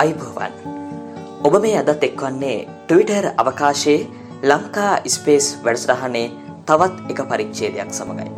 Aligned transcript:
අයිබෝවන්. 0.00 0.52
ඔබ 1.46 1.54
මේ 1.64 1.76
අදත් 1.80 2.02
එක්වන්නේ 2.06 2.56
ටවිටර් 2.88 3.26
අවකාශයේ 3.42 4.00
ලංකා 4.50 4.90
ස්පේස් 5.14 5.46
වැඩසටහනේ 5.66 6.24
තවත් 6.68 7.12
එක 7.12 7.20
පරිච්චේදයක් 7.30 7.90
සමඟයි 7.98 8.32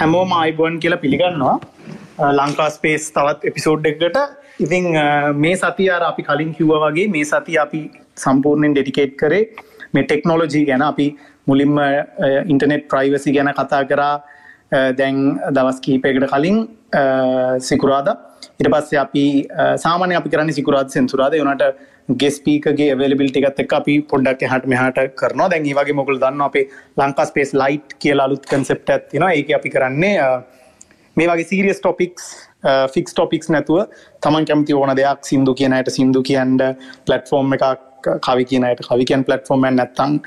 හැමෝම 0.00 0.34
අයිබෝන් 0.42 0.76
කියලා 0.82 1.00
පිළිගන්නවා. 1.04 1.56
ලංකා 2.40 2.68
ස්පේස් 2.76 3.08
තවත් 3.16 3.50
එපිසෝඩ් 3.50 3.88
එකට 3.92 4.18
ඉතිං 4.66 4.86
මේ 5.44 5.56
සති 5.64 5.88
අර 5.96 6.02
අපි 6.10 6.26
කලින් 6.28 6.52
කිව්ව 6.58 6.76
වගේ 6.84 7.08
මේ 7.16 7.26
සති 7.32 7.58
අපි 7.64 7.82
සම්පූර්ණයෙන් 8.24 8.76
ඩෙඩිකේට් 8.78 9.18
කරේ 9.24 9.42
මේ 9.94 10.06
ටෙක්නෝලොජී 10.06 10.64
ගැන. 10.70 10.86
අපි 10.92 11.08
මුලින්ම 11.50 11.74
ඉන්ටනෙට් 12.52 12.86
ප්‍රයිවසි 12.94 13.34
ගැන 13.38 13.52
කතා 13.58 13.82
කරා. 13.90 14.14
දැන් 15.00 15.18
දවස් 15.58 15.78
කීපයකට 15.84 16.30
කලින් 16.34 16.56
සිකුරාද. 17.68 18.08
ඉට 18.60 18.70
පස්සේ 18.72 19.00
අපි 19.04 19.24
සාමානය 19.84 20.16
අපි 20.20 20.32
කරන්න 20.32 20.56
සිකුරාත් 20.58 20.90
සෙන්සුරාද. 20.90 21.34
යනට 21.34 21.64
ගෙස්පීකගේ 22.22 22.90
වෙලබිල්ටිකත් 22.98 23.62
එක් 23.64 23.72
අපි 23.78 23.94
පොඩ්ඩක් 24.10 24.44
හට 24.52 24.72
මෙහට 24.72 25.00
කරන 25.20 25.42
දැන් 25.52 25.70
වගේ 25.78 25.96
මොකල් 26.00 26.20
දන්න 26.24 26.44
අපේ 26.48 26.66
ලංකා 27.00 27.26
ස්පේස් 27.30 27.54
ලයිට් 27.54 27.96
කියල 27.98 28.22
අලුත් 28.26 28.44
කන්සෙප්ට 28.52 28.92
ඇතින 28.96 29.26
ඒක 29.30 29.50
අපි 29.58 29.72
කරන්නේ 29.76 30.28
මේ 31.16 31.28
වගේ 31.30 31.48
සීරියස් 31.50 31.80
ටොපික්ස් 31.80 32.28
ෆික්ස් 32.94 33.14
ටොපික්ස් 33.14 33.50
නැතුව 33.50 33.82
තමන් 34.22 34.48
කැමති 34.50 34.74
ඕන 34.74 34.94
දෙයක් 34.96 35.30
සිින්දු 35.30 35.54
කියනයට 35.60 35.90
සිින්දු 35.96 36.22
කියන්ඩ 36.22 36.62
පලටෆෝර්ම් 37.06 37.56
එකක් 37.56 38.10
කවි 38.26 38.44
කියනයට 38.50 38.84
කවිකන් 38.88 39.24
පලටෆෝර්මන් 39.28 39.80
නැත්තං 39.80 40.20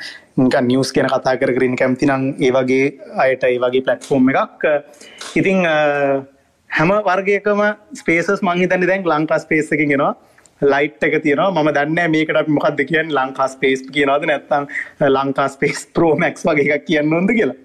නිියස් 0.68 0.92
කියන 0.96 1.08
කතා 1.14 1.38
කර 1.42 1.54
කරින් 1.58 1.78
කැමතිනම් 1.82 2.28
ඒ 2.40 2.52
වගේ 2.58 2.86
අයට 3.26 3.44
ඒ 3.44 3.58
වගේ 3.64 3.86
පලටෆෝර්ම් 3.88 4.30
එකක්. 4.34 4.68
ඉතිං 5.36 5.66
හැම 6.70 6.92
වර්ගයකම 7.08 7.62
ස්පේසස් 8.02 8.42
මංහිතන්න 8.42 8.88
දැන් 8.90 9.08
ලංකා 9.14 9.40
ස්පේස 9.46 9.72
එක 9.72 9.86
ගෙනවා 9.92 10.14
ලයිට් 10.62 11.04
එක 11.04 11.22
තියෙනවා. 11.24 11.64
ම 11.64 11.70
දන්න 11.74 12.12
මේකට 12.12 12.48
මොකක්ද 12.48 12.82
කියන් 12.90 13.14
ලංකා 13.18 13.48
ස්පේස් 13.48 13.84
කියනවාද 13.94 14.26
නැත්තම් 14.26 14.68
ලංකා 15.08 15.48
ස්පේස් 15.50 15.88
ප්‍රෝමක්ස් 15.96 16.44
වගේ 16.46 16.74
එකක් 16.76 16.86
කියන්න 16.86 17.14
ඕොද 17.14 17.32
කියලා. 17.32 17.56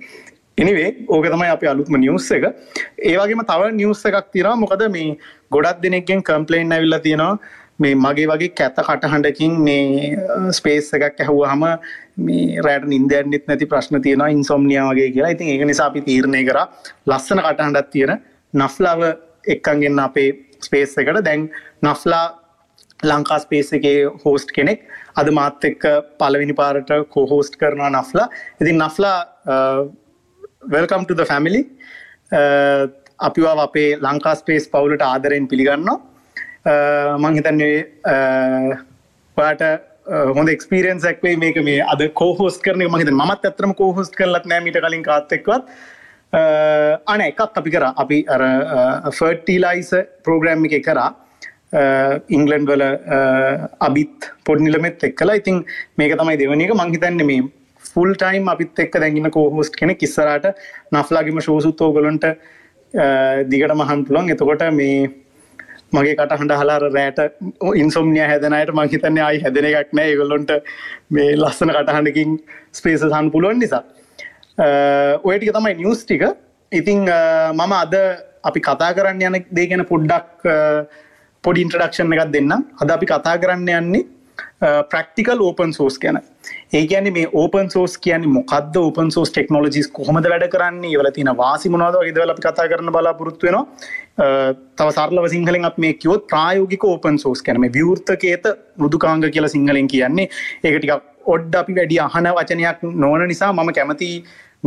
එනිවේ 0.58 0.88
ඕක 1.08 1.26
තමයි 1.26 1.50
අප 1.50 1.62
අලුත්ම 1.72 1.98
නිියස් 1.98 2.30
එක. 2.32 2.44
ඒවගේම 3.10 3.42
තව 3.50 3.72
නිියස් 3.74 4.04
එකක් 4.06 4.30
තියෙනවා. 4.32 4.56
මොකද 4.56 4.86
මේ 4.90 5.18
ගොඩක් 5.50 5.82
දෙනෙක්ගෙන් 5.82 6.22
කම්පලේන් 6.22 6.72
ඇවිල්ල 6.72 6.98
තියෙනවා. 7.06 7.38
මේ 7.78 7.94
මගේ 7.94 8.28
වගේ 8.30 8.54
කැත 8.58 8.76
කටහඬකින් 8.78 9.58
මේ 9.66 10.16
ස්පේස් 10.52 10.92
එකක් 10.94 11.18
ඇහුව 11.20 11.42
හම 11.50 11.64
මේ 12.26 12.62
රෑට 12.62 12.86
නින්දයන්නෙත් 12.92 13.48
නැති 13.48 13.66
ප්‍රශ්න 13.66 14.00
තියෙනවා. 14.02 14.30
ඉන්සොම්නියා 14.36 14.92
වගේ 14.92 15.10
කියලා. 15.10 15.34
ඉතින් 15.34 15.48
ඒක 15.48 15.66
නිසා 15.66 15.90
අපි 15.90 16.06
තීරණය 16.08 16.44
කර 16.46 16.60
ලස්සන 17.06 17.42
කටහඬත් 17.42 17.90
තියෙන 17.90 18.14
නෆ්ලාව 18.54 19.04
එක්කන්ගෙන් 19.46 20.00
අපේ 20.06 20.30
ස්පේස් 20.60 20.96
එකට. 20.98 21.20
දැන් 21.24 21.50
නෆ්ලා 21.82 22.24
ලංකා 23.02 23.40
ස්පේස් 23.44 23.72
එකේ 23.72 23.98
හෝස්ට් 24.24 24.54
කෙනෙක්. 24.56 24.86
අද 25.16 25.30
මාත් 25.30 25.64
එක්ක 25.64 25.84
පලවෙනි 26.18 26.56
පාරට 26.62 26.90
කෝහෝස්ට් 27.10 27.60
කරනවා 27.60 27.92
නෆ්ලා 27.92 28.28
ඉතින් 28.60 28.80
නෆ්ලා 28.82 29.16
වෙල්කම් 30.74 31.06
ටද 31.06 31.28
ෆැමිලි 31.30 31.62
අපිවා 33.20 33.54
අපේ 33.62 33.88
ලංකා 34.00 34.34
ස්පේස් 34.34 34.68
පවුලට 34.68 35.02
ආදරයෙන් 35.02 35.48
පිළිගන්නවා. 35.48 36.00
Uh, 36.64 37.20
මංහිතන්නේ 37.20 37.72
පාට 39.36 39.60
uh, 39.60 39.72
uh, 40.08 40.30
හොඳ 40.36 40.48
එක්ස්පිරෙන්න්සක්වේ 40.48 41.34
මේක 41.36 41.58
මේ 41.66 41.82
අද 41.92 42.02
කෝහෝස් 42.20 42.56
කරන 42.66 42.84
මහිත 42.94 43.10
මත් 43.12 43.50
ඇතරම 43.50 43.74
කෝහෝස් 43.80 44.08
කරලත් 44.14 44.46
නෑමට 44.52 44.78
කලින් 44.84 45.04
කාත්තෙක්වත් 45.08 45.68
අන 46.34 47.20
එකක් 47.20 47.40
අපි 47.40 47.70
කර. 47.70 47.84
අපි 47.96 48.18
අර 48.28 48.42
ෆර්ටීලයිස 49.18 49.92
ප්‍රෝග්‍රෑම් 50.24 50.64
එක 50.70 50.84
කරා. 50.84 51.10
ඉංගලන්ඩ් 52.28 52.70
වල 52.70 52.82
අබිත් 53.80 54.30
පොඩ්නිලමෙත් 54.44 55.04
එක් 55.04 55.16
කලා 55.16 55.38
ඉතින් 55.42 55.64
මේක 55.98 56.16
තමයි 56.18 56.38
දෙවනික 56.38 56.74
මංහිතන්න 56.74 57.26
මේ 57.26 57.42
ෆුල් 57.84 58.14
ටයිම් 58.14 58.48
අපිත් 58.48 58.78
එක්ක 58.78 59.00
දැඟන්න 59.02 59.30
කෝහෝස්ට 59.30 59.76
කෙන 59.80 59.94
කිස්සරට 59.96 60.46
නෆ්ලාගම 60.92 61.40
ශෝසුත්තෝ 61.40 61.90
ගොලොන්ට 61.92 62.26
දිගට 63.52 63.74
මහන් 63.74 64.04
පුළන් 64.06 64.30
එතකොට 64.30 64.64
මේ 64.72 65.10
මගේ 65.94 66.14
කට 66.18 66.38
හඬ 66.40 66.60
හලාර 66.60 66.84
රෑට 66.94 67.18
ඉන්සොම්නිය 67.82 68.24
හැදනයට 68.30 68.72
මංහිතන්න 68.78 69.18
අයි 69.26 69.42
හැදන 69.44 69.68
එකක් 69.70 69.92
නෑ. 69.98 70.14
ගොල්ලොන්ට 70.20 70.50
මේ 71.10 71.36
ලස්සන 71.36 71.74
කටහඬකින් 71.76 72.38
ස්පේස 72.72 73.02
සන් 73.02 73.30
පුළුවන් 73.34 73.58
නිසා. 73.58 73.82
ඔයටික 74.58 75.52
තමයි 75.56 75.74
නිියස් 75.82 76.04
ටික. 76.04 76.24
ඉතිං 76.72 77.04
මම 77.58 77.72
අද 77.82 77.94
අපි 78.44 78.60
කතා 78.60 78.94
කරන්න 78.96 79.22
යන 79.28 79.44
දේ 79.50 79.66
ගැන 79.70 79.84
පොඩ්ඩක් 79.92 80.48
පොඩි 81.44 81.64
ඉන්ට්‍රඩක්ෂන් 81.64 82.12
එකක් 82.16 82.32
දෙන්න 82.34 82.52
අද 82.82 82.90
අපි 82.96 83.06
කතා 83.06 83.38
කරන්න 83.42 83.68
යන්නේ 83.78 84.04
ප්‍රක්ටිකල් 84.92 85.40
ඕපන් 85.46 85.72
සෝස් 85.76 85.96
ගැන. 86.02 86.18
ඒ 86.72 86.86
කියන්නේ 86.90 87.14
මේ 87.16 87.28
ඕපන් 87.40 87.68
සෝස් 87.74 87.96
කියන්නේ 88.04 88.30
මොකක්ද 88.36 88.76
ඕපන් 88.82 89.10
සෝස් 89.16 89.30
ටෙක්නෝලජිස් 89.32 89.88
කොහොමද 89.98 90.28
වැඩ 90.32 90.46
කරන්නේ? 90.54 90.90
ඒවල 90.92 91.10
තියෙන 91.16 91.30
වාසි 91.42 91.72
මොනවද 91.74 91.98
වගේ 92.00 92.14
දේවල් 92.16 92.34
අපි 92.34 92.44
කතා 92.46 92.68
කරන්න 92.70 92.94
බලාපොරොත්තු 92.96 93.46
වෙනවා. 93.46 93.64
තව 94.78 94.88
සරලව 94.96 95.26
සිංහලෙන් 95.34 95.68
අපි 95.70 95.84
මේ 95.86 95.98
කිව්වොත් 96.02 96.26
ප්‍රායෝගික 96.32 96.86
ඕපන් 96.90 97.18
සෝස් 97.24 97.42
කියන්නේ 97.42 97.64
මේ 97.66 97.74
විවෘතකේත 97.78 98.46
මෘදුකාංග 98.82 99.26
කියලා 99.34 99.52
සිංහලෙන් 99.56 99.90
කියන්නේ. 99.94 100.30
ඒක 100.64 100.78
ටිකක් 100.78 101.12
ඔඩ්ඩ 101.34 101.54
අපි 101.62 101.78
වැඩි 101.80 102.00
අහන 102.06 102.30
වචනයක් 102.38 102.82
නොවන 103.04 103.28
නිසා 103.32 103.52
මම 103.52 103.70
කැමති 103.78 104.10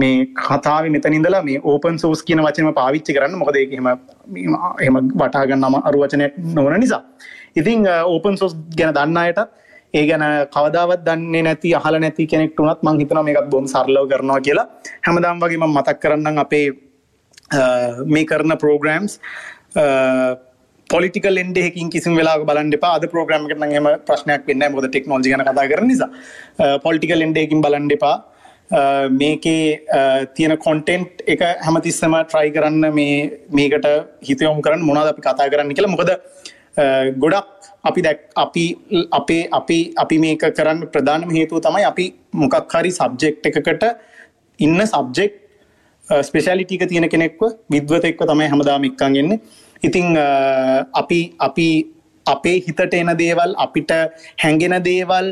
මේ 0.02 0.16
කතාව 0.40 0.90
මෙතනින්දලා 0.96 1.44
මේ 1.50 1.60
ඕපන් 1.72 1.96
සෝස් 2.04 2.24
කියන 2.28 2.42
වචනම 2.46 2.74
පාවිච්චි 2.80 3.16
කරන්න. 3.18 3.38
මොකද 3.42 3.56
එහෙම 3.62 3.88
එම 4.88 4.98
වටාගන්න 5.22 5.64
නම 5.68 5.78
අරු 5.88 6.04
වචනයක් 6.04 6.34
නොවන 6.58 6.80
නිසා. 6.84 7.04
ඉතිං 7.60 7.88
ඕපන් 8.14 8.36
සෝස් 8.42 8.54
ගැන 8.80 8.94
දන්න 8.98 9.22
අයට 9.24 9.40
ඒ 9.98 10.04
ගැන 10.10 10.26
කවදාවත් 10.56 11.06
දන්නේ 11.08 11.44
නැති 11.48 11.70
අහල 11.80 12.00
නැති 12.06 12.28
කෙනෙක් 12.34 12.60
වුණත් 12.60 12.84
මං 12.86 13.00
හිතන 13.02 13.22
මේකත් 13.30 13.48
බොම් 13.54 13.66
සරලව 13.74 14.10
කරනවා 14.12 14.42
කියලා. 14.48 14.68
හැමදාම් 15.06 15.40
වගේ 15.44 15.62
ම 15.62 15.66
මතක් 15.78 15.98
කරන්න 16.04 16.44
අපේ 16.46 16.68
මේ 18.14 18.26
කරන 18.32 18.58
ප්‍රෝග්‍රම්ස් 18.64 19.20
පොලිටිකල් 20.90 21.38
එන්ඩෙකින් 21.44 21.90
කිසි 21.94 22.16
වෙලා 22.20 22.38
බලන්න 22.50 22.74
අද 22.94 23.06
ප්‍රෝග්‍රම 23.14 23.48
කරන 23.50 23.72
හෙම 23.78 23.88
ප්‍රශ්නයක් 24.08 24.44
වෙන්න 24.50 24.72
මොද 24.76 24.88
ටෙක්නෝජි 24.88 25.34
කතා 25.34 25.68
කර 25.72 25.82
නිසා. 25.92 26.10
පොලිටිකල් 26.86 27.22
එන්ඩෙකින් 27.28 27.62
බලන්ඩ 27.66 27.98
එපා. 28.00 28.18
මේකේ 28.72 29.86
තියෙන 30.36 30.58
කොන්ටෙන්ට් 30.58 31.24
එක 31.28 31.42
හැමතිස්සම 31.62 32.16
ට්‍රයි 32.24 32.52
කරන්න 32.52 32.94
මේ 32.94 33.40
මේකට 33.52 33.88
හිතයොම් 34.22 34.62
කරන්න 34.62 34.84
මොනාද 34.84 35.08
අපි 35.08 35.22
කතා 35.22 35.50
කරන්න 35.50 35.74
කියලා. 35.74 35.90
මොකද 35.90 36.12
ගොඩක් 37.18 37.48
අපි 37.84 38.02
දැක් 38.02 38.20
අපි 38.36 38.66
අපේ 39.12 39.48
අපි 39.52 39.80
අපි 39.98 40.18
මේක 40.20 40.44
කරන්න 40.52 40.88
ප්‍රධානම 40.88 41.30
හේතුව 41.32 41.62
තමයි 41.62 41.84
අපි 41.86 42.06
මොකක් 42.36 42.74
හරි 42.74 42.92
සබ්ජෙක්් 42.92 43.46
එකකට 43.52 43.84
ඉන්න 44.60 44.80
සබ්ජෙක්් 44.86 45.32
ස්පෙශලිටික 46.08 46.88
තියෙන 46.90 47.10
කෙනෙක්ව 47.10 47.42
විද්වත 47.70 48.06
එක්ව 48.06 48.24
තමයි 48.26 48.50
හමදාම 48.54 48.88
එක්කන්ගන්නේ 48.90 49.40
ඉතිං 49.82 50.18
අපි 50.94 51.20
අපි 51.40 51.68
අපේ 52.26 52.58
හිතට 52.60 52.94
එන 52.94 53.12
දේවල් 53.18 53.52
අපිට 53.58 53.92
හැඟෙන 54.38 54.76
දේවල් 54.84 55.28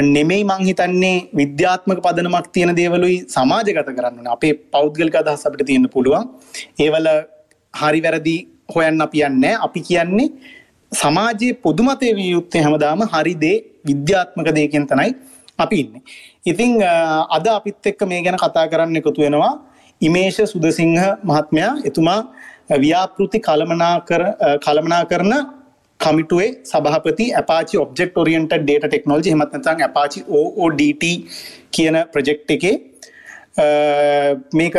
නෙමෙයි 0.00 0.44
මංහිතන්නේ 0.44 1.28
විද්‍යාත්මක 1.40 1.98
පදනමක් 2.04 2.46
තියෙන 2.54 2.72
දේවලුයි 2.76 3.16
සමාජගත 3.34 3.88
කරන්න 3.98 4.26
අපේ 4.34 4.54
පෞද්ගලික 4.74 5.16
අදහස් 5.20 5.44
අපිට 5.46 5.66
තියෙන 5.66 5.88
පුළුවන්. 5.94 6.24
ඒවල 6.84 7.06
හරි 7.74 8.00
වැරදි 8.06 8.36
හොයන්න 8.74 9.04
අපියන්න 9.06 9.44
අපි 9.66 9.80
කියන්නේ 9.88 10.28
සමාජයේ 10.92 11.58
පොදුමතය 11.64 12.14
විය 12.18 12.30
යුත්තේ 12.36 12.62
හැමදාම 12.64 13.02
හරිදේ 13.14 13.56
විද්‍යාත්මක 13.88 14.48
දේකෙන් 14.58 14.86
තනයි 14.86 15.10
අපි 15.58 15.76
ඉන්න. 15.82 15.92
ඉතිං 16.50 16.70
අද 17.36 17.46
අපිත් 17.46 17.86
එක්ක 17.90 18.00
මේ 18.08 18.22
ගැන 18.24 18.38
කතා 18.44 18.66
කරන්න 18.72 18.96
එකතු 19.00 19.20
වෙනවා 19.24 19.54
ඉමේෂ 20.00 20.38
සුදසිංහ 20.52 20.96
මහත්මයා. 21.30 21.72
එතුමා 21.88 22.20
ව්‍යාපෘති 22.84 23.38
කළමනා 23.46 25.04
කරන 25.10 25.32
කමිටුවේ 26.04 26.50
සභහපති 26.70 27.26
Apache 27.40 27.82
object 27.84 28.18
oriented 28.22 28.54
data 28.62 28.86
technology 28.88 29.34
හමත්නතන් 29.34 29.84
Apache 29.88 30.24
OODT 30.38 31.04
කියන 31.76 31.96
ප්‍රජෙක්් 32.14 32.50
එකේ 32.56 32.74
මේක 34.60 34.76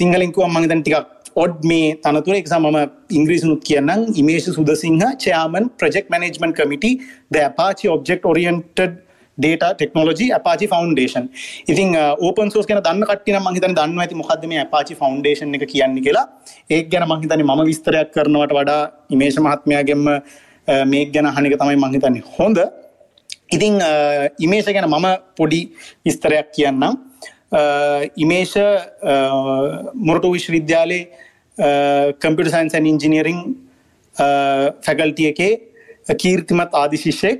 සිංහලින්කුව 0.00 0.48
මංගතන් 0.54 0.82
ටිකක් 0.82 1.12
ඔඩ් 1.42 1.56
මේ 1.70 1.88
තනතුර. 2.04 2.34
එක්සා 2.42 2.60
මම 2.60 2.78
ඉංග්‍රීසිනුත් 3.18 3.64
කියන්නම්. 3.68 4.06
Imesha 4.20 4.46
Sudasinghe 4.58 5.02
chairman 5.24 5.66
project 5.80 6.06
management 6.12 6.52
committee 6.60 6.92
the 7.34 7.36
Apache 7.58 7.90
object 7.96 8.30
oriented 8.30 8.94
data 9.38 9.64
technology 9.80 10.26
Apache 10.46 10.66
foundation 10.72 11.26
ඉතින් 11.72 11.90
ඕපන් 12.26 12.48
සෝස් 12.54 12.66
කන 12.68 12.80
දන්න 12.86 13.04
කටින 13.10 13.36
මහිතන 13.46 13.76
දන්න 13.78 14.00
ඇති 14.04 14.16
මොකක්දම 14.22 14.54
පාචි 14.72 14.96
ෆවන්ඩේෂන් 15.00 15.54
එක 15.58 15.66
කියන්න 15.72 16.00
කියලා. 16.06 16.26
ඒ 16.74 16.82
ගැන 16.92 17.04
මහිතන 17.12 17.44
ම 17.44 17.62
විස්තරයක් 17.70 18.08
කරනවට 18.16 18.56
වඩා 18.58 18.82
ඉමේෂ 19.14 19.38
මහත්මයාගෙන්ම 19.46 20.06
මේ 20.92 21.04
ගැන 21.14 21.28
හනික 21.36 21.58
තමයි 21.60 21.76
මහිතන්නේ 21.84 22.24
හොඳ. 22.38 22.58
ඉතිං 23.56 23.74
ඉමේෂ 24.46 24.72
ගැන 24.76 24.88
මම 24.90 25.06
පොඩි 25.38 25.60
විස්තරයක් 26.06 26.50
කියන්නම්. 26.56 26.94
ඉමේෂ 28.24 28.54
මොරටු 30.08 30.32
විශ්වවිද්‍යාලේ 30.36 31.02
කම්පිට 32.22 32.50
සයින්සන් 32.54 32.86
ඉංජිනීරිං 32.92 33.40
ෆැකල්ටිය 34.86 35.28
එකේ 35.32 35.52
කීර්තිමත් 36.22 36.74
ආදිශිෂ්‍යෙක් 36.82 37.38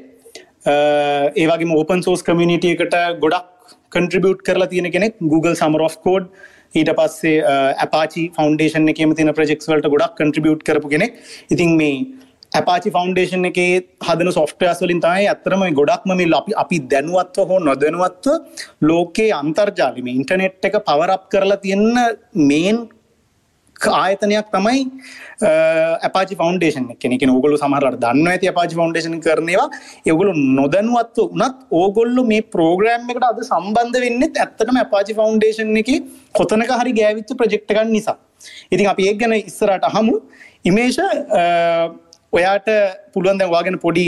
ඒවගේ 1.43 1.75
ඕපන් 1.81 2.02
සෝස් 2.06 2.22
කමියනිටිය 2.29 2.75
එකට 2.76 2.94
ගොඩක් 3.25 3.75
කන්ට්‍රිබියට් 3.94 4.44
කරලා 4.46 4.70
තියෙන 4.72 4.90
කෙනෙක් 4.94 5.19
Google 5.32 5.56
සමර 5.58 5.82
of 5.88 5.96
කෝඩ් 6.06 6.31
ඊට 6.79 6.90
පස්සේ 6.99 7.43
ඇපාචි 7.84 8.22
ෆෞන්ඩේෂන් 8.38 8.88
එකම 8.93 9.12
තින 9.19 9.32
ප්‍රජෙක්ස් 9.38 9.69
වලට 9.70 9.90
ගොඩක් 9.94 10.17
කන්ට්‍රිබියට් 10.20 10.64
කරපු 10.69 10.88
කෙනෙක්. 10.94 11.12
ඉතින් 11.50 11.76
මේ 11.81 11.96
ඇපාචි 12.56 12.91
ෆෞන්ඩේෂන් 12.91 13.49
එකේ 13.50 13.70
හදන 14.06 14.31
සොෆ්ටයස් 14.32 14.82
වලින් 14.82 15.00
තමයි 15.05 15.29
ඇත්තරම 15.29 15.64
ගොඩක්ම 15.79 16.12
මේ 16.20 16.29
අපි 16.35 16.53
අපි 16.56 16.79
දැනුවත්ව 16.93 17.49
හෝ 17.50 17.61
නොදැනුවත්ව 17.61 18.35
ලෝකයේ 18.82 19.31
අන්තර්ජාලම 19.38 20.12
ඉන්ටනෙට් 20.14 20.69
එක 20.69 20.76
පවරප් 20.82 21.25
කරලා 21.32 21.62
තියෙන්න 21.64 21.97
මේන් 22.50 22.79
ආයතනයක් 23.76 24.49
තමයි 24.49 24.81
ඇපාචි 26.00 26.35
ෆෞන්ඩේෂන් 26.35 26.87
කෙනෙක 26.97 27.25
ඔගොලු 27.31 27.58
සමහරට 27.58 27.99
දන්න 28.00 28.29
ඇති 28.29 28.53
පාචි 28.53 28.75
ෆෞන්ඩේෂන් 28.75 29.19
කරනවා 29.20 29.67
එගොලු 30.06 30.32
නොදැනුවත්ව 30.58 31.26
උනත් 31.26 31.58
ඕගොල්ලු 31.73 32.25
මේ 32.25 32.47
ප්‍රෝග්‍රෑම් 32.55 33.11
එකට 33.11 33.29
අද 33.31 33.43
සම්බන්ධ 33.43 34.00
වෙන්නෙත් 34.00 34.41
ඇත්තටම 34.44 34.81
ඇපාචි 34.85 35.19
ෆෞන්ඩේෂන් 35.20 35.76
එක 35.82 35.91
කොතනක 36.35 36.73
හරි 36.75 36.97
ගෑවිච්ච 37.00 37.37
ප්‍රජෙක්්ටකන් 37.37 37.93
නිසා. 37.93 38.17
ඉතින් 38.73 38.88
අපි 38.88 39.08
ඒ 39.08 39.14
ගැන 39.14 39.35
ඉස්සරට 39.35 39.87
හමු 39.94 40.17
ඉමේෂ 40.64 40.99
ඔයාට 42.32 42.69
පුළුවන් 43.12 43.38
දැන් 43.40 43.50
වාගෙන 43.50 43.78
පොඩි 43.84 44.06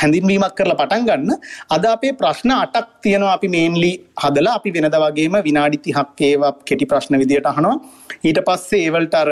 හැඳින්වීමක් 0.00 0.54
කරලා 0.58 0.78
පටන් 0.80 1.06
ගන්න. 1.08 1.30
අද 1.74 1.84
අපේ 1.92 2.12
ප්‍රශ්න 2.20 2.52
අටක් 2.54 2.88
තියෙනවා 3.04 3.32
අපි 3.38 3.48
මේන්ලි 3.54 3.92
හදලා. 4.22 4.54
අපි 4.58 4.70
වෙනද 4.76 4.96
වගේම 5.04 5.38
විනාඩි 5.46 5.78
30ක් 5.86 6.20
ඒවා 6.32 6.52
කෙටි 6.68 6.86
ප්‍රශ්න 6.90 7.18
විදියට 7.22 7.48
අහනවා. 7.52 7.76
ඊට 8.28 8.40
පස්සේ 8.48 8.84
ඒවලට 8.84 9.14
අර 9.22 9.30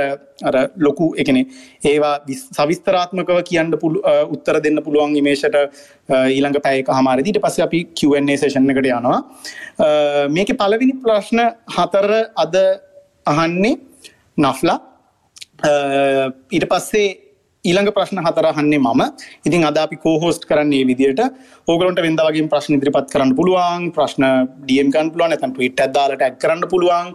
අර 0.49 0.56
ලොකු 0.87 1.06
එකනේ 1.23 1.44
ඒවා 1.90 2.14
සවිස්තරාත්මකව 2.56 3.38
කියන්න 3.50 3.76
පුළු 3.82 4.00
උත්තර 4.34 4.58
දෙන්න 4.64 4.82
පුළුවන් 4.87 5.17
ඉමේෂට 5.20 5.56
ඊළඟ 6.37 6.58
පැයක 6.67 6.88
හමාරදී. 6.99 7.32
ඊට 7.32 7.43
පස්සේ 7.44 7.67
අපි 7.69 7.81
Q&A 7.99 8.37
සෙෂන් 8.43 8.70
එකට 8.72 8.90
යනවා. 8.90 9.20
මේකේ 10.37 10.58
පළවෙනි 10.62 10.96
ප්‍රශ්න 11.05 11.44
හතර 11.76 12.11
අද 12.44 12.56
අහන්නේ 13.34 13.76
නෆ්ලා. 14.44 14.79
ඊට 16.56 16.69
පස්සේ 16.72 17.08
ඊළඟ 17.68 17.90
ප්‍රශ්න 17.96 18.20
හතරහන්නේ 18.26 18.80
මම. 18.80 19.02
ඉතින් 19.46 19.66
අද 19.70 19.78
අපි 19.84 19.96
කෝහෝස්ට් 20.04 20.44
කරන්නේ 20.50 20.86
විදියට. 20.90 21.22
ඕගලන්ට 21.70 22.00
වෙනද 22.06 22.20
වගේ 22.28 22.48
ප්‍රශ්න 22.54 22.76
ඉදිරිපත් 22.78 23.08
කරන්න 23.14 23.32
පුළුවන්. 23.38 23.86
ප්‍රශ්න 23.96 24.24
ඩියම් 24.64 24.90
ගන්න 24.94 25.12
පුළුවන් 25.12 25.30
නැත්නම් 25.34 25.54
ට්වීට් 25.54 25.84
එකක් 25.84 25.94
දාලා 25.98 26.18
ටැග් 26.20 26.36
කරන්න 26.42 26.66
පුළුවන්. 26.72 27.14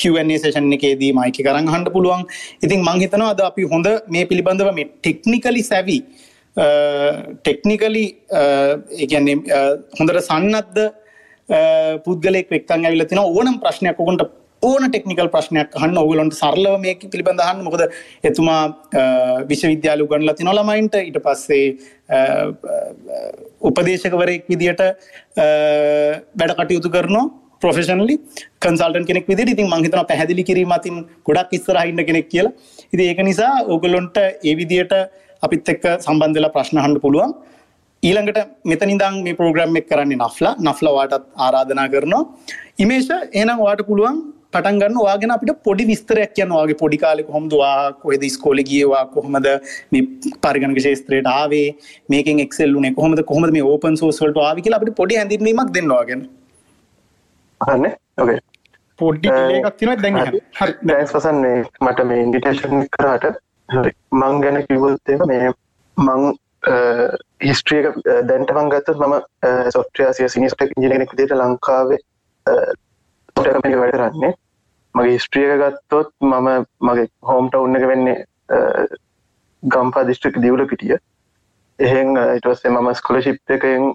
Q&A 0.00 0.36
සෙෂන් 0.44 0.72
එකේදී 0.78 1.12
මයික් 1.20 1.40
එක 1.42 1.52
අරන් 1.52 1.72
අහන්න 1.74 1.88
පුළුවන්. 1.96 2.26
ඉතින් 2.64 2.80
මම 2.88 3.00
හිතනවා 3.04 3.32
අද 3.36 3.40
අපි 3.50 3.68
හොඳ 3.74 3.88
මේ 4.16 4.26
පිළිබඳව 4.32 4.74
මේ 4.80 4.90
ටෙක්නිකලි 5.04 5.62
සැවි 5.70 5.98
ටෙක්නිකලි 7.44 8.04
ඒ 9.00 9.06
කියන්නේ 9.12 9.64
හොඳට 9.98 10.20
සන්නද්ධ 10.28 10.82
පුද්ගලයෙක් 12.04 12.52
එක්කන් 12.58 12.86
ඇවිල්ලා 12.86 13.10
තිනවා 13.10 13.32
ඕනම් 13.36 13.56
ප්‍රශ්නයක් 13.62 14.00
ඔයගොන්ට 14.02 14.22
ඕන 14.62 14.88
ටෙක්නිකල් 14.90 15.28
ප්‍රශ්නයක් 15.34 15.76
අහන්න 15.80 16.00
ඔයගලන්ට 16.02 16.38
සරලව 16.38 16.74
මේක 16.84 17.00
පිළිබඳ 17.12 17.42
අහන්න 17.46 17.62
මොකද 17.66 17.82
එතුමා 18.30 18.62
විශ්වවිද්‍යාල 19.50 20.04
උගන්ලා 20.06 20.36
තිනවා 20.38 20.56
ළමයින්ට 20.58 20.98
ඊට 21.02 21.18
පස්සේ 21.26 21.66
උපදේශකවරයෙක් 23.70 24.50
විදියට 24.52 24.82
වැඩ 26.40 26.54
කටයුතු 26.58 26.92
කරනවා 26.96 27.24
ප්‍රොෆෙෂනලි 27.62 28.16
කන්සල්ටන් 28.64 29.06
කෙනෙක් 29.08 29.26
විදිහට 29.30 29.52
ඉතින් 29.54 29.68
මම 29.70 29.84
හිතනවා 29.86 30.06
පැහැදිලි 30.10 30.44
කිරීම 30.48 30.74
අතින් 30.76 30.96
ගොඩක් 31.28 31.52
ඉස්සරහා 31.58 31.84
ඉන්න 31.90 32.02
කෙනෙක් 32.08 32.28
කියලා. 32.32 32.52
ඉතින් 32.92 33.06
ඒක 33.10 33.22
නිසා 33.28 33.54
ඕගොල්ලොන්ට 33.72 34.18
ඒ 34.18 34.54
විදියට 34.60 34.94
අපිත් 35.46 35.72
එක්ක 35.74 35.84
සම්බන්ධ 36.06 36.38
වෙලා 36.38 36.54
ප්‍රශ්න 36.56 36.82
අහන්න 36.82 37.00
පුළුවන්. 37.04 37.32
ඊළඟට 38.02 38.38
මෙතනින්දන් 38.70 39.18
මේ 39.26 39.38
ප්‍රෝග්‍රම් 39.40 39.76
එක 39.80 39.86
කරන්නේ 39.90 40.20
නෆ්ලා 40.20 40.54
නෆ්ලා 40.66 40.94
වාටත් 40.98 41.26
ආරාධනා 41.46 41.88
කරනවා. 41.94 42.22
ඉමේෂ 42.84 43.10
එහෙනම් 43.38 43.58
වාට 43.66 43.82
පුළුවන් 43.90 44.18
පටන් 44.54 44.78
ගන්න. 44.82 44.98
වාගෙන 45.06 45.34
අපිට 45.34 45.62
පොඩි 45.68 45.84
විස්තරයක් 45.90 46.34
කියන්න. 46.36 46.54
වගේ 46.58 46.78
පොඩි 46.82 46.98
කාලෙ 47.04 47.22
කොහොමද? 47.30 47.52
වා 47.62 47.92
කොහෙද 48.04 48.22
ඉස්කෝලේ 48.30 48.66
ගියවා 48.70 49.02
කොහොමද 49.14 49.48
මේ 49.92 50.02
පරිගණක 50.44 50.80
ශාස්ත්‍රයට 50.86 51.28
ආවේ? 51.32 51.68
මේකෙන් 52.14 52.44
එක්සෙල් 52.46 52.76
උනේ. 52.80 52.94
කොහොමද? 53.00 53.24
කොහොමද 53.32 53.52
මේ 53.58 53.64
ඕපන් 53.72 53.98
සෝස් 54.02 54.22
වලට 54.24 54.46
ආවේ 54.48 54.64
කියලා 54.68 54.80
අපිට 54.82 54.96
පොඩි 55.02 55.20
හැඳින්වීමක් 55.20 55.74
දෙන්න 55.78 55.88
වාගෙන 55.96 56.28
අහන්නේ. 57.60 57.94
ඔකේ 58.24 58.38
පොඩි 58.98 59.26
ඩිලේ 59.28 59.58
එකක් 59.62 59.76
තියෙනවා. 59.78 60.02
දැන් 60.04 60.20
හරි. 60.26 60.44
හරි. 60.60 60.72
දැන්. 60.88 61.06
සසන් 61.08 61.42
මේ 61.44 61.58
මට 61.86 62.06
මේ 62.12 62.22
ඉන්විටේෂන් 62.26 62.86
කරාට 62.96 63.28
හරි. 63.68 63.92
මං 64.20 64.40
ගැන 64.46 64.62
කිව්වොත් 64.68 65.12
එහෙම 65.16 65.28
මේ 65.32 65.52
මං 65.96 66.32
හිස්ට්‍රිය 67.48 67.80
එක 67.82 67.96
දැන්ට 68.28 68.50
මං 68.54 68.68
ගත්තොත් 68.72 68.98
මම 69.06 69.14
සොෆ්ට්වෙයාර් 69.76 70.30
සිනිස්ට් 70.34 70.60
ඉංජිනේරින් 70.66 70.92
කෙනෙක් 70.94 71.14
විදිහට 71.14 71.34
ලංකාවේ 71.38 71.98
වැඩ 73.36 73.96
කරන්නේ 73.96 74.32
මගේ 74.94 75.14
හිස්ට්‍රියක 75.16 75.62
ගත්තොත් 75.62 76.10
මම 76.22 76.48
මගේ 76.88 77.08
හෝම්ට 77.30 77.54
උන්න 77.60 77.78
එක 77.78 77.86
වෙන්නේ 77.92 78.18
ගම්පා 79.62 80.06
දිස්ට්‍රික් 80.08 80.40
දියවල 80.44 80.66
පිටිය. 80.72 80.98
එහෙන් 81.78 82.18
ඉටවස්සේ 82.36 82.74
මම 82.74 82.92
ස්කොලශිප් 83.00 83.56
එකෙන් 83.56 83.92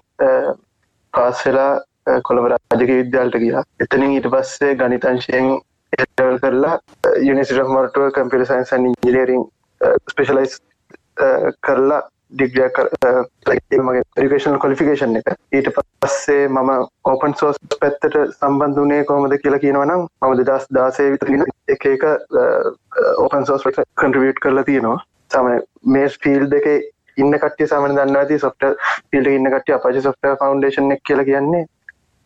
පාස් 1.14 1.44
වෙලා 1.46 2.20
කොළඹ 2.26 2.50
රාජක 2.52 2.90
විද්‍යාලට 2.90 3.40
ගියා. 3.44 3.64
එතනින් 3.84 4.14
ඊට 4.16 4.30
පස්සේ 4.34 4.76
ගනිතංශයෙන් 4.82 5.50
එටවල් 5.92 6.38
කරලා 6.44 6.76
යුනිසිට 7.28 7.72
මර්ටුව 7.74 8.12
කම්පිට 8.16 8.48
සයින්සන් 8.50 8.88
ඉංජිනීරිං 8.90 9.44
ස්පේෂලයිස් 10.10 10.58
කරලා 11.66 12.02
ඩිග්‍රියක් 12.32 12.78
මගේ 13.80 14.02
රිකේෂනල් 14.18 14.58
කොලිෆිකේෂන් 14.64 15.16
එක. 15.20 15.30
ඊට 15.52 15.70
පස්සේ 16.02 16.48
මම 16.48 16.70
ඕපන් 17.04 17.34
සෝස් 17.40 17.56
පැත්තට 17.80 18.18
සම්බන්ධ 18.34 18.82
වනේ 18.82 19.04
කොමද 19.04 19.38
කියලා 19.44 19.62
කියනවනම් 19.64 20.04
මම 20.22 20.36
දෙදස් 20.42 20.68
දාසය 20.70 21.08
විතරගෙන 21.14 21.46
එක 21.68 21.88
එක 21.94 22.04
ඕපන් 23.16 23.48
සෝස් 23.48 23.64
කන්ට්‍රිවියට් 23.64 24.44
කරලා 24.44 24.68
තියෙනවා. 24.68 24.98
සම 25.30 25.48
මේ 25.94 26.12
ෆිල් 26.22 26.46
දෙක 26.50 26.68
ඉන්න 27.16 27.34
කට්ටිය 27.34 27.66
සමන 27.68 27.96
දන්න 27.96 28.20
ඇති 28.20 28.38
සොෆ්ට 28.44 28.70
පිල්ට 29.10 29.34
ඉන්න 29.34 29.50
කට්ටිය 29.50 29.76
අපජ 29.78 30.00
සොෆ්ට 30.02 30.30
ෆවන්ඩේෂන් 30.34 30.94
එක 30.94 31.04
කියලා 31.08 31.28
කියන්නේ. 31.30 31.66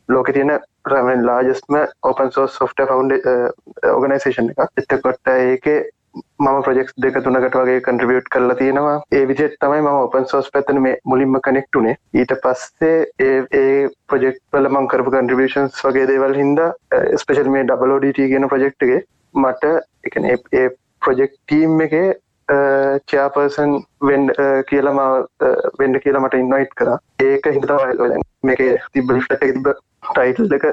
ලෝක 0.09 0.29
තියෙන 0.35 0.53
රමෙන් 0.91 1.27
ලාජස්ම 1.27 1.79
ඕපන් 2.03 2.31
සෝස් 2.37 2.57
සොෆ්ට 2.61 2.87
ෆවන්ඩ 2.89 3.91
ඕගනයිසේෂන් 3.91 4.51
එක 4.53 4.83
එතකොට 4.83 5.35
ඒකේ 5.35 5.81
මම 6.15 6.59
ප්‍රජෙක්් 6.65 6.91
දෙක 6.99 7.17
තුනකට 7.19 7.57
වගේ 7.57 7.81
කන්ට්‍රිබියට් 7.81 8.29
කරලා 8.29 8.57
තියෙනවා. 8.57 8.97
ඒ 9.13 9.25
විදිහට 9.29 9.57
තමයි 9.61 9.81
මම 9.81 10.01
ඔපන් 10.01 10.27
සෝස් 10.27 10.51
පැත්තන 10.51 10.83
මේ 10.87 10.97
මුලින්ම 11.05 11.39
කනෙක්ටුනේ 11.47 11.95
ඊට 12.15 12.35
පස්සේ 12.45 12.99
ඒ 13.21 13.39
ඒ 13.55 13.89
ප්‍රජෙක්් 14.09 14.43
වල 14.53 14.69
මං 14.71 14.89
කරපු 14.89 15.15
කන්ට්‍රිබියෂන්ස් 15.15 15.85
වගේ 15.87 16.09
දේවල් 16.11 16.35
හින්දා 16.35 16.71
ස්පෙෂල් 17.17 17.53
මේ 17.55 17.65
ඩබලෝඩට 17.65 18.21
කියන 18.25 18.49
ප්‍රජෙක්් 18.49 18.89
එක 18.89 19.09
මට 19.35 19.73
එකන 20.05 20.29
ඒ 20.33 20.69
ප්‍රජෙක්් 21.03 21.39
ටීම් 21.39 21.81
එකේ 21.81 22.09
චයාපර්සන් 23.07 23.79
වෙන්ඩ 24.03 24.35
කියලම 24.69 25.01
වෙන්ඩ 25.79 26.03
කියලා 26.05 26.25
මට 26.25 26.43
ඉන්වයිට් 26.43 26.75
කර 26.75 26.93
ඒක 27.23 27.49
හිතවා 27.57 28.11
මේක 28.43 28.63
තිබ 28.93 29.15
ට 29.21 29.41
තිබ 29.43 29.73
ටයිටල් 30.11 30.57
එක 30.59 30.69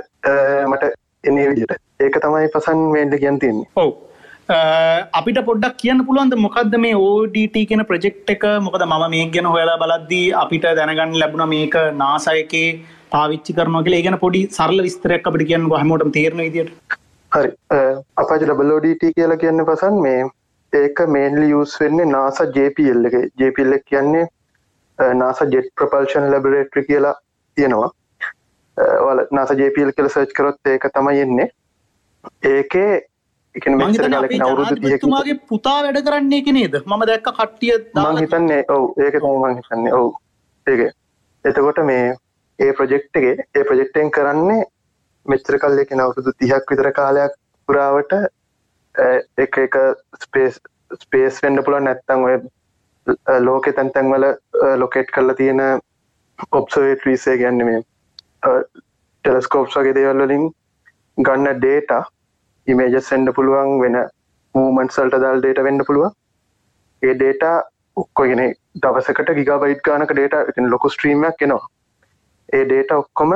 මට 0.68 0.92
එනේ 1.24 1.50
විදිට 1.50 1.76
ඒක 2.00 2.22
තමයි 2.22 2.52
පසන් 2.54 2.86
වෙන්ඩ 2.94 3.20
කියන් 3.20 3.40
තින්නේ 3.40 3.68
ඔවු. 3.76 4.09
අපිට 4.50 5.40
පොඩ්ඩක් 5.48 5.76
කියන්න 5.82 6.00
පුළුවන්ද 6.06 6.36
මොකක්ද 6.44 6.76
මේ 6.84 6.96
ඕඩට 7.08 7.58
කියෙන 7.70 7.84
ප්‍රජෙක්් 7.90 8.32
එක? 8.34 8.44
මොකද 8.68 8.84
ම 8.86 8.94
මේ 9.14 9.26
ගැන 9.36 9.48
හොයලා 9.56 9.78
බලද්දී 9.84 10.34
අපිට 10.44 10.66
දැනගන්න 10.80 11.20
ලැබුණ 11.22 11.50
මේක 11.50 11.76
නාසයකේ 12.00 12.80
පාවිච්චි 13.12 13.54
කරනවා 13.58 13.84
කියලා. 13.86 14.06
ගැන 14.06 14.18
පොඩි 14.24 14.42
සරල 14.58 14.82
විස්තරයක් 14.88 15.28
අපිට 15.32 15.46
කියන්න 15.52 15.70
හමෝට 15.82 16.06
තේරන 16.18 16.42
විදිට 16.46 16.72
හරි. 17.32 17.52
අපජ 18.22 18.46
ලබලෝඩට 18.50 19.06
කියලා 19.18 19.38
කියන්න 19.44 19.66
පසන් 19.70 20.02
මේ 20.08 20.26
ඒක 20.74 21.04
මේන්ලි 21.18 21.52
යස් 21.60 21.76
වෙන්නේ 21.84 22.10
නාස 22.16 22.42
ජපල් 22.58 23.06
එක. 23.12 23.16
ජපල් 23.40 23.78
එක 23.78 23.86
කියන්නේ 23.92 24.26
නාස 25.22 25.44
ජෙට් 25.54 25.70
ප්‍රපල්ෂන් 25.78 26.32
ලැබරේට්‍රි 26.34 26.86
කියලා 26.90 27.14
තියෙනවා. 27.58 27.92
වල 29.06 29.24
නාස 29.38 29.54
ජපල් 29.62 29.94
කියල 30.00 30.10
සර්ච් 30.10 30.34
කරොත් 30.42 30.74
ඒක 30.74 30.90
තමයි 30.98 31.22
එන්නේ. 31.28 31.50
ඒකේ 32.56 32.92
තුමාගේ 35.00 35.38
පුතා 35.48 35.78
වැඩ 35.84 36.02
කරන්නේ 36.06 36.42
එක 36.42 36.50
නේද? 36.52 36.80
මම 36.82 37.06
දැක්ක 37.06 37.30
කට්ටිය 37.34 37.76
හිතන්නේ 38.20 38.64
ඔවු 38.70 38.90
ඒක 39.00 39.22
මං 39.24 39.60
හිතන්නේ. 39.60 39.94
ඔවු. 39.94 40.10
ඒක. 40.68 40.92
එතකොට 41.46 41.80
මේ 41.86 42.16
ඒ 42.60 42.74
ප්‍රජෙක්්ගේ 42.74 43.36
ඒ 43.56 43.64
ප්‍රජෙක්්ටෙන් 43.64 44.12
කරන්නේ 44.12 44.66
මෙච්චර 45.26 45.60
කල්ල 45.60 45.80
එක 45.80 45.96
අවුරුදු 45.98 46.34
තිහක් 46.36 46.72
විතර 46.72 46.92
කාලයක් 46.94 47.36
පුරාවට 47.70 48.14
එක 49.38 49.58
එක 49.58 49.78
ස්පේස් 50.24 50.60
ස්පේස් 50.98 51.42
වෙන්ඩ 51.44 51.64
පුළ 51.66 51.80
නැත්තං 51.82 52.26
ඔය 52.26 52.38
ලෝකෙ 53.40 53.74
තැන්තැන්වල 53.74 54.26
ලොකෙට් 54.78 55.12
කරලා 55.12 55.36
තියෙන 55.36 55.62
ඔප්සවේට්‍රීසේ 56.52 57.38
ගැන්න 57.38 57.66
මේ 57.66 57.82
ටෙලස්කෝප්ස් 58.46 59.78
වගේ 59.78 59.96
දේවල්වලින් 59.96 60.48
ගන්න 61.18 61.60
ඩේට 61.60 61.92
ඉමේජ 62.70 63.02
සෙන්ඩ 63.02 63.34
පුළුවන් 63.34 63.76
වෙන 63.82 64.00
මූමන්ට් 64.56 64.96
සල්ට 64.96 65.22
දල් 65.24 65.42
ඩේට 65.42 65.64
වෙන්න 65.64 65.86
පුළුව 65.86 66.10
ඒ 67.02 67.14
ඩේටා 67.14 67.58
ඔක්කොගෙන 67.98 68.42
දවසකට 68.78 69.36
ගිගබයිට් 69.38 69.84
ගානක 69.84 70.12
ඩේට 70.12 70.58
ලොකු 70.68 70.90
ස්ට්‍රීමයක් 70.90 71.42
එනවා. 71.42 71.62
ඒ 72.50 72.64
ඩේට 72.66 72.92
ඔක්කොම 72.94 73.36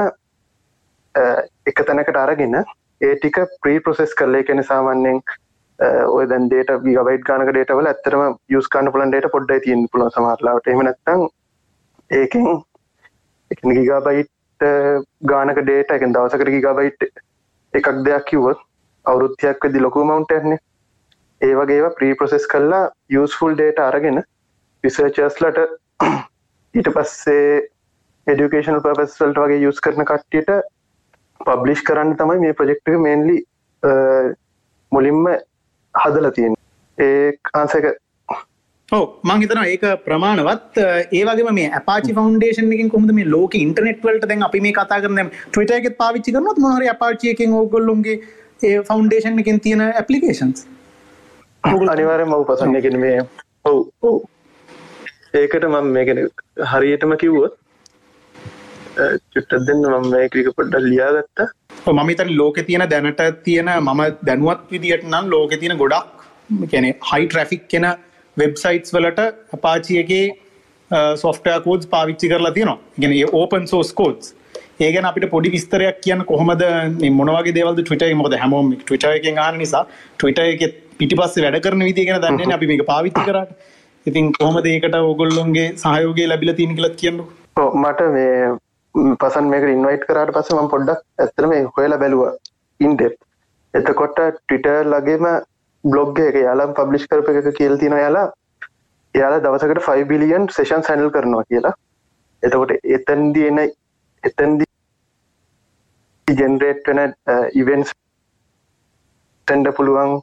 එක 1.65 1.79
තැනකට 1.81 2.17
අරගෙන 2.17 2.57
ඒ 2.57 3.13
ටික 3.15 3.39
ප්‍රී 3.61 3.79
ප්‍රොසෙස් 3.79 4.13
කරලේ 4.13 4.43
කෙන 4.43 4.63
සාමාන්‍යෙන් 4.63 5.21
ඔය 6.09 6.25
දැන් 6.25 6.47
ඩේට 6.47 6.83
ගිගබයිට් 6.83 7.25
ගානක 7.29 7.49
ඩේටවල 7.49 7.89
ඇත්තරම 7.89 8.37
යස් 8.51 8.67
කාන්න 8.67 8.91
පුලන් 8.91 9.11
ඩේට 9.11 9.31
පොඩ්ඩයි 9.31 9.63
තියන් 9.65 9.87
පුල 9.91 10.05
සමහරලාට 10.09 10.67
එම 10.67 10.83
නැත්තං 10.83 11.25
ඒකෙන් 12.11 12.47
ගිගබයිට් 13.71 14.67
ගානක 15.25 15.61
ඩේට 15.61 15.95
එකෙන් 15.97 16.15
දවසකට 16.15 16.53
ගිගබයිට් 16.57 17.09
එකක් 17.73 17.91
දෙයක් 18.05 18.25
කිව්වොත් 18.25 18.61
අවුරුත්තියක් 19.05 19.65
වෙදි 19.65 19.79
ලොකු 19.79 20.05
මවන්ටන්නේ 20.05 20.59
ඒ 21.41 21.53
වගේවා 21.55 21.95
ප්‍රී 21.95 22.13
ප්‍රොසෙස් 22.15 22.45
කල්ලා 22.47 22.83
යස්ෆුල් 23.15 23.55
ඩේට 23.55 23.81
අරගෙන 23.81 24.21
රිසර්චර්ස්ලට 24.83 25.59
ඊට 26.75 26.89
පස්සේ 26.91 27.47
එඩිකේෂන් 28.27 28.79
පර්පස්වල්ට 28.81 29.39
වගේ 29.39 29.61
යුස් 29.61 29.81
කරන 29.81 30.05
කට්ටියට 30.05 30.53
පබ්ලිෂ් 31.41 31.83
කරන්න 31.83 32.15
තමයි 32.17 32.39
මේ 32.39 32.53
ප්‍රජෙක්ට 32.53 32.93
මේන්ලි 32.99 33.41
මුලින්ම 34.91 35.27
හදල 35.93 36.29
තියෙන් 36.31 36.55
ඒ 36.97 37.33
කාන්සක 37.43 37.89
ඕ 38.89 39.03
මංහිතන 39.23 39.61
ඒක 39.63 39.83
ප්‍රමාණවත් 40.05 40.79
ඒවගේ 41.13 41.53
මේ 41.53 41.81
පාචි 41.83 42.15
ෆන්ඩේෂන් 42.15 42.89
කොම 42.89 43.09
මේ 43.11 43.27
ලෝක 43.27 43.57
ඉන්ටනෙට්වලට 43.57 44.29
දැන් 44.29 44.47
අපි 44.47 44.61
මේ 44.61 44.73
කතා 44.73 45.01
කරන 45.01 45.21
ටවිට 45.25 45.75
එක 45.79 45.97
පාවිච්චි 45.97 46.33
කරනොත් 46.33 46.59
මොහර 46.59 46.87
අපාචියකින් 46.89 47.55
ඕගොල්ලොන්ගේ 47.55 48.17
ඒ 48.69 48.77
ෆන්ඩේෂන් 48.89 49.41
එකින් 49.43 49.59
තියෙන 49.65 49.81
ඇපලිකේන්ස් 49.87 50.61
අනිවාරය 51.63 52.25
මව් 52.25 52.39
පසන්නගෙන 52.49 52.97
මේ 53.03 53.17
ඔව්. 53.65 54.15
ඒකට 55.41 55.65
මම 55.69 55.91
මේකෙන 55.97 56.19
හරියටම 56.71 57.13
කිව්වොත් 57.23 57.53
චුට්ටත් 59.33 59.67
දෙන්න 59.69 59.85
මම 59.91 60.07
මේකක 60.15 60.49
පොඩ්ඩල් 60.59 60.85
ලියාගත්තා. 60.91 61.47
මමිතන් 61.99 62.29
ලෝක 62.41 62.57
තියෙන 62.69 62.85
දැනට 62.93 63.23
තියෙන 63.47 63.71
මම 63.77 64.01
දැනුවත් 64.27 64.61
විදිට 64.73 65.03
නම් 65.11 65.31
ලෝක 65.33 65.55
තියෙන 65.63 65.77
ගොඩක් 65.83 66.07
කැනෙ 66.71 66.89
හයි 67.09 67.23
ට්‍රෆික් 67.27 67.65
කෙන 67.73 67.87
වෙබ්සයිටස් 68.37 68.93
වලට 68.95 69.27
අපාචියගේ 69.57 70.25
සොෆ්ටය 71.23 71.57
කෝඩ් 71.65 71.83
පාවිච්චි 71.95 72.31
කරලා 72.31 72.53
තියෙනවා. 72.57 72.79
ගෙන 73.01 73.13
ඕපන් 73.41 73.67
සෝස් 73.73 73.91
කෝඩ්ස් 73.99 74.35
ඒගන 74.85 75.09
අපිට 75.09 75.27
පොඩි 75.35 75.53
විස්තරයක් 75.55 76.01
කියන්න 76.05 76.25
කොහොමද? 76.31 76.63
මොනවගේ 77.19 77.55
දෙවල් 77.59 77.77
ටවිට 77.79 78.17
මොද 78.21 78.35
හැමෝම 78.41 78.73
ටවිට 78.81 79.05
එක 79.11 79.27
ගන්න 79.27 79.61
නිසා 79.63 79.83
ටවිට 80.17 80.43
එක 80.45 80.81
පිටි 80.99 81.19
පස්ස 81.19 81.45
වැඩ 81.45 81.61
කරන 81.65 81.85
විදිගෙන 81.89 82.21
දන්න 82.25 82.57
අපි 82.57 82.69
මේක 82.71 82.83
පාවිච්චි 82.91 83.25
කරට. 83.29 83.55
ඉතින් 84.05 84.33
කොහොමද 84.39 84.69
ඒකට 84.73 84.99
ඔගොල්ලොන්ගේ 84.99 85.67
සහයෝගේ 85.83 86.27
ලැබිල 86.31 86.53
තින් 86.59 86.75
කලත් 86.77 86.95
කියන්නු 87.01 87.25
මට 87.81 88.09
මේ 88.15 88.53
පසන් 89.21 89.49
මේක 89.53 89.65
ඉන්වයිට් 89.75 90.07
කරට 90.09 90.33
පස 90.37 90.53
ම 90.55 90.69
පොඩ්ඩක් 90.73 91.25
ඇතරම 91.25 91.53
හොයලා 91.77 92.01
බැලුව 92.03 92.23
ඉන්ඩෙප් 92.79 93.15
එතකොට 93.73 94.19
ට්විට 94.19 94.67
ලගේම 94.93 95.25
බ්ලොග් 95.83 96.19
එක 96.25 96.35
යාලම් 96.41 96.73
පබ්ලිෂ් 96.79 97.07
කරප 97.11 97.29
එක 97.41 97.47
කියල් 97.59 97.77
තින 97.83 97.95
යාලා 98.01 98.27
යාලා 99.15 99.43
දවසකට 99.45 99.87
5 99.87 100.05
බිලියන් 100.11 100.45
සේෂන් 100.57 100.85
සැනල් 100.87 101.09
කරනවා 101.15 101.47
කියලා. 101.49 101.73
එතකොට 102.43 102.71
එතන්දින 102.97 103.59
එතන්දි 104.23 104.65
ජෙනරේට් 106.27 106.87
වෙන 106.87 106.99
uh, 107.03 107.45
ඉවෙන්ස් 107.53 107.93
තැන්ඩ 109.47 109.71
පුළුවන් 109.77 110.21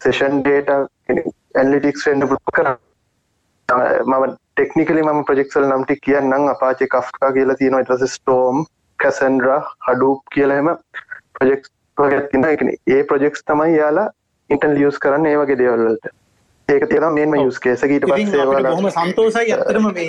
සේෂන් 0.00 0.42
ඩේට 0.42 0.70
ඇල්ලිටික්ස් 1.54 2.06
ෙන්ඩ 2.12 2.26
පුළු 2.30 2.56
කර. 2.58 2.74
මම 3.68 4.36
ටෙක්නිකලි 4.54 5.02
ම 5.02 5.24
ප්‍රජෙක්සල් 5.24 5.66
නම්ටි 5.66 5.96
කියන්නම් 6.00 6.48
අපාචි 6.48 6.88
කෆ්කා 6.88 7.32
කියලා 7.32 7.56
තියෙන 7.56 7.78
ඉටස 7.80 8.14
ස්ටෝම් 8.14 8.66
කැසන්ඩ්‍ර 8.98 9.56
හඩුප් 9.86 10.34
කියලහෙම 10.34 10.70
ප්‍රජෙක්ස් 11.38 11.72
තින 12.30 12.46
එකන 12.46 12.70
ඒ 12.70 13.02
ප්‍රජෙක්ස් 13.04 13.44
තමයි 13.44 13.74
යාලා 13.76 14.06
ඉන්ටන් 14.50 14.76
ලියස් 14.78 14.98
කරන්න 14.98 15.26
ඒ 15.26 15.36
වගේ 15.40 15.58
දේවල්ලට 15.58 16.12
ඒක 16.68 16.84
තියෙන 16.90 17.12
මේම 17.14 17.34
යුස් 17.36 17.58
කේසකීට 17.58 18.04
පස්සේ 18.04 18.44
හොම 18.68 18.86
සන්තෝසයි 18.90 19.52
ඇතරම 19.54 19.84
මේ 19.88 20.06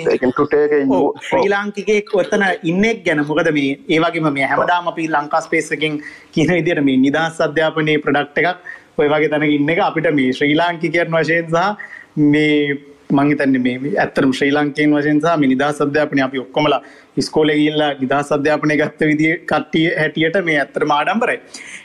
ශ්‍රී 1.20 1.50
ලාංකිකේ 1.52 1.98
ඔත්තන 2.14 2.44
ඉන්නෙක් 2.64 3.04
ගැන. 3.04 3.22
මොකද 3.22 3.50
මේ 3.52 3.76
ඒවගේම 3.88 4.26
මේ 4.32 4.48
හැමදාම 4.52 4.88
අපි 4.90 5.04
ලංකා 5.08 5.40
ස්පේසකින් 5.40 6.00
කියන 6.32 6.50
විදියට 6.50 6.82
මේ 6.82 6.96
නිදහස් 6.98 7.38
අධ්‍යාපනයේ 7.46 8.02
ප්‍රඩක්් 8.04 8.42
එකක් 8.42 8.98
ඔය 8.98 9.08
වගේ 9.08 9.30
තැන 9.30 9.46
ඉන්න 9.48 9.70
එක 9.70 9.84
අපිට 9.86 10.10
මේ 10.12 10.32
ශ්‍රී 10.32 10.56
ලාංකිකයන් 10.56 11.14
වශයෙන් 11.14 11.46
සහ 11.48 11.62
මේ 12.26 12.58
මංහිතන්නේ 13.16 13.76
මේ 13.76 13.92
ඇත්තරම 14.04 14.32
ශ්‍රී 14.38 14.52
ලංකයෙන් 14.56 14.94
වශයෙන්සා 14.94 15.36
නිදා 15.42 15.70
සධ්‍යාපනය 15.72 16.22
අපි 16.26 16.38
ඔක්කොමලා 16.44 16.80
ස්කෝල 17.26 17.50
ගල්ලා 17.58 17.90
නිදා 18.00 18.22
සධ්‍යාපනය 18.22 18.76
ගත්ත 18.80 19.08
විදි 19.10 19.28
කට්ටිය 19.50 19.86
හැටියට 20.00 20.38
මේ 20.48 20.58
ඇත්තර 20.62 20.84
මාඩම්බරයි. 20.92 21.38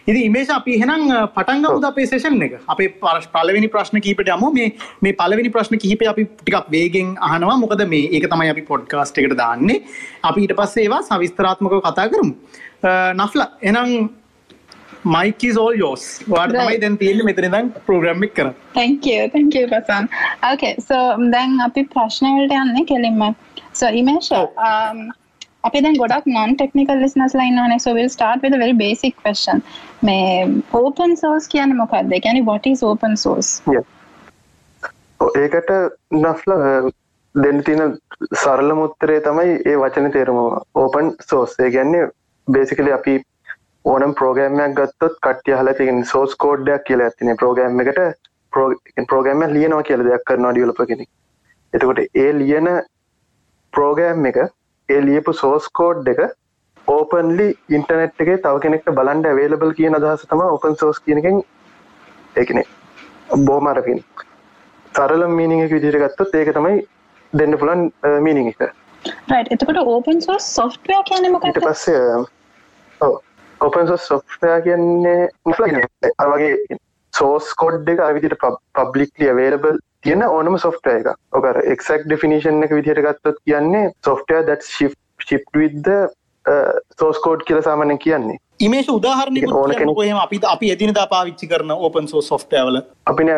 ඉදි 0.10 0.24
ඉමේශ 0.30 0.52
අපි 0.58 0.80
හෙනම් 0.82 1.06
පටන්ග 1.36 1.68
උද 1.78 1.88
අපේ 1.92 2.08
සේෂන් 2.12 2.42
එක. 2.48 2.56
අපේ 2.74 2.90
පරශ 3.04 3.30
පලවෙනි 3.36 3.70
ප්‍රශ්න 3.76 4.02
කීපට 4.08 4.34
යම. 4.36 4.44
මේ 4.58 4.70
මේ 5.02 5.14
පලවෙනි 5.22 5.54
ප්‍රශ්න 5.56 5.78
කිහිප 5.84 6.04
අපි 6.14 6.26
ටිකක් 6.26 6.68
වේගෙන් 6.76 7.16
අහනවා. 7.30 7.60
මොකද 7.64 7.86
මේ 7.94 8.10
ඒක 8.16 8.28
තමයි 8.34 8.50
අපි 8.56 8.66
පොඩ්කාස්ට 8.72 9.22
එකට 9.24 9.38
දාන්නේ. 9.44 9.80
අපි 10.24 10.48
ඊට 10.48 10.58
පස්සේ 10.60 10.86
ඒවා 10.88 11.02
සවිස්තරාත්මකව 11.12 11.80
කතා 11.88 12.10
කරමු. 12.12 12.34
නෆ්ල 13.20 13.48
එනම් 13.72 14.10
Is 15.50 15.58
all 15.58 15.76
yours. 15.76 16.04
වාට 16.34 16.54
තමයි 16.56 16.78
දැන් 16.84 16.98
තියෙන්නේ 16.98 17.26
මෙතන 17.30 17.48
ඉඳන් 17.50 17.72
ප්‍රෝග්‍රෑම් 17.88 18.24
එක 18.28 18.36
කරන්න. 18.38 18.54
Thank 18.78 19.06
you. 19.06 19.30
Thank 19.34 19.56
you 19.58 19.66
Prasan. 19.72 20.08
Okay. 20.54 20.76
So 20.90 20.96
දැන් 21.34 21.60
අපි 21.66 21.84
ප්‍රශ්න 21.96 22.30
වලට 22.38 22.56
යන්නේ 22.62 22.86
කෙලින්ම. 22.92 23.36
So 23.80 23.88
Imesh 24.02 24.32
um 24.38 25.02
අපි 25.68 25.82
දැන් 25.86 26.00
ගොඩක් 26.04 26.26
non 26.38 26.56
technical 26.62 26.98
listeners 27.06 27.36
ලා 27.40 27.48
ඉන්නවනේ. 27.52 27.80
So 27.86 27.94
we'll 27.98 28.14
start 28.18 28.42
with 28.46 28.54
a 28.54 28.62
very 28.64 28.78
basic 28.86 29.16
question. 29.24 29.62
මේ 30.04 30.48
open 30.82 31.18
source 31.24 31.48
කියන්නේ 31.56 31.80
මොකක්ද? 31.84 32.14
ඒ 32.14 32.20
කියන්නේ 32.28 32.48
what 32.52 32.66
is 32.74 32.84
open 32.92 33.18
source? 33.26 33.52
ඒකට 35.44 35.72
නෆ්ල 36.24 36.52
දෙන්න 37.36 37.62
තියෙන 37.68 37.94
සරලම 38.46 38.80
උත්තරේ 38.88 39.20
තමයි 39.28 39.54
ඒ 39.66 39.76
වචන 39.84 40.12
තේරුම 40.16 40.40
ඕපන් 40.86 41.14
සෝස්. 41.30 41.60
ඒ 41.60 41.70
කියන්නේ 41.76 42.10
බේසිකලි 42.48 42.92
අපි 43.00 43.14
ඕනම් 43.86 44.14
ප්‍රෝගෑම්මයක් 44.20 44.76
ගත්තොත් 44.78 45.16
කට්ටිය 45.26 45.56
හල 45.60 45.70
තින් 45.80 46.06
සෝස් 46.12 46.36
කෝඩ්ඩයක් 46.44 46.84
කියලා 46.90 47.08
ඇතින 47.10 47.38
ප්‍රෝගෑම් 47.42 47.82
එකට 47.84 48.00
ප්‍රෝගෑම්ම 49.10 49.44
ලියනවා 49.56 49.88
කියල 49.90 50.04
දෙයක් 50.08 50.24
කරනවා 50.30 50.54
ඩියලප 50.54 50.80
කෙනෙක්. 50.92 51.10
එතකොට 51.74 52.00
ඒ 52.24 52.30
ලියන 52.40 52.70
ප්‍රෝගෑම් 53.74 54.30
එක 54.32 54.40
ඒ 54.90 55.02
ලියපු 55.08 55.34
සෝස් 55.42 55.68
කෝඩ් 55.80 56.08
එක 56.14 56.22
ඕපන්ලි 56.88 57.48
ඉන්ටනෙට් 57.78 58.24
එක 58.26 58.32
තව 58.46 58.62
කෙනෙක්ට 58.68 58.94
බලන්ඩ 59.00 59.36
වේලබල් 59.40 59.76
කියන 59.80 60.00
අදහස 60.00 60.24
තම 60.30 60.46
ඕපන් 60.46 60.80
සෝස් 60.84 61.04
කියනකින් 61.08 61.42
ඒකනෙ. 62.36 62.64
බෝමරකින් 63.48 64.00
සරල 64.96 65.28
මීනික 65.40 65.76
විදිර 65.76 66.00
ගත්තොත් 66.06 66.40
ඒක 66.40 66.54
තමයි 66.60 66.80
දෙන්න 67.34 67.60
පුලන් 67.60 67.86
මීනිං 68.28 68.50
එක. 68.54 68.64
එතකොට 69.58 69.84
ඕපන් 69.84 70.26
සෝස් 70.30 70.50
සොෆ්ටය 70.56 71.04
කියනමකට 71.12 71.62
පස්සේ 71.68 72.02
ඔපන් 73.64 73.92
සොෆ්ටයා 73.98 74.60
කියන්නේ 74.66 75.20
අරවගේ 76.18 76.78
සෝස් 77.14 77.54
කොඩ් 77.62 77.90
එක 77.94 78.02
අවිදිට 78.08 78.46
පබ්ලික්ලිය 78.78 79.36
වේලබල් 79.40 79.78
තියෙන 80.04 80.26
ඕනම 80.28 80.58
සොෆ්ට 80.64 80.90
එක 80.94 81.10
ඔකර 81.40 81.62
එක්ක් 81.64 82.06
ඩිෆිනිශන් 82.06 82.66
එක 82.68 82.76
විදිහට 82.78 83.04
ගත්තොත් 83.06 83.40
කියන්නේ 83.46 83.92
සොෆ්ටය 84.06 84.42
දත් 84.50 84.70
ශිප් 84.70 85.48
විද්ද 85.56 85.90
සෝස්කෝඩ් 87.00 87.46
කියල 87.48 87.62
සාමනය 87.64 87.98
කියන්නේ. 87.98 88.38
ඉමේශ 88.60 88.90
උදාහරණ 88.90 89.54
ඕන 89.54 89.76
කෙනකොහම 89.76 90.20
අපි 90.24 90.42
අපි 90.46 90.72
එදිනදා 90.72 91.08
පාවිච්චි 91.08 91.48
කරන 91.48 91.72
ඕපන් 91.72 92.08
සෝ 92.08 92.22
සොෆ්ටවල 92.22 92.82
අපි 93.06 93.30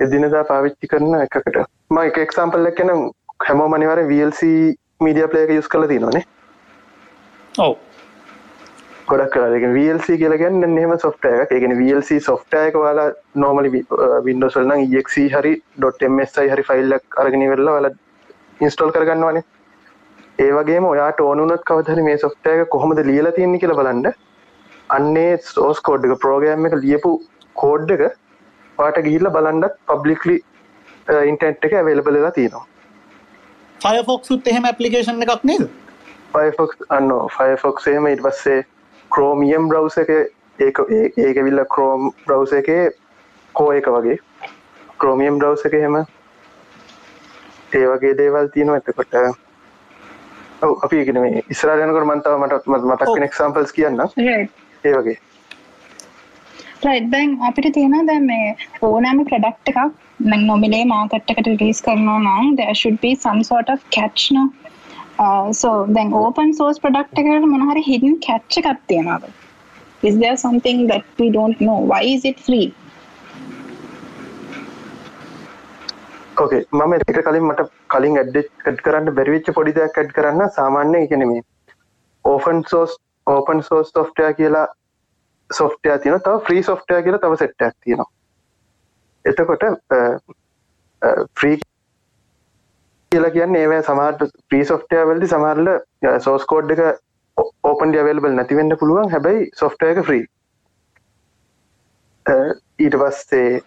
එදිනදා 0.00 0.44
පාවිච්චි 0.44 0.88
කරන 0.88 1.18
එකකට. 1.20 1.56
ම 1.90 1.98
එක 2.02 2.18
එක්සම්පල් 2.18 2.70
එක්කන 2.72 2.92
හැමෝ 3.46 3.68
මනිවර 3.68 4.04
වල්C 4.08 4.50
මීඩිය 5.00 5.28
පලේක 5.28 5.50
යුස් 5.50 5.68
කල 5.68 5.86
තිනනේ 5.92 6.24
ඔව 7.58 7.76
ගොඩක් 9.12 9.34
කරක 9.34 9.64
වල්C 9.76 10.18
කියලගන්න 10.20 10.74
නෙම 10.74 10.92
සොෆ්ට 11.04 11.26
එක 11.30 11.54
ඒගෙන 11.56 11.74
වල්C 11.78 12.18
සොෆ්ට 12.26 12.54
එක 12.58 12.76
වාලා 12.82 13.08
නෝමලි 13.44 13.70
වින්ඩෝසල්න 14.26 14.72
එක් 15.00 15.10
හරි. 15.34 15.52
ඩොට්මSI 15.78 16.46
හරි 16.52 16.64
ෆයිල්ලක් 16.70 17.18
අරගෙන 17.22 17.44
වෙල්ලා 17.52 17.74
වල 17.78 17.88
ඉන්ස්ටෝල් 18.66 18.94
කරගන්නවානේ. 18.96 19.44
ඒවගේ 20.38 20.80
ඔයාට 20.92 21.20
ඕනුනත් 21.20 21.64
කවදහරි 21.70 22.06
මේ 22.08 22.18
සොෆ්ට 22.24 22.52
එක 22.54 22.68
කොහොමද 22.74 23.02
ලියල 23.10 23.30
තියන්නේ 23.38 23.62
කියල 23.64 23.74
බලන්න. 23.80 24.12
අන්නේ 24.90 25.38
සෝස් 25.52 25.80
කෝඩ් 25.88 26.08
එක 26.08 26.18
ප්‍රෝගෑම් 26.24 26.66
එක 26.68 26.78
ලියපු 26.84 27.12
කෝඩ් 27.56 27.94
එක 27.96 28.02
පාට 28.78 29.04
ගිහිල්ල 29.06 29.30
බලන්ඩත් 29.36 29.78
පබ්ලික්ලි 29.90 30.36
ඉන්ටන්ට් 31.30 31.64
එක 31.68 31.78
ඇවේලබලලා 31.80 32.34
තියෙනවා. 32.38 32.66
ෆයෆොක්සුත් 33.84 34.52
එහෙම 34.52 34.68
ඇපලිකේෂන් 34.70 35.24
එකක් 35.26 35.48
නේද? 35.50 35.64
ෆයිෆොක්ස් 36.34 36.86
අන්න 36.98 37.10
ෆයිෆොක්ස් 37.36 37.90
එහෙම 37.92 38.06
ඉට 38.12 38.22
පස්සේ 38.26 38.60
ක්‍රෝමියම් 39.14 39.68
බ්‍රවස 39.68 39.96
එක 40.02 40.10
ඒක 40.58 40.78
ඒක 41.26 41.38
විල්ල 41.46 41.64
ක්‍රෝම් 41.74 42.10
බ්‍රවස 42.26 42.52
එක 42.60 42.68
කෝ 43.54 43.70
එක 43.72 43.86
වගේ. 43.96 44.18
ක්‍රෝමියම් 44.98 45.38
බ්‍රවස් 45.38 45.66
එක 45.66 45.74
හෙම 45.84 45.96
ඒ 47.72 47.86
වගේ 47.92 48.14
දේවල් 48.20 48.48
තියෙනවා. 48.54 48.78
එතකොට 48.78 49.14
ඔව් 50.62 50.78
අපි 50.84 51.02
ඉගෙන 51.02 51.20
මේ 51.20 51.42
ඉස්සරහට 51.48 51.84
යනකොට 51.88 52.06
මම 52.06 52.22
තව 52.22 52.34
මට 52.38 52.64
මතක් 52.68 53.10
වෙන 53.14 53.28
එක්සැම්පල්ස් 53.28 53.76
right. 53.76 54.50
ඒ 54.84 54.94
වගේ. 54.98 55.18
දැන් 57.10 57.36
අපිට 57.48 57.72
තියෙනවා 57.74 58.06
දැන් 58.06 58.24
මේ 58.26 58.56
ඕනෑම 58.82 59.24
ප්‍රොඩක්ට් 59.24 59.68
එකක්. 59.74 59.80
නොමිලේ 60.50 60.84
මාකට් 60.84 61.30
එකට 61.34 61.46
රිලීස් 61.46 61.82
කරනවා 61.82 62.18
නම් 62.18 62.56
there 62.56 62.74
should 62.74 63.00
be 63.00 63.12
some 65.22 65.52
sort 65.52 65.74
of 65.74 65.86
catch 65.86 65.86
no 65.86 65.86
uh, 65.86 65.86
so 65.86 65.86
දැන් 65.86 66.12
open 66.12 66.54
source 66.54 66.78
product 66.78 67.14
එකකට 67.14 67.44
මොන 67.46 67.60
හරි 67.60 67.80
hidden 67.80 68.20
catch 68.20 68.58
එකක් 68.58 68.78
තියෙනවද? 68.86 69.30
Is 70.02 70.18
there 70.18 70.36
something 70.36 70.86
that 70.86 71.04
we 71.18 71.30
don't 71.30 71.60
know? 71.60 71.78
Why 71.78 72.02
is 72.02 72.24
it 72.24 72.40
free? 72.40 72.74
ඕකේ 76.40 76.64
මම 76.72 76.92
එක 76.92 77.24
කලින් 77.24 77.42
මට 77.42 77.60
කලින් 77.88 78.18
ඇඩ් 78.18 78.80
කරන්න 78.82 79.14
බැරිවෙච්ච 79.14 79.52
පොඩි 79.54 79.72
දෙයක් 79.72 79.98
ඇඩ් 79.98 80.12
කරන්න 80.12 80.50
සාමාන්‍ය 80.50 81.04
ඉගෙන 81.04 81.28
මේ 81.28 81.42
ඕෆන් 82.24 82.62
සෝස් 82.68 82.96
ඕපන් 83.26 83.62
සෝස් 83.62 83.88
සොෆ්ටයා 83.88 84.32
කියලා 84.32 84.66
සොෆ්ටයා 85.58 85.98
තියෙන 85.98 86.20
තව 86.20 86.44
ෆ්‍රී 86.46 86.62
සොෆ්ටයා 86.62 87.02
කියලා 87.02 87.18
තව 87.18 87.36
සෙට්ටයක් 87.36 87.74
තියෙනවා. 87.80 88.10
එතකොට 89.24 89.62
uh, 89.62 89.74
uh, 91.02 91.26
ෆ්‍රී 91.40 91.60
කියලා 93.12 93.32
කියන්නේ 93.36 93.62
ඒවැ 93.62 93.80
සමහට 93.84 94.36
ෆ්‍රී 94.48 94.68
සොෆ්ටය 94.70 95.02
වලදි 95.08 95.32
සමහරල 95.32 95.72
සෝස් 96.20 96.46
කෝඩ් 96.52 96.76
එක 96.76 96.84
ඕපන් 97.64 97.92
ඩියවල්බල් 97.92 98.38
නැතිවෙන්න 98.38 98.78
පුළුවන්. 98.80 99.10
හැබැයි 99.10 99.50
සොෆ්ටය 99.60 99.90
එක 99.92 100.02
ෆ්‍රී 100.06 100.24
ඊට 102.78 102.96
පස්සේ 103.00 103.60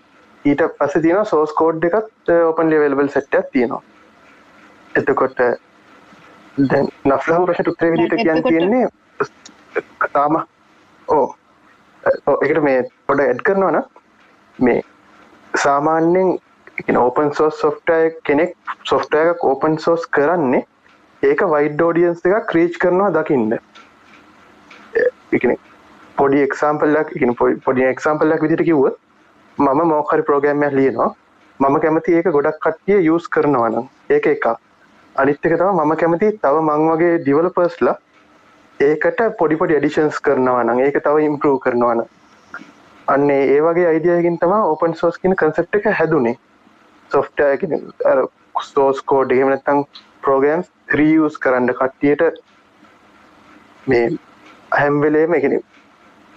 ඊට 0.46 0.62
පස්ස 0.80 1.02
තියෙන 1.02 1.26
සෝස් 1.26 1.54
කෝඩ් 1.54 1.86
එකත් 1.90 2.34
ඕපන් 2.34 2.70
ලිවල්බල් 2.70 3.10
සෙට්ටක් 3.10 3.48
තියෙනවා. 3.52 3.82
එතකොට 4.96 5.40
දැන් 6.72 6.92
නෆ්ලහම 7.06 7.46
ප්‍රශ්න 7.48 7.72
උත්තර 7.72 7.92
විදිහට 7.94 8.22
කියන්න 8.22 8.44
තියෙන්නේ 8.44 8.88
තාම 10.14 10.38
ඕ 11.08 11.26
එකට 12.42 12.62
මේ 12.68 12.84
පොඩ 13.08 13.24
ඇඩ් 13.26 13.42
කරනවා 13.48 13.72
නම් 13.72 13.86
මේ 14.60 14.82
සාමාන්‍යයෙන් 15.54 16.32
ඕපන් 16.76 17.34
සෝස් 17.34 17.60
සොෆ්ටය 17.60 18.16
කෙනෙක් 18.24 18.56
සොෆ්ටය 18.84 19.18
එකක් 19.18 19.44
ඕපන් 19.44 19.78
සෝස් 19.80 20.06
කරන්නේ 20.08 20.66
ඒක 21.24 21.42
වයිඩ් 21.54 21.82
ෝඩියන්ස් 21.82 22.26
එකක් 22.26 22.48
ක්‍රීච් 22.50 22.78
කරනවා 22.78 23.12
දකින්න. 23.12 23.58
පොඩි 26.18 26.42
එක්සාම්පල්ලක් 26.44 27.14
පොඩි 27.66 27.86
එක්සාම්පල්ලක් 27.86 28.42
විදිට 28.42 28.66
කිව්ව 28.66 28.92
මම 29.58 29.82
මෝකරි 29.86 30.22
ප්‍රෝගෑම්යක් 30.22 30.74
ලියනවා. 30.74 31.10
මම 31.60 31.76
කැමති 31.80 32.18
ඒක 32.18 32.28
ගොඩක් 32.30 32.60
කට්ටිය 32.60 33.10
යස් 33.10 33.28
කරනවනම් 33.30 33.88
ඒක 34.10 34.28
එකක්. 34.28 34.46
අනිත්තක 35.16 35.46
තම 35.52 35.70
මම 35.74 35.96
කැමති 35.96 36.32
තව 36.38 36.56
මං 36.62 36.90
වගේ 36.90 37.20
ඩිවලපර්ස්ලා 37.20 37.96
ඒකට 38.80 39.22
පොඩිපොඩි 39.40 39.78
එඩිෂන්ස් 39.78 40.20
කරනවනම් 40.20 40.80
ඒක 40.80 40.98
තව 41.04 41.24
ඉම්පරූ 41.28 41.60
කරනවන 41.60 42.04
අන්නේ 43.08 43.44
ඒ 43.54 43.62
වගේ 43.62 43.88
අයිඩියයකින් 43.88 44.38
තම 44.40 44.56
ඕපන් 44.58 44.98
සෝස් 45.02 45.18
කියන 45.18 45.36
කන්සෙප් 45.36 45.80
එක 45.80 45.88
හැදුනේ. 46.00 46.36
සොෆ්ටය 47.16 47.70
ස්තෝස් 48.64 49.02
කෝඩ් 49.04 49.32
එහෙමනත්තං 49.32 49.84
ප්‍රෝගෑම්ස් 50.22 50.72
රියස් 50.94 51.40
කරන්න 51.40 51.74
කට්ටියට 51.74 52.42
මේ 53.88 54.06
හැම්වෙලේම 54.74 55.34
එකන 55.34 55.58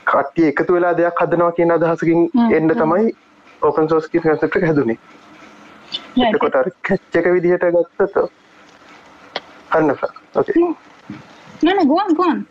කට්ටිය 0.07 0.49
එකතු 0.49 0.75
වෙලා 0.75 0.97
දෙයක් 0.97 1.23
හදනවා 1.23 1.53
කියන 1.53 1.73
අදහසකින් 1.73 2.21
එන්න 2.51 2.75
තමයි 2.75 3.15
ඕපන් 3.63 3.89
සෝස් 3.89 4.09
කි 4.09 4.21
කන්සෙප් 4.21 4.57
එක 4.57 4.65
හැදුනේ. 4.65 4.99
එතකොට 6.19 6.57
කැච්ච 6.83 7.17
එක 7.17 7.29
විදිහට 7.29 7.67
ගත්තත 7.71 8.17
අන්න 9.71 9.93
නන 11.63 11.83
ගුවන් 11.87 12.15
ගුවන් 12.15 12.45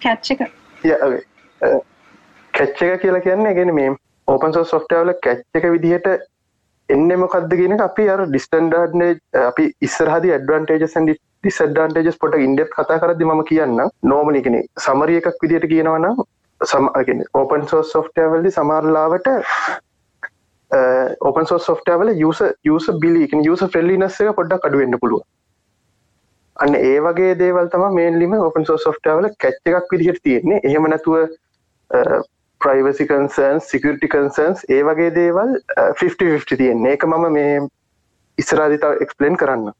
කැච්ච 0.00 0.30
එක. 0.32 0.40
කැච්ච 2.54 2.82
එක 2.82 3.00
කියලා 3.00 3.20
කියන්නේ 3.20 3.54
ගෙන 3.54 3.74
මේ 3.74 3.96
ඕපන් 4.28 4.52
සෝ 4.52 4.64
සොෆ්ටවල 4.66 5.14
කැච්ච 5.22 5.60
එක 5.60 5.70
විදිහට 5.70 6.08
එන්න 6.88 7.10
මොකක්ද 7.20 7.54
කියන 7.60 7.76
අපි 7.80 8.06
අර 8.08 8.20
ඩිස්ටන්ඩර්ඩ් 8.26 9.38
අපි 9.42 9.64
ඉස්සරහදි 9.80 10.32
ඇඩ්වන්ටේජස් 10.36 10.96
ඇන්ඩි 10.96 11.16
ඩිස්ඩන්ටේජස් 11.16 12.18
පොට 12.18 12.36
ඉන්ඩෙප් 12.40 12.70
කතා 12.72 13.00
කරදි 13.00 13.24
ම 13.26 13.44
කියන්න 13.44 13.82
නෝමලි 14.04 14.42
කෙනෙ 14.42 14.60
සමරිය 14.80 15.20
එකක් 15.22 15.42
විදිහට 15.42 15.68
කියනවනම් 15.72 16.24
සමගෙන 16.60 17.24
ඕපන් 17.34 17.66
සෝස් 17.66 17.92
සොෆ්ටවල්දි 17.92 18.50
සමාරලාවට 18.50 19.30
ඕපන් 21.22 21.46
සෝ 21.46 21.60
සොෆ්ටවල 21.60 22.12
යස 22.16 22.42
යස 22.66 22.90
බිලි 23.00 23.28
යස 23.46 23.64
ෆෙල්ලිනස්ස 23.72 24.20
එක 24.20 24.36
පොඩ්ඩක් 24.36 24.68
අඩුවෙන්න්න 24.68 25.00
පුළුව 25.00 25.24
අන්න 26.56 26.74
ඒ 26.80 26.98
වගේ 27.00 27.34
දේවල් 27.36 27.68
තම 27.68 27.84
මේන්ලිම 27.94 28.34
ඕපන් 28.38 28.66
සෝ 28.66 28.78
සොෆ්ටවල 28.78 29.26
කැච්ච 29.38 29.70
එකක් 29.70 29.92
විදිහට 29.92 30.22
තියෙන්නේ. 30.22 30.60
එහෙම 30.62 30.86
නැතුව 30.86 31.14
ප්‍රයිවසි 32.64 33.06
කන්සන්ස් 33.12 33.70
සිකරිටි 33.74 34.10
කන්සන්ස් 34.16 34.66
ඒ 34.76 34.82
වගේ 34.90 35.14
දේවල් 35.20 35.56
50 36.02 36.60
තියෙන්නේ 36.60 36.92
එක 36.98 37.08
මම 37.08 37.26
මේ 37.38 37.56
ඉස්සරාදිතාව 38.38 39.02
එක්ස්පලේන් 39.06 39.40
කරන්න 39.42 39.72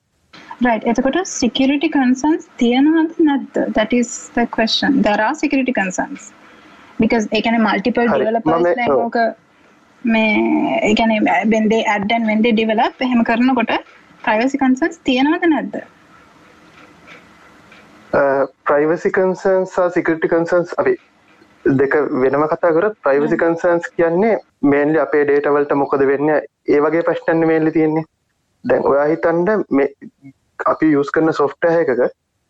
Right. 0.62 0.84
එතකොට 0.90 1.16
security 1.26 1.88
concerns 1.90 2.44
තියෙනවද 2.60 3.16
නැද්ද? 3.28 3.56
That 3.76 3.92
is 3.92 4.10
the 4.36 4.44
question. 4.56 5.00
There 5.06 5.20
are 5.26 5.34
security 5.34 5.72
concerns. 5.80 6.32
Because 7.02 7.24
ඒ 7.32 7.40
කියන්නේ 7.46 7.64
multiple 7.68 8.06
developers 8.12 8.62
දැන්. 8.68 8.92
ඕක 8.92 9.16
මේ 10.04 10.28
ඒ 10.82 10.94
කියන්නේ 11.00 11.18
when 11.54 11.66
they 11.72 11.82
add 11.96 12.14
and 12.16 12.30
when 12.30 12.46
they 12.46 12.54
develop 12.62 13.02
එහෙම 13.06 13.24
කරනකොට 13.30 13.74
privacy 14.26 14.60
concerns 14.64 15.02
තියෙනවද 15.08 15.48
නැද්ද? 15.54 15.74
ප්‍රයිවසි 18.70 19.10
කන්සන්ස් 19.18 19.74
සිකරිටි 19.96 20.32
කන්සන්ස් 20.34 20.78
අපි 20.82 20.94
දෙක 21.64 21.94
වෙනම 22.22 22.44
කතා 22.48 22.72
කරත් 22.76 22.96
ප්‍රයිවසි 23.04 23.36
කන්සන්ස් 23.36 23.86
කියන්නේ 23.96 24.34
මේන්ලි 24.72 24.98
අපේ 25.04 25.24
ඩේටවලට 25.24 25.72
මොකද 25.82 26.04
වෙන්න? 26.10 26.28
ඒ 26.68 26.80
වගේ 26.80 27.06
ප්‍රශ්නන්න 27.08 27.46
මේල්ලි 27.50 27.72
තියෙන්නේ. 27.76 28.04
දැන් 28.64 28.86
ඔයා 28.90 29.06
හිතන්ඩ 29.12 29.50
මේ 29.70 29.88
අපි 30.66 30.92
යස් 31.00 31.10
කරන 31.10 31.32
සොෆ්ට 31.32 31.70
එකක 31.70 32.04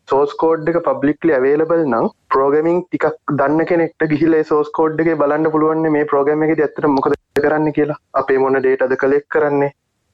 සෝස් 0.09 0.35
කෝඩ් 0.41 0.69
එක 0.71 0.79
පබ්ලික්ලි 0.89 1.33
අවේලබල් 1.37 1.85
නම් 1.85 2.11
ප්‍රෝගමින් 2.33 2.83
ටිකක් 2.83 3.07
දන්න 3.39 3.69
කෙනෙක්ට 3.71 4.07
ගිහිල 4.11 4.37
සෝස් 4.51 4.69
කෝඩ් 4.79 5.01
එක 5.05 5.15
බලන්න 5.23 5.51
පුළුවන් 5.55 5.89
මේ 5.97 6.11
ප්‍රෝගම 6.11 6.45
එක 6.47 6.53
ඇත්තට 6.59 6.91
මොකද 6.97 7.17
කරන්න 7.39 7.73
කියලා. 7.79 7.99
අපේ 8.21 8.39
මොන 8.39 8.59
ඩේට 8.59 8.85
අද 8.87 8.97
කලෙක් 9.03 9.27
කරන්නේ? 9.29 9.73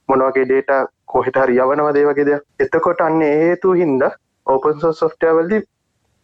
මොනවගේ 0.09 0.45
ඩේට 0.45 0.71
කොහෙට 1.05 1.37
හරි 1.41 1.59
යවනව 1.63 1.91
දේ 1.95 2.07
වගේ 2.09 2.27
දෙයක්. 2.29 2.43
එතකොට 2.59 3.01
අන්න 3.07 3.21
හේතු 3.21 3.73
හින්ද 3.81 4.03
ඕපන් 4.47 4.79
සෝ 4.81 4.93
සොෆ්ටවල්දි 5.01 5.59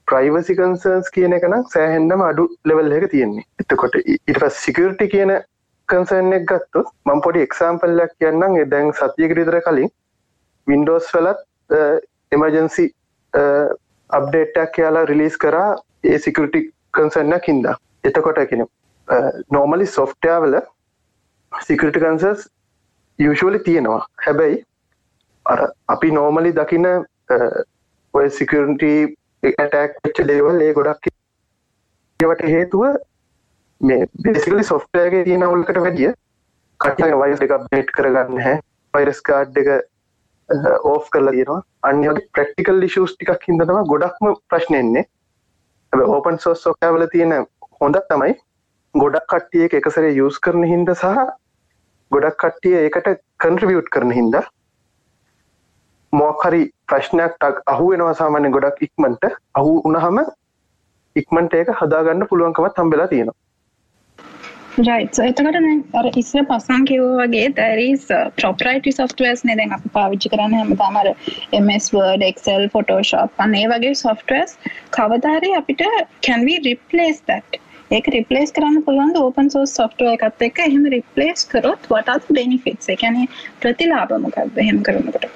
ප්‍රයිවසි 0.10 0.56
කන්සර්න්ස් 0.60 1.08
කියන 1.16 1.36
එක 1.38 1.46
නම් 1.50 1.64
සෑහෙන්ඩම 1.74 2.24
අඩු 2.30 2.44
ලෙවල් 2.70 2.94
එක 2.98 3.06
තියෙන්නේ. 3.14 3.46
එතකොට 3.62 3.96
ඉට 4.04 4.44
සිකරිටි 4.60 5.08
කියන 5.14 5.34
කන්සර්න් 5.90 6.38
එක 6.38 6.46
ගත්තු 6.52 6.84
මං 7.08 7.24
පොඩි 7.26 7.44
එක්සාම්පල්ලක් 7.48 8.14
කියන්නම්. 8.20 8.56
ඒ 8.62 8.70
දැන් 8.74 8.94
සතියකරිතර 9.00 9.60
කලින් 9.68 9.92
වින්ඩෝස් 10.68 11.12
වලත් 11.16 11.40
එමර්ජන්සි 12.38 12.88
අප්ඩේට්ටක් 14.10 14.74
කියලා 14.78 15.06
රිලිස් 15.12 15.38
කරා 15.44 15.70
ඒ 16.12 16.18
සිකරිටි 16.26 16.64
කන්සර්නක් 16.98 17.52
හින්දා. 17.52 17.76
එතකොට 18.04 18.42
කෙන 18.50 18.66
නෝමලි 19.52 19.88
සොෆ්ටයාවල 19.98 20.58
සිකරිටි 21.52 22.06
කන්සර්ස් 22.06 22.48
යුෂලි 23.20 23.60
තියෙනවා. 23.68 24.02
හැබැයි 24.26 24.64
අර 25.46 25.60
අපි 25.94 26.12
නෝමලි 26.18 26.52
දකින 26.60 26.86
ඔය 28.14 28.30
සිකරටි 28.40 28.92
ඇටක් 29.44 30.00
ච්ච 30.04 30.28
දේවල් 30.28 30.62
ඒ 30.62 30.74
ගොඩක් 30.74 31.12
ඒවට 32.20 32.48
හේතුව 32.48 32.86
මේ 33.82 34.08
බෙසිකලි 34.24 34.64
සොෆ්ටයගේ 34.64 35.24
තියෙනවල්කට 35.24 35.80
වැඩිය 35.80 36.14
කටය 36.80 37.12
වයිස් 37.16 37.42
එක 37.42 37.54
බේට් 37.68 37.92
කරගන්න 37.92 38.42
හැ. 38.42 38.56
වයිරස් 38.94 39.22
කාඩ් 39.22 39.58
එක 39.58 39.70
uh, 39.70 40.78
ඕෆ් 40.84 41.10
කරලා 41.14 41.34
තියෙනවා. 41.34 41.62
අන්‍ය 41.84 42.08
ප්‍රක්ටිකල් 42.34 42.82
ලිෂස් 42.82 43.14
ටිකක් 43.14 43.48
හිදතම 43.48 43.80
ගොඩක්ම 43.92 44.34
ප්‍රශ්නයන්නේ 44.50 45.06
ඕපන් 45.94 46.40
සෝස් 46.40 46.62
සොකවල 46.62 47.08
තියෙන 47.08 47.34
හොඳක් 47.82 48.10
තමයි 48.10 48.34
ගොඩක් 48.96 49.28
කට්ටිය 49.32 49.70
එකසරේ 49.80 50.14
යස් 50.18 50.40
කරන 50.40 50.66
හින්ද 50.66 50.94
සහ 50.94 51.26
ගොඩක් 52.12 52.38
කට්ටිය 52.44 52.78
ඒකට 52.82 53.14
කන්ට්‍රිවියුට් 53.38 53.90
කරන 53.90 54.12
හින්දා 54.12 54.44
මොකරි 56.20 56.62
ප්‍රශ්නයක් 56.92 57.34
ටක් 57.42 57.74
අහුවෙනවා 57.74 58.14
සාමාන්‍ය 58.22 58.54
ගොඩක් 58.58 58.86
ඉක්මන්ට. 58.88 59.26
අහු 59.60 59.74
උනහම 59.90 60.22
ඉක්මන්ට 61.16 61.60
ඒක 61.60 61.76
හදාගන්න 61.82 62.30
පුළුවන්කමත් 62.32 62.82
හම්බෙලා 62.84 63.12
තියෙනවා. 63.14 63.38
Right. 64.86 65.16
So 65.16 65.24
එතකොට 65.28 65.56
දැන් 65.56 65.80
අර 66.00 66.08
ඉස්සර 66.22 66.44
පස්සන් 66.50 66.84
කිව්වා 66.90 67.22
වගේ 67.22 67.46
there 67.60 67.80
is 67.84 68.04
uh, 68.12 68.20
proprietary 68.42 68.92
softwares 68.98 69.40
නේ 69.50 69.56
දැන් 69.60 69.72
අපි 69.78 69.90
පාවිච්චි 69.96 70.32
කරන්නේ 70.34 70.60
හැමදාම 70.62 71.00
අර 71.02 71.08
MS 71.62 71.88
Word 71.96 72.26
Excel 72.28 72.68
Photoshop 72.76 73.42
අන්න 73.46 73.56
ඒ 73.62 73.64
වගේ 73.72 73.94
softwares. 74.04 74.54
කවදා 74.98 75.34
හරි 75.38 75.50
අපිට 75.62 75.82
can 76.28 76.46
we 76.50 76.58
replace 76.70 77.24
that? 77.32 77.60
ඒක 77.98 78.12
රිප්ලේස් 78.18 78.54
කරන්න 78.56 78.86
පුළුවන් 78.86 79.18
ඕපන් 79.24 79.52
සෝස් 79.56 79.76
software 79.82 80.14
එකත් 80.20 80.48
එක්ක? 80.50 80.64
එහෙම 80.70 80.86
රිප්ලේස් 80.96 81.50
කරොත් 81.56 81.92
what 81.96 82.14
are 82.14 82.22
the 82.28 82.40
benefits. 82.40 82.94
ඒ 82.94 83.02
කියන්නේ 83.04 83.28
ප්‍රතිලාභ 83.66 84.18
මොකක්ද? 84.28 84.64
එහෙම 84.66 84.80
කරනකොට. 84.90 85.28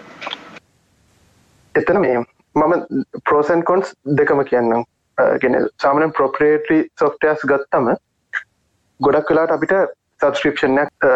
එතන 1.75 2.01
මේ 2.01 2.23
මම 2.55 2.73
පෝසන් 3.29 3.63
කොන්ස් 3.63 3.93
දෙකම 4.17 4.43
කියන්නම්. 4.45 4.83
ගෙන 5.41 5.55
සාමන 5.81 6.11
ප්‍රොපරේටරි 6.11 6.79
සොෆ්ටස් 6.99 7.45
ගත්තම 7.45 7.91
ගොඩක් 8.99 9.27
කලාට 9.27 9.53
අපිට 9.55 9.73
සබස්ක්‍රපෂන්යක් 10.21 11.07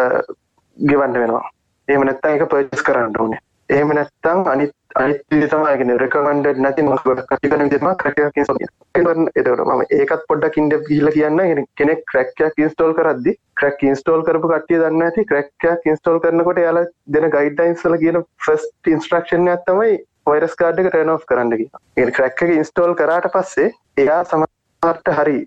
ගෙවන්න 0.78 1.20
වෙනවා. 1.22 1.44
එහම 1.88 2.06
නැත්තා 2.06 2.36
එක 2.36 2.48
පර්ජස් 2.50 2.86
කරන්න 2.88 3.20
ඕනේ. 3.20 3.40
එහෙම 3.68 3.92
නැත්තම් 3.98 4.48
අනිත් 4.52 4.72
අනිත් 4.94 5.20
විදිහ 5.32 5.50
තමයි 5.52 5.76
කියන්නේ 5.78 5.98
රෙකමන්ඩඩ් 6.02 6.60
නැති 6.64 6.86
මොකක් 6.88 7.06
ගොඩක් 7.08 7.30
කටි 7.30 7.52
කරන 7.52 7.64
විදිහම 7.66 7.88
ක්‍රැක් 8.02 8.20
එකක් 8.24 8.40
ඉන්ස්ටෝල් 8.40 8.60
කරනවා 8.96 9.32
එතකොට 9.34 9.64
මම 9.66 9.82
ඒකත් 9.98 10.26
පොඩ්ඩක් 10.28 10.58
ඉන්න 10.60 10.70
ගිහිල්ලා 10.72 11.14
කියන්න. 11.16 11.64
කෙනෙක් 11.78 12.04
ක්‍රැක් 12.10 12.44
එකක් 12.48 12.64
ඉන්ස්ටෝල් 12.64 12.94
කරද්දි 12.98 13.36
ක්‍රැක් 13.60 13.86
ඉන්ස්ටෝල් 13.90 14.26
කරපු 14.28 14.52
කට්ටිය 14.52 14.82
දන්නේ 14.82 15.02
නැති 15.02 15.28
ක්‍රැක් 15.30 15.70
එකක් 15.72 15.88
ඉන්ස්ටෝල් 15.92 16.20
කරනකොට 16.26 16.62
එයාලා 16.64 16.86
දෙන 17.08 17.30
ගයිඩ්ලයින්ස් 17.36 17.86
වල 17.86 17.98
කියන 18.04 18.22
ෆස්ට් 18.46 18.94
ඉන්ස්ට්‍රක්ෂන් 18.94 19.48
එකක් 19.48 19.96
තමයි 20.26 20.34
වයිරස් 20.34 20.54
කාඩ් 20.56 20.80
එක 20.80 20.88
ටර්න් 20.88 21.10
ඔෆ් 21.10 21.24
කරන්න 21.24 21.52
කියලා. 21.52 21.80
ඒ 21.96 22.10
ක්‍රැක් 22.10 22.42
එක 22.42 22.52
ඉන්ස්ටෝල් 22.52 22.94
කරාට 22.94 23.30
පස්සේ 23.32 23.72
එයා 23.96 24.20
සමහරට 24.24 25.12
හරි 25.14 25.38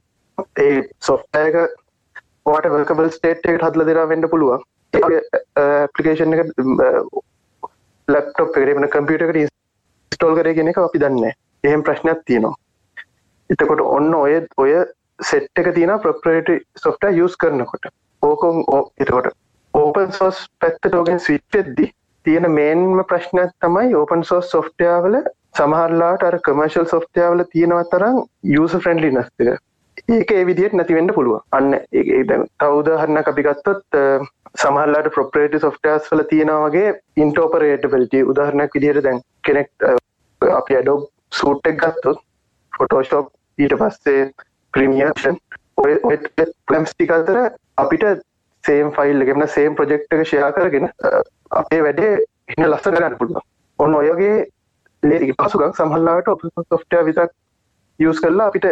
ඒ 0.60 0.76
සොෆ්ට්වෙයාර් 1.02 1.48
එක 1.50 1.58
ඔයාට 2.46 2.72
වර්කබල් 2.72 3.12
ස්ටේට් 3.12 3.46
එකට 3.46 3.66
හදලා 3.66 3.90
දෙනවා 3.90 4.10
වෙන්න 4.10 4.30
පුළුවන්. 4.30 4.64
ඒ 4.94 5.22
ඇප්ලිකේෂන් 5.58 6.34
එක 6.34 6.48
ලැප්ටොප් 8.08 8.56
එකට 8.56 8.74
වෙන 8.74 8.90
කම්පියුටර් 8.90 9.28
එකට 9.28 9.42
ඉන්ස්ටෝල් 9.44 10.38
කරේ 10.38 10.56
කියන 10.56 10.72
එක 10.72 10.80
අපි 10.80 11.00
දන්නේ 11.00 11.36
එහෙම 11.64 11.84
ප්‍රශ්නයක් 11.84 12.24
තියෙනවා 12.26 12.56
එතකොට 13.50 13.84
ඔන්න 13.88 14.16
ඔය 14.16 14.40
ඔය 14.58 14.74
සෙට් 15.22 15.62
එක 15.62 15.72
තියෙන 15.76 16.00
ප්‍රොප්‍රේටරි 16.00 16.58
සොෆ්ට්වෙයාර් 16.78 17.18
යූස් 17.18 17.38
කරනකොට 17.38 17.92
ඕකම 18.24 18.64
එතකොට 18.98 19.32
ඕපන් 19.74 20.12
සෝස් 20.14 20.44
පැත්තට 20.60 20.96
ඔගෙන් 20.96 21.20
ස්විච් 21.20 21.44
වෙද්දි 21.54 21.90
තියෙන 22.30 22.52
මේන්ම 22.54 23.04
ප්‍රශ්නයක් 23.06 23.54
තමයි 23.60 23.96
ඕපන් 23.96 24.26
සෝස් 24.26 24.52
සොෆ්ට්වෙයාර් 24.52 25.06
වල 25.06 25.22
සමහරලාට 25.56 26.24
අර 26.24 26.38
කමර්ෂල් 26.42 26.88
සොෆ්ට්වෙයාර් 26.88 27.34
වල 27.34 27.48
තියෙනවා 27.48 27.86
තරම් 27.88 28.20
යූසර් 28.50 28.82
ෆ්‍රෙන්ඩ්ලිනස් 28.82 29.32
එක. 29.40 29.62
ඒක 30.10 30.32
ඒ 30.32 30.44
විදිහට 30.46 30.76
නැති 30.76 30.98
වෙන්න 30.98 31.14
පුළුවන්. 31.16 31.42
අන්න 31.52 31.74
ඒ 31.74 32.24
දැන් 32.26 32.46
තව 32.56 32.82
උදාහරණයක් 32.82 33.32
අපි 33.32 33.46
ගත්තොත් 33.48 34.00
සමහරලාට 34.56 35.10
ප්‍රොපරේටි 35.12 35.60
සොෆ්ටර්ස් 35.60 36.12
වල 36.12 36.24
තියෙනවා 36.26 36.68
වගේ 36.68 36.94
ඉන්ටෝපරේටබිලිටි 37.18 38.24
උදාහරණයක් 38.26 38.78
විදිහට 38.78 39.04
දැන් 39.04 39.22
කෙනෙක් 39.44 39.70
අපි 40.42 40.76
ඇඩෝබ් 40.76 41.10
සූට් 41.34 41.68
එක 41.68 41.82
ගත්තොත් 41.82 42.24
ෆොටෝෂොප් 42.74 43.34
ඊට 43.60 43.76
පස්සේ 43.76 44.30
ප්‍රීමියර්ෂන් 44.74 45.38
ඔය 45.78 45.98
ඔය 46.04 46.18
ප්ලම්ස් 46.68 46.94
ටික 46.94 47.12
අතර 47.12 47.42
අපිට 47.78 48.08
සේම් 48.64 48.92
ෆයිල් 48.92 49.22
එකම 49.22 49.46
සේම් 49.50 49.76
ප්‍රොජෙක්ට් 49.76 50.16
එක 50.16 50.26
ෂෙයා 50.26 50.54
කරගෙන 50.54 50.90
අපේ 51.52 51.82
වැඩේ 51.84 52.14
ඉන්න 52.54 52.70
ලස්සන 52.72 52.98
ගන්න 52.98 53.18
පුළුවන්. 53.18 53.46
ඔන්න 53.80 53.96
ඔය 53.96 54.10
වගේ 54.12 54.38
ලේසි 55.04 55.34
පසුකම් 55.40 55.74
සමහරලාට 55.78 56.28
ඔපන් 56.28 56.52
සොෆ්ට්වෙයාර් 56.56 57.06
විතරක් 57.06 57.32
යූස් 58.00 58.22
කරලා 58.22 58.48
අපිට 58.48 58.68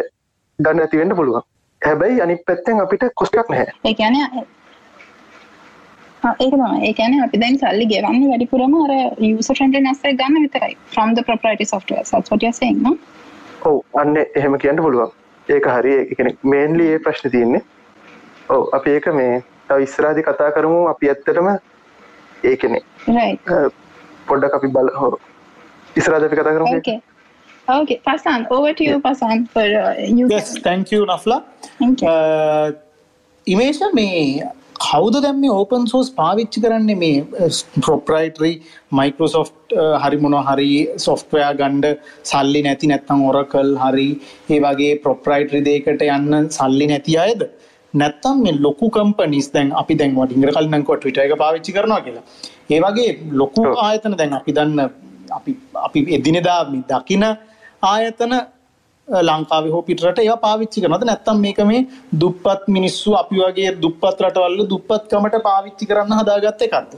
ගන්න 0.60 0.78
නැති 0.78 1.02
වෙන්න 1.02 1.16
පුළුවන්. 1.16 1.44
හැබැයි 1.82 2.22
අනිත් 2.22 2.46
පැත්තෙන් 2.46 2.82
අපිට 2.86 3.04
කොස්ටක් 3.16 3.50
නැහැ. 3.50 3.74
ඒ 3.86 3.94
කියන්නේ 3.94 4.46
ඒක 6.40 6.54
තමයි. 6.54 6.88
ඒ 6.88 6.94
කියන්නේ 6.94 7.24
අපි 7.26 7.42
දැන් 7.42 7.60
සල්ලි 7.60 7.86
ගෙවන්නේ 7.94 8.30
වැඩිපුරම 8.32 8.74
අර 8.84 8.94
friendliness 9.50 10.04
එක 10.04 10.18
ගන්න 10.20 10.44
විතරයි. 10.46 10.78
What 10.96 12.44
you're 12.44 12.58
saying 12.60 12.82
no? 12.82 12.98
ඔව් 13.66 13.82
අන්න 13.94 14.18
එහෙම 14.18 14.58
කියන්න 14.58 14.84
පුළුවන්. 14.86 15.12
ඒක 15.48 15.66
හරි 15.76 15.96
කියන්නේ 16.16 16.38
මේන්ලි 16.44 16.92
ඒ 16.94 17.00
ප්‍රශ්නේ 17.00 17.32
තියෙන්නේ. 17.32 17.64
ඔව් 18.50 18.70
අපි 18.74 18.90
ඒක 18.92 19.08
මේ 19.14 19.44
ඉස්සරහදී 19.88 20.28
කතා 20.30 20.52
කරමු. 20.52 20.80
අපි 20.94 21.10
ඇත්තටම 21.10 21.50
ඒකනේ 22.44 22.82
right. 23.20 23.40
පොඩ්ඩක් 24.28 24.58
අපි 24.60 24.68
බල 24.80 24.90
ඉස්සරහදී 25.96 26.26
අපි 26.26 26.36
කතා 26.36 26.58
කරමු 26.58 26.76
okay. 26.78 26.98
Okay 27.68 27.98
Pasan 28.08 28.46
over 28.50 28.74
to 28.74 28.84
you 28.84 29.00
Pasan 29.00 29.48
for 29.50 29.66
uh, 29.80 29.94
you 30.20 30.28
yes 30.30 30.52
thank 30.60 30.92
you 30.92 31.06
Nafla. 31.06 31.44
Thank 31.80 32.02
you. 32.02 32.08
uh, 32.10 32.72
ඉමේෂ 33.48 33.82
මේ 34.00 34.14
කවුද 34.86 35.16
දැම් 35.26 35.42
මේ 35.44 35.52
ඕපන් 35.52 35.88
සෝස් 35.94 36.10
පාවිච්චි 36.20 36.64
කරන්නේ? 36.66 36.96
මේ 36.96 37.12
ප්‍රොප්‍රයිටරි 37.88 38.52
මයිකෝසොෆ් 39.00 39.52
හරි 40.04 40.18
මොන 40.18 40.38
හරි 40.50 40.70
සොෆ්ටවයා 41.08 41.52
ගණ්ඩ 41.62 42.00
සල්ලි 42.32 42.62
නැති 42.68 42.92
නැත්තං 42.94 43.24
ඔරකල් 43.32 43.72
හරි 43.84 44.10
ඒ 44.56 44.60
වගේ 44.68 44.94
ප්‍රොප්‍රයිටරි 45.06 45.62
දේකට 45.70 46.06
යන්න 46.08 46.52
සල්ලි 46.60 46.88
නැති 46.94 47.18
අයද 47.26 47.44
නැත්තම් 47.94 48.44
මේ 48.44 48.60
ලොකු 48.66 48.90
කම්පනිස් 48.90 49.48
දැන් 49.54 49.72
අපි 49.82 49.96
දැන් 50.00 50.16
වටිංගර 50.16 50.52
කල්න්නකො 50.58 50.98
ටවිට 50.98 51.18
එක 51.24 51.38
පාවිච්චි 51.44 51.76
කරනවා 51.78 52.02
කියලා. 52.02 52.24
ඒ 52.74 52.80
වගේ 52.86 53.10
ලොකු 53.42 53.64
ආයතන 53.88 54.18
දැන් 54.18 54.34
අපි 54.40 54.52
දන්න 54.58 54.80
අපි 55.40 55.58
අපි 55.88 56.06
එදිනෙදා 56.18 56.60
දකින 56.92 57.26
ආයතන 57.94 58.34
ලංකාවේ 59.08 59.72
හෝ 59.72 59.82
පිටරට 59.90 60.20
ඒවා 60.20 60.44
පාවිච්චි 60.46 60.82
කරනවද? 60.82 61.06
නැත්නම් 61.10 61.42
මේක 61.46 61.60
මේ 61.72 61.82
දුප්පත් 62.22 62.68
මිනිස්සු 62.78 63.16
අපි 63.22 63.36
වගේ 63.44 63.72
දුප්පත් 63.84 64.24
රටවල් 64.26 64.68
දුප්පත්කමට 64.74 65.38
පාවිච්චි 65.50 65.90
කරන්න 65.92 66.20
හදාගත්ත 66.20 66.62
එකක්ද? 66.68 66.92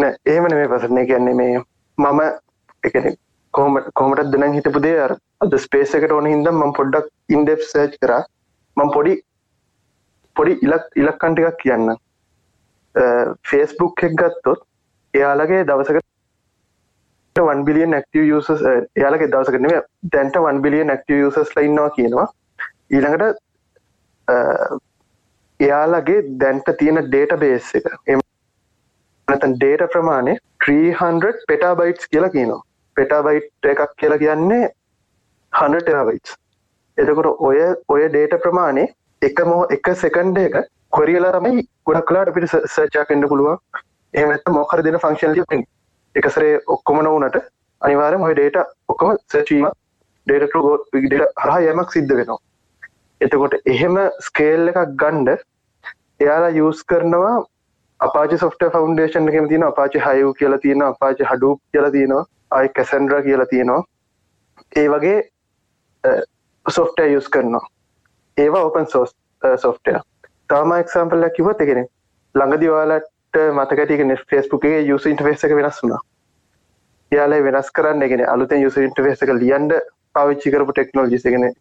නෑ 0.00 0.12
එහෙම 0.26 0.44
නෙමෙයි 0.50 0.70
ප්‍රශ්නේ 0.72 1.06
කියන්නේ 1.10 1.36
මේ 1.40 1.62
මම 1.98 2.20
ඒ 2.22 2.90
කියන්නේ 2.92 3.16
කොහොම 3.54 3.78
කොහොමද 3.98 4.34
දැනන් 4.34 4.58
හිතපු 4.58 4.82
දේ? 4.86 4.98
අර 5.06 5.12
අද 5.44 5.56
ස්පේස් 5.64 5.94
එකට 5.96 6.12
ඕන 6.18 6.26
හින්දා 6.32 6.52
මම 6.58 6.76
පොඩ්ඩක් 6.78 7.34
ඉන් 7.36 7.46
ඩෙප්ත් 7.46 7.66
සර්ච් 7.70 7.96
කරා 8.04 8.22
මම 8.80 8.90
පොඩි 8.96 9.14
පොඩි 10.36 10.52
ඉලක් 10.66 10.84
ඉලක්කම් 11.02 11.32
ටිකක් 11.34 11.58
කියන්නම් 11.62 11.98
Facebook 13.50 14.04
එක 14.06 14.14
ගත්තොත් 14.20 14.60
එයාලගේ 15.14 15.64
දවසකට 15.70 16.06
1 17.36 17.64
බිලියන් 17.68 17.96
ඇක්ටිව් 17.98 18.24
යූසර්ස් 18.30 18.62
එයාලගේ 18.70 19.30
දවසකට 19.32 19.62
නෙමෙයි 19.64 19.82
දැන්ට 20.14 20.38
1 20.42 20.62
බිලියන් 20.66 20.92
ඇක්ටිව් 20.94 21.22
යූසර්ස්ලා 21.24 21.66
ඉන්නවා 21.68 21.90
කියනවා. 21.98 22.26
ඊළඟට 22.90 23.38
එයාලගේ 25.60 26.20
දැන්ට 26.40 26.68
තියෙන 26.78 27.00
ඩේටාබේස් 27.06 27.70
එක. 27.78 27.86
එහෙම 28.08 28.20
නැත්නම් 29.28 29.56
ඩේටා 29.56 29.92
ප්‍රමාණය 29.94 30.36
300 30.66 31.46
පෙටාබයිට්ස් 31.48 32.12
කියලා 32.12 32.34
කියනවා. 32.36 32.62
පෙටාබයිට් 32.96 33.70
එකක් 33.72 33.82
කියලා 34.00 34.22
කියන්නේ 34.24 34.64
100 35.52 35.82
ටෙරාබයිට්ස් 35.82 36.38
එතකොට 36.98 37.28
ඔය 37.48 37.58
ඔය 37.88 38.02
ඩේටා 38.08 38.42
ප්‍රමාණය 38.44 38.84
එක 39.22 39.40
මොහ 39.46 39.62
එක 39.76 39.90
සෙකන්ඩ් 40.02 40.38
එක 40.38 40.56
කොරියලා 40.90 41.32
තමයි 41.36 41.64
ගොඩක් 41.86 42.06
කලාට 42.08 42.30
අපිට 42.32 42.48
සර්ච් 42.48 43.00
එකක් 43.02 43.12
එන්න 43.14 43.28
පුළුවන්. 43.32 43.58
එහෙම 44.14 44.28
නැත්නම් 44.30 44.56
මොකක් 44.58 44.74
හරි 44.74 44.86
දෙන 44.86 44.98
ෆන්ක්ෂන් 45.04 45.36
එකක් 45.36 45.54
එන්න 45.56 45.64
එකසරේ 46.16 46.54
ඔක්කොම 46.74 47.02
නොවනට 47.06 47.36
අනිවාර්යයෙන්ම 47.82 48.26
ඔය 48.28 48.34
ඩේටා 48.34 48.64
ඔක්කොම 48.88 49.14
සර්ච් 49.26 49.52
වීම 49.52 49.68
ඩේටා 50.26 50.48
ටු 50.48 50.64
ගෝ 50.66 50.76
ඩේටා 50.94 51.30
හරහා 51.44 51.74
යමක් 51.74 51.94
සිද්ධ 51.96 52.16
වෙනවා. 52.18 52.40
එතකොට 53.20 53.54
එහෙම 53.66 53.96
ස්කේල් 54.26 54.72
එකක් 54.72 54.98
ගන්න 55.02 55.28
එයාලා 56.20 56.52
යූස් 56.58 56.82
කරනවා 56.90 57.36
අපාචි 58.00 58.40
සොෆ්ට්වෙයාර් 58.42 58.74
ෆවුන්ඩේෂන් 58.76 59.30
එකේම 59.30 59.48
තියෙන 59.48 59.66
අපාචි 59.68 60.04
හයිව් 60.06 60.34
කියලා 60.38 60.60
තියෙනවා 60.64 60.90
අපාචි 60.94 61.30
හඩූප් 61.30 61.58
කියලා 61.72 61.94
තියෙනවා 61.96 62.24
ආයි 62.50 62.74
කැසන්ඩ්‍රා 62.76 63.22
කියලා 63.28 63.48
තියෙනවා. 63.52 63.82
ඒ 64.76 64.88
වගේ 64.92 65.18
සොෆ්ට්වෙයාර් 66.66 67.12
යූස් 67.12 67.28
කරනවා. 67.28 67.66
ඒවා 68.36 68.62
ඕපන් 68.64 68.86
සෝස් 68.86 69.16
සොෆ්ට්වෙයාර් 69.56 70.04
තාම 70.48 70.72
එක්සාම්පල් 70.76 71.22
එකක් 71.22 71.36
කිව්වොත් 71.36 71.60
ඒ 71.60 71.66
කියන්නේ 71.66 71.88
ළඟදී 72.34 72.70
ඔයාලට 72.70 73.40
මතක 73.52 73.78
ඇති 73.78 74.18
ෆේස්බුක් 74.30 74.64
එකේ 74.64 74.82
යූසර් 74.82 75.10
ඉන්ටර්ෆේස් 75.10 75.44
එක 75.44 75.56
වෙනස් 75.56 75.80
වුණා. 75.82 76.00
එයාලා 77.12 77.44
වෙනස් 77.44 77.72
කරන්න 77.78 78.08
කියන්නේ 78.08 78.30
අලුතෙන් 78.34 78.62
යූසර් 78.62 78.86
ඉන්ටර්ෆේස් 78.88 79.22
එක 79.22 79.34
ලියන්න 79.38 79.72
පාවිච්චි 80.12 80.52
කරපු 80.52 80.72
ටෙක්නොලොජිස් 80.72 81.26
ඒ 81.26 81.34
කියන්නේ 81.34 81.52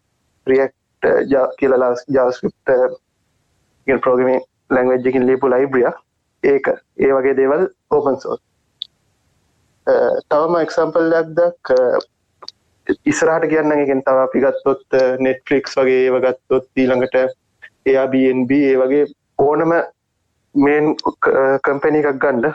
React 0.47 0.75
uh, 1.03 1.47
කියලා 1.59 1.93
JavaScript 2.09 2.75
කියන 3.87 4.01
ප්‍රෝග්‍රෑමින් 4.01 4.45
ලැන්ග්වේජ් 4.69 5.07
එකකින් 5.07 5.27
ලියපු 5.27 5.49
ලයිබ්‍රරිය 5.49 5.89
ඒක. 6.43 6.67
ඒ 6.99 7.11
වගේ 7.13 7.35
දේවල් 7.37 7.67
ඕපන් 7.91 8.21
සෝස් 8.21 8.41
තවම 10.29 10.55
එක්සම්පල් 10.61 11.13
එකක් 11.19 11.71
ඉස්සරහට 13.05 13.49
කියන්න 13.51 13.75
එකෙන් 13.75 14.01
තව 14.05 14.25
අපි 14.25 14.41
ගත්තොත් 14.45 14.97
නෙට්ෆලික්ස් 15.19 15.77
වගේ 15.77 16.01
ඒව 16.07 16.19
ගත්තොත් 16.25 16.67
ඊළඟට 16.75 17.21
Airbnb 17.85 18.51
ඒ 18.57 18.75
වගේ 18.81 19.05
ඕනම 19.39 19.73
මේන් 20.55 20.95
කම්පැනි 21.63 22.03
එකක් 22.03 22.19
ගන්න. 22.23 22.53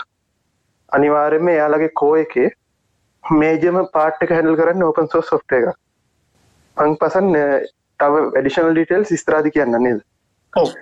අනිවාර්යයෙන්ම 0.92 1.48
එයාලගේ 1.48 1.96
කෝ 2.00 2.14
එකේ 2.16 2.50
මේජම 3.24 3.80
පාට් 3.92 4.22
එක 4.22 4.34
හැන්ඩල් 4.36 4.56
කරන්න 4.56 4.82
ඕපන් 4.82 5.10
සෝස් 5.12 5.28
සොෆ්ට්වෙයාර් 5.28 5.72
එකක්. 5.72 5.80
මං 6.76 6.96
පසන් 7.00 7.30
තව 8.00 8.24
ඇඩිෂනල් 8.36 8.72
ඩීටේල්ස් 8.72 9.12
ඉස්තරාදි 9.12 9.54
කියන්න 9.54 9.78
නේද? 9.82 10.02
ඔව්. 10.52 10.74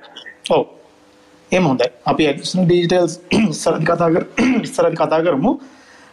ඔව්. 0.50 0.66
එහෙම 1.52 1.68
හොඳයි. 1.68 1.90
අපි 2.06 2.28
ඇඩිෂනල් 2.28 2.66
ඩීටේල්ස් 2.66 3.20
ඉස්සරහට 3.40 3.86
කතා 3.86 4.10
කර 4.16 4.26
ඉස්සරහට 4.66 4.98
කතා 4.98 5.22
කරමු. 5.22 5.58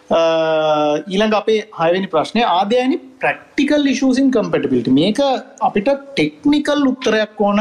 ඊළඟ 0.09 1.35
අපේ 1.39 1.59
හයවැනි 1.79 2.07
ප්‍රශ්නය 2.13 2.41
ආදයනි 2.43 2.97
ප්‍රක්ටිකල් 3.23 3.89
ඉශසින් 3.93 4.31
කම්පටබිලිට 4.35 4.89
මේක 4.99 5.19
අපිට 5.67 5.89
ටෙක්නිකල් 6.17 6.81
උත්තරයක් 6.91 7.41
ඕන 7.47 7.59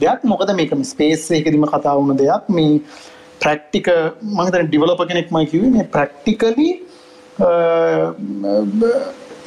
දෙයක්. 0.00 0.20
මොකද 0.32 0.50
මේක 0.60 0.74
ස්පේස් 0.92 1.30
එකදිම 1.38 1.66
කතා 1.72 1.96
වුණ 1.98 2.20
දෙයක්. 2.22 2.44
මේ 2.56 2.80
ප්‍රක්ටික 3.42 3.88
මහිතන 4.36 4.68
ඩිවලප 4.68 5.02
කෙනෙක් 5.10 5.32
මයි 5.36 5.50
කිව 5.52 5.64
මේ 5.74 5.88
ප්‍රක්ටිකලි 5.96 6.70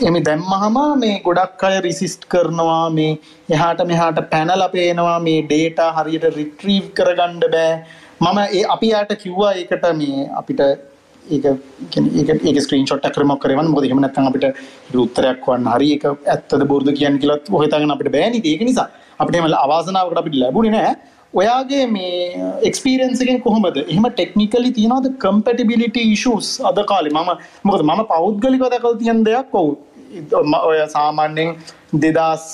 එමි 0.10 0.20
දැම්මහම 0.28 0.78
මේ 1.06 1.16
ගොඩක් 1.26 1.64
අය 1.70 1.80
රිසිස්ට් 1.88 2.24
කරනවා. 2.34 2.86
මේ 2.98 3.20
එහාට 3.56 3.88
මෙහාට 3.92 4.22
පැනල 4.36 4.68
පේනවා 4.76 5.18
මේ 5.28 5.42
ඩේට 5.50 5.84
හරියට 5.98 6.32
රිට්‍රීව් 6.40 6.86
කරගණ්ඩ 7.00 7.52
බෑ. 7.56 7.74
මම 8.22 8.40
ඒ 8.60 8.64
අපි 8.76 8.88
යායට 8.94 9.20
කිව්වා 9.24 9.52
ඒකට 9.60 9.86
මේ 10.02 10.30
අපිට 10.40 10.62
ඒ 11.30 12.62
ස්ක්‍රීන් 12.66 12.86
ෂොට් 12.88 13.08
කරමක් 13.16 13.40
කරවන්න 13.44 13.72
මොකද 13.74 13.86
එහෙම 13.88 14.02
නැත්නම් 14.02 14.30
අපිට 14.32 14.46
උත්තරයක් 15.06 15.48
වන්න. 15.48 15.72
හරි 15.76 15.94
ඒක 15.96 16.06
ඇත්තද 16.10 16.68
බොරුද 16.74 16.92
කියන්න 17.00 17.20
කියලා 17.22 17.40
ඔහෙතගෙන 17.60 17.96
අපිට 17.96 18.12
බෑනි 18.18 18.44
ඒක 18.44 18.62
නිසා 18.70 18.90
අපිට 19.20 19.36
එහෙම 19.36 19.54
අවාසනාවකට 19.66 20.22
අපිට 20.24 20.38
ලැබුණේ 20.44 20.76
නැහැ 20.78 20.96
ඔයාගේ 21.34 21.84
මේ 21.88 22.16
එක්ස්පීරියන්ස් 22.70 23.22
එකෙන් 23.22 23.42
කොහොමද? 23.42 23.78
එහෙම 23.84 24.08
ටෙක්නිකලි 24.10 24.72
තියනවද? 24.80 25.08
කම්පැටිබිලිටි 25.24 26.02
ඉෂුස් 26.14 26.60
අද 26.70 26.80
කාලේ? 26.92 27.14
මම 27.14 27.30
මොකද 27.64 27.86
මම 27.88 28.02
පෞද්ගලිකව 28.14 28.66
දැකලා 28.74 29.00
තියෙන 29.04 29.24
දෙයක් 29.26 29.56
ඔව්. 29.62 29.70
ඔය 30.70 30.80
සාමාන්‍යයෙන් 30.96 31.56
දෙදස් 32.04 32.48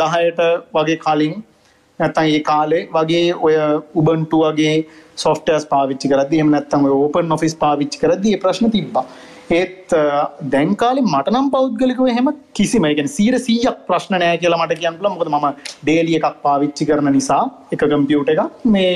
දහයට 0.00 0.40
වගේ 0.74 0.98
කලින් 1.04 1.34
නැත්තන් 1.98 2.32
ඒ 2.34 2.40
කාලේ 2.50 2.82
වගේ 2.96 3.24
ඔය 3.46 3.54
උබන්ටු 4.00 4.42
වගේ 4.44 4.74
සොෆ්ටර්ස් 5.22 5.66
පාවිච්චි 5.72 6.10
කරද 6.12 6.34
එම 6.42 6.52
නැත්තම 6.54 6.86
ඕපන් 6.90 7.36
ඔෆිස් 7.36 7.56
පාවිච්චි 7.64 8.02
කරද 8.02 8.26
ප්‍රශ්න 8.44 8.72
තිබ්බා. 8.76 9.04
ඒත් 9.58 9.94
දැන්කාලි 10.54 11.02
මටනම් 11.04 11.46
පෞද්ගලිකව 11.54 12.02
එහෙම 12.14 12.28
කිසිම 12.58 12.88
එකෙන් 12.90 13.08
සීර 13.16 13.38
සීයක් 13.46 13.78
ප්‍රශ්න 13.88 14.18
නෑ 14.22 14.34
කියලා 14.42 14.60
මට 14.64 14.80
කියන්නල 14.82 15.08
මොකද 15.14 15.32
ම 15.32 15.46
ඩේලිය 15.86 16.18
එකක් 16.20 16.42
පාවිච්චි 16.46 16.88
කරන 16.90 17.10
නිසා 17.18 17.40
එක 17.76 17.86
කම්පියුට 17.92 18.34
එක 18.34 18.44
මේ 18.76 18.92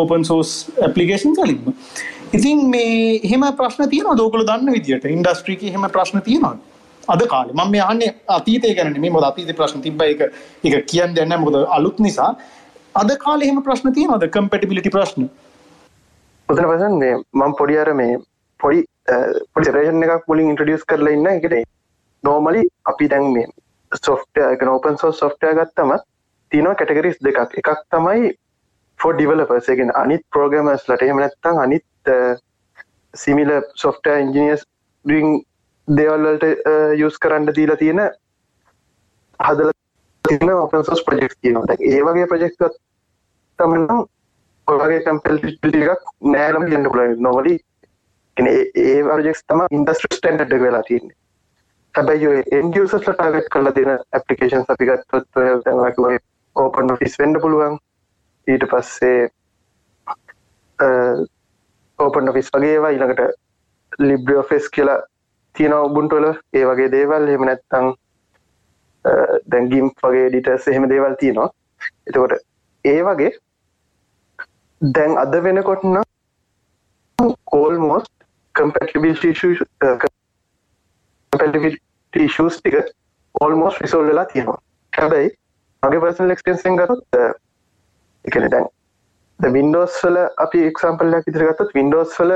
ඕපන් 0.00 0.24
සෝස් 0.30 0.54
ඇපලිකේෂන් 0.86 1.36
කලින්ම 1.38 1.70
ඉතින් 2.38 2.66
මේ 2.74 2.96
එහෙම 3.28 3.46
ප්‍රශ්න 3.60 3.92
තියන 3.94 4.10
දෝකල 4.22 4.46
දන්න 4.50 4.76
විදිට 4.78 5.06
ඉන්ඩස්ට්‍රීක 5.16 5.64
එහෙම 5.70 5.88
ප්‍රශ්න 5.96 6.26
තියෙනවා 6.28 6.56
අද 7.08 7.22
කාලේ 7.32 7.54
මම 7.54 7.70
මේ 7.74 7.82
අහන්නේ 7.88 8.14
අතීතය 8.28 8.74
ගැන 8.74 8.92
නෙමෙයි. 8.92 9.12
මොකද 9.12 9.26
අතීතේ 9.30 9.58
ප්‍රශ්න 9.60 9.82
තිබ්බ. 9.82 10.02
එක 10.02 10.20
ඒක 10.64 10.86
කියන්න 10.86 11.14
දෙන්නේ 11.16 11.36
නැහැ. 11.36 11.44
මොකද 11.44 11.56
අලුත් 11.76 11.98
නිසා 12.06 12.30
අද 12.94 13.10
කාලේ 13.24 13.48
එහෙම 13.48 13.62
ප්‍රශ්න 13.62 13.94
තියෙනවද? 13.98 14.26
කම්පැටිබිලිටි 14.36 14.90
ප්‍රශ්න. 14.96 15.28
උතන 16.50 16.66
පසන් 16.66 16.94
මේ 16.98 17.14
මම 17.16 17.56
පොඩි 17.58 17.78
අර 17.78 17.90
මේ 17.94 18.18
පොඩි 18.60 18.80
පොඩි 19.52 19.66
සෙපරේෂන් 19.66 20.06
එකක් 20.06 20.30
මුලින් 20.30 20.52
ඉන්ට්‍රොඩියුස් 20.52 20.84
කරලා 20.84 21.16
ඉන්න 21.16 21.32
එකට 21.32 21.56
නෝමලි 22.24 22.62
අපි 22.92 23.10
දැන් 23.12 23.32
මේ 23.34 23.48
සොෆ්ට්වෙයාර් 23.92 24.56
එක 24.56 24.64
ඕපන් 24.68 24.98
සෝස් 24.98 25.18
සොෆ්ට්වෙයාර් 25.18 25.58
ගත්තම 25.60 25.92
තියෙනවා 26.52 26.74
කැටගරිස් 26.74 27.18
දෙකක්. 27.20 27.58
එකක් 27.60 27.70
තමයි 27.90 28.32
for 29.00 29.12
developers. 29.14 29.68
එකෙන් 29.68 29.92
අනිත් 29.96 30.22
programmers 30.30 30.88
ලට 30.88 31.02
එහෙම 31.02 31.22
නැත්නම් 31.22 31.58
අනිත් 31.58 31.84
similar 33.14 33.62
software 33.74 34.18
engineers 34.18 34.62
doing 35.04 35.42
දේවල්වලට 35.88 36.44
යස් 36.98 37.18
කරන්න 37.18 37.54
දීලා 37.54 37.76
තියෙන 37.76 38.02
හදල 39.40 39.70
තින 40.24 40.52
ඔපන්සෝස් 40.54 41.02
ප්‍රජෙක්් 41.04 41.34
කියනවා 41.42 41.78
ඒ 41.90 42.02
වගේ 42.06 42.30
ප්‍රජෙක්් 42.32 42.58
තමනම් 43.58 44.04
ඔගේ 44.74 45.00
කම්පෙල්ටි 45.06 45.82
එකක් 45.86 46.14
නෑලම 46.34 46.66
ගන්න 46.68 46.90
පුල 46.92 47.02
නොවලි 47.26 47.56
ඒ 48.36 49.00
වර්ජෙක් 49.06 49.40
තම 49.48 49.62
ඉන්දස්ට්‍ර 49.78 50.16
ස්ටන්ඩ් 50.16 50.54
වෙලා 50.64 50.82
තියන්නේ. 50.88 51.16
හැබැයි 51.94 52.42
එන්ඩියසස් 52.58 52.94
ටාගට් 52.96 53.48
කල 53.54 53.70
තින 53.76 53.90
ඇපලිකේෂන් 53.92 54.64
අපිගත්තොත් 54.74 55.28
ඕපන් 56.56 56.96
ෆිස් 57.00 57.18
වෙන්ඩ 57.20 57.40
පුළුවන්. 57.44 57.78
ඊට 58.46 58.66
පස්සේ 58.72 59.28
ඕපන් 61.98 62.32
ෆිස් 62.36 62.52
වගේවා 62.56 62.92
ඊළඟට 62.94 64.02
ලිබ්‍රියෝ 64.08 64.46
ෆෙස් 64.50 64.70
කියලා 64.76 65.00
තියෙන 65.54 65.74
ඔබුන්ටොල 65.78 66.30
ඒ 66.30 66.64
වගේ 66.70 66.90
දේවල්. 66.96 67.28
එහෙම 67.28 67.46
නැත්තං 67.48 67.92
දැන්ගිම් 69.52 69.92
වගේ 70.02 70.26
ඩිටස් 70.30 70.68
එහෙම 70.68 70.88
දේවල් 70.94 71.14
තියෙනවා. 71.20 71.50
එතකොට 72.08 72.34
ඒ 72.84 73.00
වගේ 73.08 73.32
දැන් 74.80 75.18
අද 75.18 75.34
වෙනකොටන 75.44 75.96
කෝල්මෝස් 77.44 78.06
කම්පටිෂස් 78.54 79.42
ටික 82.56 82.76
ඕල්මෝස් 83.34 83.80
රිසෝල් 83.80 84.06
වෙලා 84.06 84.24
තියෙනවා. 84.24 84.58
හැබැයි 84.92 85.30
මගේ 85.82 86.00
පර්සනල් 86.00 86.34
එක්ස්පෙන්සෙන් 86.36 86.76
ගතොත් 86.76 87.04
එකන 88.24 88.48
දැන් 88.50 88.66
වින්ඩෝස් 89.40 90.00
වල 90.04 90.18
අපි 90.46 90.64
එක්සම්පල්ලයක් 90.70 91.28
ඉදිරගත්තත් 91.28 91.74
වින්ඩෝස් 91.74 92.16
වල 92.20 92.32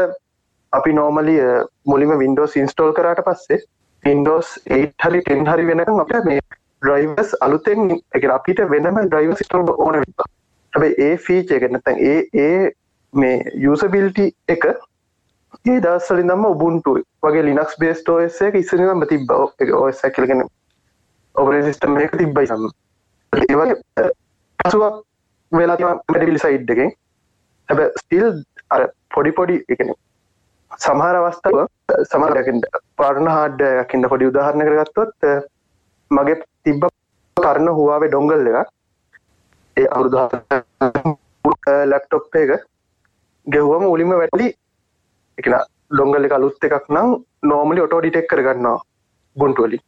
අපි 0.72 0.92
නෝමලි 0.92 1.38
මුලිම 1.87 2.12
වින්ඩෝස් 2.18 2.57
ඉන්ස්ටෝල් 2.57 2.92
කරට 2.92 3.24
පස්සේ 3.26 3.61
වින්ඩෝස් 4.04 4.54
8 4.78 5.09
හරි 5.09 5.24
10 5.33 5.52
හරි 5.52 5.66
වෙනකම් 5.66 6.04
අපිට 6.04 6.30
මේ 6.30 6.40
ඩ්‍රයිවර්ස් 6.46 7.37
අලුතෙන් 7.40 7.92
එක 8.16 8.30
අපිට 8.38 8.64
වෙනම 8.70 9.02
ඩ්‍රයිවර් 9.02 9.37
සිස්ටම් 9.37 9.68
ඕන 9.76 10.00
වෙනවා. 10.00 10.34
හැබැයි 10.75 11.07
ඒ 11.07 11.17
ෆීචර් 11.19 11.57
එක 11.59 11.71
නැත්නම් 11.71 12.03
ඒ 12.05 12.19
ඒ 12.41 12.73
මේ 13.15 13.37
යූසබිලිටි 13.57 14.27
එක 14.49 14.65
ඒ 14.67 15.79
දවස්වලින් 15.81 16.29
නම් 16.29 16.47
උබුන්ටු 16.47 16.95
වගේ 17.23 17.45
ලිනක්ස් 17.45 17.79
බේස්ඩ් 17.79 18.11
OS 18.11 18.41
එක 18.43 18.55
ඉස්සරහම 18.55 19.05
තිබ්බා. 19.07 19.39
OS 19.79 20.05
එක 20.05 20.15
කියලා 20.15 20.31
කියන්නේ 20.31 20.51
ඔපරේටින් 21.35 21.69
සිස්ටම් 21.69 21.99
එක 21.99 22.17
තිබ්බයි 22.17 22.47
සම් 22.47 22.67
ඒ 23.33 23.57
වගේ 23.57 24.09
පසුවක් 24.59 25.01
වෙලා 25.53 25.77
තියෙන 25.77 26.01
කම්පැටිබිලි 26.01 26.45
සයිඩ් 26.45 26.75
එකෙන්. 26.77 26.91
හැබැයි 27.69 28.03
ස්ටිල් 28.03 28.27
අර 28.71 28.89
පොඩි 29.15 29.33
පොඩි 29.33 29.61
ඒ 29.63 29.77
කියන්නේ 29.77 30.01
සමහර 30.81 31.17
අවස්ථාව 31.17 31.59
සමහරකින් 32.07 32.63
පරණ 32.99 33.29
හාඩ්ඩයකින්න 33.29 34.09
පොඩි 34.09 34.31
උදාහරණ 34.31 34.69
කරගත්තොත් 34.69 35.29
මගේ 36.11 36.41
තිබ්බ 36.63 36.89
පරණ 37.37 37.77
හවාවේ 37.79 38.11
ඩොංගල් 38.11 38.51
එක 38.53 38.75
ඒ 39.77 39.87
අවුරුදු 39.91 40.19
ලැප්ටොප් 41.91 42.37
එක 42.43 42.53
ගෙව්වම 43.47 43.85
උලිම 43.87 44.13
වැටලි 44.15 44.49
එකන 45.39 45.57
ඩොංගල් 45.91 46.27
එක 46.29 46.37
අලුත් 46.37 46.67
එකක් 46.69 46.87
නම් 46.89 47.09
නෝමලි 47.45 47.85
ඔටෝ 47.87 48.01
ඩිටෙක් 48.01 48.31
කරගන්නවා 48.33 48.79
බුන්ටුවලි 49.37 49.79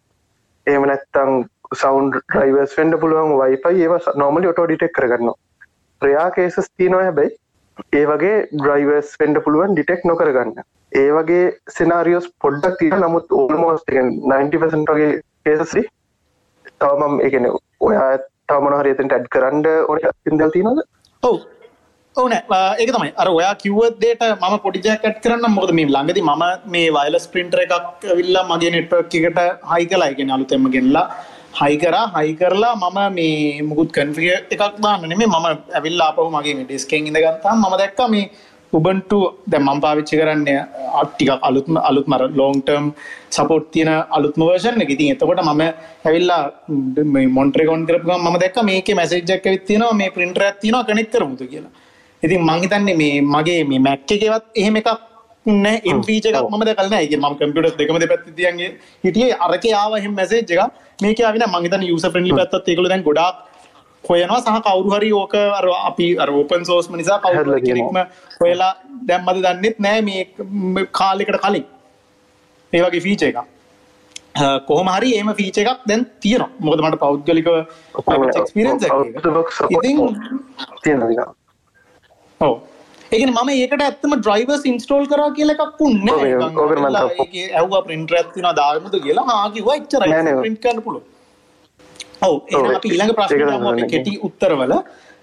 ඒම 0.67 0.87
නැත්තං 0.91 1.33
සෞන්් 1.75 2.13
්‍රයිවර්ස් 2.35 2.77
වෙන්ඩ 2.79 2.99
පුළුවන් 3.03 3.35
වයිපයි 3.41 3.83
ඒව 3.85 3.95
නෝමලි 4.17 4.51
ඔටෝ 4.53 4.67
ඩිටෙක් 4.67 4.93
කරගන්නවා. 4.93 5.37
ප්‍රයා 6.03 6.31
කේසස් 6.31 6.71
තියනවා 6.77 7.03
හැබැයි 7.03 7.37
ඒ 7.93 8.07
වගේ 8.07 8.37
ඩ්‍රයිවර්ස් 8.53 9.13
වෙන්ඩ 9.21 9.43
පුළුවන් 9.45 9.75
ඩිටෙක් 9.75 10.05
නොකරගන්න. 10.05 10.53
ඒ 10.93 11.11
වගේ 11.13 11.45
සෙනාරියෝස් 11.77 12.29
පොඩ්ඩක් 12.43 12.79
තිය 12.81 12.91
නමුත් 12.97 13.33
ඕල්මෝස් 13.33 13.85
90% 13.91 14.93
වගේ 14.93 15.13
කේසසි 15.45 15.83
තවමම් 16.79 17.21
එකන 17.27 17.51
ඔයා 17.81 18.11
තවමන 18.49 18.79
හරිතට 18.81 19.13
ඇඩ් 19.19 19.29
කරන්න 19.35 19.67
ඔය 19.93 20.01
ඉදල් 20.31 20.51
තිනද 20.57 20.81
ඔව්. 21.23 21.37
ඕන 22.17 22.33
ඒක 22.33 22.91
තමයි. 22.95 23.13
අර 23.23 23.29
ඔයා 23.37 23.55
කිව්වදේට 23.63 24.23
ම 24.41 24.59
පොඩිජයකට් 24.67 25.23
කරන්න 25.25 25.55
මොද 25.57 25.71
මේ 25.79 25.89
ළඟදි 25.95 26.23
මම 26.29 26.45
මේ 26.75 26.93
වයිලස් 26.97 27.27
පින්ටර 27.35 27.63
එකක් 27.65 28.07
විල්ලා 28.21 28.45
මගේ 28.51 28.75
නෙට්වක් 28.77 29.17
එකට 29.21 29.41
හයි 29.73 29.89
කලායිගෙන 29.93 30.35
අලුතෙම 30.37 30.69
ගෙන්ලා 30.77 31.07
හයි 31.61 31.77
කරා. 31.83 32.07
හයි 32.17 32.33
කරලා 32.41 32.75
මම 32.83 32.99
මේ 33.19 33.63
මුකුත් 33.69 33.91
කන්ෆිය 33.97 34.33
එකක් 34.55 34.63
දාන්න 34.85 35.09
නෙමේ 35.13 35.31
මම 35.33 35.47
ඇවිල්ලා 35.79 36.09
ආපහු 36.11 36.29
මගේ 36.37 36.57
ඩිස්කෙන් 36.63 37.09
ඉඳගත්තාම 37.11 37.65
මම 37.65 37.77
දැක්ක 37.83 38.01
මේ 38.15 38.31
උබන්ටු 38.73 39.19
දැන් 39.51 39.63
මම 39.63 39.81
පාවිච්චි 39.85 40.19
කරන්නේ 40.21 40.61
ටිකක් 41.05 41.45
අලුත්ම 41.49 41.77
අලුත්ම 41.89 42.15
ලොන්గ్ 42.41 42.63
ටර්ම් 42.63 42.87
සපෝට් 43.31 43.67
තියෙන 43.73 43.91
අලුත්ම 44.17 44.43
වර්ෂන් 44.49 44.83
එක. 44.85 44.91
ඉතින් 44.95 45.13
එතකොට 45.15 45.43
මම 45.45 45.63
ඇවිල්ලා 46.07 46.43
මේ 47.15 47.27
මොන්ට්‍රේ 47.39 47.67
කොන් 47.67 47.87
කරපු 47.89 48.19
මම 48.19 48.39
දැක්කා 48.43 48.69
මේකේ 48.71 48.99
මැසේජ් 49.01 49.35
එකක් 49.37 49.47
ඇවිත් 49.47 49.67
තියෙනවා 49.67 49.99
මේ 50.01 50.09
එකක් 50.09 50.61
තියෙනවා 50.63 50.87
කනෙක්ට් 50.91 51.13
කරමුද 51.17 51.43
කියලා. 51.53 51.73
ඉතින් 52.23 52.41
මං 52.49 52.63
හිතන්නේ 52.63 52.97
මේ 53.03 53.21
මගේ 53.35 53.61
මේ 53.65 53.97
එකේවත් 54.17 54.45
එහෙම 54.55 54.77
එකක් 54.83 54.91
නෑ 55.47 55.77
එම් 55.91 55.99
ෆීචර් 56.07 56.33
එකක් 56.35 56.49
මම 56.51 56.65
දැකලා 56.69 56.91
නෑ. 56.95 57.03
ඒ 57.05 57.11
කියන්නේ 57.11 57.31
මම 57.31 57.37
කම්පියුටර් 57.41 57.77
දෙකම 57.81 57.99
දෙපැත්තේ 58.03 58.37
තියන් 58.39 58.57
හිටියේ 59.05 59.37
අරකේ 59.47 59.75
ආව 59.83 59.93
එහෙම 60.01 60.15
මැසේජ් 60.21 60.43
එකක්. 60.43 60.63
මේක 61.03 61.21
ආවින 61.21 61.45
මං 61.53 61.63
හිතන්නේ 61.67 61.91
යූසර් 61.93 62.11
ෆ්‍රෙන්ඩ්ලි 62.15 62.39
පැත්තත් 62.41 62.69
ඒගොල්ලෝ 62.71 62.93
දැන් 62.93 63.07
ගොඩාක් 63.09 63.37
හොයනවා 64.09 64.41
සහ 64.41 64.61
කවුරු 64.67 64.91
හරි 64.97 65.11
ඕක 65.13 65.35
අර 65.59 65.65
අපි 65.83 66.07
අර 66.19 66.29
ඕපන් 66.31 66.65
සෝස් 66.65 66.91
නිසා 66.93 67.19
කවුරු 67.25 67.59
කෙනෙක්ම 67.67 67.99
හොයලා 68.43 68.73
දැම්මද 69.11 69.43
දන්නෙත් 69.47 69.77
නෑ 69.81 70.01
මේ 70.03 70.87
කාලෙකට 70.93 71.39
කලින්. 71.45 71.65
ඒ 72.73 72.83
වගේ 72.83 73.01
ෆීචර් 73.01 73.27
එකක්. 73.29 73.41
කොහොම 74.69 74.89
හරි 74.89 75.11
ඒම 75.19 75.33
ෆීච 75.41 75.59
එකක් 75.65 75.83
දැන් 75.89 76.07
තියෙනවා. 76.21 76.51
මොකද 76.61 76.81
මට 76.85 76.99
පෞද්ගලික 76.99 77.51
එක්ස්පිරන්ස් 78.37 78.83
ඉතින් 79.71 80.01
ඔව්. 82.41 82.55
ඒකන 83.13 83.31
මම 83.33 83.51
ඒකට 83.57 83.83
ඇත්තම 83.83 84.15
ඩ්‍රයිවර්ස් 84.19 84.65
ඉන්ස්ටෝල් 84.67 85.05
කරා 85.07 85.29
කියල 85.37 85.51
එකක් 85.55 85.63
තව- 87.19 87.53
ඇව 87.61 87.77
ප්‍රින්ට 87.89 88.17
ඇත්තින 88.21 88.49
දාගමතු 88.61 89.03
කියලා 89.07 89.37
ආකිව 89.37 89.71
එච්චර. 89.77 90.03
පින්ට 90.43 90.61
කරන්න 90.63 90.83
පුළුව 90.83 91.05
ඔව 92.23 92.35
ඔව්, 92.55 92.71
අපි 92.77 92.89
ඊළඟ 92.95 93.15
ප්‍රශ්න 93.19 93.59
මම 93.59 93.91
කෙටි 93.93 94.19
උත්තරවල. 94.29 94.75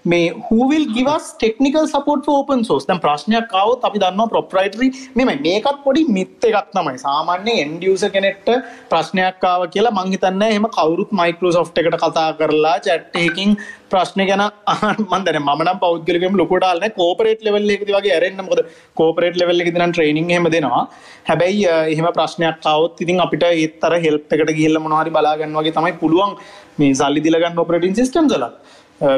මේ 0.04 0.32
who will 0.46 0.82
give us 0.94 1.26
technical 1.40 1.86
support 1.92 2.26
open 2.32 2.64
sauce 2.68 2.84
දැන් 2.88 2.98
ප්‍රශ්නයක් 3.04 3.54
ආවොත් 3.60 3.84
අපි 3.88 4.00
දන්නවා 4.02 4.32
ප්‍රොප්‍රයිටරි 4.32 4.88
මෙමයි 5.18 5.36
මේකත් 5.46 5.78
පොඩි 5.84 6.02
මිත් 6.16 6.44
එකක් 6.48 6.66
තමයි. 6.74 6.98
සාමාන්‍ය 7.04 7.54
එන්ඩියස 7.62 8.04
කෙනෙක්ට 8.16 8.50
ප්‍රශ්නයක් 8.90 9.46
ආව 9.50 9.64
කියලා 9.76 9.94
මං 9.98 10.12
හිතන්නේ 10.14 10.50
එහෙම 10.54 10.66
කවුරුත් 10.76 11.14
මයික්‍රෝසොෆ්ට් 11.20 11.80
එකට 11.82 11.96
කතා 12.02 12.26
කරලා 12.40 12.74
එකකින් 13.22 13.56
ප්‍රශ්න 13.92 14.20
ගැන 14.30 14.44
අහන්න. 14.44 15.00
මම 15.06 15.24
දැන් 15.28 15.40
මම 15.42 15.62
නම් 15.66 15.80
පෞද්ගලිකවම 15.84 16.36
ලොකුට 16.42 16.68
ආන්නේ 16.70 16.92
කෝපරේට් 17.00 17.40
ලෙවල් 17.48 17.72
එකකදී 17.76 17.96
වගේ 17.98 18.14
ඇරෙන්න. 18.18 18.44
මොකද 18.48 18.60
කෝපරේට් 19.00 19.40
ලෙවල් 19.42 19.64
එකකදී 19.64 19.82
නම් 19.84 19.96
ට්‍රේනින් 19.96 20.30
එහෙම 20.34 20.50
දෙනවා. 20.56 20.84
හැබැයි 21.30 21.64
එහෙම 21.94 22.10
ප්‍රශ්නයක් 22.18 22.68
ආවොත් 22.74 23.00
ඉතින් 23.06 23.24
අපිට 23.26 23.48
ඒත් 23.50 23.88
අර 23.88 23.94
හෙල්ප් 24.06 24.36
එකට 24.36 24.54
ගිහිල්ලා 24.60 24.84
මොනවා 24.84 25.02
හරි 25.02 25.16
බලා 25.16 25.34
ගන්න 25.40 25.58
වගේ 25.60 25.76
තමයි 25.80 25.96
පුළුවන් 26.04 26.36
මේ 26.78 26.94
සල්ලි 27.00 27.20
දීලා 27.26 27.42
ගන්න 27.44 27.62
ඔපරේටින් 27.64 27.96
සිස්ටම්ස් 28.00 28.34
වල 28.36 28.46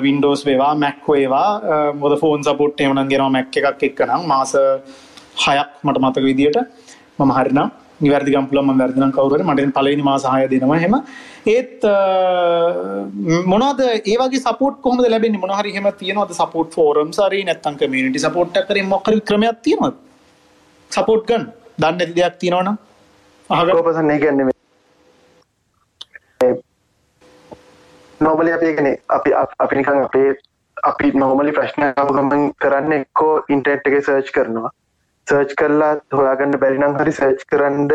වින්ඩෝස් 0.05 0.43
වේවා 0.49 0.75
මැක් 0.85 1.09
වේවා 1.15 1.49
මොද 2.03 2.15
ෆෝන් 2.23 2.45
සපෝට් 2.49 2.81
එහෙම 2.81 2.95
නම් 2.99 3.09
ගෙනවා 3.15 3.33
මැක් 3.39 3.57
එකක් 3.63 3.83
එක්ක 3.91 4.01
නම් 4.11 4.23
මාස 4.35 4.55
6ක් 5.47 5.67
මට 5.87 5.99
මතක 6.05 6.25
විදියට 6.31 6.59
මම 7.19 7.33
හරිනම්. 7.39 7.69
නිවැරදි 8.05 8.33
ගම් 8.33 8.47
පුළුවන් 8.49 8.67
මම 8.71 8.81
වැරදි 8.81 9.01
නම් 9.03 9.13
කවුරු 9.17 9.37
හරි 9.37 9.45
මට 9.51 9.73
පළවෙනි 9.77 10.03
මාස 10.09 10.25
6 10.33 10.49
දෙනවා 10.53 10.77
එහෙම. 10.81 10.95
ඒත් 11.55 11.85
අ, 11.93 11.97
මොනවද 13.53 13.81
ඒ 13.87 14.17
වගේ 14.23 14.43
සපෝට් 14.47 14.77
කොහොමද 14.85 15.07
ලැබෙන්නේ? 15.15 15.41
මොනවා 15.45 15.61
හරි 15.61 15.73
එහෙම 15.75 15.89
තියනවද? 16.03 16.35
සපෝට් 16.41 16.77
ෆෝරම්ස් 16.79 17.21
හරි 17.29 17.41
නැත්නම් 17.49 17.79
කමියුනිටි 17.83 18.25
සපෝට් 18.27 18.59
එකක් 18.61 18.69
කරේ 18.73 18.85
මොකක් 18.93 19.09
හරි 19.13 19.21
ක්‍රමයක් 19.31 19.63
තියනවද? 19.69 19.97
සපෝට් 20.91 21.25
ගන්න. 21.31 21.49
දන්නේ 21.81 21.99
නැති 22.03 22.19
දෙයක් 22.21 22.37
තියෙනවනම් 22.45 22.77
අහගන්න. 23.51 23.75
කෝපසන් 23.81 24.56
ඒ 28.17 28.25
කියන්නේ 28.25 28.29
නෝමලි 28.29 28.53
අපි 28.53 28.75
ගැන 28.75 28.97
අපි 29.09 29.33
අප- 29.33 29.55
අපි 29.59 29.77
නිකන් 29.77 30.03
අපේ 30.05 30.37
අපි 30.77 31.13
නෝමලි 31.13 31.53
ප්‍රශ්න 31.53 31.83
ගමන් 31.95 32.53
කරන්න 32.61 32.93
එක්කෝ 32.93 33.45
ඉන්ටර්ට් 33.49 33.87
එක 33.87 34.05
සර්ච් 34.05 34.31
කරනවා. 34.33 34.71
සර්ච් 35.27 35.55
කරලා 35.55 35.97
හොයාගන්න 36.13 36.59
බැරිනම් 36.59 36.97
හරි 36.97 37.13
සර්ච් 37.13 37.45
කරන්න 37.47 37.89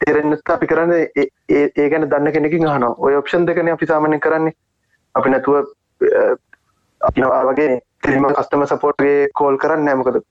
තේරෙන්නත් 0.00 0.50
අපි 0.50 0.66
කරන්න 0.66 0.92
ඒ- 0.92 1.28
ඒ 1.48 1.70
ඒ 1.76 1.88
ගැන 1.90 2.08
දන්න 2.08 2.32
කෙනකින් 2.32 2.66
අහනවා. 2.68 2.94
ඔය 2.98 3.14
ඔප්ෂන් 3.14 3.46
දෙකන 3.46 3.68
අපි 3.68 3.86
සාමාන්‍ය 3.86 4.18
කරන්නේ. 4.20 4.54
අපි 5.14 5.30
නැතුව 5.30 5.56
අ, 5.56 6.36
අපි 7.00 7.20
නවා 7.20 7.44
වගේ 7.44 7.80
තිරිම 8.02 8.24
කස්ටම 8.26 8.64
සපෝට්ගේ 8.66 9.28
කෝල් 9.34 9.56
කරන්න 9.58 9.84
නෑමකද 9.84 10.22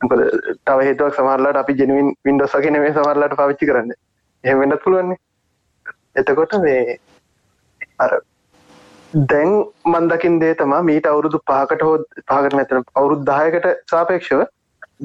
මොකද 0.00 0.20
තව 0.66 0.78
හේතුවක් 0.82 1.14
සමහරලාට 1.14 1.56
අපි 1.56 1.72
ජෙනුවින් 1.74 2.14
වින්ඩෝස් 2.24 2.54
වගේ 2.54 2.70
නෙමෙයි 2.70 2.92
සමහරලාට 2.92 3.36
පාවිච්චි 3.36 3.66
කරන්න. 3.66 3.92
එහෙම 4.44 4.58
වෙන්නත් 4.60 4.82
පුළුවන්නේ. 4.84 5.16
එතකොට 6.16 6.52
මේ 6.62 6.98
අර 7.98 8.10
දැන් 9.12 9.54
මන් 9.86 10.08
දකින 10.08 10.38
දේ 10.40 10.54
තමා 10.54 10.82
මීට 10.82 11.06
අවුරුදු 11.06 11.42
පහකට 11.46 11.82
හෝ 11.82 11.96
පහකට 12.22 12.54
නැතන 12.54 12.84
අවුරුදු 12.94 13.24
දායකට 13.24 13.68
සාපේක්ෂව 13.90 14.44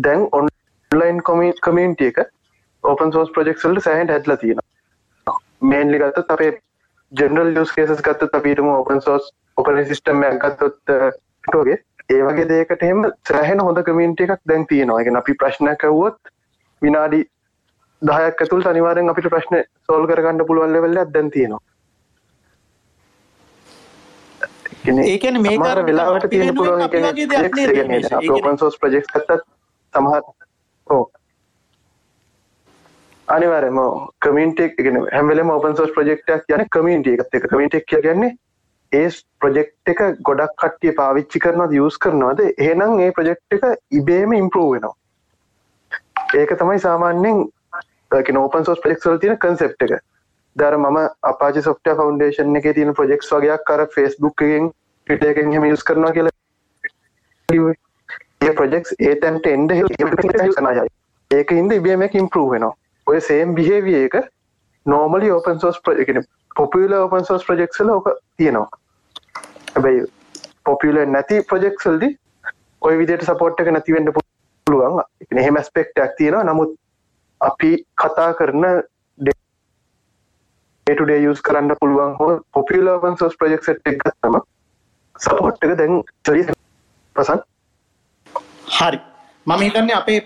දැන් 0.02 0.28
ඔන්ලයින් 0.34 1.24
කමියන්ටිය 1.62 2.12
එක 2.12 2.22
ඕපන් 2.84 3.14
සෝස් 3.14 3.32
ප්‍රජෙක්සල්ට 3.32 3.84
සෑහන්ට 3.84 4.16
හැටල 4.16 4.36
තියෙන 4.36 4.62
මේන්ලි 5.66 6.00
ගත්තත් 6.00 6.38
අපේ 6.38 6.52
ජනරල් 7.12 7.56
ියස් 7.56 7.72
කේසස් 7.72 8.02
ගත්තත් 8.02 8.40
අපිටම 8.40 8.70
ඕපන් 8.70 9.02
සෝස් 9.02 9.32
ඔපන 9.58 9.82
සිිටම් 9.86 10.24
ගත්තොත්ගේ 10.38 11.78
ඒ 12.10 12.22
වගේ 12.22 12.48
දේකට 12.48 12.84
එහෙම 12.84 13.04
සෑහෙන 13.28 13.62
හොඳ 13.62 13.80
කමියන්ට 13.84 14.22
එකක් 14.22 14.42
දැන් 14.46 14.66
තියෙනවා. 14.68 15.02
එක 15.02 15.16
අපි 15.16 15.34
ප්‍රශ්න 15.36 15.70
කවුවොත් 15.78 16.18
විනාඩි 16.82 17.20
දහයක් 18.02 18.42
ඇතුල් 18.42 18.66
අනිවාරෙන් 18.68 19.10
අපිට 19.10 19.30
ප්‍රශ්න 19.30 19.62
සෝල් 19.86 20.08
කරගන්න 20.08 20.46
පුළුවන් 20.48 20.74
ලෙවල්ල 20.74 21.00
දැන් 21.14 21.32
තියෙනවා. 21.32 21.62
ඒ 24.86 25.18
කියන්නේ 25.18 25.42
මේක 25.42 25.56
සමහර 25.56 25.72
අර 25.72 25.86
වෙලාවට 25.86 26.30
තියෙන 26.30 26.56
පුළුවන් 26.56 26.82
මේ? 26.84 28.30
ඕපන් 28.30 28.58
සෝස් 28.58 28.80
ප්‍රජෙක්් 28.80 29.06
ගත්තත් 29.08 29.44
සමහර 29.94 30.24
ඕ 30.88 31.04
අනිවාරම 33.28 33.80
කමින්ටෙක් 34.20 34.78
ගෙන 34.80 35.00
හැමලම 35.12 35.50
ඕපන් 35.50 35.78
සෝස් 35.78 35.92
ප්‍රජෙක්ටක් 35.92 36.56
යන 36.58 36.66
කමින්ට 36.70 37.08
එකත් 37.08 37.40
එක 37.40 37.48
කමිටෙක් 37.50 37.88
කියන්නේ 37.88 38.36
ඒ 38.92 39.10
ප්‍රජෙක්් 39.40 39.72
එක 39.86 40.02
ගොඩක් 40.22 40.58
කට්ටිය 40.58 40.96
පාවිච්චි 41.00 41.40
කරනවද 41.40 41.80
යස් 41.80 41.98
කරනවද? 41.98 42.42
ඒනම් 42.60 43.00
ඒ 43.00 43.12
ප්‍රජෙක්් 43.12 43.40
එක 43.52 43.64
ඉබේම 43.92 44.34
ඉම්පරෝ 44.34 44.70
වෙනවා. 44.74 44.96
ඒක 46.36 46.58
තමයි 46.60 46.80
සාමාන්‍යෙන් 46.80 47.46
නෝපන් 48.34 48.66
සෝස් 48.66 48.82
ප්‍රෙක්වල් 48.82 49.18
තියෙන 49.18 49.40
කන්සෙප් 49.40 49.74
එක 49.80 50.02
දර 50.56 50.76
මම 50.78 50.98
අපාච 51.24 51.56
සොෆ්ට 51.62 51.88
ෆවන්ඩේෂන් 51.92 52.58
එක 52.58 52.68
තියෙන 52.76 52.94
ප්‍රජෙක්ස් 52.94 53.32
වගේයක් 53.32 53.64
කර 53.68 53.86
ෆෙස්බුක් 53.96 54.44
එකෙන් 54.44 54.70
ට 55.08 55.32
එකෙන් 55.32 55.48
හම 55.54 55.66
යස් 55.70 55.84
කරනවා 55.84 56.12
කියලා 56.12 56.34
ඒ 58.44 58.54
ප්‍රජෙක්ස් 58.54 58.94
ඒ 59.00 59.16
තැන්ට 59.18 59.48
එන්ඩ 59.48 59.72
නයයි 59.72 60.86
ඒක 61.32 61.52
ඉන්ද 61.54 61.72
ඉබේම 61.72 62.04
ඉම්පරූ 62.14 62.48
වෙනවා. 62.52 62.74
ඔය 63.08 63.20
සේම් 63.22 63.56
බිහේවිය 63.56 64.00
එක 64.00 64.16
නෝමලි 64.86 65.32
ඕපන් 65.32 65.60
සෝස් 65.60 65.80
ප්‍රජෙකන 65.82 66.22
පොපියල 66.56 66.94
ඕපන් 66.94 67.26
සෝස් 67.26 67.46
ප්‍රජෙක්සල 67.46 67.90
ඕක 67.90 68.10
තියෙනවා. 68.38 68.70
හැබැයි 69.74 70.06
පොපියල 70.66 71.02
නැති 71.08 71.42
ප්‍රජෙක්සල්දි 71.50 72.10
ඔය 72.82 72.98
විදියට 72.98 73.26
සපෝට් 73.26 73.60
එක 73.60 73.72
නැතිවෙන්න 73.72 74.14
පුළුවන්. 74.14 75.04
එහෙම 75.34 75.58
ස්පෙක්ටක් 75.64 76.18
තියෙනවා. 76.18 76.44
නමුත් 76.44 76.76
අපි 77.42 77.72
කතා 77.98 78.34
කරන 78.34 78.66
ඩේ 80.88 81.24
යස් 81.32 81.42
කරන්න 81.48 81.78
පුළුවන් 81.82 82.16
හෝ 82.20 82.32
පොපියලවන් 82.56 83.16
සෝස් 83.20 83.36
ප්‍රජෙක් 83.40 83.68
එක 83.72 84.02
ගත්තම 84.02 84.36
සපෝට් 85.26 85.64
එක 85.66 85.76
දැන් 85.80 86.02
චරි 86.28 86.42
පසන් 87.16 87.40
හරි. 88.78 89.00
මම 89.48 89.62
හිතන්නේ 89.66 89.96
අපේ 90.00 90.20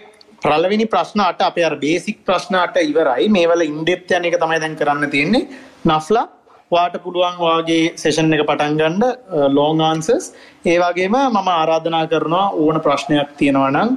ප්‍රලවෙනි 0.46 0.88
ප්‍රශ්න 0.94 1.22
අට 1.26 1.44
අපේ 1.50 1.68
අර 1.68 1.76
බේසික් 1.84 2.26
ප්‍රශ්න 2.26 2.58
අට 2.62 2.80
ඉවරයි. 2.82 3.30
මේවල 3.30 3.62
ඉන්ඩෙප් 3.68 4.10
යන 4.18 4.26
එක 4.30 4.40
තමයි 4.44 4.60
දැන් 4.64 4.78
කරන්න 4.80 5.12
තියෙන්නේ. 5.14 5.48
නෆ්ලා 5.86 6.26
වාට 6.72 6.98
පුළුවන් 7.06 7.38
වාගේ 7.44 7.94
සෙෂන් 8.04 8.34
එක 8.34 8.46
පටන් 8.50 8.80
ගන්න 8.80 9.54
ලෝං 9.58 9.86
ආන්සස් 9.90 10.34
ඒ 10.66 10.80
වගේම 10.84 11.20
මම 11.20 11.52
ආරාධනා 11.58 12.06
කරනවා 12.14 12.48
ඕන 12.64 12.82
ප්‍රශ්නයක් 12.88 13.38
තියෙනවා 13.38 13.70
නම් 13.76 13.94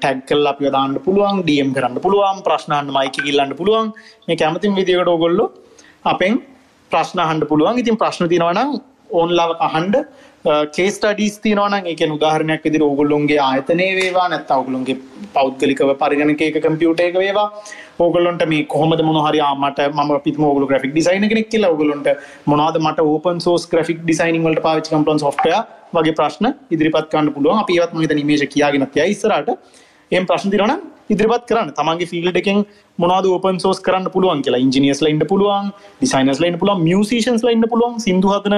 ටැක්කල් 0.00 0.52
අපි 0.54 0.72
දාන්න 0.78 0.96
පුළුවන් 1.04 1.44
ඩියම් 1.44 1.76
කරන්න 1.76 2.02
පුළුවන් 2.06 2.42
ප්‍රශ්නහන්න 2.48 2.96
මයික 2.98 3.20
කිල්ලන්න 3.20 3.54
පුළුවන්. 3.60 3.94
මේ 4.26 4.40
කැමතින් 4.40 4.76
විදිකට 4.80 5.14
ඔගොල්ලො 5.18 5.46
අපෙන් 6.12 6.36
ප්‍රශ්න 6.92 7.20
හන්ඩ 7.30 7.48
පුළුවන්. 7.50 7.82
ඉතින් 7.82 8.00
ප්‍රශ්න 8.02 8.30
තිනවනම් 8.32 8.70
ඕන්ලාව 9.18 9.50
අහන්ඩ 9.66 9.96
කේස්ටඩිස් 10.76 11.36
තිනවන 11.44 11.74
එක 11.92 12.00
උදාහරණයක් 12.16 12.66
ඉදිරි 12.68 12.84
ඔගුල්ලුන්ගේ 12.90 13.38
ආයතනය 13.46 13.86
වේවා 13.98 14.26
නැත්ත 14.32 14.50
ඔගුලුන්ගේ 14.60 14.96
පෞද්ගලිකව 15.36 15.90
පරිගණක 16.02 16.42
එක 16.48 16.58
කම්පියුට 16.66 17.02
එක 17.06 17.16
වේවා. 17.22 17.48
ඕගලොන්ට 18.04 18.42
මේ 18.52 18.64
කොහොමද 18.74 19.02
මොහරි 19.08 19.40
මට 19.62 19.88
ම 19.96 20.12
පිත් 20.26 20.38
මෝගල 20.38 20.66
ග්‍රෆික් 20.72 20.92
ඩිසයින 20.92 21.28
කෙනෙක් 21.32 21.48
කියල 21.52 21.66
ඔගලොන්ට 21.70 22.08
මොනාද 22.46 22.76
මට 22.82 23.06
ඕපන් 23.12 23.40
සෝස් 23.46 23.64
ග්‍රෆික් 23.72 24.02
ඩිසයිනිං 24.02 24.44
වලට 24.46 24.62
පාවිච්චි 24.66 24.94
කම්පලන් 24.94 25.22
සොෆ්ටය 25.24 25.54
වගේ 25.96 26.16
ප්‍රශ්න 26.20 26.46
ඉදිරිපත් 26.70 27.08
කන්න 27.12 27.32
පුළුවන්. 27.36 27.62
අපිවත් 27.62 27.94
මහිත 27.94 28.14
නිමේශ 28.20 28.46
කියගෙන 28.54 28.86
තිය 28.94 29.06
ඉස්සරට 29.14 29.50
එම් 30.12 30.26
ප්‍රශ්න 30.30 30.54
තිරන 30.54 30.74
ඉදිරිපත් 31.10 31.46
කරන්න. 31.50 31.70
තමන්ගේ 31.72 32.10
ෆිල්ඩ 32.12 32.36
එකෙන් 32.36 32.58
මොනාද 32.98 33.26
ඕපන් 33.26 33.58
සෝස් 33.58 33.78
කරන්න 33.80 34.10
පුළුවන් 34.10 34.42
කියලා. 34.42 34.62
ඉංජිනියස් 34.66 35.00
ලයින්ට 35.00 35.24
පුළුවන් 35.28 35.72
ඩිසයිනස් 36.00 36.40
ලයින් 36.40 36.58
පුළුවන් 36.58 36.82
මියසිෂන්ස් 36.88 37.42
ලයින්ට 37.42 37.68
පුළුවන් 37.68 37.96
සිදු 37.98 38.28
හදන 38.28 38.56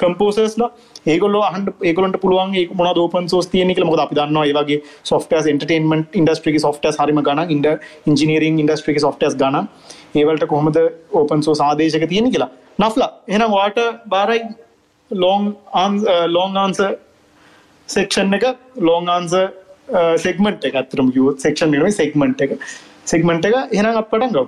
කම්පෝසස්ලා 0.00 0.68
ඒගොල්ල 1.06 1.36
අහන්ට 1.40 1.68
ඒගොලට 1.82 2.18
පුළුවන් 2.20 2.54
ඒ 2.54 2.64
මොන 2.74 2.88
ෝපන් 2.94 3.28
සෝස් 3.28 3.46
තියන 3.46 3.72
කල 3.74 3.86
මොද 3.90 4.02
අපි 4.04 4.18
දන්නවා 4.18 4.44
ඒවගේ 4.50 4.78
සොෆ්ටස් 5.10 5.48
එන්ටර්ටේන්මට 5.52 6.18
ඉන්ඩස්ට්‍රික 6.20 6.58
සොෆ්ටස් 6.60 7.00
හරිම 7.02 7.20
ගන 7.28 7.42
ඉන්ඩ 7.56 7.68
ඉංජිනීරින් 8.06 8.60
ඉන්ඩස්ට්‍රික 8.64 9.00
සොෆ්ටස් 9.00 9.36
ගන 9.42 9.68
ඒවලට 10.14 10.46
කොහොමද 10.52 10.78
ඕපන් 11.12 11.42
සෝ 11.42 11.54
සාදේශක 11.54 12.06
තියෙන 12.12 12.30
කියලා. 12.30 12.50
නෆ්ලා 12.78 13.10
එනම් 13.28 13.50
වාට 13.50 13.78
බාරයි 14.08 14.42
ලෝන් 15.10 15.56
ලෝන් 16.28 16.56
ආන්ස 16.56 16.80
සෙක්ෂන් 17.88 18.34
එක 18.34 18.46
ලෝන් 18.80 19.08
ආන්ස 19.08 19.34
සෙක්මට 20.26 20.68
එක 20.70 20.78
අතරම 20.82 21.10
කිව 21.16 21.32
සෙක්ෂන් 21.46 21.74
සෙක්මට 22.02 22.46
එක. 22.46 22.54
සෙක්මට 23.12 23.50
එක 23.50 23.54
එනම් 23.80 23.98
අප 24.02 24.08
පටන් 24.12 24.32
ගව 24.36 24.46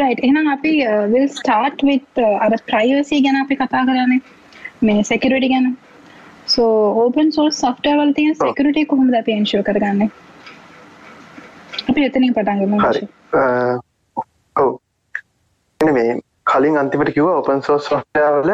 right. 0.00 0.18
එහෙනම් 0.26 0.46
අපි 0.56 0.72
uh, 0.86 1.06
will 1.12 1.28
start 1.40 1.82
with 1.88 2.22
uh, 2.26 2.36
අර 2.44 2.50
privacy 2.70 3.18
ගැන 3.26 3.40
අපි 3.44 3.56
කතා 3.62 3.82
කරන්නේ. 3.88 4.20
මේ 4.82 5.02
security 5.12 5.48
ගැන. 5.54 5.66
So 6.54 6.64
open 7.04 7.32
source 7.36 7.56
software 7.64 7.98
වල 8.02 8.12
තියෙන 8.20 8.34
security 8.44 8.84
කොහොමද 8.92 9.16
අපි 9.22 9.32
ensure 9.40 9.64
කරගන්නේ? 9.68 10.10
අපි 11.90 12.06
එතනින් 12.08 12.34
පටන් 12.38 12.62
ගමු 12.62 12.80
හරි. 12.84 13.02
ඔව්. 14.56 14.70
මේ 15.80 16.20
කලින් 16.52 16.80
අන්තිමට 16.82 17.12
කිව 17.16 17.28
ඔපන් 17.40 17.62
සෝස් 17.68 17.90
සොෆ්ටවල 17.90 18.50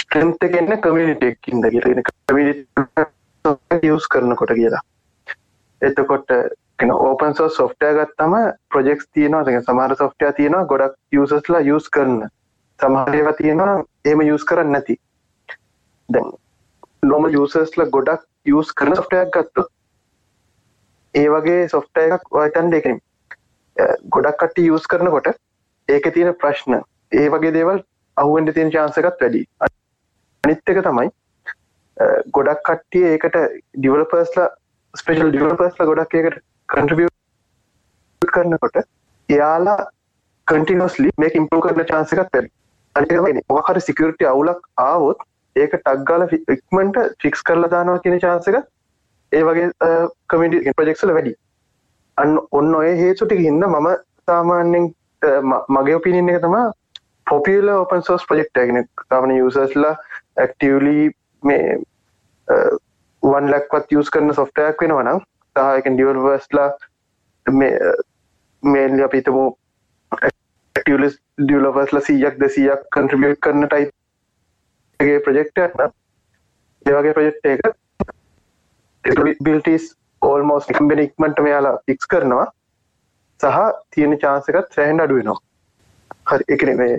ස්ට්‍රෙන්ත් 0.00 0.44
එකන්න 0.48 0.74
කමිනිටෙක්කින්ද 0.86 1.70
කියලෙන 1.74 2.02
කමිටි 2.08 2.54
යස් 3.84 4.08
කරනකොට 4.08 4.52
කියලා. 4.52 4.82
එතකොට 5.82 6.30
ඕපන් 6.90 7.34
සෝ 7.34 7.48
සොෆ්ටය 7.50 7.92
ගත්තම 7.94 8.34
ප්‍රජෙක්ස් 8.68 9.08
තියනවා. 9.08 9.62
සමහර 9.62 9.96
සොෆ්ටය 9.96 10.32
තියෙනවා 10.32 10.66
ගොඩක් 10.66 10.94
යසස්ලා 11.14 11.62
යස් 11.68 11.88
කරන. 11.90 12.28
සමහරේව 12.80 13.32
තියෙනවා 13.36 13.82
ඒම 14.04 14.20
යස් 14.22 14.44
කරන්න 14.44 14.72
නැති. 14.72 15.00
දැන් 16.08 16.30
නොම 17.04 17.28
යසස්ල 17.30 17.84
ගොඩක් 17.88 18.24
යස් 18.46 18.72
කරන 18.74 18.96
සොෆ්ටයක් 18.96 19.30
ගත්තු 19.32 19.66
ඒ 21.14 21.28
වගේ 21.28 21.68
සොෆ්ටය 21.68 22.06
එකක් 22.08 22.34
ඔයතන් 22.34 22.70
දෙකනින් 22.70 23.00
ගොඩක් 24.08 24.38
කට්ටි 24.38 24.66
යස් 24.68 24.86
කරනකොට 24.86 25.30
ඒක 25.88 26.08
තියෙන 26.14 26.34
ප්‍රශ්න 26.36 26.80
ඒ 27.12 27.28
වගේ 27.28 27.52
දේවල් 27.52 27.82
අහුවෙන්ට 28.16 28.54
තියෙන 28.54 28.72
චාන්සකත් 28.72 29.22
වැඩි 29.22 29.44
අනිත් 30.44 30.72
එක 30.72 30.82
තමයි 30.82 31.10
ගොඩක් 32.30 32.64
කට්ටිය 32.64 33.06
ඒකට 33.08 33.38
ඩිවලපර්ස්ලා 33.76 34.48
ස්පේෂල් 34.94 35.30
ඩිවලපර්ස්ල 35.30 35.84
ගොඩක් 35.84 36.14
ඒකට 36.14 36.42
කන්ට්‍රිය 36.68 37.08
කරනකොට 38.22 38.78
එයාලා 39.28 39.78
කටිනස්ලි 40.46 41.10
මේ 41.18 41.34
ඉම්පෝ 41.34 41.60
කරන 41.60 41.84
චාන්සකත් 41.86 42.30
පැරි 42.32 42.50
අනිකමනි 42.94 43.42
මොහරි 43.50 43.80
සිකරට 43.80 44.24
අවුලක් 44.26 44.62
ආවොත් 44.80 45.26
ඒක 45.56 45.74
ටක්ගාල 45.76 46.26
ෆික්මට 46.30 46.98
ෆික්ස් 47.22 47.42
කරලා 47.42 47.70
දානවා 47.70 48.02
කියන 48.04 48.20
චාන්සක 48.20 48.58
ඒ 49.32 49.42
වගේ 49.42 49.68
කමිටි 50.28 50.74
ප්‍රජෙක්සල 50.76 51.12
වැඩි 51.12 51.34
අන්න 52.18 52.38
ඔන්න 52.52 52.74
ඔය 52.74 52.90
හේතුටික 52.96 53.40
හින්න 53.40 53.64
මම 53.64 53.88
සාමාන්‍යෙන් 54.28 54.88
මගේ 55.68 55.96
ඔපිනින්න 55.96 56.32
එක 56.32 56.42
තමා 56.42 56.66
පොපියල 57.26 57.68
ඕපන් 57.70 58.02
සෝස් 58.02 58.26
ප්‍රජෙක්් 58.26 58.52
ගෙන 58.54 58.84
තවන 59.04 59.36
යසස්ලා 59.38 59.94
ඇක්ටලි 60.36 60.98
මේ 61.42 61.78
වන් 63.22 63.48
ලක්වත් 63.48 63.94
යස් 63.94 64.10
කරන 64.10 64.34
සොෆ්ටයක් 64.34 64.82
වෙනවනම් 64.82 65.22
සහයක 65.56 65.88
ඩියවර්ස්ලා 65.90 66.68
මේල් 68.62 69.02
අපිතමු 69.02 69.44
ලිස් 70.96 71.16
ඩියලවස්ල 71.38 72.00
සීයක් 72.02 72.38
දෙසියක් 72.40 72.84
කන්ට්‍රිබියට් 72.90 73.40
කරන 73.40 73.66
ටයිගේ 73.66 75.18
ප්‍රජෙක්ට 75.20 75.58
ඒවගේ 76.86 77.14
ප්‍රජෙක්් 77.14 77.36
එක 77.46 77.62
බිල්ටස් 79.40 79.90
ඕල්මෝස් 80.22 80.70
කම්බෙන 80.70 80.98
ඉක්මට 80.98 81.40
මෙයාලා 81.40 81.76
ෆික්ස් 81.86 82.06
කරනවා 82.06 82.46
සහ 83.40 83.60
තියෙන 83.90 84.18
චාන්සකත් 84.18 84.74
සෑහන්ඩ 84.74 85.04
අඩුවනවා 85.04 85.38
හරි 86.30 86.44
එකන 86.48 86.72
මේ 86.76 86.96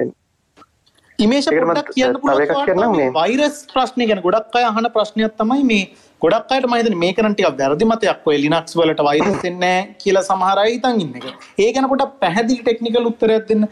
ඉමේෂ 1.24 1.48
පොඩ්ඩක් 1.52 1.90
කියන්න 1.96 2.20
පුළුවන් 2.22 3.16
වෛරස් 3.18 3.58
ප්‍රශ්නය 3.72 4.06
ගැන 4.10 4.22
ගොඩක් 4.26 4.56
අය 4.60 4.68
අහන 4.70 4.88
ප්‍රශ්නයක් 4.96 5.34
තමයි 5.42 5.66
මේ 5.72 5.84
ගොඩක් 6.22 6.54
අයට 6.56 6.68
මහිතන 6.72 6.96
මේ 7.04 7.16
කරටිය 7.18 7.50
වැරදි 7.60 7.88
මතයක් 7.92 8.30
ඔය 8.32 8.38
ලිනක්ස් 8.44 8.78
වලට 8.80 9.06
වෛරස් 9.08 9.44
එන්නේ 9.52 9.78
කියලා 10.04 10.24
සමහරයි 10.30 10.78
ඉතින් 10.78 11.02
ඉන්න 11.04 11.18
එක. 11.20 11.28
ඒ 11.64 11.70
ගැන 11.76 11.90
පොඩක් 11.94 12.14
පැහැදිලි 12.24 12.64
ටෙක්නිකල් 12.64 13.10
උත්තරයක් 13.12 13.48
දෙන්න. 13.52 13.68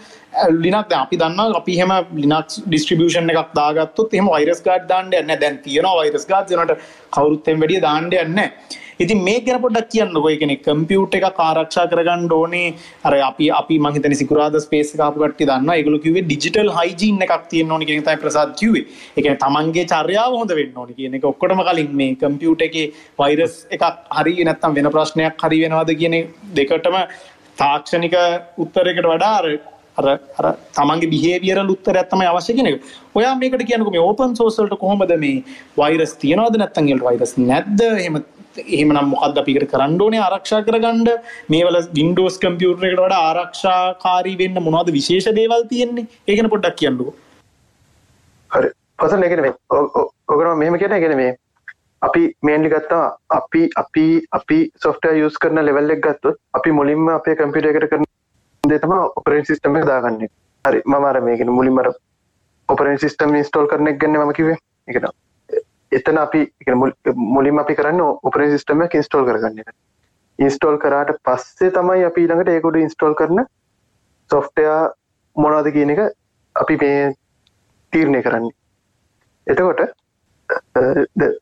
ලිනක් 0.64 0.96
අපි 0.96 1.22
දන්නවා 1.22 1.60
අපි 1.60 1.78
හැම 1.80 1.94
ලිනක්ස් 2.24 2.60
ඩිස්ට්‍රිබියුෂන් 2.64 3.32
එකක් 3.34 3.54
දාගත්තොත් 3.60 4.18
එහෙම 4.18 4.34
වෛරස් 4.34 4.62
ගාඩ් 4.68 4.90
දාන්න 4.92 5.08
යන්නේ 5.08 5.24
නැහැ. 5.24 5.42
දැන් 5.44 5.58
තියෙනවා 5.60 5.96
වෛරස් 6.02 6.28
ගාඩ්ස් 6.32 6.52
ඒනට 6.54 6.76
කවුරුත් 7.16 7.48
එම් 7.48 7.64
වැඩිය 7.64 7.82
දාන්න 7.82 8.06
යන්නේ 8.06 8.28
නැහැ. 8.32 8.84
ඉතින් 9.00 9.20
මේ 9.20 9.42
ගැන 9.42 9.60
පොඩ්ඩක් 9.64 9.90
කියන්නකෝ 9.94 10.30
ඒ 10.30 10.38
කියන්නේ 10.42 10.62
කම්පියුටර් 10.68 11.18
එක 11.20 11.40
ආරක්ෂා 11.40 11.86
කරගන්න 11.92 12.32
ඕනේ 12.38 12.70
අර 13.04 13.14
අපි 13.20 13.50
අපි 13.60 13.76
මං 13.80 13.96
හිතන්නේ 13.98 14.20
සිකුරාදා 14.22 14.64
ස්පේස් 14.66 14.94
එක 14.96 15.04
ආපු 15.06 15.22
කට්ටිය 15.24 15.48
දන්නවා 15.50 15.78
ඒගොල්ලෝ 15.80 16.04
කිව්වේ 16.06 16.26
ඩිජිටල් 16.26 16.72
හයිජීන් 16.78 17.22
එකක් 17.26 17.46
තියෙන්න 17.52 17.74
ඕනේ 17.76 17.90
කියන 17.90 18.02
එක 18.02 18.08
තමයි 18.08 18.24
ප්‍රසාද් 18.24 18.58
කිව්වේ 18.62 18.84
ඒ 18.86 19.22
කියන්නේ 19.22 19.42
තමන්ගේ 19.46 19.86
චර්යාව 19.94 20.38
හොඳ 20.40 20.56
වෙන්න 20.60 20.82
ඕනේ 20.82 21.00
කියන 21.00 21.18
එක 21.20 21.30
ඔක්කොටම 21.32 21.64
කලින් 21.70 21.96
මේ 22.02 22.18
කම්පියුටර් 22.18 22.68
එකේ 22.70 22.86
වෛරස් 23.20 23.58
එකක් 23.78 23.88
හරි 24.18 24.36
නැත්නම් 24.50 24.78
වෙන 24.80 24.94
ප්‍රශ්නයක් 24.98 25.46
හරි 25.46 25.64
වෙනවද 25.64 25.98
කියන 26.02 26.20
දෙකටම 26.60 27.02
තාක්ෂණික 27.58 28.16
උත්තරයකට 28.64 29.12
වඩා 29.14 29.36
අර 30.00 30.06
අර 30.08 30.18
අර 30.40 30.48
තමන්ගේ 30.78 31.12
බිහේවියරල් 31.14 31.74
උත්තරයක් 31.76 32.10
තමයි 32.14 32.30
අවශ්‍ය 32.32 32.56
කියන 32.58 32.70
එක. 32.72 32.88
ඔයා 33.18 33.36
මේකට 33.42 33.68
කියනකො 33.70 33.94
මේ 33.96 34.08
ඕපන් 34.08 34.36
සෝස් 34.40 34.58
වලට 34.62 34.82
කොහොමද 34.84 35.14
මේ 35.26 35.44
වෛරස් 35.82 36.16
තියනවද 36.24 36.58
නැත්නම් 36.64 36.90
ඒකට 36.94 37.08
වෛරස් 37.10 37.34
නැද්ද? 37.50 37.86
එහෙම 38.02 38.20
එහෙමනම් 38.66 39.10
මොකක්ද 39.14 39.40
අපිකට 39.44 39.68
කරන්න 39.74 40.02
ඕනේ? 40.06 40.22
ආරක්ෂා 40.28 40.62
කරගන්න. 40.68 41.08
මේවල 41.54 41.80
වින්ඩෝස් 42.00 42.38
කම්පියුටර් 42.44 42.90
එකට 42.90 43.04
වඩා 43.06 43.24
ආරක්ෂාකාරී 43.32 44.38
වෙන්න 44.44 44.62
මොනවද 44.68 44.94
විශේෂ 45.00 45.32
දේවල් 45.42 45.66
තියෙන්නේ? 45.74 46.08
ඒ 46.28 46.38
ගැන 46.40 46.54
පොඩ්ඩක් 46.54 46.80
කියන්නකෝ 46.84 47.12
හරි. 48.52 48.72
පසන් 49.02 49.28
එකන 49.28 49.44
මේ 49.46 49.54
ඔගනම 50.34 50.58
මෙහෙම 50.64 50.80
කියන 50.84 50.98
එකන 50.98 51.16
මේ 51.22 51.36
අපි 52.02 52.24
මේන්ලි 52.48 52.70
ගත්තා 52.74 53.06
අපි 53.38 53.62
අපි 53.82 54.06
අපි 54.40 54.60
සොෆ්ට 54.86 55.08
යස් 55.12 55.38
කරන 55.44 55.62
ලෙවල් 55.68 55.96
එක් 55.96 56.04
ගත්තොත් 56.06 56.38
අපි 56.60 56.76
මුලින්ම 56.80 57.10
අපේ 57.16 57.38
කම්පිට 57.40 57.70
එකට 57.72 57.90
කරන 57.92 58.07
දෙතම 58.68 58.98
ඔපරෙන් 58.98 59.46
සිිටම 59.46 59.80
දාගන්න. 59.84 60.28
හරි 60.66 60.82
මමර 60.86 61.22
මේකෙන 61.22 61.52
මුලින්මර 61.52 61.94
ඔපරෙන් 62.70 63.00
සිිටම 63.00 63.40
ස්ටෝල් 63.44 63.68
කරන 63.68 63.88
එක 63.88 64.00
ගන්න 64.00 64.28
මකිවේ 64.28 64.60
එකනවා 64.88 65.16
එතන 65.92 66.18
අපි 66.18 66.42
මුලින් 67.16 67.60
අපි 67.60 67.76
කරන්න 67.76 68.02
ඔපරේ 68.02 68.50
සිස්ටම 68.52 68.82
ඉන්ස්ටෝල් 68.84 69.26
කරගන්න 69.26 69.70
ඉන්ස්ටෝල් 70.40 70.78
කරාට 70.78 71.14
පස්සේ 71.24 71.72
තමයි 71.72 72.04
අපි 72.04 72.28
ළඟට 72.28 72.50
ඒකොට 72.50 72.78
ඉන්ස්ටෝල් 72.78 73.16
කරන 73.16 73.46
සොෆ්ටයා 74.32 74.80
මොනවද 75.36 75.72
කියන 75.72 75.94
එක 75.96 76.02
අපි 76.56 76.78
මේ 76.78 77.14
තීරණය 77.94 78.22
කරන්නේ. 78.22 78.56
එතකොට 79.48 79.82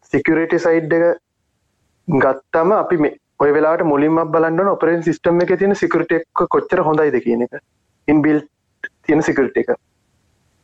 සිකරට 0.06 0.58
සයිඩ් 0.60 0.94
එක 0.94 1.06
ගත්තම 2.08 2.72
අපි 2.74 2.98
මේ 2.98 3.18
ඔය 3.40 3.54
වෙලාට 3.56 3.84
මුලින්ම 3.92 4.20
බලන්න 4.34 4.70
ඔපරෙන් 4.74 5.04
සිස්ටම් 5.08 5.42
එක 5.46 5.56
තියෙන 5.60 5.76
සිකරට 5.76 6.12
එක් 6.18 6.44
කොච්චර 6.56 6.84
හොඳයිද 6.88 7.18
කියන 7.24 7.42
එක. 7.48 7.60
ඉන්බිල් 8.08 8.42
තියෙන 9.06 9.24
සිකරට 9.24 9.58
එක. 9.58 9.76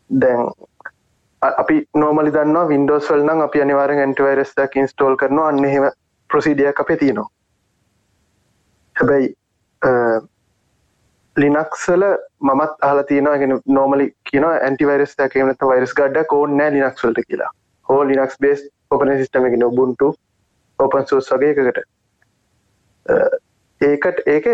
දැන් 0.10 0.50
අපි 1.42 1.78
නෝමලි 2.04 2.34
දන්නවා 2.38 2.70
වින්ඩෝස් 2.74 3.12
වල්නම් 3.12 3.46
අපි 3.48 3.62
අනිවාරෙන් 3.62 4.04
ඇන්ටවරස්දක් 4.06 4.76
ඉන්ස්ටෝල් 4.84 5.16
කරනවා. 5.22 5.48
අන්න 5.50 5.66
එහෙම 5.66 5.90
ප්‍රසිඩියක් 6.30 6.80
අපේ 6.80 6.98
තියෙනවා. 6.98 7.30
හැබැයි 8.96 9.28
ලිනක්සල 11.36 12.04
මත් 12.42 12.72
අහල 12.88 13.02
තියෙනගෙන 13.10 13.60
නෝමලි 13.78 14.12
කියන 14.30 14.46
ඇන්ටිවරස් 14.50 15.16
දකමත 15.20 15.72
වයිරස් 15.72 15.94
ගඩ 16.00 16.26
ඕන්න 16.38 16.58
නෑ 16.58 16.74
ලිනක්ස්වලට 16.76 17.26
කියලා. 17.28 17.52
හෝ 17.90 18.04
ලිනක්ස් 18.10 18.38
බේස් 18.46 18.68
ඔපන 18.92 19.18
සිිටමගෙන 19.18 19.64
ඔබුන්ටු 19.64 20.14
ඔපන් 20.80 21.08
සෝස් 21.08 21.32
වගේකට 21.34 21.84
ඒකට 23.82 24.24
ඒක 24.36 24.48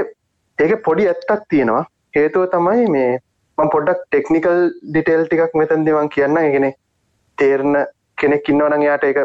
ඒක 0.59 0.73
පොඩි 0.87 1.07
ඇත්තක් 1.11 1.45
තියෙනවා. 1.49 1.85
හේතුව 2.15 2.49
තමයි 2.55 2.87
මේ 2.95 3.13
මම 3.57 3.69
පොඩ්ඩක් 3.75 4.03
ටෙක්නිකල් 4.09 4.59
ඩිටේල් 4.89 5.23
ටිකක් 5.27 5.55
මෙතන්දිවන් 5.61 6.09
කියන්න. 6.15 6.37
ගෙන 6.55 6.73
තේරණ 7.37 7.85
කෙනෙක් 8.17 8.49
ඉන්නවන 8.49 8.85
යාට 8.87 9.07
එක 9.11 9.19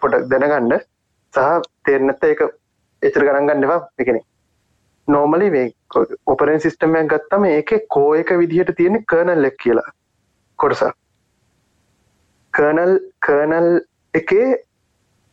පොඩක් 0.00 0.28
දැනගන්න. 0.32 0.80
සහ 1.34 1.70
තේරනත්ත 1.86 2.24
එක 2.32 2.42
එචර 3.02 3.24
ගණන්ගන්නවා 3.26 3.80
එකන 4.02 4.18
නෝමලි 5.08 5.48
වේ 5.54 5.68
ඔපරෙන් 6.32 6.60
සිිස්ටමයක් 6.64 7.08
ගත්තම 7.12 7.44
ඒක 7.52 7.70
කෝ 7.94 8.10
එක 8.18 8.30
විදිහට 8.40 8.76
තියෙන 8.76 9.04
කර්නල් 9.12 9.40
ලෙක් 9.44 9.56
කියලා. 9.62 9.90
කොටසා 10.58 10.92
කර්නල් 12.54 12.92
කර්නල් 13.26 13.68
එකේ 14.14 14.48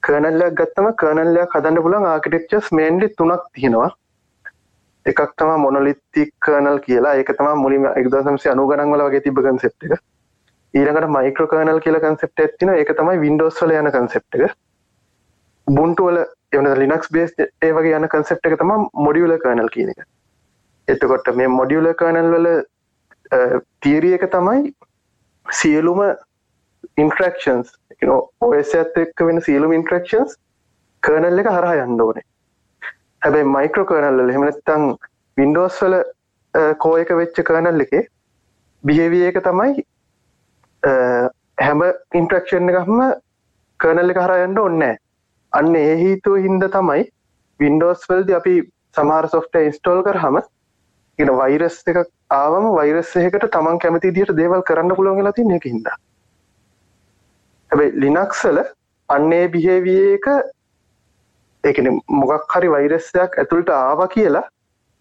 කර්නල්ලයක් 0.04 0.54
ගත්තම 0.60 0.88
කර්නල්ලයක් 1.02 1.56
හදන්න 1.56 1.82
පුළන් 1.86 2.06
ආකිටෙක්චස් 2.06 2.70
මේන්ඩි 2.72 3.10
තුනක් 3.18 3.44
තියෙනවා. 3.54 3.90
එකක් 5.06 5.22
තම 5.38 5.52
මොනොලිත්තික් 5.66 6.32
කර්නල් 6.40 6.80
කියලා. 6.86 7.16
ඒක 7.16 7.32
තම 7.38 7.50
මුලිම 7.64 7.86
එක්දසම්සි 7.92 8.50
අනුගනන්වල 8.54 9.04
වගේ 9.08 9.24
තිබ 9.26 9.42
කන්සෙප් 9.46 9.88
එක. 9.88 10.02
ඊළඟට 10.74 11.14
මයික්‍රෝ 11.16 11.48
කර්නල් 11.48 11.80
කියල 11.86 12.00
කන්සෙප්ට 12.00 12.44
ඇතින 12.46 12.74
එක 12.76 12.92
තමයි 12.98 13.22
වින්ඩෝස් 13.26 13.62
වල 13.62 13.76
යන 13.78 13.92
කන්සෙප් 13.92 14.40
එක. 14.40 14.56
බුන්ටුවල 15.68 16.24
එවන 16.54 16.70
ලිනක්ස් 16.82 17.12
බේස් 17.12 17.34
ඒ 17.40 17.72
වගේ 17.74 18.00
යන 18.00 18.08
කන්සෙප් 18.08 18.50
එක 18.50 18.58
තම 18.62 18.88
මොඩියුල 19.06 19.36
කර්නල් 19.44 19.70
කියන 19.76 19.94
එක. 19.94 20.08
එතකොට 20.88 21.32
මේ 21.36 21.54
මොඩියුල 21.60 21.94
කර්නල් 21.94 22.32
වල 22.36 22.50
තීරිය 23.82 24.18
එක 24.18 24.26
තමයි 24.32 24.74
සියලුම 25.46 26.02
ඉන්ට්‍රක්ෂන්ස් 26.98 27.76
ඔස් 28.42 28.76
ඇත් 28.76 28.98
එක්ක 29.04 29.26
වෙන 29.30 29.42
සියලුම 29.48 29.76
ඉන්ට්‍රක්ෂන්ස් 29.78 30.38
කර්නල් 31.04 31.42
එක 31.42 31.50
හරහා 31.50 31.86
යන්න 31.86 32.02
ඕනේ. 32.02 32.26
හැබැයි 33.22 33.52
මයික්‍රෝ 33.56 33.86
කර්නල්ල 33.86 34.34
හෙමනත්තං 34.36 34.86
වින්ඩෝස් 35.38 35.82
වල 35.84 35.98
කෝ 36.84 36.96
එක 37.02 37.12
වෙච්ච 37.20 37.42
කර්නල් 37.50 37.86
එකේ 37.86 38.04
බිහෙවිය 38.84 39.28
එක 39.30 39.40
තමයි 39.48 39.86
හැම 41.60 41.86
ඉන්ට්‍රක්ෂන් 42.16 42.74
එකහම 42.74 43.02
කර්නල් 43.80 44.14
එක 44.14 44.22
හරයන්න 44.26 44.60
ඔන්න 44.60 44.86
අන්න 45.54 45.76
ඒ 45.76 45.96
හීතුව 46.04 46.46
හින්ද 46.46 46.68
තමයි 46.76 47.08
වින්ඩෝස් 47.60 48.08
වල්ද 48.10 48.38
අපි 48.38 48.56
සමාර 48.98 49.28
සොෆ්ට 49.34 49.60
ඉන්ස්ටෝල් 49.62 50.04
කර 50.04 50.20
හම 50.24 50.40
ඉන 51.20 51.32
වෛරස් 51.40 51.80
එක 51.94 52.00
ආවම 52.36 52.70
වෛරස් 52.76 53.16
එකට 53.22 53.50
තමන් 53.56 53.82
කැමති 53.84 54.14
දිට 54.18 54.36
දේවල් 54.38 54.64
කරන්න 54.70 54.96
පුළුවන් 55.00 55.28
ලති 55.28 55.48
එක 55.58 55.68
හිද 55.70 55.90
හැබැයි 57.72 58.02
ලිනක්සල 58.04 58.62
අන්නේ 59.10 59.44
බිහේවිය 59.48 60.00
එක 60.14 60.28
එකන 61.64 61.90
මොකක් 62.14 62.56
හරි 62.56 62.72
වෛරස්සයක් 62.72 63.38
ඇතුළට 63.38 63.74
ආව 63.76 64.06
කියලා 64.10 64.46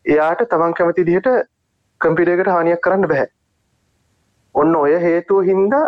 එයාට 0.04 0.44
තමන් 0.50 0.74
කැමති 0.74 1.06
දිහට 1.06 1.28
කම්පිටකට 2.00 2.52
හානියක් 2.54 2.82
කරන්න 2.82 3.08
බැහැ 3.08 3.30
ඔන්න 4.54 4.76
ඔය 4.76 4.98
හේතුව 5.00 5.48
හින්දා 5.50 5.86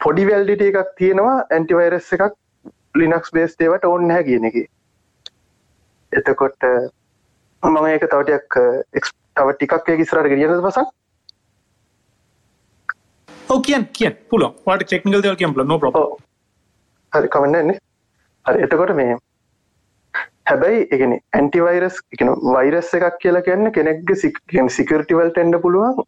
පොඩි 0.00 0.26
වැල්ඩිට 0.26 0.64
එකක් 0.68 0.96
තියෙනවා 0.96 1.36
ඇන්ටිවයිරස් 1.48 2.10
එකක් 2.16 2.34
ලිනක්ස් 2.94 3.32
බේස් 3.32 3.56
දේවට 3.58 3.84
ඕන්න 3.84 4.10
හැ 4.10 4.24
කියන 4.24 4.44
එක. 4.44 4.58
එතකොට 6.12 6.68
මම 7.62 7.86
ඒක 7.86 8.04
තවටයක් 8.06 8.58
තව 9.36 9.54
ටිකක් 9.54 9.88
ඒ 9.88 10.02
ඉස්රට 10.04 10.30
ගෙනියද 10.32 10.54
පසක් 10.58 10.86
ඔව 13.54 13.62
කියන් 13.62 13.86
කිය 13.92 14.10
පුල 14.30 14.46
වාට 14.66 14.84
ටෙක්නිකල් 14.84 15.22
දෙව 15.22 15.36
කියම් 15.36 15.54
නො 15.64 15.78
ප්‍ර 15.78 15.92
හරි 17.12 17.28
කමන්නන්නේ 17.28 17.78
හරි 18.46 18.66
එතකොට 18.66 18.94
මේ 19.00 19.16
හැබැයි 20.46 20.80
එකන 20.94 21.14
ඇන්ටිවයිරස් 21.32 22.00
එකන 22.14 22.32
වෛරස් 22.48 22.90
එකක් 22.98 23.18
කියලා 23.20 23.44
කියන්න 23.46 23.72
කෙනෙක්ග 23.72 24.14
සිකරටිවල්ට 24.70 25.38
එන්න 25.42 25.58
පුළුවන් 25.62 26.02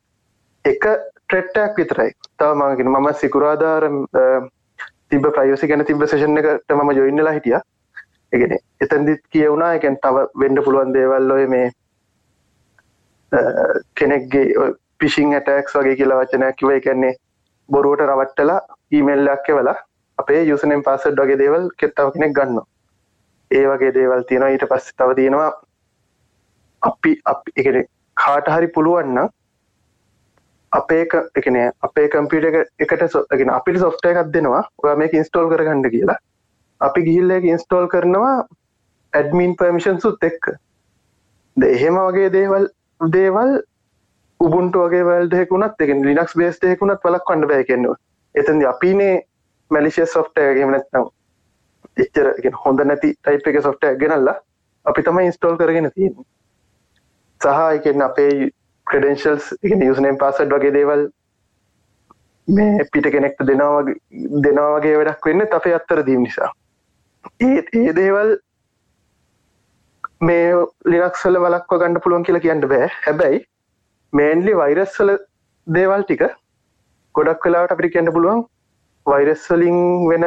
එක 0.64 0.84
ට්‍රෙට්ටක් 1.26 1.78
විතරයි. 1.78 2.11
තව 2.38 2.51
මගෙන 2.55 2.90
මම 2.90 3.09
සිකුරාධාර 3.14 3.84
තිබ 5.11 5.26
ප්‍රයෝසි 5.36 5.68
ගැන 5.68 5.84
තිබ 5.84 6.05
සේෂණ 6.05 6.38
එකට 6.38 6.74
මම 6.74 6.90
ජොයින්නලා 6.99 7.32
හිටිය. 7.32 7.61
එකන 8.32 8.57
එතැදිත් 8.80 9.22
කියවුණා 9.32 9.74
එකැන් 9.74 9.99
තව 10.03 10.26
වෙන්ඩ 10.40 10.64
පුළුවන් 10.64 10.94
දේවල්ලොය 10.94 11.47
මේ 11.47 11.70
කෙනෙක්ගේ 13.94 14.72
පිසිං 14.99 15.38
ඇටක්ස් 15.38 15.78
වගේ 15.78 15.97
කියලා 15.97 16.20
වචනයක් 16.20 16.61
කිව 16.61 16.74
එකන්නේ 16.74 17.14
බොරුවට 17.68 18.06
රවට්ටලා 18.06 18.60
ඊමෙල්ලක්ක 18.92 19.48
වෙලා 19.58 19.76
අපේ 20.18 20.42
යුසනෙන් 20.50 20.82
පාසඩ් 20.82 21.20
වගේ 21.22 21.38
දේවල් 21.42 21.68
කෙත්තාව 21.80 22.12
කෙනෙක් 22.14 22.36
ගන්න 22.36 22.60
ඒ 23.50 23.64
වගේ 23.70 23.94
දේවල් 23.94 24.22
තියෙනවා. 24.28 24.50
ඊට 24.50 24.68
පස්ස 24.70 24.94
තව 24.98 25.14
තියෙනවා 25.14 25.50
අපි 26.82 27.12
එක 27.56 27.88
කාට 28.16 28.48
හරි 28.54 28.68
පුළුවන්න 28.76 29.28
අපේ 30.72 31.02
එකන 31.40 31.58
අපේ 31.82 32.08
කම්පියට 32.08 32.56
එකට 32.78 33.04
සොගෙන 33.10 33.50
අපිට 33.50 33.80
සොෆ්ට 33.80 34.06
එකක් 34.06 34.32
දෙනවා. 34.32 34.62
ඔයා 34.82 34.96
මේක 34.96 35.14
ඉන්ස්ටෝල් 35.14 35.50
කරගන්න 35.50 35.90
කියලා. 35.90 36.18
අපි 36.80 37.02
ගිහිල්ල 37.02 37.30
ඉන්ස්ටෝල් 37.52 37.88
කරනවා 37.88 38.36
ඇඩමින් 39.12 39.56
පර්මිෂන් 39.56 40.00
සුත් 40.00 40.22
එක්ක. 40.22 40.50
ද 41.56 41.62
එහෙම 41.76 41.98
වගේ 41.98 42.30
දේවල් 42.30 42.68
දේවල් 43.12 43.50
උබුන්ට 44.41 44.76
වගේ 44.76 45.05
වල්දෙකුණත් 45.05 45.80
එක 45.80 45.95
ලිනක්ස් 46.03 46.37
බේස්ටයකුණත් 46.37 47.05
වලක් 47.05 47.24
කන්න 47.24 47.49
බෑ 47.49 47.64
කෙන්නවා 47.64 47.97
එතන්ද 48.34 48.66
අපිනේ 48.68 49.14
මැලිශය 49.70 50.07
සොෆ්ට 50.07 50.43
ගමනත්නම් 50.57 51.11
එච්චර 51.97 52.32
හොඳ 52.64 52.84
නැති 52.84 53.12
ටයිප් 53.16 53.51
එක 53.53 53.62
සොෆ්ට 53.62 53.87
ගෙනල්ලා 54.01 54.37
අපි 54.87 55.03
තම 55.03 55.20
ඉන්ස්ටෝල් 55.20 55.59
කරගෙන 55.59 55.91
තියෙන 55.95 56.16
සහ 57.41 57.62
එකන්න 57.70 58.03
අපේ 58.03 58.51
ක්‍රඩෙන්ශල්ස් 58.87 59.53
එක 59.59 59.82
යුසනයෙන් 59.82 60.18
පාසඩ් 60.18 60.53
වගේ 60.53 60.72
දේවල් 60.72 61.07
මේ 62.49 62.87
පිට 62.93 63.11
කෙනෙක්ට 63.12 63.43
දෙනවා 63.43 63.82
දෙනවාගේ 64.43 64.97
වැඩක් 64.99 65.26
වෙන්න 65.26 65.47
අපේ 65.53 65.74
අත්තර 65.74 66.03
දීම් 66.07 66.22
නිසා. 66.22 66.51
ඒත් 67.41 67.74
ඒ 67.74 67.95
දේවල් 67.95 68.37
මේ 70.20 70.55
ලිනක්සල 70.87 71.39
වලක්ව 71.39 71.80
ගන්න 71.80 72.01
පුළුවන් 72.01 72.24
කියලා 72.24 72.45
කියන්න 72.47 72.68
බෑ. 72.68 72.91
හැබැයි 73.07 73.45
මේන්ලි 74.12 74.52
වෛරස්වල 74.61 75.11
දේවල් 75.66 76.04
ටික 76.04 76.22
ගොඩක් 77.14 77.46
වෙලාට 77.46 77.74
අපිට 77.74 77.92
කියන්න 77.92 78.12
පුළුවන් 78.12 78.46
වෛරස්වලින් 79.07 79.78
වෙන 80.11 80.24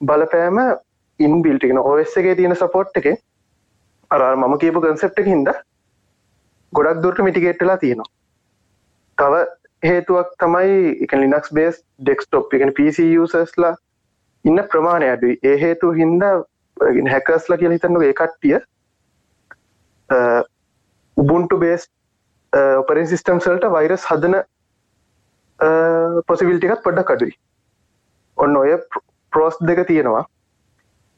බලපෑම 0.00 0.58
ඉන්බිල්ටිගෙන 1.20 1.80
ඔස් 1.84 2.16
එකේ 2.16 2.34
තියෙන 2.34 2.56
සපෝට් 2.56 3.00
එක 3.00 3.08
අර 4.10 4.22
මම 4.36 4.58
කියපු 4.58 4.80
කන්සෙප්ට 4.80 5.24
හින්ද 5.26 5.50
ගොඩක් 6.72 7.02
දුරට 7.02 7.24
මිටිගේට්ටලා 7.26 7.76
තියෙනවා. 7.76 8.10
තව 9.18 9.44
හේතුවක් 9.82 10.30
තමයි 10.38 10.78
එක 11.04 11.12
ලිනක්ස් 11.14 11.52
බේස් 11.52 11.82
ඩෙක්ස්ටොප් 12.00 12.54
එකෙන 12.54 12.72
පිසිසස්ලා 12.72 13.74
ඉන්න 14.44 14.62
ප්‍රමාණය 14.72 15.10
අඩුයි. 15.10 15.38
ඒ 15.42 15.56
හේතු 15.60 15.92
හින්දා 15.92 16.34
හැකස්ලා 17.12 17.58
කියල 17.58 17.76
හිතන්නු 17.76 18.02
ඒ 18.02 18.14
කට්ටිය 18.20 18.58
උබුන්ටු 21.16 21.58
බේස් 21.58 21.88
ඔපරෙන් 22.52 23.08
සිිස්ටම් 23.08 23.40
සල්ට 23.44 23.68
වෛරස් 23.74 24.06
හදන 24.10 24.36
පොසිවිල්ටිකත් 26.26 26.82
පොඩ්ඩක් 26.84 27.10
අඩුයි. 27.14 27.34
ඔන්න 28.38 28.56
ඔය 28.56 28.76
ප්‍රෝස් 29.32 29.56
දෙක 29.70 29.86
තියෙනවා. 29.86 30.24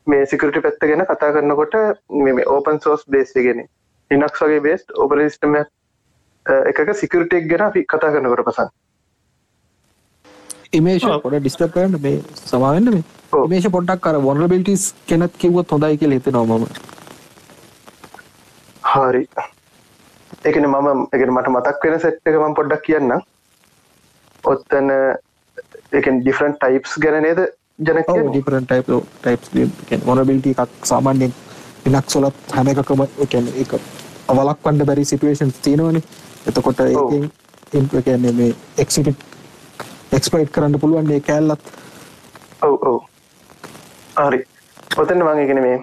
මේ 0.07 0.27
සිකට 0.27 0.63
පැත්ත 0.63 0.81
ගැන 0.81 1.05
කතා 1.07 1.33
කරන්නකොට 1.35 1.75
මේ 2.27 2.49
ඕපන් 2.57 2.81
සෝස් 2.87 3.05
බේස්ගෙන 3.07 3.63
ඉනක්ස් 4.11 4.43
වගේ 4.43 4.61
බේස් 4.67 4.85
ඔපරස්ටම 4.97 5.57
එකක 6.71 6.95
සිකරටෙක් 7.03 7.49
ගැන 7.51 7.67
අපි 7.69 7.85
කතා 7.95 8.13
කරනකොට 8.17 8.45
පසන්. 8.49 8.71
පොඩ 11.23 11.39
ඩිස්ටප් 11.41 11.73
කරන්න 11.75 12.03
මේ 12.03 12.23
සමාවෙන්න 12.51 12.95
මේ. 12.97 13.05
මේෂ 13.53 13.71
පොඩ්ඩක් 13.77 14.03
කර 14.05 14.21
වොනබිලිටිස් 14.27 14.85
කෙනත් 15.07 15.39
කිව්වොත් 15.39 15.71
හොඳයි 15.71 15.99
කියල 16.03 16.13
හිත 16.17 16.27
නොමම 16.37 16.67
හරි 18.93 19.23
එකන 20.45 20.67
මම 20.67 21.07
එක 21.13 21.27
මට 21.29 21.49
මතක් 21.49 21.85
වෙන 21.85 22.01
සෙට් 22.01 22.21
එක 22.25 22.37
මම 22.37 22.55
පොඩ්ඩක් 22.55 22.85
කියන්න 22.85 23.17
ඔත්තන 24.45 24.93
එක 25.93 26.07
ඩිෆරන් 26.19 26.55
ටයිප්ස් 26.57 26.99
ගැන 26.99 27.23
නේද 27.23 27.41
ජන 27.81 28.03
ඩිපරන් 28.27 28.67
ටයිප 28.67 28.93
ටයිප් 29.23 30.07
මොනබිලිටි 30.07 30.55
එකක් 30.57 30.87
සාමාන්‍යෙන් 30.87 31.35
පිනක් 31.85 32.11
සොලත් 32.11 32.55
හැම 32.55 32.69
එකකම 32.69 33.03
එකන 33.27 33.53
එක 33.57 33.75
අවලක් 34.29 34.65
වන්ඩ 34.65 34.87
බැරි 34.87 35.05
සිටුවේෂන් 35.05 35.53
තියෙනවන. 35.63 36.01
එතකොට 36.47 36.81
කියන්නේ 38.05 38.33
මේ 38.33 38.55
එක්සිට 38.79 39.09
එක්ස්පයිට් 40.13 40.53
කරන්න 40.55 40.81
පුළුවන් 40.81 41.11
ඒ 41.11 41.21
කෑල්ලත්. 41.21 41.63
ඔව 42.63 42.75
ඔව. 42.83 42.99
හරි. 44.19 44.41
ඔතන්න 44.97 45.25
මංගෙන 45.25 45.63
මේ 45.63 45.79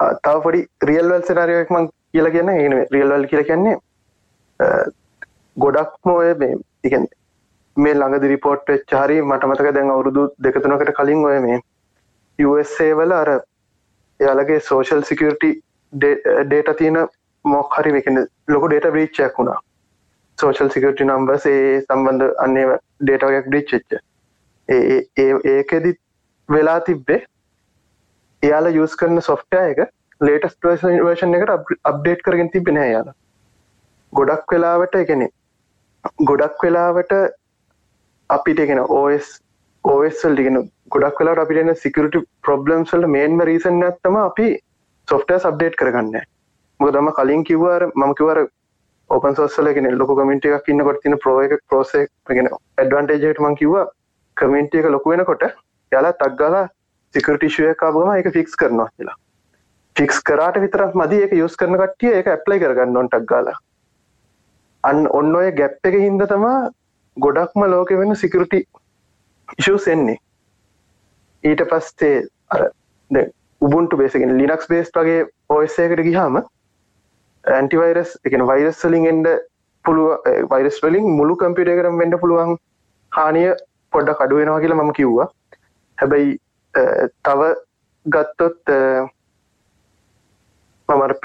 තව 0.00 0.42
පොඩි 0.42 0.60
රියල්වල් 0.82 1.22
සනාරයක් 1.22 1.70
මං 1.70 1.88
කියලා 2.14 2.34
කියන්න 2.36 2.54
ඒ 2.54 2.86
රියල්වල් 2.94 3.28
කියල 3.32 3.44
කියන්නේ 3.50 3.76
ගොඩක්ම 5.56 6.12
ඔය 6.14 6.34
මේ 6.42 6.54
ඉගැන් 6.84 7.06
මේ 7.76 7.94
ළඟදි 7.94 8.32
රිපෝට් 8.32 8.72
චාරි 8.92 9.20
මට 9.22 9.50
මතක 9.50 9.74
දැන් 9.76 9.92
අවුරුදු 9.94 10.26
දෙකතුනකට 10.44 10.92
කලින් 10.98 11.24
ඔය 11.30 11.38
මේ 11.46 11.60
USA 12.38 12.88
වල 12.96 13.12
අර 13.12 13.30
එයාලගේ 13.34 14.58
සෝෂල් 14.60 15.04
සිකටි 15.10 15.52
ඩේට 15.92 16.72
තියෙන 16.78 16.98
මොක් 17.44 17.78
හරි 17.78 17.94
එකන 18.00 18.22
ලොක 18.48 18.68
ඩේට 18.68 18.90
බ්‍රීච්චයක් 18.94 19.38
වුණා. 19.38 19.58
සෝෂල් 20.38 20.70
සිකටි 20.70 21.04
නම්බස් 21.04 21.46
ඒ 21.52 21.80
සම්බන්ධ 21.80 22.42
අන්නේ 22.44 22.78
ඩේටවයක් 23.00 23.48
බ්‍රිච්චච්ච 23.50 23.90
ඒකෙදිත් 25.46 26.00
වෙලා 26.48 26.80
තිබ්බේ. 26.80 27.20
එයාලා 28.42 28.84
යස් 28.84 28.96
කරන 28.96 29.20
සොෆ්ටය 29.28 29.62
එක 29.72 29.80
ලේටස් 30.20 30.56
වර්ෂන් 30.62 31.34
එකට 31.38 31.80
අප්ඩේට් 31.84 32.22
කරගෙන 32.22 32.50
තිබෙන 32.50 32.78
යාලා. 32.82 33.16
ගොඩක් 34.12 34.52
වෙලාවට 34.52 34.94
එකනෙ 35.00 35.28
ගොඩක් 36.22 36.62
වෙලාවට 36.62 37.12
අපිට 38.30 38.60
එකෙන 38.60 38.80
ඕස් 38.80 39.32
ඕස්ල් 39.84 40.36
ගෙන 40.38 40.58
ගොඩක් 40.90 41.20
වෙලාට 41.20 41.42
අපිටන 41.42 41.74
සිකට 41.82 42.16
ප්‍රබ්ලම්ස්වල්ට 42.46 43.12
මේන්ම 43.16 43.42
රීසන් 43.48 43.82
ඇත්තම 43.88 44.16
අපි 44.22 44.46
සොෆ්ට 45.08 45.34
සබ්ඩේට් 45.36 45.76
කරගන්න. 45.80 46.16
මොකදම 46.80 47.10
කලින් 47.18 47.44
කිව්වර 47.44 47.86
මම 47.90 48.14
කිවර 48.14 48.40
ඕපන් 49.10 49.36
සොස්සල 49.36 49.72
ගෙන 49.74 49.90
ලොක 49.98 50.14
කමිට 50.18 50.48
එකක් 50.48 50.72
ඉන්න 50.72 50.86
කොට 50.88 51.02
තින 51.02 51.18
ප්‍රෝ 51.18 51.36
එක 51.42 51.60
ප්‍රෝසෙක් 51.68 52.10
ගෙන 52.30 52.50
ඇඩවන්ටේජට 52.52 53.44
මං 53.44 53.60
කිව්වා 53.60 53.86
කමින්ට 54.36 54.74
එක 54.74 54.90
ලොකු 54.94 55.14
වෙනකොට 55.14 55.46
යාලා 55.92 56.18
තක්ගලා 56.22 56.64
සිකරටිෂය 57.14 57.70
කාබම 57.76 58.10
එක 58.16 58.32
ෆික්ස් 58.32 58.58
කරනවා 58.62 58.90
කියලා. 58.96 59.16
ෆික්ස් 59.98 60.18
කරාට 60.28 60.56
විතරක් 60.64 60.96
මදි. 61.00 61.22
එක 61.26 61.32
යස් 61.36 61.56
කරන 61.60 61.78
කට්ටිය 61.82 62.18
එක 62.20 62.32
ඇප්ලයි 62.32 62.62
කරගන්න 62.62 62.98
ඔොන්ටක් 63.02 63.28
ගාල. 63.32 63.52
අන්න 64.84 65.06
ඔන්න 65.18 65.36
ඔය 65.40 65.52
ගැප් 65.60 65.88
එක 65.90 65.96
හින්ද 66.04 66.26
තමා 66.32 66.56
ගොඩක්ම 67.16 67.64
ලෝක 67.74 67.90
වෙන 68.00 68.14
සිකරටි 68.22 68.60
ඉශස් 69.60 69.86
එන්නේ. 69.94 70.18
ඊට 71.44 71.62
පස්සේ 71.70 72.26
අර 72.54 72.62
උබුන්ට 73.60 73.96
බේසගෙන 74.00 74.36
ලිනක්ස් 74.40 74.68
බේස් 74.72 74.92
වගේ 74.96 75.26
ඔස්සයකට 75.56 76.02
ගිහාම 76.08 76.38
ඇන්ටිවයිරස් 77.44 78.16
එකන 78.28 78.46
වෛරස් 78.50 78.84
වලින් 78.84 79.06
එන්ඩ 79.12 79.28
පුළුව 79.84 80.30
වෛරස් 80.52 80.78
වලින් 80.84 81.06
මුළු 81.18 81.36
කම්පිට 81.42 81.72
කරම් 81.78 82.00
වෙන්ඩ 82.02 82.20
පුළුවන් 82.22 82.56
හානිය 83.12 83.50
පොඩ්ඩ 83.92 84.16
කඩුවෙනවා 84.20 84.62
කියලා 84.62 84.80
මම 84.82 84.92
කිව්වා. 84.98 85.28
හැබැයි 85.98 86.32
තව 87.26 87.50
ගත්තොත් 88.06 88.74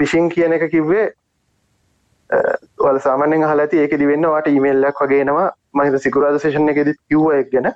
මමට 0.02 0.08
පිසින් 0.08 0.28
කියන 0.28 0.52
එක 0.52 0.70
කිව්වේ 0.70 1.12
වල 2.78 2.98
සාමානෙන් 2.98 3.44
හලති 3.44 3.78
ඒක 3.78 3.92
දිවෙන්න 3.98 4.26
වාට 4.26 4.48
ඉමල්ලක් 4.48 5.00
වගේනවා 5.00 5.50
මහිත 5.74 5.94
සිකුරාද 6.02 6.38
සේෂණ 6.40 6.68
එකෙදත් 6.68 6.98
කිව්ව 7.08 7.30
එක් 7.32 7.50
ගැන. 7.52 7.72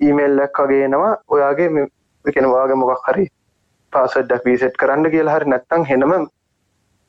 ඊමේල්ලක් 0.00 0.58
වගේනවා 0.58 1.16
ඔයාගේ 1.28 1.86
එකෙන 2.24 2.46
වාගේ 2.50 2.76
මොකක් 2.76 3.06
හරි 3.08 3.26
පාසඩ්ඩක් 3.92 4.44
වීසෙට් 4.44 4.76
කරන්න 4.76 5.10
කියලා 5.10 5.36
හරි 5.36 5.46
නැත්තං 5.50 5.84
හෙනම 5.84 6.12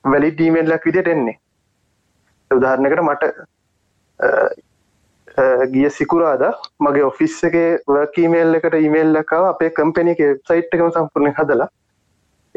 වැලි 0.05 0.31
ඩීමේල්ලක් 0.31 0.85
විදිට 0.85 1.07
එන්නේ. 1.07 1.39
උදාහරණකට 2.51 3.01
මට 3.03 3.23
ගිය 5.73 5.89
සිකුරාද 5.89 6.43
මගේ 6.79 7.03
ඔෆිස් 7.03 7.43
එක 7.43 7.55
වර්කීමේල් 7.87 8.55
එකට 8.55 8.75
ඉමේල් 8.75 9.09
ලකාව 9.13 9.43
අපේ 9.49 9.69
කම්පැනි 9.69 10.11
එක 10.15 10.21
සයිට් 10.47 10.71
එකම 10.73 10.89
සම්පූර්ණය 10.91 11.31
හදලා. 11.39 11.69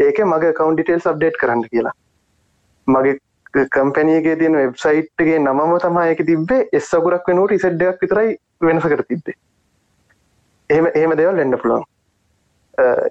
ඒක 0.01 0.23
මගේ 0.33 0.53
කවන්්ඩිටේල් 0.59 1.03
සබ්ඩේට් 1.03 1.41
කරන්න 1.43 1.67
කියලා. 1.73 1.95
මගේ 2.87 3.19
කම්පැනියගේ 3.75 4.37
තියෙන 4.37 4.57
වෙබ්සයිට්ගේ 4.57 5.39
නමම 5.39 5.73
තමා 5.85 6.07
එක 6.13 6.23
තිබේ 6.27 6.67
එස්සකුරක් 6.73 7.29
වෙනුවට 7.29 7.57
ඉසඩ්ඩයක් 7.59 8.05
විතරයි 8.05 8.37
වෙනස 8.67 8.85
කර 8.85 9.03
තිබ්බේ. 9.09 9.37
එහෙම 10.71 10.87
එහෙම 10.95 11.17
දෙවල් 11.21 11.41
වෙන්න 11.43 11.59
පුළුවන්. 11.63 11.85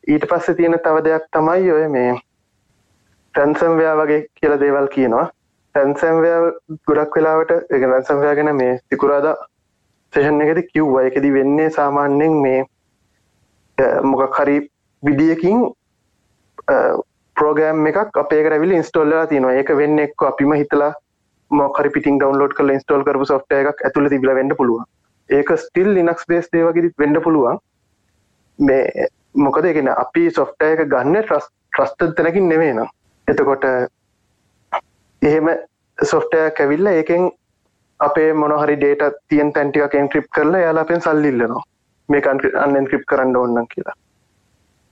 ඊට 0.07 0.25
පස්සේ 0.31 0.55
තියෙන 0.55 0.79
තව 0.85 1.03
දෙයක් 1.07 1.27
තමයි 1.35 1.71
ඔය 1.71 1.87
මේ 1.95 2.13
ටැන්සම්වයා 2.15 3.95
වගේ 4.01 4.21
කියල 4.39 4.57
දේවල් 4.63 4.87
කියනවා. 4.95 5.27
ටැන්සම්වයා 5.75 6.39
ගොඩක් 6.87 7.17
වෙලාවට 7.17 7.51
එක 7.77 7.87
රැන්සම්වයා 7.91 8.35
ගැන 8.39 8.55
මේ 8.61 8.73
සිකුරාදා 8.89 9.35
සේෂන් 10.13 10.41
එකද 10.45 10.61
කිව්වා. 10.73 11.03
එකදි 11.09 11.33
වෙන්නේ 11.33 11.69
සාමාන්‍යෙන් 11.77 12.39
මේ 12.45 12.61
මොකක් 14.11 14.39
හරි 14.39 14.57
විඩියකින් 15.03 15.59
ප්‍රෝගෑම් 17.36 17.86
එකක් 17.91 18.17
අපේ 18.24 18.41
කරවිල 18.45 18.74
ඉන්ස්ටෝල්ලා 18.80 19.28
තියනවා. 19.28 19.53
ඒක 19.59 19.70
වෙන්න 19.82 19.99
එක්ක 20.05 20.26
අපිම 20.32 20.53
හිතලා 20.61 20.91
මොකරි 21.51 21.89
පිටින් 21.95 22.20
ඩවන්ලෝඩ් 22.20 22.55
කල 22.57 22.74
ඉන්ස්ටෝල් 22.76 23.05
කරපු 23.07 23.30
සොෆ්ට 23.32 23.55
එකක් 23.59 23.86
ඇතුළ 23.88 24.09
තිබල 24.09 24.34
වෙන්න 24.39 24.55
පුළුවන්. 24.57 24.86
ඒක 25.30 25.49
ස්ටිල් 25.63 25.93
ලිනක්ස් 25.93 26.28
බේස් 26.28 26.51
දේවගේත් 26.53 26.97
වෙන්න 27.03 27.22
පුළුවන්. 27.28 27.59
මේ 28.59 29.07
මොකද 29.45 29.65
එකෙන 29.72 29.89
අපි 29.95 30.30
සොෆ්ට 30.38 30.67
එක 30.67 30.86
ගන්න 30.93 31.22
ට්‍රස් 31.22 31.47
ට්‍රස්ට 31.47 32.15
තැනකින් 32.17 32.49
නෙවේ 32.49 32.74
නම් 32.74 32.89
එතකොට 33.28 33.65
එහෙම 35.22 35.49
සොෆ්ටය 35.97 36.43
කැවිල්ල 36.57 36.91
ඒකෙන් 36.91 37.30
අපේ 37.99 38.34
මොනහරි 38.34 38.76
ඩේට 38.76 39.17
තියන් 39.30 39.53
තැන්ටික 39.53 39.95
එන්ක්‍රිප් 39.95 40.28
කරලා 40.36 40.61
යාලාපෙන් 40.65 41.01
සල්ලිල්ලනවා 41.01 41.63
මේ 42.09 42.22
අන්න 42.65 42.88
ක්‍රිප් 42.88 43.05
කරන්න 43.05 43.36
ඔන්නන් 43.38 43.67
කියලා. 43.74 43.97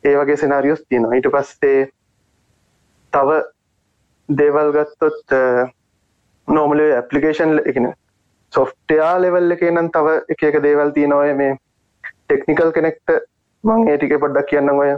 ඒ 0.04 0.16
වගේ 0.20 0.38
සෙනාරියෝස් 0.38 0.82
තියෙනවා. 0.90 1.16
ඊට 1.16 1.30
පස්සේ 1.36 1.90
තව 3.14 3.40
දේවල් 4.30 4.72
ගත්තොත් 4.76 5.38
නෝමල 6.48 6.84
ඇපලිකේෂන් 6.86 7.60
එකන 7.66 7.90
සොෆ්ටයා 8.54 9.14
ලෙවල් 9.22 9.58
එක 9.58 9.64
නම් 9.72 9.90
තව 9.98 10.16
එක 10.36 10.44
එක 10.50 10.62
දේවල් 10.64 10.94
තියෙනවය 10.98 11.34
මේ 11.42 11.58
ටෙක්නිකල් 12.04 12.72
කෙනෙක්ට 12.78 13.16
මං 13.64 13.92
ඒටික 13.92 14.18
පොඩ්ඩක් 14.24 14.50
කියන්න 14.54 14.74
ඔය 14.74 14.96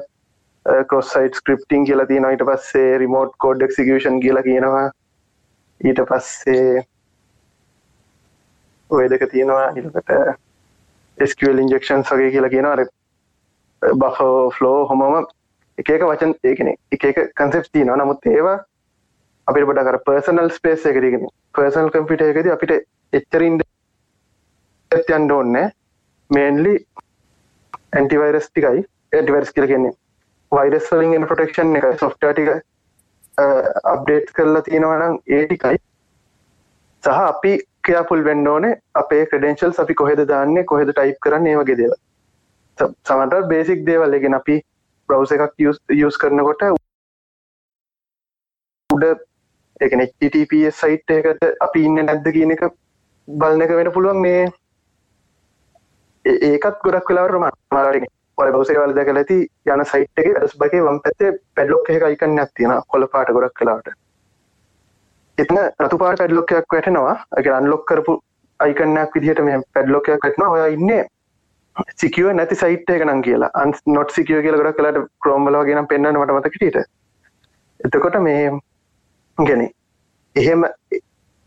කොස්සයිට 0.92 1.42
ස්ක්‍රප්ටිං 1.42 1.86
කියලා 1.86 2.06
තියෙන 2.06 2.30
ඊට 2.30 2.46
පස්සේ 2.52 2.98
රිමෝට් 3.04 3.36
කෝඩ් 3.38 3.66
එක්සිකෂන් 3.68 4.20
කියලා 4.26 4.44
කියනවා. 4.44 4.86
ඊට 5.82 6.02
පස්සේ 6.10 6.84
ඔය 8.90 9.10
දෙක 9.10 9.26
තියෙනවා. 9.32 9.72
ඉකට 9.80 11.30
ස්කල් 11.32 11.62
ඉන්ජෙක්ෂන් 11.64 12.06
වගේ 12.10 12.32
කියලා 12.32 12.50
කියන 12.50 12.66
අර 12.66 12.86
බෆ 13.82 14.20
ෆ්ලෝ 14.56 14.78
හොමම 14.86 15.26
එක 15.78 15.90
වචන් 16.04 16.34
ඒකන. 16.44 16.70
එක 16.92 17.04
එක 17.04 17.20
කන්සෙප් 17.36 17.66
තියනවා. 17.74 17.98
නමුත් 17.98 18.26
ඒවා 18.28 18.58
අපිට 19.48 19.66
පොට 19.66 19.84
කර 19.88 20.00
පර්සනල් 20.06 20.50
ස්පේස් 20.52 20.86
එකරගෙන 20.86 21.28
පර්සනල් 21.54 21.92
කම්පිට 21.92 22.26
එකද 22.26 22.50
අපිට 22.52 22.74
එච්චරින්ඩ 23.14 23.64
යන්ඩ 24.92 25.32
ඕන්න 25.32 25.58
මේන්ලි 26.30 26.76
ඇන්ටිවයිරස් 27.94 28.50
ටිකයි. 28.50 28.86
ඇටිවර්ස් 29.14 29.54
කියල 29.54 29.70
කියන්නේ 29.72 29.96
වයිරස් 30.52 30.92
වලින් 30.94 31.28
ප්‍රටෙක්ෂන් 31.28 31.78
එක 31.80 31.88
සොෆ්ටටික 32.00 32.52
අප්ඩේට් 33.86 34.36
කරලා 34.36 34.66
තියෙනවනම් 34.68 35.18
ඒ 35.28 35.46
ටිකයි. 35.46 35.82
සහ 37.04 37.20
අපි 37.24 37.54
ක්‍රියාපුල් 37.84 38.24
වෙන්න 38.24 38.48
ඕනේ 38.48 38.78
අපේ 38.96 39.24
ක්‍රඩෙන්ශල් 39.26 39.74
අපි 39.78 40.00
කොහෙද 40.02 40.22
දාන්නේ 40.28 40.70
කොහෙද 40.72 40.90
ටයිප් 40.92 41.20
කරන්න 41.26 41.52
ඒ 41.52 41.58
වගේ 41.60 41.78
දේව 41.82 41.94
සමට 42.82 43.48
බේසික් 43.50 43.86
දේවල් 43.88 44.14
එකෙන 44.18 44.38
අපි 44.40 44.56
බ්‍රවස 45.10 45.32
එකක් 45.36 45.54
යස් 45.98 46.20
කරනකොට 46.22 46.62
උඩ 48.90 49.06
එකන 49.82 50.04
HTTPS 50.06 50.80
සයිට් 50.84 51.12
එකට 51.16 51.44
අපි 51.66 51.84
ඉන්න 51.88 52.00
නැද්ද 52.06 52.28
කියන 52.36 52.56
එක 52.56 52.64
බලන 53.28 53.66
එක 53.66 53.76
වෙන 53.80 53.92
පුළුවන්. 53.98 54.22
මේ 54.22 54.42
ඒකත් 56.26 56.80
ගොඩක් 56.86 57.10
වෙලාවරම 57.12 57.46
මාරගෙන 57.74 58.08
ඔය 58.38 58.52
බවසේවල් 58.56 58.96
දැක 58.98 59.12
ඇති 59.14 59.40
යන 59.74 59.86
සයිට් 59.94 60.24
එක 60.24 60.30
ඇස් 60.42 60.58
බගේ 60.64 60.84
වම් 60.88 61.00
පැත්තේ 61.06 61.32
පැඩ්ලොක් 61.56 61.90
එක 61.96 62.08
අයිකන්න 62.10 62.44
ඇත්තියෙන 62.46 62.76
කොල 62.88 63.08
පාට 63.14 63.34
ගොඩක් 63.38 63.56
කලාට 63.62 63.88
එතන 65.38 65.60
රතු 65.86 65.98
පාට 65.98 66.20
පැඩ්ලොක්කයක් 66.24 66.74
වැටෙනවා. 66.74 67.16
එක 67.38 67.48
අන්ලොක් 67.60 67.86
කරපු 67.90 68.20
අයිකන්නයක් 68.60 69.16
විදිහට 69.16 69.42
මේ 69.48 69.64
පැඩ්ලොකයක් 69.74 70.24
වැටන 70.24 70.48
ඔය 70.48 70.74
ඉන්නේ 70.74 71.04
සිකියව 71.96 72.32
නැති 72.34 72.56
සයිට් 72.56 72.90
එක 72.90 73.04
නම් 73.06 73.22
කියලා. 73.22 73.52
අන් 73.56 73.74
නොට් 73.88 74.16
සිකියෝ 74.18 74.42
කියල 74.42 74.58
ගොඩක් 74.62 74.80
කලාට 74.80 75.00
ක්‍රෝම්බලවගෙන 75.22 75.88
පෙන්න්න 75.88 76.12
මට 76.14 76.38
මතකටට 76.38 76.80
එතකොට 77.80 78.18
මේ 78.22 78.50
ගැන 79.38 79.62
එහෙම 80.36 80.66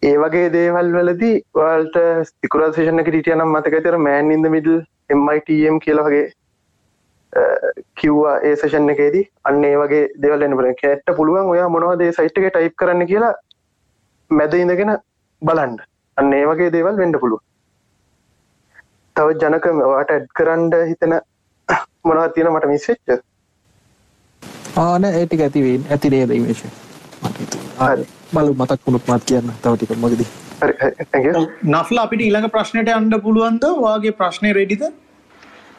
ඒ 0.02 0.14
වගේ 0.18 0.52
දේවල් 0.52 0.92
වලදී 0.94 1.34
වල්ට 1.54 1.98
ස්තිකුරසේෂන 2.28 3.04
කිටිය 3.08 3.36
නම් 3.36 3.56
මතක 3.56 3.82
තර 3.84 3.98
මෑන් 4.06 4.32
ඉද 4.32 4.48
මිඩල් 4.56 4.78
MITM 5.18 5.78
කියලවගේ 5.84 6.24
කිව්වා 7.96 8.34
ඒ 8.40 8.56
සේෂන් 8.56 8.90
එකේදී. 8.94 9.24
අන්න 9.44 9.64
ඒ 9.64 9.76
වගේ 9.76 10.02
දෙවල් 10.22 10.42
එන්න 10.42 10.56
බල 10.56 10.68
කැට්ට 10.82 11.16
පුළුවන් 11.16 11.52
ඔයා 11.54 11.68
මොනවදේ 11.68 12.12
සයිට් 12.12 12.38
එක 12.38 12.48
ටයිප් 12.50 12.76
කරන්න 12.76 13.06
කියලා 13.06 13.32
මැද 14.30 14.54
ඉඳගෙන 14.54 14.92
බලන්ඩ 15.42 15.80
අන්න 16.16 16.32
ඒ 16.32 16.44
වගේ 16.46 16.74
දේවල් 16.76 17.00
වෙන්ඩ 17.02 17.20
පුළුව 17.22 17.40
තව 19.16 19.36
ජනක 19.40 19.66
වාට 19.82 20.14
ඇඩ් 20.14 20.26
කරන්ඩ 20.34 20.74
හිතන 20.88 21.18
මොනව 22.06 22.24
තියෙන 22.34 22.52
මට 22.52 22.72
මිස්වෙච්ච 22.72 23.20
ආන 24.78 25.04
ඒටික 25.06 25.44
ඇතිවෙන් 25.46 25.84
ඇති 25.90 26.12
නේද 26.14 26.30
ඉමේශ 26.32 26.64
බලු 28.32 28.54
මතක් 28.54 28.80
වුණුත් 28.86 29.08
මත් 29.08 29.24
කියන්න. 29.24 29.52
තවටික 29.62 29.92
මගදී 29.96 30.28
නෆල 31.66 31.98
අපිට 31.98 32.22
ඊළඟ 32.22 32.48
ප්‍රශ්නයට 32.50 32.90
අන්ඩ 32.90 33.16
පුළුවන්ද? 33.22 33.64
වාගේ 33.80 34.18
ප්‍රශ්නය 34.20 34.52
රෙඩිද 34.58 34.84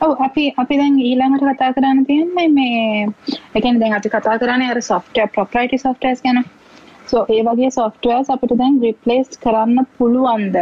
ඔව 0.02 0.22
අපි 0.28 0.46
අපි 0.58 0.78
දැන් 0.78 0.96
ඊළඟට 1.02 1.46
කතා 1.50 1.72
කරන්න 1.76 2.06
තියෙන්නේ 2.06 2.48
මේ 2.50 3.08
එකෙන් 3.56 3.80
දැන් 3.82 3.98
අපි 4.00 4.10
කතා 4.10 4.38
කරන්නේ 4.42 4.72
අර 4.72 4.82
software 4.84 5.30
proprietary 5.36 5.80
softwares 5.86 6.22
ගැන. 6.22 6.44
So 7.08 7.26
ඒ 7.30 7.42
වගේ 7.48 7.72
softwares 7.72 8.30
අපිට 8.30 8.58
දැන් 8.62 8.82
replace 8.82 9.40
කරන්න 9.44 9.88
පුළුවන්ද 9.98 10.58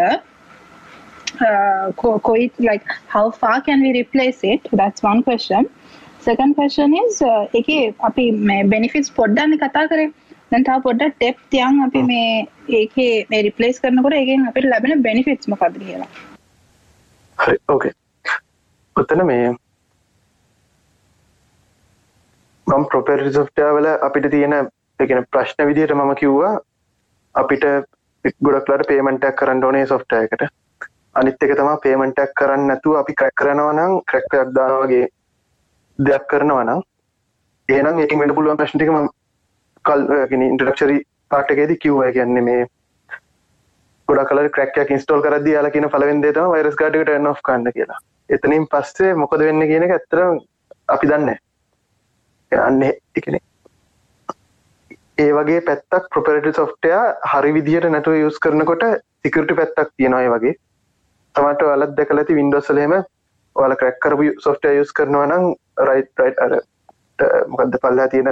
uh, 1.42 1.92
කොයි 2.28 2.48
like 2.70 2.86
how 3.08 3.26
far 3.42 3.58
can 3.62 3.82
we 3.82 3.92
replace 4.00 4.42
it? 4.44 4.68
That's 4.74 5.04
one 5.04 5.22
question. 5.24 5.70
Second 6.20 6.56
question 6.56 6.98
is 7.04 7.22
uh, 7.22 7.44
එකේ 7.62 7.78
අපි 8.10 8.26
මේ 8.52 8.60
benefits 8.74 9.10
පොඩ්ඩක් 9.20 9.64
කතා 9.64 9.86
කරේ. 9.94 10.10
දැන් 10.52 10.64
තව 10.68 10.78
පොඩ්ඩක් 10.88 11.16
ටෙප් 11.16 11.38
තියන් 11.54 11.82
අපි 11.88 12.04
මේ 12.12 12.28
ඒකේ 12.80 13.10
මේ 13.32 13.42
රිප්ලේස් 13.48 13.82
කරනකොට 13.84 14.16
ඒකෙන් 14.20 14.48
අපිට 14.52 14.70
ලැබෙන 14.74 15.04
බෙනිෆිට්ස් 15.08 15.52
මොකක්ද 15.54 15.76
කියලා. 15.84 16.10
හරි 17.38 17.58
ඕකේ 17.74 17.94
ඔතන 18.96 19.24
මේ 19.32 19.46
මම 22.68 22.84
ප්‍රොපරටි 22.92 23.32
සොෆ්ට්වෙයාර් 23.38 23.78
වල 23.78 23.88
අපිට 24.08 24.28
තියෙන 24.36 24.56
එකන 25.00 25.24
ප්‍රශ්න 25.34 25.68
විදිහට 25.70 25.96
මම 25.98 26.14
කිව්වා 26.22 26.54
අපිට 27.36 27.66
ගොඩක්ලට 28.48 28.90
පේමෙන්ටක් 28.92 29.38
කරන්න 29.40 29.66
ඕනේ 29.70 29.86
සොෆ්ටය 29.94 30.20
එකට 30.26 30.44
අනිත් 31.16 31.44
එක 31.44 31.56
තමා 31.58 31.78
පේමෙන්ටක් 31.78 32.36
කරන්න 32.36 32.68
නැතුව 32.68 32.98
අපි 32.98 33.14
ක්‍රැක් 33.14 33.36
කරනවා 33.36 33.74
නම් 33.74 33.94
ක්‍රැක්කයක් 34.04 34.54
දානවගේ 34.56 35.08
දෙයක් 36.00 36.28
කරනවා 36.28 36.64
නම් 36.64 36.82
ඒනම් 37.70 38.00
ඒක 38.00 38.14
වෙන 38.20 38.36
පුළුවන් 38.36 38.60
ප්‍රශ්ටික 38.60 38.90
ම 38.90 39.10
කල්ගෙන 39.86 40.44
ඉන්ටරක්ෂරි 40.44 40.98
පාටකේද 41.30 41.76
කිව්ව. 41.78 42.02
කියන්නේ 42.14 42.42
මේ 42.42 42.66
ගොඩ 44.08 44.26
කල 44.30 44.50
ක්‍රක්යක් 44.50 44.92
ඉස්ටෝල් 44.92 45.22
කරද 45.22 45.48
යාල 45.48 45.70
කියන 45.70 45.90
පලවෙන්දේ 45.90 46.34
තම 46.34 46.56
වයිරස් 46.56 46.76
කාටිකට 46.76 47.14
එන්න 47.18 47.28
ඔ් 47.28 47.36
කන්න 47.42 47.72
කියලා. 47.72 48.00
එතනින් 48.30 48.68
පස්සේ 48.68 49.14
මොකද 49.16 49.46
වෙන්න 49.46 49.68
කියන 49.68 49.88
එක 49.88 49.96
ඇත්තර 49.98 50.26
අපි 50.88 51.08
දන්න 51.08 51.30
අන්න 52.52 52.84
එකනේ 52.84 53.44
ඒ 55.18 55.32
වගේ 55.34 55.62
පැත්තක් 55.64 56.12
ප්‍රපරට 56.14 56.58
සොෆ්ටය 56.58 56.92
හරි 57.32 57.52
විදිහට 57.54 57.90
නැතුව 57.92 58.20
යස් 58.22 58.44
කරනකොට 58.44 58.84
සිකරට 59.24 59.52
පැත්තක් 59.58 59.90
තියෙනයි 59.98 60.30
වගේ. 60.34 60.60
තමට 61.36 61.64
වලත් 61.64 61.98
දැකලති 61.98 62.36
වින්ඩෝසලේම 62.36 62.94
ඔල 63.56 63.76
ක්‍රැක් 63.76 64.00
කරපු 64.00 64.28
සොෆ්ටය 64.40 64.76
යස් 64.80 64.94
කරනවා 64.94 65.28
නම් 65.28 65.48
රයිට් 65.82 66.12
රයිට් 66.18 66.40
අර 66.40 66.54
මොකක්ද 67.48 67.80
පල්ලා 67.80 68.08
තියෙන 68.08 68.30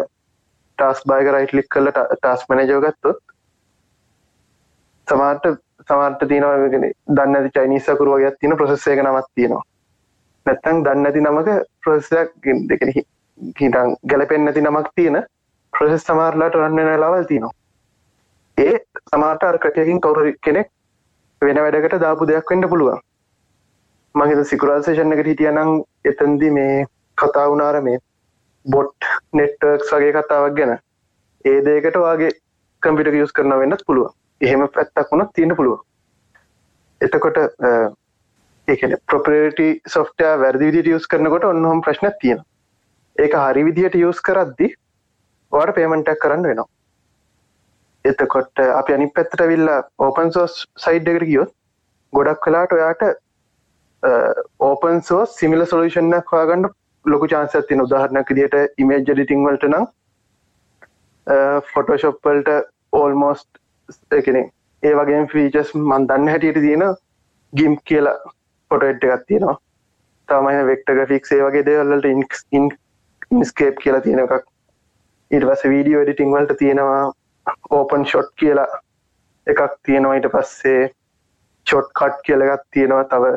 ටස් 0.77 1.01
බායක 1.05 1.29
රයිට් 1.29 1.53
ලික් 1.53 1.69
කල 1.69 1.91
ටස් 1.91 2.45
මනජෝගත්තොත් 2.49 3.19
සමාට 5.07 5.49
සමාර්ට 5.87 6.25
තියනවාගෙන 6.27 6.87
දන්න 7.11 7.51
චයිනිසකරුව 7.51 8.19
ගත් 8.19 8.39
තින 8.39 8.57
ප්‍රසෙස්සේක 8.57 9.03
නමත් 9.03 9.29
තියෙනවා 9.33 9.63
නැත්තං 10.45 10.83
දන්න 10.83 11.05
ඇති 11.05 11.21
නමක 11.21 11.55
ප්‍රසයක් 11.81 12.49
දෙකෙන 12.67 12.93
හිටන් 13.57 13.95
ගැලපෙන් 14.05 14.45
නැති 14.45 14.61
නමක් 14.61 14.91
තියෙන 14.95 15.21
ප්‍රසෙස් 15.73 16.05
සමාරලාට 16.05 16.57
රන්න 16.57 16.91
ලවල් 16.95 17.25
තිනවා 17.25 17.55
ඒ 18.57 18.75
සමාට 19.07 19.43
අර 19.43 19.57
කටයකින් 19.59 20.01
කවුර 20.01 20.31
කෙනෙක් 20.41 20.71
වෙන 21.41 21.57
වැඩකට 21.57 22.01
දාපු 22.01 22.27
දෙයක් 22.27 22.51
වෙන්න 22.51 22.69
පුළුවන්. 22.69 22.99
මහිත 24.15 24.43
සිකුරල් 24.47 24.83
සේෂන් 24.83 25.13
එකට 25.13 25.31
හිටියනම් 25.31 25.71
එතන්දි 26.05 26.51
මේ 26.51 26.85
කතා 27.17 27.47
වුණාර 27.49 27.81
මේ 27.81 28.03
බොට් 28.65 29.09
නෙට්වර්ක්ස් 29.33 29.91
වගේ 29.93 30.13
කතාවක් 30.13 30.55
ගැන. 30.57 30.77
ඒ 31.45 31.59
දේකට 31.65 31.97
වගේ 31.97 32.31
කම්පිට 32.81 33.15
යස් 33.15 33.31
කරන 33.31 33.55
වෙන්නත් 33.61 33.85
පුළුව 33.87 34.11
එහෙම 34.41 34.65
පැත්තක් 34.69 35.11
වුණත් 35.11 35.31
තියෙන 35.35 35.55
පුළුව 35.55 35.79
එතකොට 37.01 37.39
ඒකන 38.67 38.95
ප්‍රපරටි 39.07 39.67
සොෆ්ටය 39.87 40.27
වැරදි 40.41 40.69
විදිට 40.69 40.91
යස් 40.97 41.07
කරනකොට 41.07 41.47
ඔන්නහොම 41.49 41.81
ප්‍රශ්න 41.81 42.11
තියෙන 42.21 42.43
ඒක 43.15 43.35
හරි 43.35 43.63
විදිහට 43.67 43.97
යස් 43.99 44.19
කරද්දි 44.21 44.69
වාට 45.51 45.75
පේමෙන්ටක් 45.75 46.19
කරන්න 46.23 46.43
වෙනවා. 46.43 46.67
එතකොට 48.05 48.63
අපි 48.65 48.93
අනි 48.93 49.07
පැත්තට 49.15 49.45
විල්ලා 49.47 49.79
ඕපන් 49.99 50.31
සෝස් 50.31 50.59
සයිඩ් 50.77 51.09
එකට 51.13 51.27
ගියොත් 51.31 51.55
ගොඩක් 52.13 52.43
කලාට 52.45 52.75
ඔයාට 52.77 53.03
ඕපන් 54.61 55.01
සෝස් 55.03 55.35
සිමිල 55.35 55.65
සොලූෂන්යක් 55.65 56.33
හොයාගන්න 56.33 56.69
ලොකු 57.05 57.27
චාන්සයක් 57.27 57.67
තියෙන 57.67 57.85
උදාහරණයක් 57.85 58.31
විදිහට 58.33 58.81
ඉමේජ් 58.83 59.03
එඩිටිං 59.05 59.45
වලට 59.47 59.71
නම් 59.71 59.89
ෆොටෝෂොප් 61.73 62.23
වලට 62.25 62.57
ඕල්මෝස්ට් 62.93 64.15
එකනේ 64.19 64.45
ඒ 64.83 64.93
වගේ 64.95 65.23
ෆීචර්ස් 65.31 65.71
මන් 65.75 66.07
දන්න 66.09 66.31
හැටියට 66.31 66.61
තියෙන 66.65 66.85
ගිම් 67.53 67.75
කියලා 67.85 68.17
ෆොටෝ 68.71 68.89
එඩ් 68.89 69.03
එකක් 69.05 69.25
තියෙනවා. 69.27 69.57
තමයි 70.29 70.65
වෙක්ටර් 70.67 70.95
ග්‍රැෆික්ස් 70.95 71.31
ඒ 71.35 71.41
වගේ 71.43 71.65
දේවල් 71.65 71.93
වලට 71.93 72.11
ඉන් 72.53 72.69
ඉන්ස්කේප් 73.31 73.81
කියලා 73.83 74.01
තියෙන 74.01 74.21
එකක්. 74.23 74.45
ඊට 75.31 75.47
පස්සේ 75.49 75.71
වීඩියෝ 75.73 76.03
එඩිටිං 76.03 76.31
වලට 76.35 76.57
තියෙනවා 76.61 77.01
ඕපන් 77.71 78.05
ෂොට් 78.05 78.31
කියලා 78.35 78.69
එකක් 79.47 79.61
තියෙනවා 79.83 80.15
ඊට 80.15 80.31
පස්සේ 80.33 80.81
ෂොට් 81.67 81.93
කට් 81.93 82.25
කියලා 82.25 82.49
එකක් 82.49 82.65
තියෙනවා 82.71 83.05
තව 83.05 83.35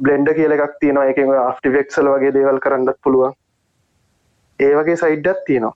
බ්ලෙන්ඩ 0.00 0.34
කියල 0.36 0.52
එකක් 0.52 0.76
තියෙනවා. 0.80 1.06
එක 1.06 1.18
ආෆ්ටිවෙක්සල් 1.40 2.08
වගේ 2.08 2.34
දේවල් 2.36 2.60
කරන්නත් 2.60 2.98
පුළුවන්. 3.02 3.34
ඒ 4.60 4.72
වගේ 4.74 4.96
සයිඩ්ඩත් 4.96 5.42
තියෙනවා. 5.46 5.74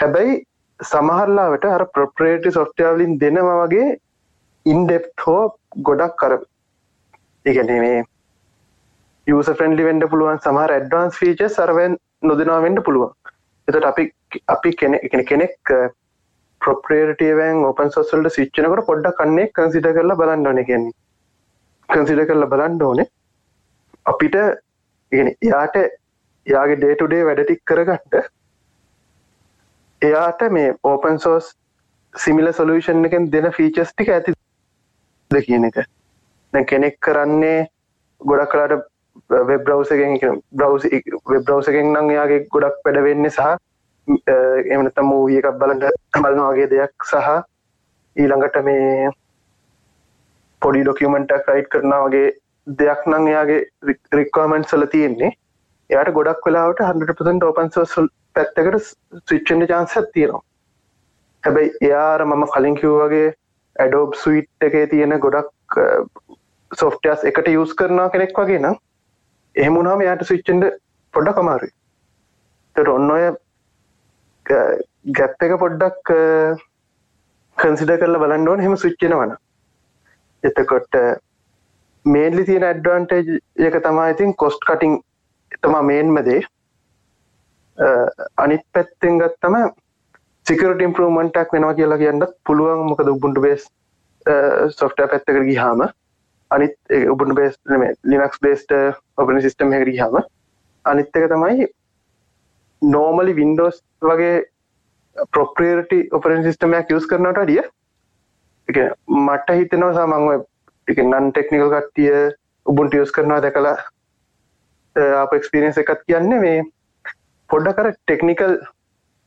හැබැයි 0.00 0.38
සමහරලාවට 0.80 1.66
අර 1.70 1.84
ප්‍රප්‍රේටි 1.94 2.54
සොෆ්ටවලින් 2.58 3.18
දෙනවා 3.20 3.58
වගේ 3.62 3.88
ඉන්ඩෙප් 4.66 5.06
හෝ 5.26 5.42
ගොඩක් 5.80 6.16
කර 6.16 6.38
ඉගැන 7.46 7.72
මේ 7.84 8.00
යස 9.26 9.50
ෆ්‍රෙන්ඩලි 9.58 9.88
වෙන්ඩ 9.88 10.08
පුළුවන් 10.12 10.42
සමහර 10.46 10.76
ඇඩ්වාන්ස් 10.76 11.20
ෆීච 11.20 11.42
සරවෙන් 11.48 11.96
නොදනවා 12.22 12.60
වෙන්ඩ 12.66 12.84
පුළුවන්. 12.86 13.12
එතට 13.68 13.88
අපි 13.92 14.04
අපි 14.48 14.70
කෙනෙ 14.80 15.02
එකන 15.06 15.24
කෙනෙක් 15.24 15.74
ප්‍රප්‍රේටියවන් 16.60 17.62
ඔපන් 17.66 17.94
සොස්සල්ට 17.94 18.34
සිච්චනකට 18.34 18.86
පොඩ්ඩ 18.88 19.14
කන්නේ 19.18 19.52
කන්සිට 19.54 19.88
කරලා 19.92 20.16
බලන්න 20.16 20.46
ඕන 20.46 20.64
කියන්නේ. 20.64 20.96
කන්සිට 21.88 22.26
කරලා 22.28 22.48
බලන්න 22.48 22.82
ඕනේ. 22.82 23.08
අපිට 24.06 24.36
එයාට 25.12 25.76
එයාගේ 26.46 26.76
ඩේටුඩේ 26.76 27.24
වැඩටික් 27.24 27.64
කරගන්න 27.66 28.28
එයාට 30.02 30.44
මේ 30.50 30.76
ඕපන් 30.84 31.18
සෝස් 31.18 31.50
සිමිල 32.14 32.52
සොලූෂන් 32.52 33.04
එකෙන් 33.04 33.32
දෙන 33.32 33.50
ෆීචස් 33.52 33.90
ටික 33.90 34.08
ඇති 34.10 34.36
ද 35.30 35.42
කියන 35.42 35.64
එක. 35.64 35.82
දැ 36.52 36.64
කෙනෙක් 36.64 37.00
කරන්නේ 37.00 37.58
ගොඩක් 38.20 38.52
කලාට 38.52 38.72
වෙබ් 39.30 39.64
බ්‍රවසගෙන් 39.64 40.16
බ්‍රවස් 40.52 40.86
වෙබ් 41.26 41.44
බ්‍රවසගෙන් 41.44 41.92
නම් 41.92 42.10
යාගේ 42.10 42.46
ගොඩක් 42.48 42.80
වැඩවෙන්නේ 42.84 43.30
සහ 43.30 43.50
එමනත 44.74 45.00
මූවිය 45.08 45.40
එකක් 45.40 45.58
බලට 45.60 45.98
බලනවාගේ 46.18 46.68
දෙයක් 46.72 47.08
සහ 47.08 47.32
ඊළඟට 48.16 48.62
මේ 48.68 49.10
පොඩි 50.62 50.84
ඩොකියමෙන්ටක් 50.84 51.50
රයිට් 51.50 51.70
කරනවාගේ 51.74 52.28
දෙයක් 52.66 53.06
නම් 53.06 53.28
එයාගේ 53.32 53.60
රික්වාමෙන්ට් 54.12 54.68
සල 54.68 54.86
තියෙන්නේ. 54.94 55.30
එයාට 55.90 56.12
ගොඩක් 56.14 56.46
වෙලාවට 56.46 56.82
100% 56.86 57.46
ඕපන් 57.48 57.70
සෝස් 57.76 57.94
පැත්තකට 58.34 58.90
ස්විච්චෙන්ඩ 59.28 59.68
චාන්සත් 59.70 60.12
තියෙනවා. 60.12 60.42
හැබැයි 61.44 61.72
එයාර 61.80 62.24
මම 62.24 62.44
කලින් 62.54 62.76
කිව් 62.80 62.96
වගේ 63.02 63.28
ඇඩෝබ් 63.76 64.14
සුයිට් 64.22 64.68
එකේ 64.68 64.86
තියෙන 64.86 65.18
ගොඩක් 65.24 65.78
සොෆ්ටස් 66.70 67.24
එකට 67.24 67.48
යස් 67.48 67.74
කරනා 67.74 68.08
කෙනෙක් 68.10 68.38
වගේ 68.38 68.58
නම් 68.58 68.76
එහෙමුණාම 69.56 70.02
යාට 70.06 70.26
ස්විච්චෙන්ඩ 70.28 70.66
පොඩ්ඩ 71.14 71.38
කමාරුයි 71.38 71.72
තට 72.76 72.94
ඔන්න 72.96 73.14
ඔය 73.16 73.24
ගැප් 74.46 75.42
එක 75.42 75.56
පොඩ්ඩක් 75.58 76.12
කන්සිඩ 77.58 77.92
කරලා 78.00 78.22
බලන්ඩෝන් 78.24 78.60
හෙම 78.60 78.76
ස්විච්චෙනවන 78.76 79.34
එතකොට 80.44 81.00
මේන්ලි 82.04 82.44
තියෙන 82.44 82.64
ඇඩ්වන්ටේජ් 82.64 83.36
එක 83.60 83.82
තමා 83.84 84.08
ඉතින් 84.14 84.34
කොස්ට් 84.34 84.64
කටිං 84.64 84.98
තමා 85.60 85.82
මේන්මදේ 85.82 86.40
අනිත් 88.36 88.64
පැත්තෙන් 88.72 89.18
ගත්තම 89.18 89.56
සිකට 90.46 90.82
ඉම්පරමන්ටක් 90.82 91.52
වෙනවා 91.52 91.74
කියලා 91.74 91.98
කියන්නත් 91.98 92.24
පුළුවන්. 92.46 92.86
මොකද 92.88 93.08
උබුන්ට 93.08 93.40
බේස් 93.40 93.66
සොෆ්ට 94.70 95.02
පැත්තකට 95.02 95.44
ගිහාම 95.48 95.82
අනිත් 96.50 96.76
උබුන් 97.08 97.34
බේස් 97.34 97.58
ලිනක්ස් 98.04 98.40
බේස්ට 98.42 98.72
ඔපන 99.18 99.40
සිිස්ටම් 99.40 99.72
හැකර 99.72 99.92
හාම 99.98 100.16
අනිත් 100.84 101.16
එක 101.16 101.28
තමයි 101.32 101.68
නෝමලි 102.82 103.36
වින්ඩෝස් 103.40 103.80
වගේ 104.02 104.34
ප්‍රොප්‍රේටි 105.32 106.00
ඔපරන් 106.18 106.44
සිිස්ටමයක් 106.46 106.92
යස් 106.96 107.08
කරනට 107.12 107.42
අඩිය 107.44 107.62
මට 109.20 109.58
හිතනවා 109.60 109.94
සාමංව 109.94 110.46
නන් 110.88 111.32
ටෙක්නිකල් 111.32 111.74
කට්ටිය 111.74 112.14
උබුන්ට 112.66 112.94
යස් 112.94 113.16
කරනවා 113.16 113.42
දැකලා 113.42 113.76
අප 115.22 115.34
එක්ස්පිරෙන්ස් 115.34 115.82
එකත් 115.82 116.06
කියන්නේ 116.06 116.40
මේ 116.46 116.62
පොඩ්ඩ 117.50 117.76
කර 117.76 117.92
ටෙක්නිකල් 117.92 118.56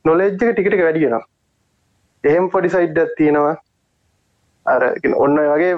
නොලෙජ්ජක 0.04 0.50
ටිකට 0.50 0.82
වැඩියෙනවා 0.82 1.24
එහෙම 2.24 2.50
පොඩි 2.50 2.72
සයිඩ්ඩත් 2.74 3.16
තියෙනවා. 3.18 3.56
අර 4.66 4.82
ඔන්න 5.24 5.40
වගේ 5.52 5.72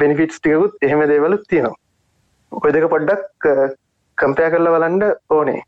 බෙනිෆිටස් 0.00 0.38
ටිකකුත් 0.38 0.86
එහෙම 0.86 1.02
දේවලුත් 1.10 1.44
තියෙනවා. 1.48 1.78
ඔය 2.52 2.72
දෙක 2.74 2.88
පොඩ්ඩක් 2.94 3.46
කම්පය 4.18 4.48
කරලා 4.54 4.74
බලන්ඩ 4.76 5.04
ඕනේ. 5.30 5.60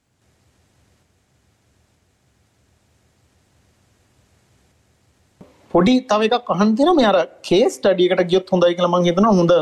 පොඩි 5.74 5.94
තව 6.10 6.26
එකක් 6.38 6.50
අහන් 6.54 6.68
තියෙන 6.78 6.96
මේ 6.98 7.06
අර 7.10 7.16
කේස් 7.48 7.76
ස්ටඩියකට 7.78 8.20
ගියොත් 8.32 8.50
හොඳයි 8.54 8.76
කියලා 8.78 8.90
මම 8.92 9.06
හිතනවා. 9.08 9.32
හොඳ 9.38 9.52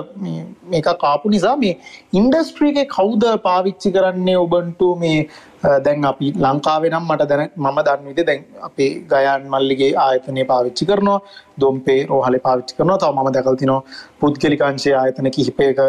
මේක 0.72 0.88
කාපු 1.04 1.32
නිසා 1.34 1.54
මේ 1.62 1.74
ඉන්ඩස්ට්‍රි 2.20 2.68
එකේ 2.72 2.86
කවුද 2.96 3.24
පාවිච්චි 3.46 3.94
කරන්නේ 3.96 4.36
Ubuntu 4.44 4.88
මේ 5.02 5.18
දැන් 5.86 6.06
අපි 6.12 6.28
ලංකාවේ 6.46 6.92
නම් 6.92 7.06
මට 7.12 7.28
දැන 7.32 7.44
මම 7.64 7.80
දන්න 7.88 8.04
විදිහට 8.10 8.28
දැන් 8.30 8.44
අපේ 8.68 8.90
ගයාන් 9.14 9.48
මල්ලිගේ 9.54 9.90
ආයතනය 10.06 10.44
පාවිච්චි 10.52 10.90
කරනවා. 10.92 11.18
දොම්පේ 11.64 12.00
රෝහලේ 12.12 12.44
පාවිච්චි 12.48 12.78
කරනවා. 12.78 13.00
තව 13.04 13.12
මම 13.16 13.32
දැකලා 13.38 13.60
තිනවා 13.64 13.82
පුද්ගලික 14.20 14.68
අංශයේ 14.70 14.96
ආයතන 15.02 15.32
කිහිපයක 15.36 15.82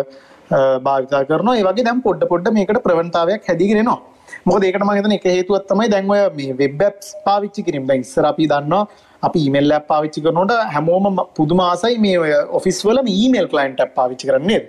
භාවිතා 0.87 1.23
කරනවා. 1.29 1.59
ඒ 1.59 1.69
වගේ 1.69 1.87
දැන් 1.91 2.03
පොඩ 2.09 2.27
පොඩ 2.33 2.51
මේකට 2.57 2.83
ප්‍රවණතාවයක් 2.89 3.49
හැදීගෙන 3.51 3.85
එනවා. 3.85 4.01
මොකද 4.49 4.63
ඒකට 4.67 4.83
මම 4.85 4.97
හිතන්නේ 4.97 5.19
එක 5.21 5.31
හේතුවක් 5.37 5.71
තමයි 5.71 5.87
දැන් 5.93 6.13
ඔය 6.13 6.21
මේ 6.37 6.59
වෙබ් 6.61 6.83
ඇප්ස් 6.87 7.15
පාවිච්චි 7.25 7.65
කිරීම. 7.67 7.89
දැන් 7.89 8.05
ඉස්සර 8.05 8.25
අපි 8.31 8.53
දන්නවා 8.53 8.85
අපි 9.27 9.39
ඊමේල් 9.45 9.75
ඇප් 9.77 9.85
පාවිච්චි 9.91 10.23
කරනකොට 10.25 10.53
හැමෝම 10.73 11.21
පුදුම 11.37 11.61
ආසයි 11.67 11.99
මේ 12.05 12.17
ඔය 12.23 12.31
ඔෆිස් 12.59 12.79
වල 12.87 12.99
ඊමේල් 13.13 13.47
ක්ලයන්ට් 13.53 13.83
ඇප් 13.85 13.93
පාවිච්චි 13.99 14.29
කරන්නේ 14.29 14.59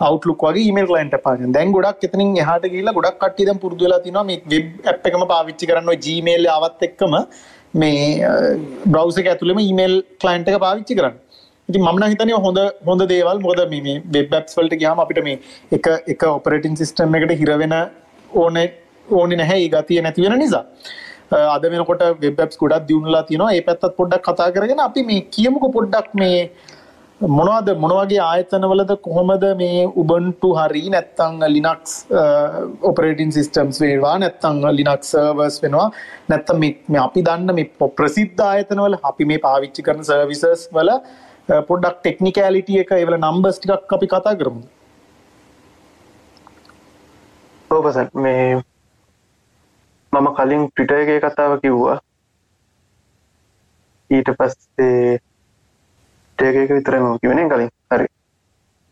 අවුට්ලුක් 0.00 0.44
වගේ 0.46 0.66
ඊමේල් 0.66 0.88
ක්ලයන්ට් 0.92 1.16
ඇප් 1.16 1.24
පාවිච්චි 1.26 1.54
දැන් 1.58 1.74
ගොඩක් 1.76 2.06
එතනින් 2.08 2.30
එහාට 2.44 2.68
ගිහිල්ලා 2.68 2.96
ගොඩක් 2.98 3.18
කට්ටිය 3.22 3.48
දැන් 3.48 3.62
පුරුදු 3.64 3.86
වෙලා 3.86 4.02
තිනවා 4.06 4.24
මේ 4.30 4.40
වෙබ් 4.52 4.88
ඇප් 4.92 5.10
එකම 5.10 5.24
පාවිච්චි 5.34 5.70
කරන්න 5.70 5.92
ඔය 5.94 5.98
Gmail 6.06 6.48
ආවත් 6.54 6.86
එක්කම 6.88 7.18
මේ 7.74 8.00
බ්‍රවුසර් 8.86 9.22
එක 9.22 9.30
ඇතුළේම 9.32 9.62
ඊමේල් 9.66 9.94
ක්ලයන්ට් 10.22 10.52
එක 10.52 10.58
පාවිච්චි 10.66 10.98
කරන්න. 10.98 11.16
ඉතින් 11.68 11.82
මම 11.82 11.98
නම් 11.98 12.12
හිතන්නේ 12.12 12.42
හොඳ 12.46 12.58
හොඳ 12.88 13.02
දේවල් 13.08 13.42
මොකද 13.46 13.62
මේ 13.72 13.82
මේ 13.86 13.98
වෙබ් 14.16 14.38
ඇප්ස් 14.38 14.58
වලට 14.58 14.80
ගියාම 14.82 15.02
අපිට 15.04 15.22
මේ 15.28 15.38
එක 15.72 15.86
එක 16.14 16.22
ඔපරේටින් 16.30 16.78
සිස්ටම් 16.82 17.18
එකට 17.18 17.34
හිර 17.42 17.52
වෙන 17.62 17.74
ඕනේ 18.36 18.66
ඕනේ 19.08 19.38
නැහැ 19.40 19.62
ඒ 19.62 19.70
ගතිය 19.74 20.02
නැති 20.02 20.24
වෙන 20.26 20.38
නිසා. 20.38 20.64
අද 21.32 21.64
වෙනකොට 21.72 22.04
වෙබ්ස් 22.20 22.56
ගොඩක් 22.58 22.86
දියුණුලා 22.88 23.22
තියෙනවා 23.22 23.56
ඒ 23.56 23.64
පැත්තත් 23.68 23.96
පොඩ්ඩක් 23.96 24.28
කතා 24.28 24.52
කරගෙන 24.52 24.86
අපි 24.88 25.08
මේ 25.10 25.26
කියමුකෝ 25.30 25.72
පොඩ්ඩක් 25.78 26.14
මේ 26.14 26.38
මොනවද 27.20 27.68
මොනවගේ 27.78 28.20
ආයතනවලද 28.20 28.92
කොහොමද 29.06 29.44
මේ 29.60 29.82
උබන්ටු 30.02 30.48
හරි 30.58 30.82
නැත්තං 30.94 31.44
ලිනක්ස් 31.54 31.92
ඔපරේටින් 32.90 33.32
සිිස්ටම්ස් 33.36 33.80
වේවා 33.80 34.14
නැත්තං 34.18 34.58
ලිනක් 34.78 35.04
සර්වර්ස් 35.04 35.58
වෙනවා. 35.62 35.90
නැත්තම් 36.28 36.58
මේ 36.62 37.00
අපි 37.00 37.22
දන්න 37.28 37.54
මේ 37.54 37.90
ප්‍රසිද්ධ 37.98 38.42
ආයතනවල 38.46 38.98
අපි 39.02 39.24
මේ 39.24 39.44
පාවිච්චි 39.46 39.86
කරන 39.88 40.02
සර්විසස් 40.10 40.66
වල 40.72 40.90
පොඩ්ඩක් 41.68 42.02
ටෙක්නිකෑලිටිය 42.02 42.82
එක 42.82 42.92
එවල 42.98 43.18
නම්බස් 43.18 43.60
ටිකක් 43.60 43.96
අපි 43.98 44.10
කතා 44.14 44.34
කරමු. 44.34 44.62
ඕපසන් 47.70 48.10
මේ 48.14 48.62
මම 50.12 50.26
කලින් 50.36 50.64
ට්විට 50.68 50.90
එක 50.92 51.24
කතාව 51.24 51.52
කිව්වා. 51.60 51.98
ඊට 54.10 54.30
පස්සේ 54.38 55.18
ටේක 56.38 56.70
විතරම 56.70 57.06
කිවෙන 57.22 57.48
කලින්. 57.48 57.70
හරි. 57.90 58.06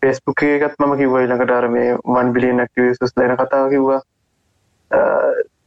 පෙස්බුක් 0.03 0.43
එකත් 0.45 0.79
මම 0.81 0.95
කිව්වා 1.01 1.23
ඊළඟට 1.23 1.53
අර 1.57 1.69
මේ 1.69 1.97
වන් 2.17 2.33
බිලියන් 2.37 2.63
ඇක්ටිවිස්ටස් 2.65 3.17
දෙන 3.17 3.37
කතාව 3.37 3.69
කිව්වා. 3.75 4.01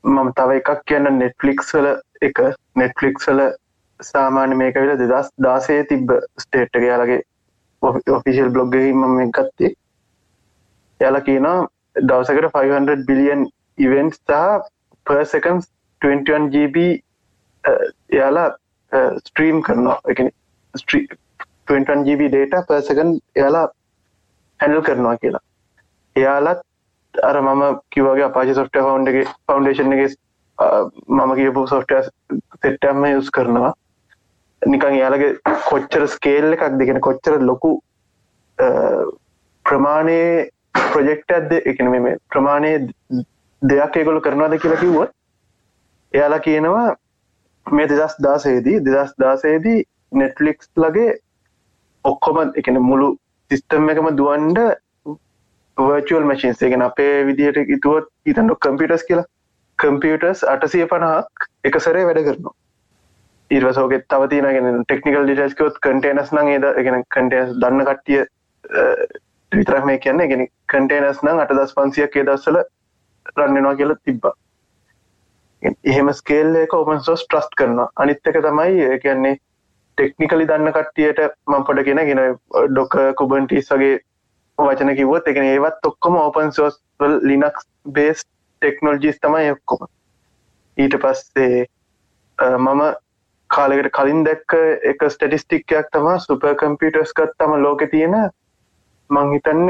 මම 0.04 0.32
තව 0.40 0.58
එකක් 0.62 0.82
කියන්න 0.88 1.20
නෙට්ෆලික්ස් 1.20 1.70
වල 1.76 1.90
එක. 2.22 2.42
නෙට්ෆලික්ස් 2.76 3.30
වල 3.30 3.46
සාමාන්‍ය 4.00 4.58
මේක 4.62 4.76
වෙලා 4.76 5.00
දෙදස් 5.02 5.32
දාසේ 5.48 5.86
තිබ්බ 5.92 6.18
ස්ටේට් 6.40 6.82
එක 6.82 6.90
යාලගේ 6.90 7.22
ඔෆිසිල් 8.18 8.50
බ්ලොග් 8.50 8.76
එකකින් 8.76 9.02
මම 9.04 9.18
මේක 9.20 9.38
ගත්තේ. 9.38 9.76
යාලා 11.00 11.28
කියනවා 11.28 11.58
දවසකට 12.02 12.54
500 12.56 13.06
බිලියන් 13.08 13.52
ඉවෙන්ට් 13.78 14.18
සහ 14.18 14.73
per 15.06 15.20
seconds 15.26 15.70
21 16.02 16.50
GB 16.54 16.78
uh, 17.64 17.86
යාලා 18.20 18.50
uh, 18.92 19.12
ස්ට්‍රීම් 19.20 19.62
කරනවා. 19.62 19.98
එකන 20.12 20.30
21 21.68 22.06
GB 22.08 22.32
data 22.36 22.66
per 22.70 22.82
second 22.82 23.22
යාලා 23.36 23.66
හැඩල් 24.60 24.86
කරනවා 24.90 25.16
කියලා. 25.24 25.44
එයාලත් 26.16 26.62
අර 27.14 27.36
මම 27.42 27.64
කිවගේ 27.92 28.28
අපාච 28.30 28.54
සොෆ්ට 28.60 28.78
ෆවන්්ගේ 28.80 29.26
ෆවන්ඩේෂන් 29.48 29.96
එක 29.98 30.20
මම 31.10 31.32
කියපු 31.40 31.66
සොෆ්ට 31.68 31.94
සෙට්ටම්ම 32.62 33.06
යුස් 33.08 33.32
කරනවා. 33.38 33.74
නිකන් 34.62 34.96
යාලගේ 34.96 35.32
කොච්චර 35.70 36.08
ස්කේල් 36.08 36.56
එකක් 36.56 36.80
දෙගෙන 36.82 37.04
කොච්චර 37.08 37.38
ලොකු 37.52 37.72
uh, 38.58 39.04
ප්‍රමාණයේ 39.66 40.50
ප්‍රජෙක්ට 40.94 41.36
ඇද 41.38 41.52
එකන 41.72 41.90
මේ 41.94 42.18
ප්‍රමාණය 42.34 42.74
දෙයක් 43.64 43.98
ඒගොල 43.98 44.22
කරනවාද 44.22 44.56
කියලා 44.58 44.80
කිව්ව 44.80 45.00
එයාලා 46.14 46.40
කියනවා 46.40 46.88
මේ 47.68 47.90
දෙදස් 47.90 48.16
දාසේදී 48.24 48.78
දෙදස් 48.86 49.14
දාසේදී 49.20 49.78
නෙට්ලික්ස් 50.14 50.72
ලගේ 50.78 51.12
ඔක්කොම 52.06 52.40
එකන 52.56 52.82
මුළු 52.82 53.12
සිිස්ටම් 53.52 53.90
එකම 53.90 54.10
දුවන්ඩ 54.18 54.60
වර්චුවල් 55.78 56.26
මශින්ස් 56.26 56.62
එකෙන 56.62 56.82
අපේ 56.82 57.14
විදිහට 57.26 57.72
ඉතුවත් 57.78 58.10
ඉතන්ඩ 58.26 58.60
කම්පියටස් 58.60 59.08
කියලා. 59.08 59.30
කම්පියටස් 59.80 60.44
අටසිය 60.46 60.86
පණහක් 60.88 61.48
එක 61.64 61.80
සරේ 61.80 62.06
වැඩ 62.08 62.22
කරනවා 62.26 62.54
ඉර්වසෝගෙත් 63.52 64.06
තවතිනගෙන 64.08 64.84
ටෙක්නිකල් 64.84 65.26
ඩිටස්කෝත් 65.26 65.80
කටේනස් 65.82 66.32
නං 66.34 66.52
ඒද 66.52 66.68
එකන 66.72 67.04
කටේස් 67.08 67.56
දන්න 67.56 67.88
කට්ටිය 67.90 68.22
විතරක් 69.52 69.90
මේ 69.90 70.00
කියන්න 70.00 70.24
ගෙන 70.26 70.46
කටේනස් 70.68 71.24
නං 71.24 71.44
අට 71.44 71.54
දස් 71.54 71.76
පන්සියක් 71.78 72.18
ඒ 72.18 72.26
දස්සල 72.30 72.62
රන්නවා 73.38 73.76
කියලා 73.80 74.00
තිබ්බා. 74.06 74.34
එහෙම 75.92 76.14
ස්කේල් 76.20 76.56
එක 76.62 76.74
ඔපන් 76.78 77.04
සෝස් 77.08 77.26
ට්‍රස්ට් 77.26 77.54
කරනවා. 77.60 77.90
අනිත්තක 77.96 78.40
තමයි 78.46 78.98
කියන්නේ 79.04 79.36
ටෙක්නිකලි 79.98 80.48
දන්න 80.50 80.74
කට්ටියට 80.76 81.22
මම 81.50 81.64
පොඩ 81.68 81.84
කියෙන 81.88 82.02
ගෙන 82.10 82.22
ඩොක 82.72 82.98
කුබන්ටිස් 83.20 83.72
වගේ 83.74 84.00
වචන 84.58 84.96
කිවොත් 84.98 85.28
එකන 85.32 85.48
ඒවත් 85.52 85.88
ඔක්කොම 85.90 86.18
ඕපන් 86.24 86.52
සෝස් 86.58 86.82
ලිනක්ස් 87.30 87.68
බේස් 87.96 88.26
ටෙක්නෝජිස් 88.26 89.20
තමයි 89.24 89.52
ඔක්කොම. 89.56 89.88
ඊට 90.78 90.96
පස්සේ 91.04 91.66
මම 92.58 92.82
කාලෙකට 93.50 93.92
කලින් 93.98 94.24
දැක්ක 94.26 94.54
එක 94.92 95.04
ස්ටටිස්ටික්යක් 95.16 95.90
තම 95.94 96.08
සුප 96.26 96.46
කම්පියටර්ස් 96.62 97.14
ගත් 97.20 97.38
තම 97.38 97.56
ලෝක 97.64 97.84
තියෙන. 97.92 98.16
මං 99.10 99.34
හිතන්න 99.34 99.70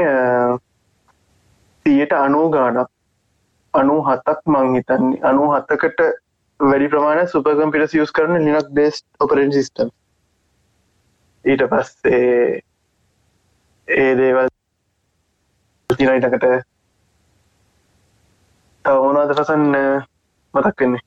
සියට 1.86 2.12
අනූ 2.18 2.48
ගානක් 2.50 2.88
අනු 3.80 3.96
හතක් 4.08 4.40
මං 4.52 4.76
හිතන්නේ. 4.76 5.22
අනු 5.30 5.50
හත්තකට 5.54 6.00
වැඩි 6.60 6.88
ප්‍රමාණ 6.92 7.28
සුප 7.28 7.46
කම්පිටස් 7.60 7.94
යස් 8.00 8.12
කරන 8.16 8.36
ලිනක් 8.46 8.68
බේස් 8.78 9.02
ඔපරෙන් 9.20 9.52
සිිස්ටම් 9.56 9.88
ඊට 11.44 11.64
පස්සේ 11.72 12.60
ඒ 13.88 14.12
දේවල් 14.20 14.48
තිනයිටකට 15.90 16.46
තවමනාද 18.84 19.34
පසන්න 19.34 19.74
මතක් 20.54 20.80
වෙන්නේ? 20.80 21.02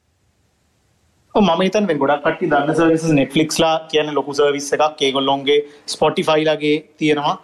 මම 1.36 1.64
තන් 1.74 2.00
ගොඩක් 2.04 2.24
කටි 2.28 2.50
දන්න 2.52 2.78
සවිස 2.78 3.10
නෙට්ලික්ස්ලා 3.18 3.76
කියන 3.92 4.14
ලොකු 4.14 4.34
සවිස්ස 4.34 4.74
එකක්. 4.76 5.02
ඒගොල්ලොන්ගේ 5.02 5.60
ස්පොටිෆයිලගේ 5.94 6.78
තියෙනවා 6.98 7.36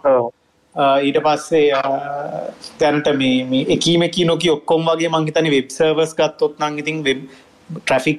ඊට 0.74 1.18
පස්සේ 1.22 1.72
තැනට 2.78 3.08
මේ 3.16 3.64
එකීමකි 3.70 4.24
නොක 4.24 4.44
ඔක්කොම් 4.50 4.82
වගේ 4.84 5.10
මංහිතන 5.10 5.50
වෙබ් 5.50 5.68
සර්වස් 5.70 6.14
ගත්තොත් 6.14 6.58
නං 6.58 6.78
ඉතින් 6.78 7.04
වෙබ් 7.04 7.20
ට්‍රෆික් 7.70 8.18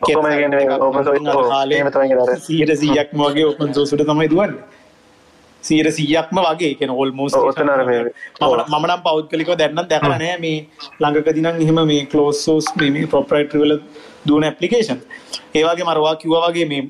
සීට 2.39 2.71
සීයක්ම 2.75 3.19
වගේ 3.21 3.45
ඔපන් 3.45 3.73
සෝසුට 3.73 4.01
තමයි 4.01 4.29
දුවන්න. 4.29 4.55
සීර 5.63 5.91
සීයක්ම 5.91 6.39
වගේ. 6.39 6.73
කෙන 6.75 6.89
ඔල්මෝස් 6.91 7.35
මනම් 8.73 9.03
පෞද්ගලික 9.03 9.51
දැන්න 9.57 9.85
දැකනෑ 9.85 10.37
මේ 10.39 10.65
ළඟකදිනම් 10.99 11.61
එහෙම 11.61 11.85
මේ 11.85 12.05
කලෝසෝස් 12.07 12.73
මේ 12.77 13.07
ප්‍රොපරයිටවල 13.07 13.79
දුවන 14.27 14.43
ඇපලිකේෂන් 14.43 14.99
ඒවාගේ 15.53 15.85
මරවා 15.85 16.15
කිව්ව 16.15 16.43
වගේ 16.45 16.67
මේ 16.71 16.83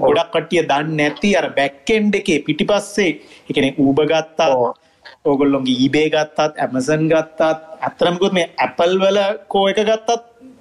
ගොඩක් 0.00 0.30
කටිය 0.34 0.62
දන්න 0.62 0.96
නැති 0.96 1.36
අර 1.36 1.46
බැක්කෙන්ඩ 1.56 2.20
එකේ 2.20 2.42
පිටි 2.46 2.64
පස්සේ 2.64 3.10
එකන 3.50 3.74
ඌබ 3.78 4.00
ගත්තා 4.12 4.52
ඕගොල්ලොන්ගේ 5.24 5.76
ඊබේ 5.76 6.08
ගත්තත් 6.10 6.58
ඇමසන් 6.58 7.06
ගත්තත් 7.08 7.40
අත්තරමකුත් 7.80 8.32
මේ 8.32 8.50
ඇපල් 8.58 8.98
වල 9.00 9.18
කෝ 9.48 9.68
එක 9.68 9.80
ගත්තත් 9.82 10.20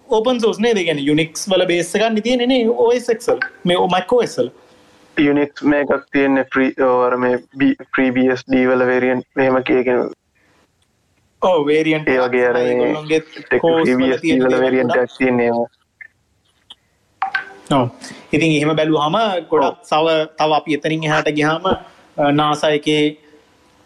ඕපන් 0.10 0.39
සෝස්නේ 0.41 0.76
දෙගෙන 0.76 0.99
යුනික්ස් 0.99 1.49
වල 1.49 1.66
බේසකන්න 1.66 2.22
තියෙනෙ 2.22 2.58
ඔසක්සල් 2.86 3.39
මේ 3.64 3.78
ඔමයිකෝස්සල් 3.78 4.49
යුනික්ස් 5.18 5.64
මේ 5.64 5.82
එකක් 5.82 6.05
තියෙන්නේ 6.12 6.45
ප්‍රී 6.53 6.72
ඕර 6.84 7.18
මේ 7.18 7.39
ප්‍රීබස් 7.95 8.45
ඩීවල 8.47 8.86
වේරියන් 8.86 9.24
මෙහෙම 9.36 9.64
කියගෙන 9.64 9.99
ඕ 11.41 11.58
වේරියන්ට 11.66 12.10
ඒ 12.10 12.20
වගේ 12.20 12.47
අර 12.49 12.58
වල 14.43 14.60
වේරියන්ට 14.60 15.18
තියන්නේ 15.18 15.51
ඉතින් 18.32 18.51
එහෙම 18.51 18.76
බැලු 18.76 18.99
හම 18.99 19.18
ගොඩක් 19.49 19.80
සව 19.84 20.18
තව 20.38 20.60
අපි 20.60 20.78
එතනින් 20.78 21.03
එහට 21.03 21.32
ගිහාම 21.36 21.72
නාසා 22.34 22.72
එකේ 22.72 23.03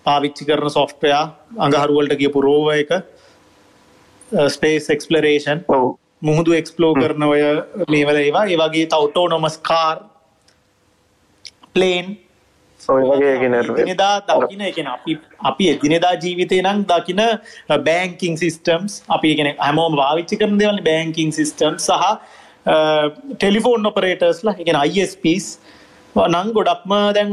පාවිච්චි 0.06 0.46
කරන 0.46 0.70
සොෆ්ටයා 0.70 1.24
අඟහරුවලට 1.60 2.16
කියපු 2.22 2.42
රෝව 2.42 2.70
එක 2.74 2.92
ස්පේස් 4.50 4.90
එක්ස්පලරේෂන් 4.90 5.64
මුහුදු 6.22 6.52
එක්ස්පලෝ 6.54 6.94
කරන 6.96 7.24
ඔය 7.26 7.42
මේවල 7.90 8.18
ඒවා. 8.18 8.46
ඒවගේ 8.48 8.86
තවටෝ 8.88 9.28
නොමස් 9.30 9.58
කාර් 9.70 9.98
ප්ලේන් 11.74 12.18
එදිනෙදා 12.80 14.14
දකින 14.30 14.62
එකෙන 14.62 14.88
අපි 14.88 15.18
අපි 15.44 15.70
එදිනෙදා 15.70 16.14
ජීවිතය 16.16 16.62
නම් 16.62 16.80
දකින 16.86 17.22
බෑංකින් 17.86 18.38
සිිස්ටම්ස් 18.38 19.04
අපි 19.10 19.36
ගෙන 19.36 19.52
හැමෝම 19.58 19.96
භාවිච්චි 19.96 20.40
කරන 20.42 20.58
දෙවල 20.60 20.82
බෑංකින් 20.82 21.32
සිිස්ටම් 21.32 21.78
සහ 21.80 22.08
ටෙලිෆෝන් 23.36 23.86
ඔපරේටර්ස්ලා 23.86 24.56
එකෙන 24.60 24.76
අයිස්පස් 24.76 25.48
නං 26.16 26.54
ගොඩක්ම 26.54 26.94
දැන් 27.14 27.30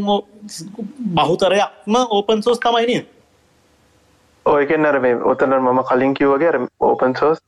බහුතරයක්ම 1.16 1.94
ඕපන් 2.10 2.42
සෝස් 2.42 2.60
තමයින 2.60 3.06
ඔයකෙන් 4.46 4.86
අර 4.86 5.00
මේ 5.00 5.16
ඔතන 5.24 5.54
මම 5.56 5.80
කලින් 5.84 6.14
කිව්වගේ 6.14 6.48
අර 6.48 6.58
ඕපන් 6.80 7.16
සෝස් 7.16 7.40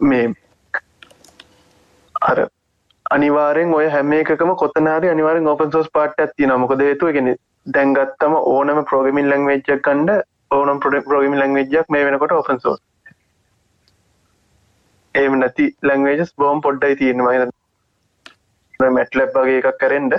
මේ 0.00 0.28
අර 2.22 2.46
අනිවාරෙන් 3.10 3.74
ඔය 3.74 3.88
හැම 3.88 4.12
එකම 4.12 4.54
කොතනාරි 4.56 5.10
අනිවාරෙන් 5.10 5.48
ඕපන් 5.48 5.72
සෝස් 5.72 5.90
පාට් 5.90 6.20
ඇති 6.20 6.46
නමක 6.46 6.78
දේතු 6.78 7.12
ගෙන 7.12 7.34
දැන්ගත්තම 7.66 8.38
ඕනම 8.46 8.84
ප්‍රෝගමින් 8.84 9.30
ලංවෙච්චක් 9.30 9.82
කන්ඩ 9.82 10.22
ඕනම් 10.50 10.80
පොඩ 10.80 11.02
ප්‍රෝගමින් 11.04 11.40
ලංවෙච්ජක් 11.40 11.90
මේ 11.90 12.04
වෙනකොට 12.04 12.32
ඕපන් 12.32 12.60
සෝස් 12.60 12.80
ඒම 15.14 15.38
නැති 15.38 15.70
ලංවේජස් 15.82 16.34
බෝම් 16.38 16.60
පොඩ්ඩයි 16.60 16.96
තියෙනවා 16.96 17.38
මැට්ලබ් 18.80 19.36
වගේ 19.36 19.60
එකක් 19.60 19.78
කරෙන්ඩ 19.82 20.14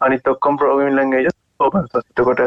අනිත් 0.00 0.30
ඔක්කොම් 0.32 0.58
ප්‍රෝගමින් 0.60 0.96
ලංගේජ 0.98 1.28
ඕපන් 1.60 1.86
සස්තකොට 1.90 2.40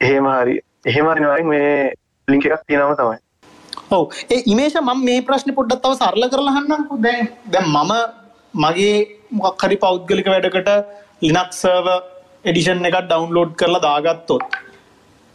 එහෙම 0.00 0.26
හරි 0.30 0.56
එහෙමරිවායි 0.90 1.44
මේ 1.50 1.92
ලිංක 2.28 2.46
එකක් 2.48 2.64
තියෙනව 2.68 2.94
තමයි. 3.00 3.18
ඔව. 3.96 4.04
ඒ 4.34 4.40
ඉමේෂ 4.52 4.76
මම 4.80 5.04
මේ 5.08 5.24
ප්‍රශ්න 5.28 5.54
පොඩ්ඩත් 5.58 5.82
තව 5.84 5.94
සරල 6.00 6.28
කරලහන්න 6.34 6.68
දැන් 7.06 7.30
දැන් 7.54 7.70
මම 7.74 7.92
මගේ 8.64 8.94
මොකක් 9.40 9.66
හරි 9.66 9.80
පෞද්ගලික 9.84 10.30
වැඩකට 10.34 10.70
ලිනක් 11.26 11.58
සර්ව 11.62 11.90
එඩිෂන් 12.44 12.88
එකක් 12.90 13.00
ඩවන්ලෝඩ් 13.10 13.52
කරලා 13.60 13.84
දාගත්තොත් 13.88 14.58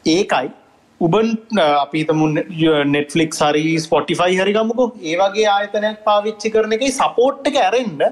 ඒකයි 0.05 0.49
උබන් 1.01 1.29
අපිතමු 1.83 2.27
නෙට්ෆලික් 2.95 3.39
හරි 3.41 3.63
ස්පොටිෆයි 3.85 4.41
හරි 4.41 4.57
ගමුකෝ. 4.57 4.89
ඒවගේ 5.11 5.47
ආයතනයක් 5.55 6.03
පාවිච්චි 6.09 6.51
කරන 6.55 6.75
එක 6.77 6.83
සපෝට් 6.99 7.47
එක 7.51 7.57
ඇරෙන්ඩ 7.63 8.03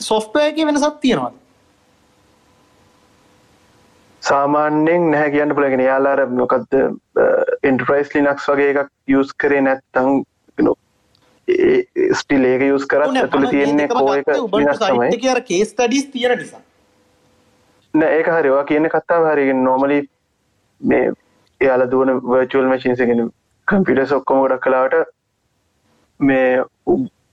සොෆ්ටයක 0.00 0.62
වෙනසක් 0.62 1.00
තියෙනවා 1.00 1.32
සාමාන්‍යෙන් 4.22 5.10
නැහැ 5.10 5.30
කියන්න 5.30 5.54
පුළගෙන 5.54 5.80
යාලාර 5.80 6.24
මොකක්ද 6.32 6.78
එන්ටර්ප්‍රයිස් 7.62 8.14
ලිනක්ස් 8.14 8.48
වගේ 8.48 8.72
එකක් 8.72 8.90
යස් 9.16 9.32
කරේ 9.34 9.62
නැත්තං 9.62 10.08
ස්ටිල් 12.12 12.44
ඒක 12.44 12.64
යස් 12.68 12.86
කරත් 12.86 13.20
ඇතුළ 13.22 13.48
තියෙන්නේ 13.48 13.88
කෝ 13.88 14.14
එක 14.14 14.32
ලිනක්ස් 14.32 14.80
තමයි. 14.80 15.18
කියර 15.18 15.42
කේස් 15.42 15.74
ටඩිස් 15.74 16.08
තියෙන 16.10 16.38
නිසා. 16.38 16.62
නෑ 17.94 18.18
ඒක 18.18 18.28
හරිවා 18.28 18.64
කියන 18.64 18.88
කත්තාව 18.88 19.28
හරිගෙන් 19.30 19.62
නොමලි 19.64 20.00
මේ 20.80 21.12
එයාල 21.60 21.86
දුවන 21.90 22.16
වර්චුවල් 22.24 22.72
මශීන්සගෙන 22.72 23.28
කම්පිට 23.68 24.12
ඔක්කොම 24.12 24.42
ගොඩක් 24.42 24.64
කලාවට 24.64 25.14
මේ 26.20 26.64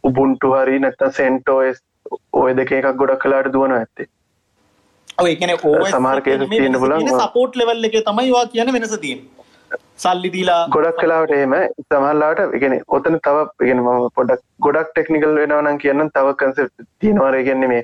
උබුන්ටු 0.04 0.54
හරි 0.54 0.80
නැත්ත 0.80 1.04
සෙන්ටෝස් 1.12 1.82
ඔය 2.42 2.52
දෙක 2.60 2.72
එකක් 2.80 2.92
ගොඩක් 3.02 3.24
කලාට 3.24 3.54
දුවන 3.54 3.74
ඇත්තේ. 3.78 4.08
ඔයකන 5.20 5.50
සමහර 5.92 6.22
cases 6.22 6.50
තියෙන්න 6.50 6.80
පුළුවන්. 6.80 7.08
සපෝට් 7.22 7.56
ලෙවල් 7.56 7.86
එක 7.90 7.96
තමයි 8.10 8.32
වා 8.36 8.46
කියන 8.54 8.74
වෙනස 8.76 8.98
තියෙන 9.06 9.22
සල්ලි 9.98 10.30
දීලා 10.36 10.68
ගොඩක් 10.70 11.00
කලාවට 11.00 11.32
එහෙම. 11.38 11.54
සමහරලාට 11.86 12.56
ඉගෙන 12.60 12.74
ඔතන 12.98 13.20
තව 13.28 13.38
මම 13.74 14.10
පොඩක් 14.18 14.42
ගොඩක් 14.68 14.90
ටෙක්නිකල් 14.92 15.32
වෙනවා 15.42 15.62
නම් 15.62 15.78
කියන්න 15.84 16.10
තව 16.18 16.28
කන්සෙප්ට් 16.42 16.76
තියෙනවා 17.00 17.32
ඒ 17.36 17.44
කියන්නේ 17.50 17.72
මේ 17.74 17.84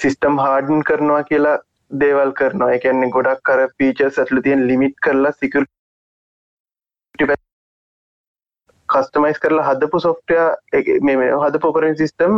සිස්ටම් 0.00 0.34
හාඩන් 0.44 0.80
කරනවා 0.90 1.22
කියලා 1.30 1.56
දේවල් 1.90 2.30
කරනවා. 2.40 2.70
ඒ 2.74 2.80
කියන්නේ 2.84 3.10
ගොඩක් 3.16 3.46
අර 3.54 3.60
ෆීචර්ස් 3.78 4.18
ඇතුළේ 4.18 4.46
තියෙන 4.48 4.66
ලිමිට් 4.70 4.96
කරලා 5.06 5.32
සිකියුරිටි 5.32 7.34
කස්ටමයිස් 8.88 9.38
කරලා 9.38 9.66
හදපු 9.70 10.00
සොෆ්ට්වෙයාර් 10.00 10.52
මේ 11.08 11.16
මේ 11.22 11.32
හදපු 11.42 11.72
ඔපරේටින් 11.72 11.98
සිස්ටම් 12.02 12.32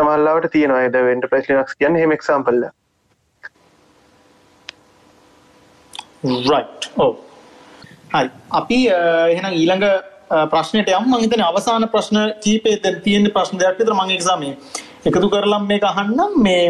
සමහරලාවට 0.00 0.52
තියෙනවා. 0.52 0.82
ඒ 0.84 0.92
ද 0.92 1.06
එන්ටර්ප්‍රයිස් 1.14 1.48
ලිනක්ස් 1.48 1.74
කියන්නේ 1.80 2.00
එහෙම 2.02 2.12
එක්සැම්පල් 2.18 2.62
එක 2.64 2.76
රයිට් 6.22 6.88
ඕ 6.96 7.12
හරි. 8.14 8.30
අපි 8.50 8.78
එහෙනම් 8.88 9.54
ඊළඟ 9.60 9.86
ප්‍රශ්නයට 10.52 10.90
යම්. 10.90 11.06
මං 11.10 11.22
හිතන්නේ 11.24 11.46
අවසාන 11.46 11.88
ප්‍රශ්න 11.94 12.18
කීපේ 12.44 12.76
දැන් 12.82 13.00
තියෙන 13.06 13.30
ප්‍රශ්න 13.36 13.58
දෙකක් 13.58 13.78
විතර 13.80 13.94
මම 13.94 14.10
එක්සාම් 14.16 14.40
මේ 14.40 14.56
එකතු 15.06 15.30
කරලා 15.30 15.60
මේක 15.70 15.84
අහන්නම්. 15.84 16.42
මේ 16.42 16.66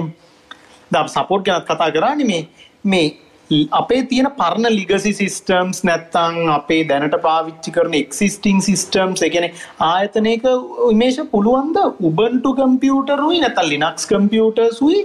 දැන් 0.93 1.09
සපෝට් 1.09 1.45
ගැන 1.47 1.64
කතා 1.64 1.91
කරානේ 1.97 2.26
මේ 2.26 2.43
මේ 2.85 3.07
අපේ 3.80 4.03
තියෙන 4.11 4.28
පරණ 4.40 4.74
ලිගසි 4.78 5.12
සිස්ටම්ස් 5.20 5.78
නැත්තං 5.88 6.36
අපේ 6.57 6.82
දැනට 6.90 7.16
පාවිච්චි 7.24 7.70
කරන 7.76 7.94
එක්සිස්ටිං 8.01 8.59
සිස්ටම්ස් 8.68 9.22
එකන 9.28 9.46
ආයතනයක 9.88 10.46
ඉමේෂ 10.90 11.18
පුළුවන්ද? 11.32 11.78
උබන්ටු 12.09 12.53
කම්පියුටරුයි 12.61 13.40
නැතල් 13.44 13.70
ලිනක්ස් 13.72 14.07
කම්පියුටර්සුයි 14.12 15.01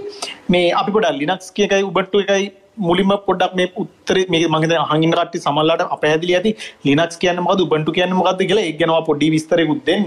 මේ 0.54 0.68
අපි 0.80 0.94
පොඩ 0.96 1.08
ලිනක්ස් 1.22 1.48
කියකයි 1.58 1.88
උබට්ටු 1.90 2.22
එකයි 2.24 2.46
මුලින්ම 2.88 3.12
පොඩ්ඩක් 3.28 3.56
මේ 3.60 3.72
උත්තර 3.84 4.18
මේ 4.34 4.50
මගද 4.54 4.74
අහගින් 4.84 5.16
කට්ටි 5.16 5.42
සමල්ලාට 5.46 5.82
අපහැදිලි 5.96 6.36
ඇති. 6.38 6.52
ලිනක්ස් 6.88 7.18
කියන්න 7.24 7.42
මොකද 7.46 7.64
උබන්ටු 7.66 7.96
කියන්න 7.98 8.14
මොකක්ද 8.20 8.44
කියලා 8.50 8.68
ඒක 8.68 8.78
ගැනවා 8.82 9.08
පොඩි 9.10 9.32
විස්තරයකුත් 9.36 9.82
දෙන්න. 9.88 10.06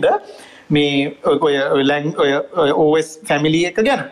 මේ 0.70 1.18
ඔය 1.26 1.84
ලැන් 1.92 2.16
ඔය 2.24 2.72
ඕස් 2.86 3.12
ෆැමිලි 3.28 3.66
එක 3.72 3.84
ගැන. 3.90 4.04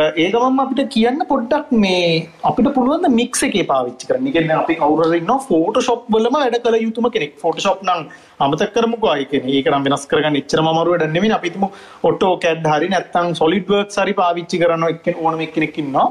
ඒ 0.00 0.26
ගමන් 0.34 0.60
අපිට 0.62 0.86
කියන්න 0.92 1.18
පොඩ්ඩක් 1.30 1.72
මේ 1.80 2.12
අපිට 2.50 2.68
පුළුවන් 2.76 3.16
මික්ස 3.16 3.42
එකේ 3.48 3.64
පාවිච්චි 3.70 4.06
කරන්න. 4.10 4.28
කියන්නේ 4.36 4.56
අපි 4.60 4.76
කවුරුහරි 4.78 5.18
ඉන්නවා 5.22 5.44
ෆෝටෝෂොප් 5.48 6.06
වලම 6.14 6.36
වැඩ 6.36 6.56
කළ 6.66 6.78
යුතුම 6.84 7.08
කෙනෙක්. 7.16 7.34
ෆෝටෝෂොප් 7.42 7.82
නම් 7.88 8.00
අමතක 8.46 8.72
කරමුකෝ. 8.76 9.10
අය 9.14 9.26
කියන්නේ 9.32 9.58
ඒක 9.58 9.68
නම් 9.72 9.84
වෙනස් 9.88 10.08
කරගන්න 10.12 10.40
එච්චරම 10.40 10.70
අමාරු 10.72 10.94
වැඩක් 10.94 11.12
නෙමෙයි. 11.16 11.34
අපි 11.38 11.50
හිතමු 11.50 11.68
ඔටෝකැඩ් 12.10 12.64
හරි 12.72 12.88
නැත්නම් 12.94 13.36
සොලිඩ් 13.42 13.68
වර්ක්ස් 13.74 14.00
හරි 14.04 14.16
පාවිච්චි 14.22 14.62
කරන 14.62 14.88
එක්කෙන 14.88 15.20
ඕනම 15.24 15.44
එක්කෙනෙක් 15.48 15.76
ඉන්නවා. 15.84 16.08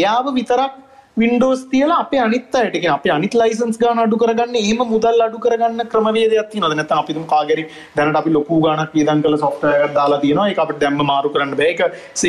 එයාව 0.00 0.28
විතරක් 0.40 0.76
වින්ඩෝස් 1.16 1.60
තියලා 1.72 1.98
අපේ 2.04 2.20
අනිත් 2.26 2.56
අයට 2.60 2.72
කියන්නේ 2.74 2.94
අපේ 2.94 3.12
අනිත් 3.16 3.34
ලයිසන්ස් 3.40 3.76
ගාන 3.82 3.98
අඩු 4.04 4.16
කරගන්න 4.22 4.56
එහෙම 4.60 4.80
මුදල් 4.92 5.20
අඩු 5.26 5.38
කරගන්න 5.44 5.90
ක්‍රමවේදයක් 5.92 6.48
තියෙනවද? 6.52 6.74
නැත්නම් 6.78 7.02
අපි 7.02 7.14
තුමු 7.16 7.28
කාගෙරි 7.34 7.64
දැනට 7.96 8.18
අපි 8.20 8.32
ලොකු 8.36 8.58
ගාණක් 8.64 8.96
වියදම් 8.96 9.20
කළ 9.26 9.36
සොෆ්ට්වෙයාර් 9.44 9.84
එකක් 9.86 9.94
දාලා 9.98 10.20
තියෙනවා. 10.24 10.48
ඒක 10.50 10.62
අපිට 10.64 10.80
දැම්ම 10.84 11.04
මාරු 11.12 11.30
කරන්න 11.34 11.54
බෑ. 11.60 11.68
ඒක 11.72 11.80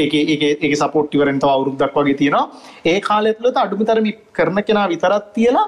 ඒකේ 0.01 0.23
ඒකේ 0.33 0.51
ඒකේ 0.53 0.81
සපෝට් 0.83 1.17
ඉවරෙන් 1.17 1.41
තව 1.45 1.55
අවුරුද්දක් 1.55 1.97
වගේ 1.99 2.19
තියෙනවා. 2.21 2.45
ඒ 2.91 2.99
කාලය 3.09 3.33
තුළත 3.39 3.57
අඩුමතරම 3.63 4.11
කරන 4.39 4.61
කෙනා 4.69 4.85
විතරක් 4.93 5.31
තියලා 5.37 5.65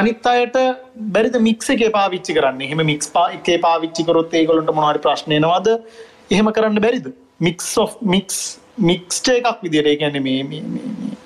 අනිත් 0.00 0.30
අයට 0.34 0.58
බැරිද 1.16 1.40
මික්ස් 1.48 1.74
එකේ 1.76 1.90
පාවිච්චි 1.98 2.36
කරන්න? 2.38 2.62
එහෙම 2.68 2.84
මික්ස් 2.92 3.10
එකේ 3.38 3.58
පාවිච්චි 3.66 4.06
කරොත් 4.10 4.38
ඒගොල්ලන්ට 4.42 4.72
මොනවා 4.76 4.92
හරි 4.92 5.02
ප්‍රශ්න 5.08 5.36
එනවද? 5.40 5.72
එහෙම 6.34 6.52
කරන්න 6.58 6.84
බැරිද? 6.86 7.08
මික්ස් 7.48 7.72
ඔෆ් 7.84 7.98
මික්ස් 8.14 8.38
මික්ස්ට 8.90 9.32
එකක් 9.34 9.66
විදිහට 9.66 9.90
ඒ 9.92 9.96
කියන්නේ 10.02 10.24
මේ 10.28 10.44
මේ 10.50 10.62
මේ 10.74 11.19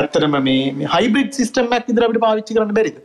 ඇත්තරම 0.00 0.36
මේ 0.46 0.88
හයිබ්‍රිඩ් 0.94 1.32
සිස්ටම්මක් 1.40 1.86
විදිහට 1.88 2.06
අපිට 2.06 2.24
පාවිච්චි 2.26 2.56
කරන්න 2.56 2.74
බැරිද? 2.78 2.98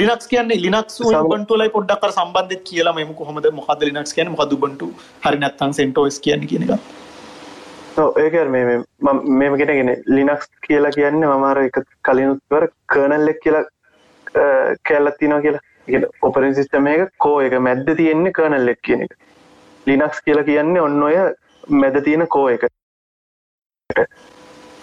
ලිනක්ස් 0.00 0.26
කියන්නේ 0.32 0.62
ලිනක්ස් 0.64 0.94
උබන්ටු 1.08 1.56
වලයි 1.56 1.72
පොඩ්ඩක් 1.76 2.04
අර 2.06 2.12
සම්බන්ධෙත් 2.18 2.62
කියලා 2.70 2.94
මෙමු 2.98 3.12
කොහොමද 3.20 3.46
මොකද්ද 3.58 3.82
ලිනක්ස් 3.88 4.14
කියන්නේ 4.16 4.34
මොකද්ද 4.36 4.54
උබන්ටු 4.56 4.88
හරි 5.26 5.38
නැත්නම් 5.42 5.74
CentOS 5.78 6.18
කියන්නේ 6.24 6.50
කියන 6.52 6.64
එක. 6.66 6.72
ඒක 8.22 8.34
මම 9.08 9.54
කියනගෙන 9.60 9.92
ලිනක්ස් 10.16 10.48
කියලා 10.66 10.96
කියන්නේ 10.98 11.30
මම 11.34 11.44
අර 11.50 11.62
එක 11.68 11.78
කලිනුත් 12.08 12.42
වර 12.54 12.66
කර්නල් 12.94 13.28
එක 13.34 13.38
කියලා 13.44 13.64
කැලලක් 14.88 15.16
තියෙනවා 15.20 15.44
කියලා. 15.46 15.64
ඒ 15.92 16.00
ඔපරේටින් 16.26 16.58
සිස්ටම් 16.58 16.86
එක 16.92 17.14
කෝ 17.24 17.36
එක 17.46 17.54
මැද්ද 17.68 17.88
තියෙන්නේ 18.02 18.36
කර්නල් 18.38 18.68
එක 18.74 18.80
කියන 18.88 19.06
එක. 19.06 19.12
ලිනක්ස් 19.86 20.18
කියලා 20.26 20.48
කියන්නේ 20.50 20.86
ඔන්න 20.88 21.02
ඔය 21.08 21.16
මැද 21.82 21.96
තියෙන 22.06 22.26
කෝ 22.36 22.46
එක. 22.54 22.64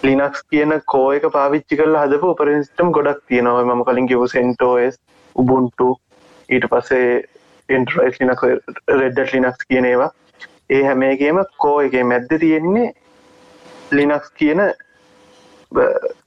ලිනක්ස් 0.02 0.42
කියන 0.50 0.72
කෝ 0.86 1.08
එක 1.16 1.26
පාවිච්චි 1.36 1.78
කරලා 1.80 2.06
හදපු 2.06 2.32
ඔපරසිටම් 2.34 2.94
ගොඩක් 2.96 3.20
තියෙනවා. 3.28 3.64
මම 3.64 3.84
කලින් 3.84 4.08
කිව 4.08 4.24
සෙන්ටෝස් 4.32 4.98
උබුන්ටු 5.36 5.88
ඊට 6.48 6.66
පස්සේ 6.72 7.12
එන්ටරයිස් 7.68 8.18
ලිනක් 8.20 8.42
රෙඩ්ඩ 9.00 9.34
ලිනක්ස් 9.34 9.68
කියන 9.68 9.84
ඒවා. 9.84 10.10
ඒ 10.70 10.82
හැමේගේම 10.84 11.38
කෝ 11.58 11.76
එක 11.82 11.94
මැද්ද 12.04 12.34
තියෙන්නේ 12.40 12.88
ලිනක්ස් 13.92 14.34
කියන 14.40 14.60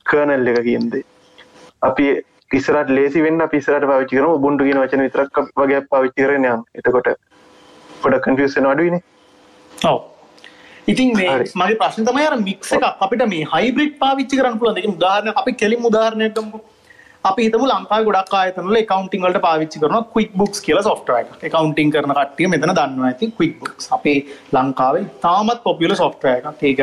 කර්නල් 0.06 0.48
එක 0.48 0.64
කියන්දේ 0.64 1.04
අපි 1.82 2.08
ඉස්සරට 2.54 2.90
ලේසි 2.90 3.22
වෙන්න 3.22 3.48
පිසරට 3.50 3.88
පාවිච්චි 3.92 4.18
කරන 4.18 4.32
උබුන්ටු 4.32 4.68
කියන 4.68 4.82
වචන 4.82 5.06
විතරක් 5.06 5.40
වගේ 5.62 5.86
පාවිච්චි 5.92 6.26
කරන 6.26 6.50
යම් 6.52 6.66
එතකොට 6.82 7.14
පොඩ 8.02 8.20
කන්ෆියසන් 8.26 8.72
අඩුවනේ 8.72 9.04
ඔව්. 9.72 10.15
ඉතින් 10.92 11.12
මේ 11.18 11.34
මගේ 11.62 11.78
ප්‍රශ්න 11.82 12.08
තමයි 12.08 12.26
අර 12.30 12.38
මික්ස් 12.48 12.72
එකක් 12.78 13.04
අපිට 13.06 13.26
මේ 13.34 13.50
හයිබ්‍රිඩ් 13.54 13.94
පාවිච්චි 14.04 14.40
කරන්න 14.40 14.58
පුළුවන්. 14.62 14.80
ඒකේ 14.80 14.96
උදාහරණයක් 14.98 15.42
අපි 15.42 15.52
කෙලින්ම 15.62 15.88
උදාහරණයක් 15.90 16.34
ගමුකෝ. 16.38 16.62
අපි 17.30 17.42
හිතමු 17.46 17.68
ලංකාවේ 17.72 18.08
ගොඩක් 18.10 18.36
ආයතන 18.40 18.68
වල 18.70 18.78
accounting 18.84 19.22
වලට 19.26 19.42
පාවිච්චි 19.48 19.82
කරනවා 19.84 20.04
QuickBooks 20.16 20.60
කියලා 20.66 20.86
software 20.90 21.20
එකක්. 21.24 21.32
accounting 21.50 21.90
කරන 21.96 22.14
කට්ටිය 22.20 22.50
මෙතන 22.54 22.74
දන්නවා 22.80 23.12
ඇති 23.12 23.32
QuickBooks. 23.40 23.86
අපේ 23.98 24.18
ලංකාවේ 24.58 25.06
තාමත් 25.26 25.60
popular 25.68 25.98
software 26.04 26.38
එකක්. 26.42 26.64
ඒක 26.70 26.80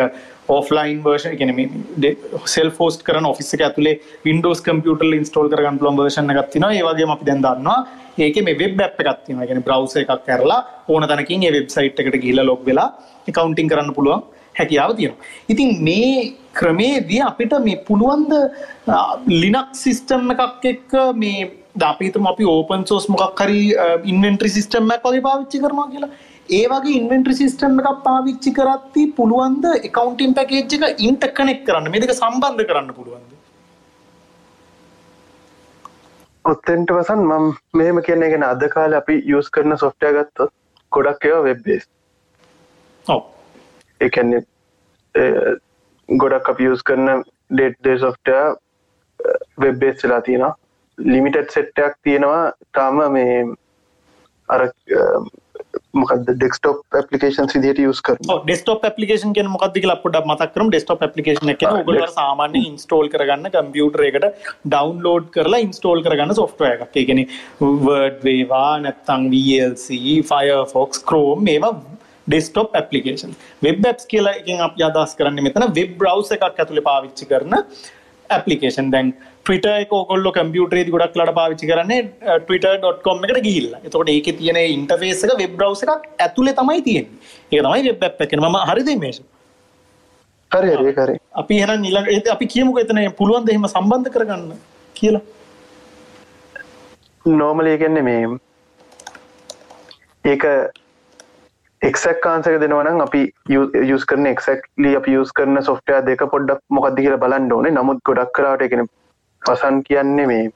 offline 0.48 0.98
version 1.08 1.36
කියන්නේ 1.40 1.56
මේ 1.58 2.12
self 2.56 2.78
host 2.82 3.02
කරන 3.06 3.26
office 3.32 3.54
එක 3.56 3.62
ඇතුලේ 3.68 3.94
Windows 4.28 4.60
computer 4.68 5.06
වල 5.06 5.14
install 5.20 5.48
කරගන්න 5.52 5.78
පුළුවන් 5.80 6.00
version 6.02 6.30
එකක් 6.34 6.50
තියෙනවා. 6.52 6.72
ඒ 6.78 6.84
වගේම 6.88 7.14
අපි 7.16 7.24
දැන් 7.28 7.42
දන්නවා 7.46 7.78
ඒකේ 8.26 8.44
මේ 8.48 8.58
web 8.62 8.80
app 8.86 9.00
එකක් 9.02 9.24
තියෙනවා. 9.24 9.44
ඒ 9.44 9.48
කියන්නේ 9.50 9.66
browser 9.68 10.02
එකක් 10.04 10.22
කරලා 10.28 10.60
ඕන 10.88 11.08
තැනකින් 11.12 11.46
ඒ 11.48 11.52
website 11.58 12.04
එකට 12.04 12.20
ගිහිල්ලා 12.24 12.48
log 12.50 12.62
වෙලා 12.68 12.88
accounting 13.30 13.68
කරන්න 13.72 13.94
පුළුවන් 13.98 14.22
හැකියාව 14.58 14.92
තියෙනවා. 14.98 15.20
ඉතින් 15.52 15.70
මේ 15.88 16.12
ක්‍රමේදී 16.60 17.22
අපිට 17.30 17.54
මේ 17.66 17.82
පුළුවන්ද 17.88 18.32
ලිනක් 19.42 19.70
සිස්ටම් 19.84 20.30
එකක් 20.34 20.66
එක්ක 20.72 20.92
මේ 21.22 21.50
දාපීතම 21.82 22.26
අපි 22.32 22.44
ඕපන් 22.54 22.82
සෝස් 22.90 23.06
මොකක් 23.14 23.40
හරි 23.44 23.62
ඉන්වෙන්ට්‍රි 24.12 24.50
සිස්ටම් 24.58 24.92
එකක් 24.96 25.06
වගේ 25.08 25.26
පාවිච්චි 25.28 25.62
කරනවා 25.64 25.88
කියලා. 25.94 26.12
ඒ 26.48 26.64
වගේ 26.70 26.96
ඉන්වෙන්ට්‍රි 27.00 27.34
සිස්ටම් 27.40 27.78
එකක් 27.80 28.00
පාවිච්චි 28.06 28.52
කරද්දී 28.58 29.12
පුළුවන්ද 29.18 29.64
accounting 29.88 30.32
package 30.38 30.74
එක 30.88 31.02
interconnect 31.10 31.62
කරන්න 31.68 31.90
මේ 31.92 32.02
දෙක 32.04 32.14
සම්බන්ධ 32.14 32.64
කරන්න 32.70 32.90
පුළුවන්ද? 32.98 33.30
ඔත්තෙන්ට 36.44 36.90
වසන් 36.96 37.22
මම 37.26 37.46
මෙහෙම 37.80 38.02
කියන්නේ 38.08 38.30
ගැන 38.32 38.46
අද 38.48 38.64
කාලේ 38.74 39.00
අපි 39.02 39.18
යස් 39.36 39.50
කරන 39.56 39.76
සොෆ්ට්වෙයාර් 39.84 40.26
ගත්තොත් 40.30 40.52
ගොඩක් 40.92 41.28
ඒවා 41.28 41.44
වෙබ් 41.48 41.62
බේස්. 41.68 41.86
ඔව්. 43.06 43.22
ඒ 44.00 44.10
කියන්නේ 44.10 44.42
ගොඩක් 46.08 46.50
අපි 46.54 46.72
යස් 46.72 46.82
කරන 46.90 47.24
day to 47.50 47.78
day 47.78 47.98
software 48.04 48.56
web 49.64 49.78
base 49.84 50.04
වෙලා 50.04 50.20
තියෙනවා. 50.28 50.56
ලිමිටඩ් 50.98 51.50
සෙට් 51.50 51.78
එකක් 51.78 51.96
තියෙනවා 52.02 52.52
තාම 52.72 52.98
මේ 53.12 53.38
අර 54.48 54.68
මොකද 56.00 56.28
ඩෙස්ක්ටොප් 56.28 56.96
ඇපලිකේෂන් 56.98 57.50
විදිහට 57.54 57.80
යස් 57.84 58.00
කරනවා. 58.06 58.34
ඔව් 58.34 58.42
ඩෙස්ක්ටොප් 58.46 58.84
ඇප්ලිකේෂන් 58.88 59.34
කියන්නේ 59.36 59.54
මොකක්ද 59.54 59.78
කියලා 59.78 59.98
පොඩ්ඩක් 60.04 60.28
මතක් 60.30 60.50
කරමු. 60.56 60.70
ඩෙස්ක්ටොප් 60.72 61.04
ඇප්ලිකේෂන් 61.06 61.52
එක 61.54 61.64
ඔයගොල්ලෝ 61.70 62.10
සාමාන්‍ය 62.18 62.62
ඉන්ස්ටෝල් 62.70 63.10
කරගන්න 63.14 63.52
කම්පියුටර් 63.54 64.04
එකට 64.08 64.28
ඩවුන්ලෝඩ් 64.74 65.30
කරලා 65.36 65.62
ඉන්ස්ටෝල් 65.66 66.04
කරගන්න 66.06 66.36
සොෆ්ට්වෙයාර් 66.40 66.84
එකක්. 66.86 66.92
කියන්නේ 66.96 67.26
Word 67.88 68.20
වේවා 68.28 68.70
නැත්නම් 68.84 69.30
VLC, 69.32 69.98
Firefox, 70.30 71.02
Chrome 71.08 71.48
මේවා 71.50 71.74
ඩෙස්ක්ටොප් 72.28 72.78
ඇප්ලිකේෂන්. 72.80 73.34
වෙබ් 73.66 73.90
ඇප්ස් 73.92 74.06
කියලා 74.12 74.36
එකෙන් 74.42 74.62
අපි 74.68 74.88
අදහස් 74.90 75.18
කරන්නේ 75.18 75.48
මෙතන 75.48 75.68
වෙබ් 75.80 75.98
බ්‍රවුසර් 76.02 76.38
එකක් 76.38 76.62
ඇතුලේ 76.64 76.88
පාවිච්චි 76.90 77.28
කරන 77.32 77.60
ඇපලිකේෂන් 78.30 78.90
දැන් 78.94 79.14
ට්‍රිට 79.46 79.66
එක 79.66 79.92
කොල්ල 80.10 80.26
කම්පියුටරේ 80.34 80.90
ගොඩක් 80.94 81.16
ලට 81.18 81.34
පාවිච්චි 81.38 81.68
කරන්නේ 81.70 82.02
ට්‍රිට.කොම් 82.42 83.24
එකට 83.26 83.40
ගිල්ල 83.46 83.70
එතකොට 83.78 84.10
ඒක 84.14 84.28
තියෙන 84.40 84.58
ඉන්ටර්ෆේස් 84.62 85.24
එක 85.26 85.32
වෙබ් 85.40 85.56
බ්‍රවස් 85.58 85.82
එකක් 85.84 86.10
ඇතුලේ 86.26 86.54
තමයි 86.58 86.82
තියෙන්නේ. 86.88 87.16
ඒක 87.52 87.62
තමයි 87.66 87.88
වෙබ් 87.88 88.04
ඇප් 88.08 88.22
එකේ 88.26 88.40
මම 88.40 88.58
හරිද 88.70 88.90
මේෂ? 89.04 89.22
හරි 90.50 90.70
හරි 90.76 90.92
කරේ 91.00 91.18
අපි 91.42 91.58
ඊළඟ 91.62 92.12
ඒත් 92.14 92.30
අපි 92.36 92.46
කියමුකෝ 92.54 92.84
එතන 92.84 93.02
පුළුවන් 93.20 93.48
ද 93.48 93.56
එහෙම 93.56 93.66
සම්බන්ධ 93.72 94.14
කරගන්න 94.14 94.46
කියලා? 94.96 95.24
නෝමලි 97.24 97.76
කියන්නේ 97.82 98.06
මේ 98.08 98.38
ඒක 100.24 100.44
එක්සක් 101.82 102.18
කාන්සක 102.24 102.56
දෙනවනම් 102.62 103.04
අපි 103.08 103.22
යස් 103.90 104.04
කරන 104.10 104.26
එක්සක්ලි 104.34 104.96
අපි 105.02 105.20
යස් 105.20 105.32
කරන 105.38 105.62
සොෆ්ටය 105.68 106.00
දෙක 106.08 106.26
පොඩ්ඩක් 106.34 106.60
මොකක්ද 106.76 106.98
කියලා 107.04 107.22
බලන්න 107.24 107.52
ඕනේ. 107.52 107.78
නමුත් 107.78 108.02
ගොඩක් 108.08 108.36
කරාට 108.38 108.68
එකන 108.68 108.86
පසන් 109.42 109.80
කියන්නේ 109.82 110.26
මේ 110.26 110.50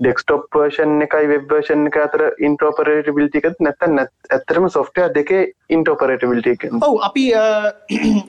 ඩෙක්ස්ටොප් 0.00 0.44
වර්ෂන් 0.52 1.02
එකයි 1.04 1.26
වෙබ්වර්ෂන් 1.28 1.88
එක 1.88 1.96
අතර 2.00 2.22
ඉන්ටෝපරේටබිලිටිකත් 2.40 3.58
නැත 3.60 3.88
නැත් 3.90 4.30
ඇතරම 4.30 4.68
සොෆ්ටය 4.70 5.08
දෙකේ 5.14 5.42
ඉන්ටෝපරේටබිලිටික 5.70 6.64
ඔව් 6.80 6.94
අපි 7.02 7.24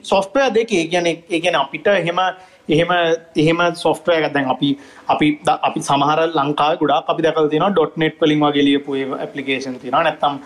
සොෆ්ටය 0.04 0.48
දෙකේ 0.58 0.82
ගැන 0.88 1.08
ඒගැන 1.08 1.56
අපිට 1.56 1.88
එහෙම 1.92 2.20
එහෙම 2.68 2.92
එහෙම 3.36 3.62
සොෆ්ටය 3.76 4.18
දැන් 4.28 4.46
අපි 4.48 4.70
අපි 5.08 5.30
අපි 5.60 5.80
සමහර 5.82 6.20
ලංකා 6.34 6.70
ගොඩා 6.76 7.00
අපි 7.06 7.22
දැකල් 7.22 7.48
තින 7.48 7.66
ඩොට් 7.70 7.96
නෙට් 7.96 8.20
වලින් 8.20 8.44
වගේ 8.44 8.64
ලියපු 8.64 9.00
ඇපලිකේෂන් 9.18 9.80
තියෙන 9.80 9.98
නැත්තම් 10.00 10.38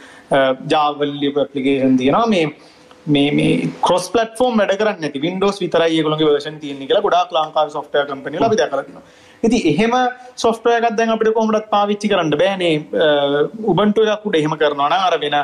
ජාවල් 0.68 1.12
ලියපු 1.16 1.40
ඇපලිකේෂන් 1.40 1.96
තියෙනවා. 1.96 2.26
මේ 2.28 2.46
මේ 3.07 3.30
මේ 3.32 3.68
කොස් 3.82 4.11
පලටෆෝම් 4.11 4.59
වැඩ 4.59 4.78
කරන්න 4.78 5.04
ඇති 5.04 5.20
වින්ඩෝස් 5.20 5.61
විතරයි 5.61 5.98
ඒගොලගේ 5.98 6.28
වර්ෂන් 6.28 6.59
තියෙන 6.61 6.82
කියලා 6.82 7.02
ගොඩාක් 7.02 7.34
ලංකාව 7.34 7.68
සොෆ්ටය 7.70 8.07
කම්පනි 8.07 8.44
අපි 8.44 8.59
දැකලා 8.59 8.84
තියෙනවා. 8.84 9.09
ඉති 9.43 9.59
එහෙම 9.72 9.95
සොෆ්ටය 10.45 10.74
එකක් 10.78 10.97
දැන් 10.99 11.14
අපිට 11.14 11.34
කොහොමඩත් 11.37 11.70
පාවිච්චි 11.76 12.11
කරන්න 12.12 12.34
බෑනේ 12.43 12.74
උබන්ටු 13.72 14.09
එකක් 14.14 14.26
උඩ 14.30 14.41
එහෙම 14.41 14.57
කරනවා 14.62 14.91
නම් 14.91 15.07
අර 15.09 15.18
වෙන 15.24 15.37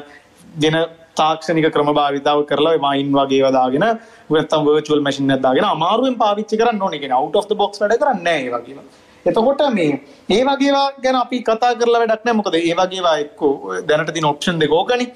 වෙන 0.65 0.77
තාක්ෂණික 1.21 1.69
ක්‍රම 1.75 1.93
භාවිතාව 1.99 2.43
කරලා 2.51 2.81
මයින් 2.87 3.13
වගේ 3.19 3.43
වදාගෙන 3.47 3.85
නැත්තම් 3.85 4.67
වර්චුවල් 4.69 5.05
මැෂින් 5.07 5.35
එකක් 5.37 5.45
දාගෙන 5.47 5.69
අමාරුවෙන් 5.75 6.17
පාවිච්චි 6.25 6.61
කරන්න 6.61 6.83
ඕනේ 6.87 7.03
කියන්නේ 7.03 7.23
out 7.23 7.37
of 7.41 7.49
the 7.53 7.59
box 7.63 7.83
වැඩ 7.83 7.97
කරන්නේ 8.03 8.25
නැහැ 8.29 8.49
ඒ 8.49 8.55
වගේම. 8.57 8.81
එතකොට 9.27 9.63
මේ 9.77 9.91
ඒ 10.37 10.43
වගේවා 10.49 10.89
ගැන 11.05 11.21
අපි 11.25 11.43
කතා 11.49 11.73
කරලා 11.83 12.03
වැඩක් 12.03 12.25
නැහැ 12.27 12.41
මොකද 12.41 12.59
ඒ 12.61 12.75
වගේවා 12.81 13.17
එක්කෝ 13.25 13.53
දැනට 13.89 14.13
තියෙන 14.17 14.29
ඔප්ෂන් 14.33 14.63
දෙක 14.63 14.73
ඕකනේ. 14.81 15.09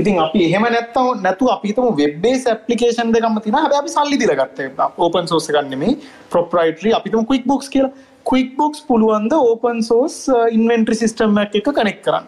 ඉතින් 0.00 0.22
අපි 0.26 0.44
එහෙම 0.48 0.64
නැත්තම් 0.76 1.08
නැතු 1.26 1.50
අපි 1.54 1.68
හිතමු 1.70 1.90
වෙබ් 2.00 2.14
බේස් 2.24 2.46
ඇප්ලිකේෂන් 2.52 3.12
දෙකක්ම 3.16 3.36
තියෙනවා. 3.44 3.64
හැබැයි 3.64 3.82
අපි 3.82 3.94
සල්ලි 3.96 4.20
දීලා 4.22 4.38
ගත්තා. 4.40 4.88
ඕපන් 5.04 5.28
සෝස් 5.32 5.50
එකක් 5.50 5.68
නෙමෙයි 5.74 5.98
ප්‍රොප්‍රයිටරි 6.32 6.94
අපි 6.98 7.10
හිතමු 7.10 7.26
ක්වික් 7.30 7.44
බුක්ස් 7.52 7.68
කියලා. 7.74 7.92
ක්වික් 8.28 8.56
බුක්ස් 8.56 8.84
පුළුවන් 8.88 9.28
ද 9.30 9.38
ඕපන් 9.50 9.82
සෝස් 9.82 10.16
ඉන්වෙන්ටරි 10.50 10.98
සිස්ටම් 10.98 11.38
එකක් 11.44 11.60
එක 11.60 11.70
කනෙක්ට් 11.70 12.02
කරන්න. 12.06 12.26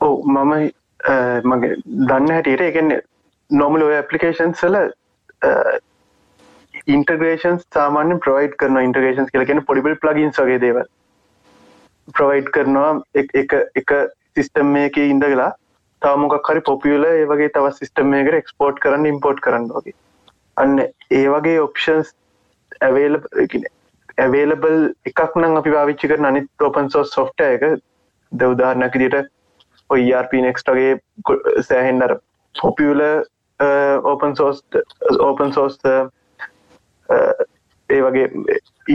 ඔව් 0.00 0.14
මම 0.26 0.52
uh, 0.52 1.38
මගේ 1.44 1.76
දන්න 1.84 2.34
හැටියට 2.36 2.66
එකන්නේ 2.68 3.00
නොමල 3.50 3.82
ඔය 3.82 3.94
ඇපලිකේෂන් 3.96 4.54
සල 4.54 4.76
ඉන්ටගේෂන් 6.86 7.58
සාමාන්‍ය 7.74 8.18
ප්‍රවයිඩ් 8.24 8.56
කරන 8.60 8.80
ඉන්ටගේෂන්ස් 8.82 9.32
කියලගෙන 9.34 9.64
පොඩිබල් 9.64 9.96
ප්ලගින්ස් 10.04 10.38
වගේ 10.38 10.60
දේව 10.64 10.82
ප්‍රවයිඩ් 12.18 12.52
කරනවා 12.54 12.92
එක 13.14 13.56
එක 13.76 13.96
සිිස්ටම් 14.34 14.72
මේක 14.76 14.96
ඉඳගලා 15.02 15.50
තාමොකක් 16.02 16.48
හරි 16.48 16.62
පොපියල 16.62 17.04
ඒ 17.06 17.26
වගේ 17.26 17.52
තව 17.56 17.74
සිිස්ටම් 17.78 18.14
මේකට 18.14 18.38
එක්ස්පෝට් 18.38 18.80
කරන්න 18.84 19.10
ඉම්පෝට් 19.12 19.42
කරන්න 19.46 19.68
වගේ 19.74 19.96
අන්න 20.56 20.80
ඒ 20.80 21.26
වගේ 21.34 21.60
ඔප්ෂන්ස් 21.66 22.14
ඇවේල 22.80 23.20
ඇවේලබල් 24.20 24.78
එකක් 25.10 25.36
නම් 25.36 25.58
අපි 25.60 25.76
පාවිච්චි 25.76 26.10
කර 26.10 26.26
අනිත් 26.30 26.66
ඔපන් 26.68 26.90
සෝස් 26.94 27.14
සොෆ්ට 27.16 27.46
එක. 27.46 27.62
දවදාරනක 28.32 28.96
දිට 29.02 29.16
ඔයිRP 29.90 30.32
නෙක්ස්ටගේ 30.44 30.90
සෑහෙන්ඩර 31.68 32.16
පොපියල 32.54 33.02
ඕපන් 34.04 34.36
සෝස් 34.36 34.62
ඕපන් 35.20 35.52
සෝස් 35.52 35.78
ඒ 37.90 38.00
වගේ 38.06 38.26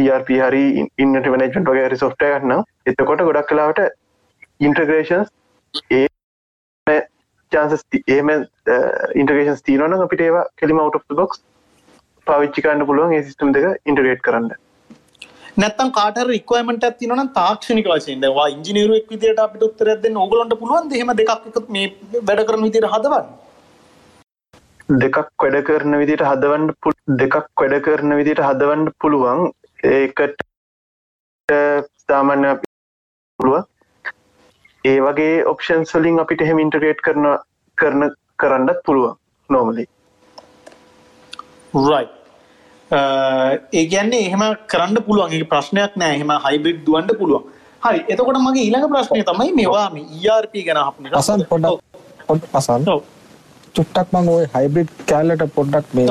ERP 0.03 0.29
හරි 0.39 0.63
ඉන්නට 0.97 1.29
මනජන්ට 1.31 1.69
වගේ 1.69 1.87
හරි 1.87 2.01
සොෆ්ට 2.03 2.25
ගන්න 2.25 2.63
එතකොට 2.85 3.25
ගොඩක් 3.29 3.49
කලාවට 3.51 3.81
ඉන්ටග්‍රේෂන්ස් 4.59 5.31
ඒ 5.91 6.99
චාන්සස් 7.51 7.83
ඒම 8.09 8.31
ඉන්ටගේෂන් 9.15 9.63
තිීනන 9.65 9.97
අපිට 9.99 10.25
ඒවා 10.27 10.45
කෙලිම 10.61 10.81
අවට් 10.83 11.17
බොක්ස් 11.19 11.43
පාවිච්චිකන්න 12.27 12.85
පුළුවන් 12.87 13.17
ඒ 13.17 13.25
සිිටම් 13.25 13.51
දෙක 13.53 13.67
ඉන්ටගේට් 13.85 14.23
කරන්න. 14.27 14.53
නැත්තම් 15.63 15.91
කාට 15.97 16.17
රික්වයමට 16.29 16.85
ඇතින 16.89 17.29
තාක්ෂණික 17.39 17.87
වශයෙන්. 17.91 18.27
වා 18.37 18.47
ඉංජිනීරුවක් 18.55 19.09
විදියට 19.13 19.43
අපිට 19.45 19.67
උත්තරයක් 19.67 20.01
දෙන්න 20.05 20.21
ඕගලන්ට 20.23 20.59
පුළුවන් 20.61 20.95
එහෙම 20.99 21.11
දෙකක් 21.21 21.31
එකතු 21.35 21.65
මේ 21.77 21.93
වැඩ 22.29 22.45
කරන 22.49 22.65
විදියට 22.67 22.89
හදවන්න? 22.93 23.27
දෙකක් 25.03 25.17
වැඩ 25.43 25.61
කරන 25.69 25.99
විදිට 26.01 26.25
හදවන්න 26.29 26.65
දෙකක් 27.21 27.37
වැඩ 27.61 27.79
කරන 27.87 28.17
විදිට 28.19 28.43
හදවන්න 28.47 28.91
පුළුවන්. 29.01 29.47
ඒකට 29.93 30.45
සාමාන්‍ය 32.09 32.51
පුළුව 33.39 33.63
ඒ 34.83 34.99
වගේ 35.05 35.33
ඔප්ෂන් 35.51 35.83
සලින් 35.91 36.21
අපිට 36.23 36.41
එහෙම 36.45 36.61
ඉන්ටරේට් 36.63 37.01
කරන 37.07 37.25
කරන 37.77 38.01
කරන්නත් 38.41 38.79
පුළුවන් 38.85 39.17
නෝමලි 39.49 39.85
රයි 41.73 42.05
ඒ 42.91 43.85
ගැන්නේ 43.93 44.21
එහෙම 44.27 44.43
කරන්න 44.67 44.97
පුළුවන්. 45.07 45.33
ඒ 45.33 45.43
ප්‍රශ්නයක් 45.53 45.95
නෑ. 45.95 46.15
එහෙම 46.17 46.31
හයිබිඩ් 46.45 46.85
දුවන්ට 46.87 47.17
පුළුවන්. 47.19 47.43
හරි. 47.81 47.99
එතකොට 48.09 48.37
මගේ 48.37 48.65
ඊළඟ 48.67 48.87
ප්‍රශ්නය 48.93 49.23
තමයි 49.23 49.51
මේවා. 49.59 49.89
ERP 50.25 50.55
ගැන 50.67 50.77
අප 50.77 50.95
අසන් 51.13 51.45
පොඩ 51.51 52.45
පසන් 52.53 52.85
චුට්ටක් 53.75 54.13
මං 54.13 54.29
ඔය 54.29 54.45
හයිබ්‍රිඩ් 54.55 54.91
කෑල්ලට 55.07 55.45
පොඩ්ඩක් 55.57 55.95
මේ 55.97 56.07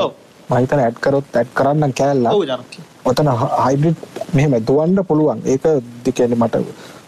මහිතන 0.49 0.79
ඇඩ් 0.79 0.99
කරොත් 1.05 1.39
ඇඩ් 1.41 1.53
කරන්න 1.59 1.93
කෑල්ලා 1.99 2.59
ඔතන 3.05 3.31
හයිබ්‍රිඩ් 3.65 3.97
මෙහෙම 4.33 4.59
දුවන්ඩ 4.69 5.07
පුළුවන්. 5.09 5.41
ඒක 5.45 5.65
දිකැන 6.05 6.37
මට 6.39 6.63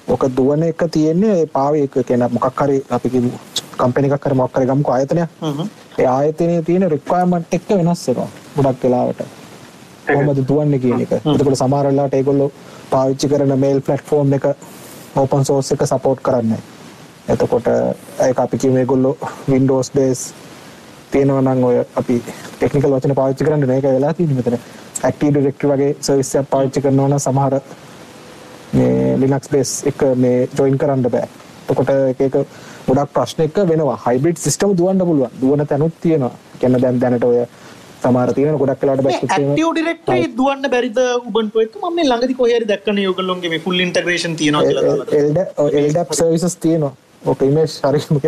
ඕක 0.07 0.23
දුවන 0.37 0.63
එක 0.63 0.83
තියෙන්නේ 0.95 1.45
පාව 1.55 1.75
එක 1.75 1.95
කෙන 2.07 2.23
මොකක් 2.35 2.61
හරි 2.61 2.77
අපි 2.89 3.09
කම්පෙනිකක් 3.79 4.15
කර 4.19 4.33
මොක්කර 4.41 4.63
ගම්ක 4.69 4.89
ආයතනය 4.89 5.23
ඒ 5.99 6.07
ආයතනය 6.07 6.55
තියෙන 6.67 6.89
රික්වායමට 6.95 7.57
එක්ක 7.57 7.69
වෙනස්සෙනවා 7.79 8.29
ගොඩක් 8.55 8.85
වෙලාවට 8.85 9.36
කොහොමද 10.07 10.41
දුවන්න 10.47 10.79
කියන 10.79 11.01
එක. 11.05 11.11
එතකොට 11.35 11.59
සමහරලාට 11.61 12.17
ඒගොල්ලෝ 12.19 12.49
පාවිච්චි 12.91 13.29
කරන 13.31 13.59
මේල් 13.59 13.81
ප්ලට්ෆෝම් 13.81 14.33
එක 14.39 14.49
ඕපන් 15.15 15.45
සෝස් 15.45 15.71
එක 15.75 15.85
සපෝට් 15.91 16.21
කරන්න 16.25 16.57
එතකොට 17.27 17.67
ඒ 17.67 18.33
අපි 18.37 18.57
කිව 18.57 18.73
මේගොල්ලෝ 18.73 19.17
වින්ඩෝස් 19.51 19.91
බේස් 19.91 20.19
තියෙනවා 21.11 21.41
නම් 21.41 21.63
ඔය 21.63 21.79
අපි 22.01 22.21
ටෙක්නිකල් 22.59 22.93
වචන 22.93 23.15
පාවිච්චි 23.15 23.47
කරන්න 23.47 23.67
මේක 23.67 23.83
වෙලා 23.83 24.13
තියෙන්නේ 24.13 24.37
මෙතන. 24.39 24.59
ඇක්ටිව් 25.03 25.33
ඩිරෙක්ටරි 25.33 25.69
වගේ 25.71 25.95
සර්විස් 26.01 26.31
එකක් 26.35 26.49
පාවිච්චි 26.53 26.81
කරනවා 26.81 27.09
නම් 27.09 27.19
සමහර 27.19 27.59
මේ 28.73 29.17
ලිනක්ස් 29.21 29.51
බේස් 29.51 29.73
එක 29.91 30.03
මේ 30.23 30.47
ජොයින් 30.57 30.77
කරන්න 30.77 31.03
බෑ. 31.09 31.27
එතකොට 31.69 31.91
එක 31.95 32.21
එක 32.27 32.35
ගොඩක් 32.87 33.13
ප්‍රශ්න 33.13 33.43
එක 33.45 33.59
වෙනවා. 33.71 33.97
හයිබ්‍රිඩ් 34.05 34.39
සිස්ටම් 34.45 34.75
දුවන්න 34.79 35.05
පුළුවන්. 35.09 35.31
දුවන 35.41 35.67
තැනුත් 35.67 35.93
තියෙනවා. 36.01 36.31
කියන්නේ 36.59 36.81
දැන් 36.81 37.01
දැනට 37.01 37.23
ඔය 37.23 37.45
සමහර 38.03 38.29
තියෙන 38.37 38.57
ගොඩක් 38.61 38.81
වෙලාවට 38.83 39.05
බැක්කුත් 39.07 39.33
ඇක්ටිව් 39.35 39.69
ඩිරෙක්ටරි 39.73 40.29
දුවන්න 40.37 40.69
බැරිද 40.73 40.99
උබන්ටු 41.29 41.65
එක 41.65 41.75
මම 41.81 41.95
මේ 41.97 42.07
ළඟදි 42.09 42.39
කොහේ 42.39 42.57
හරි 42.59 42.69
දැක්කනේ 42.71 43.09
ඔයගොල්ලෝගේ 43.11 43.51
මේ 43.53 43.63
ෆුල් 43.65 43.83
ඉන්ටග්‍රේෂන් 43.85 44.39
තියෙනවා 44.41 44.63
කියලා 44.69 44.87
දාලා 44.87 45.69
එල්ඩැප් 45.81 46.17
සර්විසස් 46.19 46.57
තියෙනවා. 46.65 46.93
ඕක 47.29 47.41
ඉමේජ් 47.49 47.71
හරිමක 47.89 48.25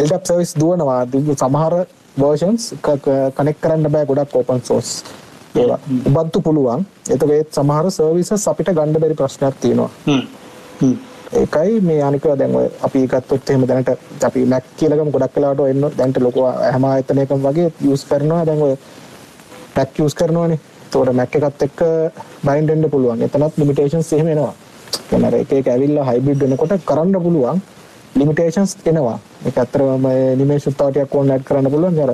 එල්ඩැප් 0.00 0.24
සර්විස් 0.30 0.52
දුවනවා. 0.60 1.00
සමහර 1.42 1.74
වර්ෂන්ස් 2.22 2.64
කනෙක් 3.36 3.60
කරන්න 3.64 3.92
බෑ 3.96 4.06
ගොඩක් 4.10 4.36
ඕපන් 4.40 4.64
සෝස් 4.70 4.88
ඒවා. 5.54 5.78
උබන්තු 6.08 6.40
පුළුවන්. 6.46 6.86
එතකේත් 7.14 7.54
සමහර 7.58 7.90
සර්විසස් 7.98 8.48
අපිට 8.52 8.74
ගණ්ඩ 8.76 9.00
බැරි 9.04 9.20
ප්‍රශ්නයක් 9.20 9.60
තියෙනවා. 9.64 9.90
ඒකයි 11.40 11.80
මේ 11.88 12.00
අනික 12.02 12.24
දැන් 12.38 12.56
අපි 12.86 13.00
ගත්තොත් 13.10 13.50
එහෙම 13.50 13.66
දැනට 13.70 13.90
අපි 14.28 14.40
මැක් 14.52 14.64
කියලකම 14.78 15.10
ගොඩක් 15.16 15.36
වෙලාට 15.36 15.60
එන්න 15.72 15.84
දැන්ට 15.98 16.16
ලොකු 16.26 16.46
හැම 16.46 16.84
ආයතනයකම 16.92 17.44
වගේ 17.48 17.68
යූස් 17.88 18.02
කරනවා. 18.10 18.42
දැන් 18.48 18.62
ඔය 18.68 18.74
මැක් 19.76 19.98
යූස් 19.98 20.14
කරනවානේ. 20.14 20.58
එතකොට 20.86 21.12
මැක් 21.14 21.34
එකත් 21.36 21.62
එක්ක 21.66 21.80
බයින්ඩ් 22.46 22.70
වෙන්න 22.72 22.90
පුළුවන්. 22.90 23.22
එතනත් 23.22 23.58
ලිමිටේෂන්ස් 23.58 24.12
එහෙම 24.12 24.28
එනවා. 24.34 24.54
කියන්නේ 25.08 25.40
එක 25.42 25.52
එක 25.52 25.68
ඇවිල්ලා 25.74 26.04
හයිබ්‍රිඩ් 26.10 26.42
වෙනකොට 26.44 26.74
කරන්න 26.90 27.22
පුළුවන් 27.22 27.62
ලිමිටේෂන්ස් 28.14 28.76
එනවා. 28.84 29.18
ඒක 29.46 29.56
ඇත්තටම 29.58 30.06
නිමේෂ 30.40 30.68
උත්පාදයක් 30.70 31.14
ඕන 31.14 31.30
ඇඩ් 31.30 31.44
කරන්න 31.48 31.70
පුළුවන්. 31.70 31.98
අර 32.04 32.12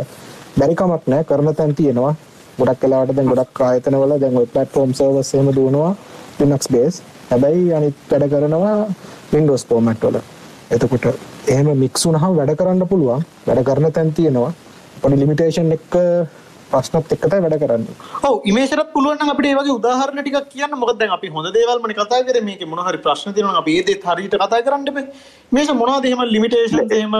බැරි 0.59 0.74
කමක් 0.74 1.03
නැහැ 1.07 1.24
කරන 1.24 1.55
තැන් 1.55 1.74
තියෙනවා. 1.74 2.15
ගොඩක් 2.59 2.83
වෙලාවට 2.83 3.16
දැන් 3.16 3.28
ගොඩක් 3.33 3.61
ආයතනවල 3.61 4.12
දැන් 4.20 4.37
ඔය 4.41 4.47
platform 4.55 4.95
servers 4.95 5.35
එහෙම 5.35 5.51
දුවනවා 5.59 5.93
Linux 6.41 6.69
base. 6.69 7.03
හැබැයි 7.31 7.73
අනිත් 7.73 7.97
වැඩ 8.11 8.31
කරනවා 8.33 8.87
Windows 9.33 9.66
format 9.66 10.01
වල. 10.05 10.20
එතකොට 10.70 11.07
එහෙම 11.53 11.69
මික්ස් 11.85 12.07
වුණාම 12.07 12.37
වැඩ 12.39 12.57
කරන්න 12.61 12.89
පුළුවන්. 12.93 13.24
වැඩ 13.47 13.65
කරන 13.69 13.93
තැන් 13.93 14.12
තියෙනවා. 14.12 14.53
පොඩි 15.03 15.20
ලිමිටේෂන් 15.23 15.73
එක 15.77 15.97
ප්‍රශ්නත් 16.70 17.12
එක්කතයි 17.16 17.40
වැඩ 17.44 17.56
කරන්න. 17.62 17.84
ඔව් 18.28 18.47
ඉමේෂරත් 18.51 18.90
පුළුවන් 18.94 19.32
අපිට 19.32 19.48
ඒ 19.51 19.56
වගේ 19.59 19.74
උදාහරණ 19.78 20.22
ටිකක් 20.22 20.48
කියන්න. 20.55 20.76
මොකද 20.82 20.98
දැන් 21.01 21.12
අපි 21.16 21.28
හොඳ 21.36 21.51
දේවල් 21.56 21.82
මනේ 21.84 21.98
කතා 22.01 22.22
කරේ 22.28 22.44
මේකේ 22.48 22.70
මොන 22.70 22.82
හරි 22.86 23.02
ප්‍රශ්න 23.06 23.36
තියෙනවා 23.36 23.62
අපි 23.62 23.76
ඒ 23.78 23.84
දේත් 23.88 24.06
හරියට 24.10 24.36
කතා 24.44 24.62
කරන්න 24.66 24.88
බෑ 24.97 25.06
මේෂ 25.59 25.74
මොනවද? 25.82 26.09
එහෙම 26.10 26.22
ලිමිටේෂන්ස් 26.36 26.97
එහෙම 26.98 27.14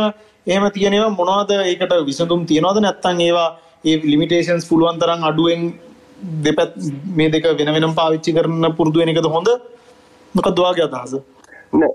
එහෙම 0.53 0.71
තියෙන 0.79 0.97
ඒවා 0.99 1.15
මොනවද? 1.21 1.53
ඒකට 1.73 1.95
විසඳුම් 2.11 2.47
තියනවද? 2.53 2.81
නැත්නම් 2.87 3.23
ඒවා 3.29 3.49
ඒ 3.85 3.97
ලිමිටේෂන්ස් 4.13 4.69
පුළුවන් 4.73 4.99
තරම් 5.05 5.29
අඩුවෙන් 5.31 5.71
දෙපැත් 6.49 6.75
මේ 7.21 7.31
දෙක 7.37 7.47
වෙන 7.61 7.73
වෙනම 7.77 7.95
පාවිච්චි 8.01 8.37
කරන්න 8.39 8.77
පුරුදු 8.81 9.05
වෙන 9.05 9.15
එකද 9.15 9.31
හොඳ? 9.37 9.49
මොකක්ද 10.35 10.65
ඔයාගේ 10.65 10.89
අදහස? 10.91 11.17
නෑ. 11.81 11.95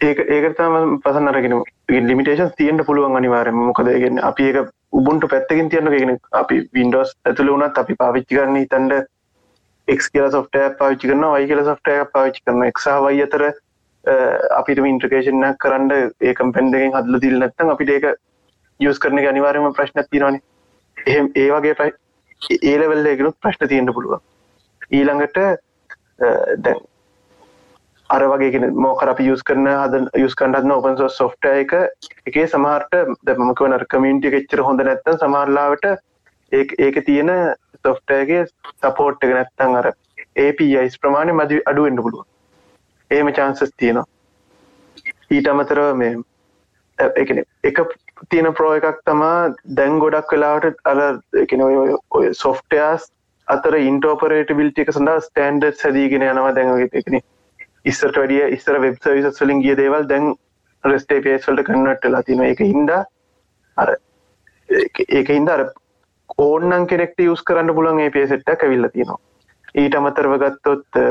ඒක 0.00 0.18
ඒකට 0.34 0.58
තම 0.58 0.98
පසන් 1.04 1.28
අරගෙන 1.30 1.54
ලිමිටේෂන් 2.10 2.50
තියෙන්ට 2.58 2.86
පුළුවන් 2.88 3.16
අනිවාරම 3.20 3.56
මොකද 3.68 3.88
ගෙන 4.02 4.20
අපි 4.30 4.44
ඒක 4.50 4.68
උබුන්ට 4.92 5.28
පැත්තකින් 5.30 5.70
තියන්න 5.70 5.90
ගෙන 5.94 6.16
අපි 6.32 6.58
වින්ඩෝස් 6.74 7.14
ඇතුළ 7.24 7.52
වුණත් 7.52 7.78
අපි 7.78 7.96
පාවිච්චි 8.02 8.34
කරන්න 8.34 8.66
තන්ඩ 8.66 9.06
එක් 9.88 10.04
කියල 10.06 10.28
සොෆ්ටය 10.30 10.64
පාවිච්චි 10.78 11.10
කරන 11.10 11.26
වයි 11.34 11.48
කියල 11.48 11.64
සොෆ්ටය 11.64 11.96
පාවිච්චි 12.14 12.44
කරන 12.44 12.64
එක්සා 12.64 12.96
වයි 13.04 13.22
අතර 13.26 13.44
අපිට 14.56 14.82
ඉන්ට්‍රකේෂන් 14.84 15.46
කරන්න 15.64 15.94
ඒකම් 16.22 16.52
පැන්ඩගෙන් 16.56 16.96
හදල 16.96 17.20
දිල් 17.20 17.38
නැත්තන් 17.38 17.74
අපිට 17.74 17.94
ඒක 17.96 18.10
යස් 18.80 19.00
කරන 19.04 19.22
අනිවාරම 19.24 19.72
ප්‍රශ්න 19.72 20.04
තිනවාන 20.10 20.40
එහෙම 20.96 21.32
ඒ 21.36 21.48
වගේ 21.50 21.90
ඒලවෙල්ලගෙනුත් 22.64 23.36
ප්‍රශ්න 23.42 23.68
තියෙන්ට 23.68 23.94
පුළුවන්. 23.94 24.20
ඊළඟට 24.90 25.38
දැන් 26.64 26.80
අර 28.10 28.22
වගේ 28.24 28.70
මෝකර 28.78 29.10
අපි 29.12 29.28
යස් 29.30 29.42
කරන 29.42 29.68
හද 29.68 30.02
යස් 30.18 30.34
කන්ඩන්න 30.34 30.74
ඔපන්සෝ 30.74 31.08
සොෆ්ට 31.12 31.48
එක 31.50 31.74
එකේ 32.26 32.46
සමහර්ට 32.46 32.94
දමකවන 33.24 33.76
කමින්ටි 33.86 34.34
එච්චර 34.34 34.62
හොඳ 34.62 34.82
නැත්තන් 34.82 35.18
සමහරලාවට 35.18 35.88
ඒක 36.52 37.00
තියෙන 37.04 37.32
සොෆ්ටයගේ 37.84 38.46
සපෝට් 38.78 39.24
එක 39.24 39.34
නැත්තන් 39.34 39.76
අර 39.76 39.90
APIස් 40.38 40.98
ප්‍රමාණය 40.98 41.34
මදි 41.34 41.60
අඩුවෙන්න්න 41.66 42.02
පුළුව 42.02 42.24
ඒම 43.10 43.32
චාන්සස් 43.32 43.70
තියෙනවා. 43.74 44.06
ඊට 45.30 45.48
අමතරව 45.48 45.94
මේ 45.94 46.16
එක 47.64 47.80
තියෙන 48.30 48.52
ප්‍රෝ 48.54 48.74
එකක් 48.74 49.00
තමා 49.04 49.36
දැන් 49.76 49.98
ගොඩක් 49.98 50.32
වෙලාවට 50.32 50.84
අර 50.84 51.00
ඔය 52.12 52.34
සොෆ්ටයාස් 52.34 53.10
අතර 53.48 53.76
ඉන්ටෝපරේට 53.80 54.54
බිල්ටි 54.56 54.84
එක 54.84 54.92
සඳහා 54.92 55.24
ස්ටන්ඩර් 55.24 55.76
සැදීගෙන 55.76 56.26
යනවා 56.26 56.54
දැන්ගේ 56.54 56.88
එකන 57.02 57.20
ඉස්සට 57.90 58.18
වැඩිය 58.20 58.44
ඉස්සර 58.56 58.80
වෙබ් 58.84 58.98
සවිසස් 59.04 59.42
වලින් 59.42 59.62
ගිය 59.64 59.76
දේවල් 59.80 60.06
දැන් 60.12 60.34
රෙස්ටේ 60.84 61.22
පේස් 61.26 61.48
වලට 61.48 61.66
කන්වර්ට් 61.68 62.04
වෙලා 62.08 62.22
තියෙනවා. 62.22 62.50
ඒක 62.52 62.60
හින්දා 62.60 63.02
අර 63.76 63.96
ඒක 65.18 65.28
හින්දා 65.36 65.58
අර 65.58 65.64
ඕන්නම් 66.38 66.86
කෙනෙක්ට 66.92 67.24
යූස් 67.24 67.42
කරන්න 67.42 67.74
පුළුවන් 67.74 68.04
API 68.06 68.26
සෙට් 68.28 68.54
එකක් 68.54 68.64
ඇවිල්ලා 68.68 68.94
තියෙනවා. 68.94 69.18
ඊට 69.74 69.98
අමතරව 70.00 70.38
ගත්තොත් 70.44 71.02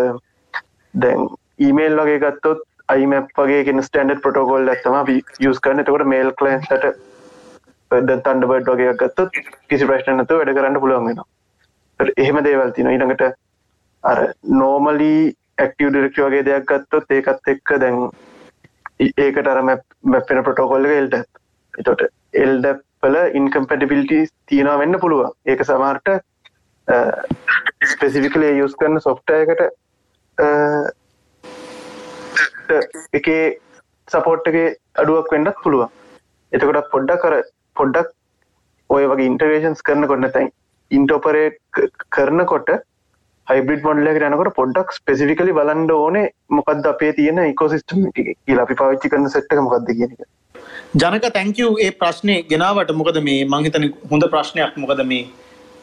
දැන් 0.94 1.28
ඊමේල් 1.60 2.00
වගේ 2.02 2.20
ගත්තොත් 2.26 2.64
අයිමැප් 2.94 3.32
වගේ 3.38 3.64
කෙන 3.68 3.84
ස්ටන්ඩර් 3.84 4.22
ප්‍රොටෝකෝල් 4.24 4.70
ඇත්තම 4.74 5.00
අපි 5.02 5.18
යස් 5.50 5.60
කරන්න. 5.60 5.84
එතකොට 5.84 6.08
මේල් 6.14 6.32
කලන්ස්ට 6.42 6.88
තන්ඩබඩ් 7.92 8.72
වගේ 8.72 8.94
ගත්තොත් 9.02 9.42
කිසි 9.70 9.90
ප්‍රශ්න 9.90 10.18
නැතුව 10.20 10.44
වැඩ 10.44 10.56
කරන්න 10.60 10.80
පුළුවන් 10.84 11.10
වෙනවා. 11.10 11.28
එහෙම 12.24 12.40
දේවල් 12.48 12.72
තියෙනවා. 12.72 12.96
ඊළඟට 12.96 13.24
අර 14.04 14.20
නෝමලී 14.62 15.34
ඇක්ටව 15.58 15.90
ඩිරෙක්ට 15.90 16.20
වගේ 16.26 16.46
දෙයක් 16.48 16.66
ගත්තොත් 16.72 17.14
ඒකත් 17.18 17.52
එක්ක 17.54 17.74
දැන් 17.84 17.98
ඒකට 19.26 19.50
අරම 19.54 19.70
මැපෙන 20.14 20.44
ප්‍රොටෝකොල්ල 20.48 20.88
එල්ඩ 20.94 21.16
එතොට 21.74 22.04
එල්ඩපල 22.44 23.18
ඉන්කම්පටිබිලිටි 23.40 24.20
තියෙනවා 24.48 24.80
වෙන්න 24.82 25.00
පුළුවන්. 25.04 25.36
ඒක 25.46 25.64
සමාර්ට 25.70 26.10
ස්පෙසිෆිකලේ 27.92 28.54
යස් 28.64 28.76
කරන්න 28.80 29.06
සොෆ්ටයකට 29.08 29.62
එකේ 33.20 33.46
සපෝට්ගේ 34.08 34.68
අඩුවක් 35.02 35.34
වෙන්නත් 35.34 35.64
පුළුවන්. 35.64 35.90
එතකොට 36.52 36.92
පොඩ්ඩක් 36.94 37.24
කර 37.24 37.36
පොඩ්ඩක් 37.76 38.14
ඔය 38.90 39.04
වගේ 39.12 39.30
ඉන්ටර්වේශන්ස් 39.32 39.86
කරන 39.88 40.08
කොන්න 40.12 40.30
තැන් 40.36 40.54
ඉන්ටෝපරේට් 40.92 41.82
කරනකොට 42.16 42.70
හයිබිඩ් 43.48 43.86
මොඩලක 43.88 44.18
යනකට 44.28 44.50
පොඩ්ඩක් 44.58 44.90
ස්පෙසිිකලි 44.96 45.54
බලන්ඩ 45.58 45.92
ඕනේ 45.96 46.26
මොකක්ද 46.58 46.88
අපේ 46.92 47.12
තියෙන 47.20 47.40
ඉකෝසිස්ටම් 47.44 48.02
කියලා. 48.16 48.64
අපි 48.66 48.76
පාවිච්චි 48.82 49.12
කරන 49.14 49.30
සෙට්ක 49.36 49.56
මොකක්ද 49.68 49.92
කියන 49.92 50.16
එක. 50.16 50.26
ජනක 51.02 51.32
තැංකව් 51.38 51.80
ඒ 51.86 51.92
ප්‍රශ්නය 52.02 52.36
ගෙනාවට 52.52 52.92
මොකද 53.02 53.20
මේ 53.28 53.46
මංහිතන 53.54 53.86
හොඳ 54.12 54.28
ප්‍රශ්නයක්. 54.34 54.74
මොකද 54.84 55.04
මේ 55.12 55.24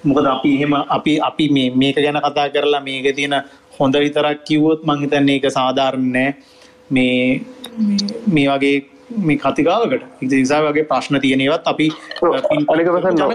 මොකද 0.05 0.27
අපි 0.35 0.51
එහෙම 0.57 0.75
අපි 0.97 1.15
අපි 1.29 1.49
මේ 1.57 1.71
මේක 1.83 2.01
ගැන 2.07 2.21
කතා 2.27 2.49
කරලා 2.57 2.83
මේක 2.89 3.09
තියෙන 3.17 3.37
හොඳ 3.79 4.01
විතරක් 4.05 4.45
කිව්වොත් 4.49 4.85
මංහිතන්නේ 4.91 5.39
එක 5.41 5.47
සාධාරණෑ 5.59 6.29
මේ 6.91 7.41
මේ 8.29 8.49
වගේ 8.51 8.77
මේ 9.11 9.37
කතිකාවකට. 9.37 10.05
නිසා 10.23 10.61
වගේ 10.67 10.87
ප්‍රශ්න 10.93 11.21
තියනවත් 11.25 11.69
අපි 11.73 11.89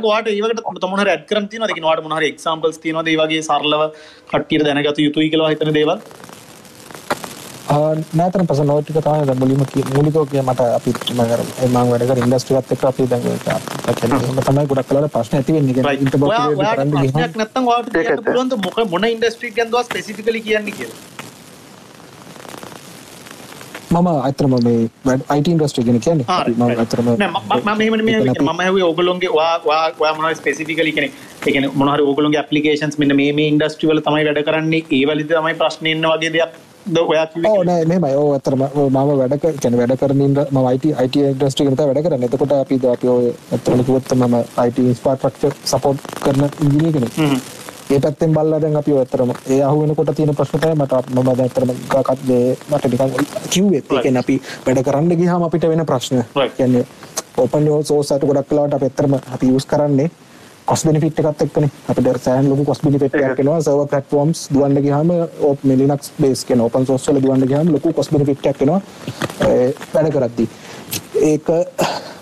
වාට 0.08 0.28
ඒවට 0.28 0.64
තමුණ 0.82 1.06
රැත් 1.10 1.28
කරන 1.30 1.48
තින 1.50 1.68
ක 1.70 1.84
වාට 1.84 2.04
මොහර 2.08 2.26
එක්සම්පල්ස් 2.32 2.82
තියන 2.86 3.00
දේවගේ 3.06 3.44
සරලව 3.44 3.86
කට්ටියට 4.32 4.66
දැනගත 4.66 5.00
යුතුයි 5.00 5.30
කියලා 5.30 5.50
හිතන 5.54 5.74
දේවල්? 5.74 6.00
නෑතන 7.70 8.48
පස 8.50 8.62
නෝටික 8.66 8.98
තමයි 8.98 9.36
මුලිම 9.36 9.60
මුලිකෝ 9.98 10.26
කිය 10.26 10.42
මට 10.42 10.62
අපි 10.78 10.94
මගර 11.14 11.42
එම 11.66 11.76
වැඩක 11.92 12.24
ඉන්ඩස්ට්‍රියත් 12.24 12.72
එක් 12.76 12.84
අපි 12.92 13.04
දැ 13.12 13.20
තමයි 14.48 14.66
ගොඩක් 14.72 14.90
කලට 14.90 15.12
ප්‍රශ්න 15.14 15.38
ඇතිවෙන්නේ 15.40 15.94
ඉට 15.94 16.18
වාට 17.68 18.60
මොක 18.66 18.78
මොන 18.90 19.08
ඉන්ඩස්ට්‍රික් 19.12 19.56
ගන්දවා 19.56 19.84
ස්පෙසිිකලි 19.84 20.42
කියන්නේ 20.42 20.78
කියලා 20.80 21.19
මම 23.92 24.08
අතරම 24.30 24.54
මේ 24.68 24.80
වැඩ 25.08 25.22
අයිට 25.34 25.48
ඉන්ඩස්ට්‍රි 25.52 25.84
ගෙන 25.88 26.00
කියන්න. 26.06 26.24
අතරම 26.86 27.08
මම 27.10 28.80
ඔගලොන්ගේ 28.92 29.32
වා 29.38 30.14
මොන 30.18 30.36
ස්පෙසිිකලි 30.40 30.92
කෙන 30.98 31.06
එකන 31.50 31.70
මොහර 31.82 32.02
ඔගලොන්ගේ 32.14 32.44
පපලිකේන්ස් 32.48 32.98
මෙන්න 33.04 33.16
මේ 33.20 33.52
ඉන්ඩස්ට්‍රිවල 33.52 34.02
තමයි 34.08 34.26
වැඩ 34.30 34.42
කරන්නේ. 34.50 34.84
ඒවලි 34.98 35.24
තමයි 35.30 35.56
ප්‍රශ්නයන්න 35.62 36.10
වගේ 36.14 36.34
දෙයක් 36.38 36.54
නෑ 37.70 37.86
මෙමයි 37.92 38.16
ඕ 38.22 38.30
අතරම 38.38 38.62
මම 38.66 39.10
වැඩක 39.22 39.46
කැන 39.64 39.78
වැඩ 39.80 39.96
කරනින්ද 40.02 40.38
මයිට 40.58 40.86
අයිට 41.02 41.16
ඉන්ඩස්ට්‍රි 41.22 41.68
ගත 41.70 41.88
වැඩ 41.90 42.04
කරන්න. 42.06 42.28
එතකොට 42.28 42.54
අපි 42.60 42.76
අප 42.94 43.04
ඇතරම 43.54 43.84
කිවොත්ත 43.88 44.14
මම 44.20 44.36
අයිට 44.64 44.80
ස්පාට්‍රක්ෂ 45.02 45.72
සපෝට් 45.74 46.00
කරන 46.26 46.46
ඉංජිනීගෙන 46.66 47.10
ඒ 47.90 48.00
පැත්තෙන් 48.00 48.34
බල්ලා 48.34 48.62
දැන් 48.62 48.76
අපි 48.78 48.94
ඔයතරම 48.94 49.32
ඒ 49.50 49.62
අහුවෙනකොට 49.68 50.10
තියෙන 50.16 50.36
ප්‍රශ්න 50.36 50.60
තමයි 50.62 50.76
මට 50.76 50.94
මම 51.10 51.30
දැන් 51.38 51.50
අතරම 51.50 51.70
ගකත් 51.94 52.20
මට 52.72 52.86
නිකන් 52.92 53.26
කිව්වෙත්. 53.50 53.86
ඒ 53.92 54.02
කියන්නේ 54.04 54.20
අපි 54.20 54.36
වැඩ 54.66 54.82
කරන්න 54.88 55.18
ගියාම 55.22 55.44
අපිට 55.44 55.70
වෙන 55.72 55.86
ප්‍රශ්න. 55.86 56.24
කියන්නේ 56.58 56.86
ඕපන් 57.38 57.70
සෝස් 57.84 58.12
අත 58.12 58.26
ගොඩක් 58.30 58.52
වෙලාවට 58.52 58.74
අපි 58.78 58.86
අතරම 58.92 59.14
අපි 59.20 59.48
යූස් 59.48 59.66
කරන්නේ 59.66 60.12
කොස් 60.66 60.84
බෙනිෆිට් 60.86 61.20
එකත් 61.20 61.42
එක්කනේ. 61.42 61.70
අපිට 61.90 62.22
සෑහෙන 62.26 62.50
ලොකු 62.50 62.66
කොස් 62.66 62.82
බෙනිෆිට් 62.86 63.16
එකක් 63.16 63.40
එනවා. 63.40 63.62
සර්වර් 63.62 63.88
ප්ලැට්ෆෝම්ස් 63.88 64.44
දුවන්න 64.54 64.82
ගියාම 64.86 65.10
ඕප් 65.50 65.64
මේ 65.64 65.78
ලිනක්ස් 65.82 66.12
බේස් 66.22 66.46
කියන 66.46 66.62
ඕපන් 66.62 66.86
සෝස් 66.86 67.10
වල 67.10 67.22
දුවන්න 67.26 67.48
ගියාම 67.48 67.74
ලොකු 67.74 67.94
කොස් 67.94 68.10
බෙනිෆිට් 68.14 68.46
එකක් 68.46 68.62
එනවා. 68.68 68.82
වැඩ 69.96 70.14
කරද්දී. 70.14 70.48
ඒක 71.32 71.48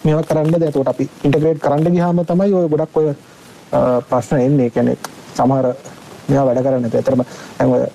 මේවා 0.06 0.24
කරන්න 0.24 0.52
දැන් 0.54 0.70
එතකොට 0.72 0.94
අපි 0.96 1.10
ඉන්ටග්‍රේට් 1.24 1.62
කරන්න 1.68 1.94
ගියාම 1.98 2.26
තමයි 2.26 2.54
ඔය 2.62 2.68
ගොඩක් 2.72 2.98
ඔය 3.04 3.14
ප්‍රශ්න 4.10 4.40
එන්නේ. 4.48 4.70
කියන්නේ 4.70 4.98
සමහර 5.38 5.72
මෙයා 6.28 6.46
වැඩ 6.46 6.64
කරන්න 6.64 6.92
ඇතරම 6.92 7.26
ඇ 7.60 7.88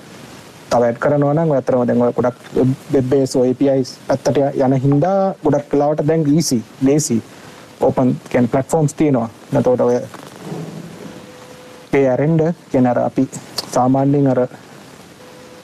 තව 0.70 0.82
ඇඩ් 0.82 0.98
කරනවා 0.98 1.34
නම් 1.34 1.52
ඇතරම 1.52 1.84
දැන් 1.86 2.02
ගොඩක් 2.16 2.38
වෙබ්බේස් 2.92 3.36
APIs 3.38 3.90
පැත්තට 4.06 4.38
යන 4.58 4.74
හින්දා 4.80 5.18
ගොඩක් 5.42 5.68
කලාවට 5.70 6.06
දැන් 6.06 6.26
ඊසි 6.28 6.58
ලේසි 6.80 7.18
ඕපන් 7.80 8.16
කැන් 8.26 8.48
ප්ලට්ෆෝම්ස් 8.48 8.94
තියෙනවා. 8.94 9.28
නැතෝට 9.52 9.80
ඔය 9.82 9.96
ඒ 11.92 12.04
ඇරෙන්ඩ 12.08 12.42
කෙනර 12.72 12.98
අපි 13.00 13.24
සාමාන්‍යෙන් 13.72 14.28
අර 14.28 14.40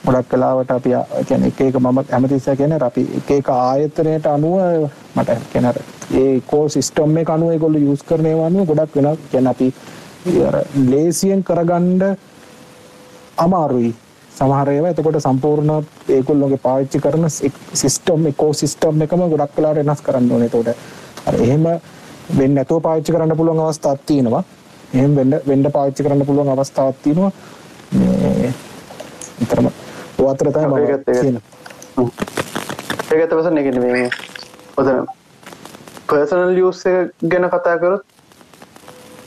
ගොඩක් 0.05 0.29
කලාවට 0.29 0.71
අපි 0.71 0.91
කැන 1.27 1.45
එක 1.45 1.61
එක 1.61 1.77
මම 1.77 1.99
ඇමතිස 2.09 2.49
කියන 2.57 2.75
අපි 2.81 3.07
එක 3.31 3.49
ආයතනයට 3.49 4.27
අනුව 4.27 4.89
මට 5.15 5.39
කෙනර 5.53 5.81
ඒ 6.13 6.41
කෝ 6.47 6.65
සිිස්ටම් 6.69 7.09
මේ 7.09 7.25
අනුව 7.29 7.57
ගොල්ල 7.57 7.79
යුස් 7.79 8.03
කරනය 8.03 8.35
වනුව 8.35 8.67
ගොඩක් 8.67 8.95
වෙන 8.95 9.17
ගැන 9.31 9.47
අපි 9.47 9.73
ලේසියෙන් 10.91 11.43
කරගණ්ඩ 11.43 12.03
අමාරුයි. 13.37 13.93
සමහරයව 14.37 14.85
එතකොට 14.85 15.19
සම්පූර්ණ 15.19 15.71
ඒකුල්ලොගේ 16.17 16.63
පාච්චි 16.67 16.99
කරන 16.99 17.29
සිිස්ටම් 17.73 18.27
එකෝ 18.31 18.53
සිිස්ටම් 18.53 19.01
එකම 19.05 19.23
ගොඩක් 19.33 19.55
කලාට 19.55 19.77
එනස් 19.83 20.01
කරන්න 20.01 20.31
ඕන. 20.31 20.49
තොට 20.49 20.67
එහෙම 21.33 21.65
වෙන්න 22.37 22.57
ඇතුව 22.57 22.81
පාච්චි 22.81 23.11
කරන්න 23.11 23.37
පුළුවන් 23.37 23.61
අවස්ථාත් 23.65 24.05
තියෙනවා. 24.05 24.43
එහෙම 24.93 25.15
වෙන්ඩ 25.15 25.35
වෙන්ඩ 25.47 25.71
පාච්චි 25.71 26.03
කරන්න 26.03 26.25
පුළුවන් 26.25 26.51
අවස්ථාවත් 26.55 27.01
තියෙනවා. 27.03 27.31
ඉතරම 29.43 29.71
ඔවතරතයි 30.19 30.65
කියන. 31.21 31.41
ඒගත 33.11 33.33
වස 33.37 33.49
නැගෙන 33.51 33.81
මේ 33.81 34.09
ඔතන 34.77 35.05
පර්සනල් 36.07 36.53
ලියස් 36.57 36.83
ගැන 37.31 37.49
කතා 37.49 37.77
කරොත් 37.83 38.03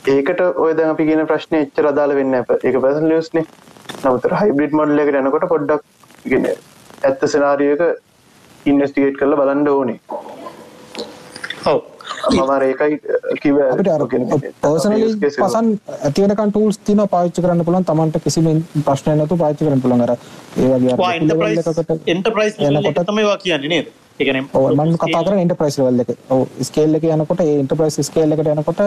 ඒකට 0.05 0.41
ඔය 0.57 0.73
දැන් 0.75 0.89
අපි 0.93 1.05
කියන 1.07 1.25
ප්‍රශ්නය 1.27 1.59
එච්චර 1.63 1.87
අදාළ 1.89 2.15
වෙන්න 2.17 2.35
අප 2.35 2.51
එක 2.55 2.75
පර්සන් 2.75 3.07
ලියස්නේ 3.11 3.45
නමුතර 4.01 4.35
හයිබ්‍රිඩ් 4.41 4.75
මොඩල් 4.79 5.03
එකට 5.03 5.19
යනකොට 5.19 5.47
පොඩ්ඩක් 5.51 5.83
ගෙන 6.25 6.49
ඇත්ත 6.49 7.23
සෙනාරියක 7.27 7.81
ඉන්වස්ටිගේට් 8.65 9.17
කරලා 9.21 9.39
බලන්න 9.39 9.67
ඕනේ. 9.69 9.99
ඔව්. 11.65 11.81
මම 12.31 12.51
ඒකයි 12.59 12.99
කිව 13.41 13.57
අපිට 13.63 13.89
අර 13.89 14.05
පර්සනලි 14.61 15.09
පසන් 15.21 15.71
ඇතිවෙනකන් 16.01 16.51
ටූල්ස් 16.51 16.79
තියෙනවා 16.79 17.11
පාවිච්චි 17.15 17.41
කරන්න 17.41 17.65
පුළුවන්. 17.65 17.85
Tamanට 17.85 18.21
කිසිම 18.23 18.47
ප්‍රශ්නයක් 18.85 19.17
නැතුව 19.17 19.39
පාවිච්චි 19.39 19.65
කරන්න 19.65 19.83
පුළුවන්. 19.83 20.01
අර 20.01 20.11
ඒ 20.13 20.69
වගේ 20.75 21.01
වා 21.01 21.11
එන්ටර්ප්‍රයිස් 21.15 21.73
එකකට 21.73 22.15
එන්ටර්ප්‍රයිස් 22.15 22.59
යනකොට 22.61 23.05
තමයි 23.07 23.29
වා 23.29 23.37
කියන්නේ 23.37 23.75
නේද 23.75 23.91
ඒ 24.19 24.25
කියන්නේ 24.25 24.45
ඔව් 24.53 24.65
මම 24.73 24.93
කතා 24.97 25.21
කරන්නේ 25.23 25.43
එන්ටර්ප්‍රයිස් 25.45 25.77
ලෙවල් 25.79 26.03
එක. 26.03 26.11
ඔව් 26.29 26.41
ස්කේල් 26.61 26.95
එක 26.95 27.05
යනකොට 27.09 27.41
ඒ 27.41 27.55
එන්ටර්ප්‍රයිස් 27.59 27.97
ස්කේල් 28.09 28.35
එකට 28.35 28.51
යනකොට 28.51 28.81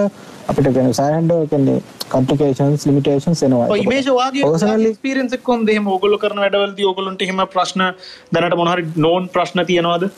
අපිට 0.51 0.69
කියන්නේ 0.69 0.95
සෑහෙන්න 0.95 1.33
කියන්නේ 1.51 1.79
කම්ප්ලිකේෂන්ස් 2.09 2.87
ලිමිටේෂන්ස් 2.87 3.43
එනවා. 3.43 3.69
කොහොමද 5.43 5.69
එහෙම 5.69 5.87
ඕගොල්ලෝ 5.89 6.19
කරන 6.19 6.43
වැඩවලදී 6.45 6.87
ඕගොල්ලොන්ට 6.87 7.23
එහෙම 7.23 7.43
ප්‍රශ්න 7.49 7.85
දැනට 8.33 8.57
මොන 8.57 8.73
හරි 8.73 8.87
නෝන් 8.99 9.29
ප්‍රශ්න 9.29 9.65
තියෙනවද 9.67 10.09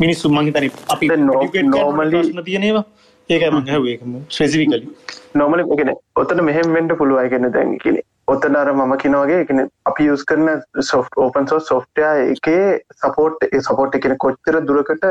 මිනිස්සු 0.00 0.28
මං 0.30 0.46
හිතන්නේ 0.46 0.70
අපි 0.88 1.08
normally- 1.08 2.16
ප්‍රශ්න 2.16 2.44
තියෙනේවා 2.44 2.84
ඒකයි 3.30 3.50
මං 3.50 3.68
ඇහුවේ 3.68 3.92
ඒක 3.92 4.02
ස්පෙસિෆිකලි 4.30 4.88
නොමල 5.34 5.64
එකන 5.66 5.94
ඔතන 6.16 6.44
මෙහෙම 6.44 6.74
වෙන්ට 6.74 6.98
පුළුවන් 6.98 7.30
කියන 7.30 7.46
දැන් 7.52 7.78
කියන 7.78 8.00
ඔතන 8.28 8.56
අර 8.56 8.68
මම 8.72 8.92
කිනවගේ 8.98 9.40
එකන 9.40 9.60
අපි 9.84 10.06
යස් 10.06 10.22
කරන 10.24 10.48
සොෆ් 10.82 11.08
ඕපන් 11.16 11.48
සෝ 11.48 11.60
සොෆ්ටය 11.62 12.04
එකේ 12.26 12.62
සපෝට් 12.98 13.44
සපෝට් 13.60 13.98
එකෙන 13.98 14.16
කොච්චර 14.18 14.60
දුරකට 14.62 15.04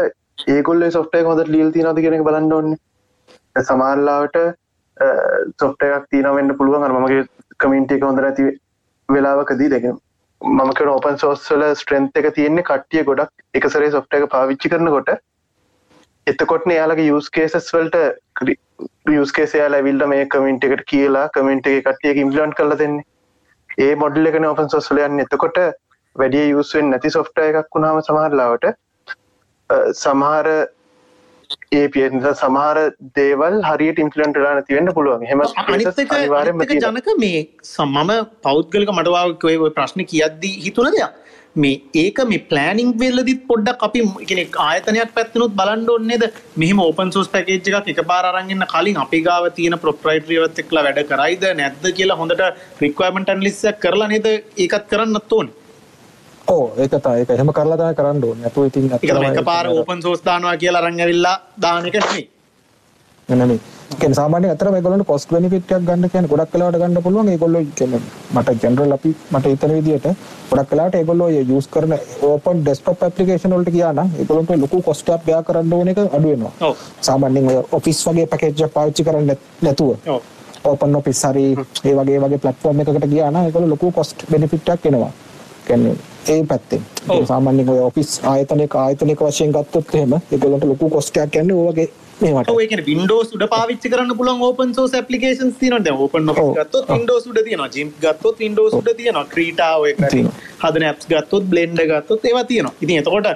ඒගොල්ල 0.48 0.86
සොෆ්ටය 0.92 1.22
හොඳ 1.28 1.44
ලියල් 1.48 1.70
තිනද 1.72 2.02
කෙනෙක් 2.06 2.26
බලන්න 2.28 2.54
ඕන්න 2.54 2.80
සමාරලාවට 3.62 4.40
සොෆ්ටයක් 5.60 6.08
තියනවෙන්න 6.10 6.56
පුළුවන්. 6.58 6.84
අර 6.84 6.94
මගේ 6.98 7.28
කමින්ට 7.60 7.92
එක 7.92 8.04
හොඳ 8.04 8.20
නැති 8.20 8.50
වෙලාවකදී 9.10 9.70
දෙක 9.70 9.86
මම 10.42 10.74
කන 10.74 10.90
ඕපන් 10.90 11.18
සෝස්වල 11.18 11.68
ස්ට්‍රෙන්ත් 11.76 12.18
එක 12.18 12.32
තියෙන්නේ 12.36 12.68
කට්ටිය 12.70 13.06
ගොඩක් 13.06 13.60
එකසරේ 13.60 13.92
සොෆ්ට 13.92 14.20
එක 14.20 14.28
පාවිච්චි 14.30 14.74
කරනකොට 14.74 15.14
එතකොටන 16.28 16.74
යාලගේ 16.76 17.14
යස්කේසස් 17.14 17.72
වලට 17.76 17.98
යස්කේසයාල 19.16 19.78
ඇවිල්ල 19.78 20.06
මේ 20.12 20.28
කමින්ට 20.34 20.68
එකට 20.68 20.86
කියලා 20.92 21.26
කමින්ට 21.38 21.68
එක 21.72 21.90
කටිය 21.90 22.22
ඉම්පලන්් 22.24 22.54
කල 22.60 22.78
දෙන්නේ. 22.82 23.08
ඒ 23.80 23.96
මොඩල් 23.96 24.30
එකන 24.30 24.46
ඔපන් 24.46 24.72
සොස්ලයන් 24.76 25.24
එතකොට 25.26 25.60
වැඩිය 26.16 26.46
යුස්වෙන් 26.50 26.90
නැති 26.90 27.12
සොෆ්ට 27.18 27.44
එකක් 27.48 27.76
වුණාම 27.76 28.00
සමහරලාවට 28.08 28.72
සමහර 29.96 30.50
ඒ 31.72 31.88
පිය 31.96 32.08
සමහර 32.34 32.80
දේවල් 33.18 33.60
හරියට 33.70 34.00
ඉම්පලන්ට 34.06 34.40
ලා 34.46 34.54
නැතිවෙන්න 34.58 34.94
පුළුවන්. 34.94 35.26
හෙම 35.26 35.44
ජනක 36.78 37.18
මේ 37.20 37.44
සම්මම 37.72 38.14
පෞද්ගලික 38.42 38.96
ඔය 39.52 39.60
ප්‍රශ්න 39.72 40.08
කියද්දී 40.14 40.56
හිතුන 40.68 40.92
දෙයක් 40.98 41.20
මේ 41.56 41.82
ඒක 41.96 42.20
මේ 42.28 42.44
ප්ලෑනිින් 42.50 42.92
වෙල්ලදිත් 43.00 43.42
පොඩ්ඩක් 43.50 43.84
අපි 43.88 44.00
කෙනෙ 44.30 44.44
ආයතනයක් 44.66 45.12
පැත්තිනුත් 45.18 45.56
බලන්න 45.60 45.90
ඕන්නේද 45.96 46.24
මෙහම 46.56 46.80
ඕපන් 46.86 47.12
සෝස් 47.16 47.28
පැකේජ් 47.34 47.60
එකක් 47.72 47.90
එක 47.94 48.02
පාරරගන්න 48.12 48.66
කලින් 48.74 48.98
අපි 49.04 49.20
ගාව 49.28 49.50
තියෙන 49.58 49.78
ප්‍රොප්‍රයිට්‍රියවත් 49.84 50.64
එක්ලා 50.64 50.86
වැඩ 50.88 51.02
කරයිද 51.12 51.46
නැද්ද 51.60 51.86
කියලා 52.00 52.18
හොඳට 52.22 52.42
රික්වමටන් 52.84 53.44
ලිස්සක් 53.48 53.84
කරලා 53.86 54.10
නේද 54.14 54.28
ඒකත් 54.30 54.88
කරන්නත් 54.94 55.38
ඕන 55.40 55.54
ඕ 56.48 56.64
ඒක 56.78 56.98
තමයි 56.98 57.22
ඒක 57.22 57.30
එහෙම 57.30 57.54
කරලා 57.54 57.78
තමයි 57.78 57.96
කරන්න 58.00 58.24
ඕනේ. 58.24 58.44
නැතුව 58.44 58.66
ඉතින් 58.68 58.90
එක 58.92 59.44
පාර 59.46 59.70
ඕපන් 59.70 60.02
සෝස් 60.02 60.26
දානවා 60.26 60.58
කියලා 60.58 60.82
අරංගවිල්ලා 60.84 61.38
දාන 61.62 61.86
එක 61.86 62.00
නෙමෙයි 62.00 62.30
නෙමෙයි. 63.30 63.60
කියන්නේ 64.00 64.16
සාමාන්‍යයෙන් 64.16 64.52
අතර 64.52 64.70
මේගොල්ලන්ට 64.72 65.08
කොස්ට් 65.08 65.30
බෙනිෆිට් 65.32 65.72
එකක් 65.72 65.86
ගන්න 65.88 66.10
කියන්නේ 66.10 66.32
ගොඩක් 66.32 66.54
වෙලාවට 66.54 66.80
ගන්න 66.82 67.04
පුළුවන්. 67.04 67.30
ඒගොල්ලෝ 67.30 67.62
කියන්නේ 67.76 68.02
මට 68.34 68.64
ජෙනරල් 68.64 68.92
අපි 68.98 69.16
මට 69.32 69.46
හිතන 69.46 69.74
විදිහට 69.78 70.08
ගොඩක් 70.52 70.72
වෙලාවට 70.72 70.96
ඒගොල්ලෝ 71.00 71.30
යූස් 71.30 71.68
කරන 71.68 71.96
ඕපන් 72.22 72.62
ඩෙස්ක්ටොප් 72.62 73.04
ඇප්ලිකේෂන් 73.04 73.56
වලට 73.56 73.74
ගියා 73.76 73.94
නම් 73.94 74.14
ඒගොල්ලන්ට 74.20 74.56
ලොකු 74.64 74.82
කොස්ට් 74.82 75.10
එකක් 75.10 75.26
බෑ 75.28 75.44
කරන්න 75.44 75.74
ඕන 75.74 75.88
එක 75.88 76.00
අඩු 76.04 76.28
වෙනවා. 76.28 76.54
ඔව්. 76.62 76.76
සාමාන්‍යයෙන් 77.02 77.50
ඔය 77.50 77.60
ඔෆිස් 77.72 78.06
වගේ 78.08 78.28
පැකේජ් 78.28 78.64
එකක් 78.64 78.74
පාවිච්චි 78.74 79.04
කරන්නේ 79.04 79.38
නැතුව 79.62 80.10
ඔව්. 80.16 80.22
ඕපන් 80.66 80.96
ඔෆිස් 80.96 81.24
හරි 81.24 81.46
ඒ 81.84 81.96
වගේ 82.00 82.22
වගේ 82.24 82.42
ප්ලැට්ෆෝම් 82.46 82.80
එකකට 82.80 83.10
ගියා 83.14 83.32
නම් 83.32 83.46
ඒගොල්ලෝ 83.46 83.70
ලොකු 83.76 83.92
කොස්ට් 83.92 84.26
බෙනිෆිට් 84.32 84.70
එකක් 84.70 84.86
එනවා. 84.86 85.12
කියන්නේ 85.68 85.96
ඒ 86.30 86.44
පැත්තෙන්. 86.46 86.86
සාමාන්‍යයෙන් 87.28 87.70
ඔය 87.70 87.80
ඔෆිස් 87.80 88.22
ආයතනයක 88.32 88.76
ආයතනික 88.76 89.20
වශයෙන් 89.22 89.52
ගත්තොත් 89.52 89.96
එහෙම 89.96 90.14
ඒගොල්ලන්ට 90.32 90.66
ලොකු 90.72 90.90
කොස්ට් 90.90 91.18
එකක් 91.18 91.36
යන්නේ 91.42 91.58
ඔය 91.58 91.72
වගේ 91.72 91.90
කියන්නේ 92.72 92.86
Windows 92.92 93.28
උඩ 93.36 93.46
පාවිච්චි 93.54 93.90
කරන්න 93.94 94.14
applications 95.02 95.54
තියෙනවා 95.62 95.84
දැන් 95.86 96.02
open 96.06 96.30
office 96.34 96.50
ඔව්. 96.50 96.58
ගත්තොත් 96.60 96.90
Windows 96.96 97.24
උඩ 97.32 97.40
තියෙනවා. 97.48 97.70
GIMP 97.76 97.94
ගත්තොත් 98.06 98.36
Windows 98.46 98.74
උඩ 98.80 98.90
ඔය 99.84 99.94
තියෙනවා. 100.14 100.34
හදන 100.64 100.86
apps 100.90 101.06
ගත්තොත් 101.12 101.46
Blender 101.54 101.86
ගත්තොත් 101.92 102.26
ඒවා 102.32 102.44
තියෙනවා. 102.52 102.74
ඉතින් 102.84 103.02
එතකොට. 103.02 103.30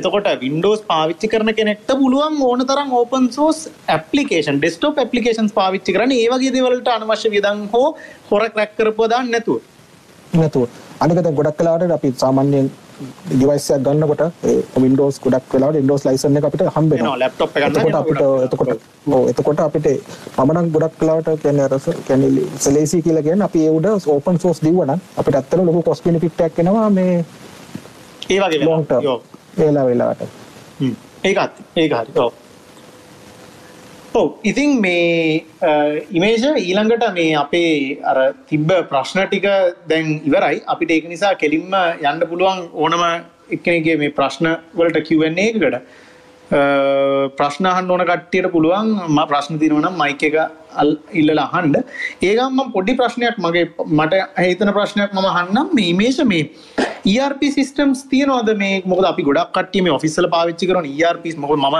එතකොට 0.00 0.28
Windows 0.44 0.80
පාවිච්චි 0.92 1.32
කරන 1.34 1.54
කෙනෙක්ට 1.60 1.90
පුළුවන් 2.02 2.40
ඕන 2.50 2.66
තරම් 2.70 2.94
open 3.02 3.26
source 3.36 3.62
application 3.96 4.62
desktop 4.66 5.02
applications 5.04 5.52
පාවිච්චි 5.60 5.96
කරන්න. 5.98 6.16
ඒ 6.22 6.28
වගේ 6.34 6.54
දේවල් 6.56 6.78
වලට 6.78 6.94
අනවශ්‍ය 6.96 7.34
වියදම් 7.36 7.66
හෝ 7.74 7.88
හොර 8.30 8.42
ක්‍රැක් 8.56 8.72
කරපුවා 8.78 9.12
දාන්න 9.14 9.30
නැතුව. 9.36 9.60
නැතුව. 10.40 10.68
අනික 11.04 11.22
දැන් 11.26 11.36
ගොඩක් 11.40 11.60
වෙලාවට 11.60 11.94
අපි 11.98 12.08
සාමාන්‍යයෙන් 12.24 12.66
ඩිවයිස් 13.28 13.66
එකක් 13.76 13.84
ගන්නකොට 13.86 14.22
Windows 14.84 15.20
ගොඩක් 15.24 15.54
වෙලාවට 15.54 15.80
Windows 15.80 16.04
license 16.08 16.38
එක 16.38 16.48
අපිට 16.48 16.64
හම්බ 16.76 16.92
එනවා 16.92 16.94
වෙනවා. 16.94 17.18
laptop 17.24 17.56
එක 17.56 17.64
ගන්න 17.64 17.76
එතකොට 17.76 17.98
අපිට 18.00 18.20
එතකොට 18.46 19.30
එතකොට 19.32 19.60
අපිට 19.66 19.86
නම් 20.56 20.72
ගොඩක් 20.74 21.00
වෙලාවට 21.00 21.42
කියන්නේ 21.44 21.68
අර 21.68 21.74
කියන්නේ 22.08 22.48
සෙලේසි 22.66 23.02
කියලා 23.06 23.24
කියන්නේ 23.28 23.48
අපි 23.50 23.64
ඒ 23.66 23.72
උඩ 23.78 23.88
ඕපන් 24.16 24.42
සෝස් 24.44 24.62
දීවනම් 24.64 25.00
අපිට 25.16 25.40
ඇත්තට 25.40 25.58
ලොකු 25.62 25.82
කොස්ට් 25.88 26.04
බෙනිෆිට් 26.04 26.44
එකක් 26.48 26.62
එනවා 26.64 26.90
මේ 26.98 27.16
ඒ 28.30 28.40
වගේ 28.40 28.64
යෝ 29.02 29.18
ඒලා 29.58 29.86
වෙලාවට. 29.86 30.22
ඒකත් 31.24 31.52
ඒක 31.76 31.92
හරි. 31.92 32.12
ඔව් 32.16 32.41
ඔව් 34.14 34.26
ඉතින් 34.44 34.70
මේ 34.80 35.44
ඉමේජ 36.10 36.42
ඊළඟට 36.62 37.04
මේ 37.16 37.32
අපේ 37.42 37.72
අර 38.04 38.18
තිබ්බ 38.50 38.70
ප්‍රශ්න 38.90 39.20
ටික 39.24 39.46
දැන් 39.88 40.06
ඉවරයි. 40.28 40.60
අපිට 40.66 40.90
ඒක 40.90 41.08
නිසා 41.08 41.34
කෙලින්ම 41.34 41.72
යන්න 42.02 42.24
පුළුවන් 42.30 42.60
ඕනම 42.74 43.04
එක්කෙනෙක්ගේ 43.50 43.96
මේ 43.98 44.12
ප්‍රශ්න 44.12 44.48
වලට 44.76 45.04
Q&A 45.08 45.30
එකකට 45.46 45.76
අ, 46.50 46.60
ප්‍රශ්න 47.38 47.66
අහන්න 47.66 47.90
ඕන 47.90 48.04
කට්ටියට 48.04 48.50
පුළුවන් 48.54 48.88
ම 49.08 49.20
ප්‍රශ්න 49.30 49.58
තියෙනවා 49.58 49.84
නම් 49.84 49.96
මයික් 50.02 50.22
එක 50.28 50.36
අල්- 50.82 50.98
ඉල්ලලා 51.12 51.48
අහන්න. 51.50 51.74
ඒගම 52.22 52.52
මම 52.52 52.72
පොඩි 52.76 52.94
ප්‍රශ්නයක් 52.94 53.38
මගේ 53.38 53.64
මට 53.98 54.14
හිතන 54.40 54.72
ප්‍රශ්නයක් 54.78 55.10
මම 55.12 55.28
අහන්නම්. 55.32 55.70
මේ 55.74 55.88
ඉමේජ 55.88 56.20
මේ 56.26 56.50
ERP 57.12 57.40
සිස්ටම්ස් 57.50 58.02
තියෙනවද? 58.10 58.50
මේ 58.56 58.82
මොකද 58.84 59.04
අපි 59.06 59.22
ගොඩක් 59.22 59.50
කට්ටිය 59.56 59.82
මේ 59.82 59.94
ඔෆිස් 59.94 60.18
වල 60.18 60.28
පාවිච්චි 60.28 60.68
කරන 60.68 60.86
ERP 61.00 61.24
මොකද 61.38 61.56
මම 61.58 61.76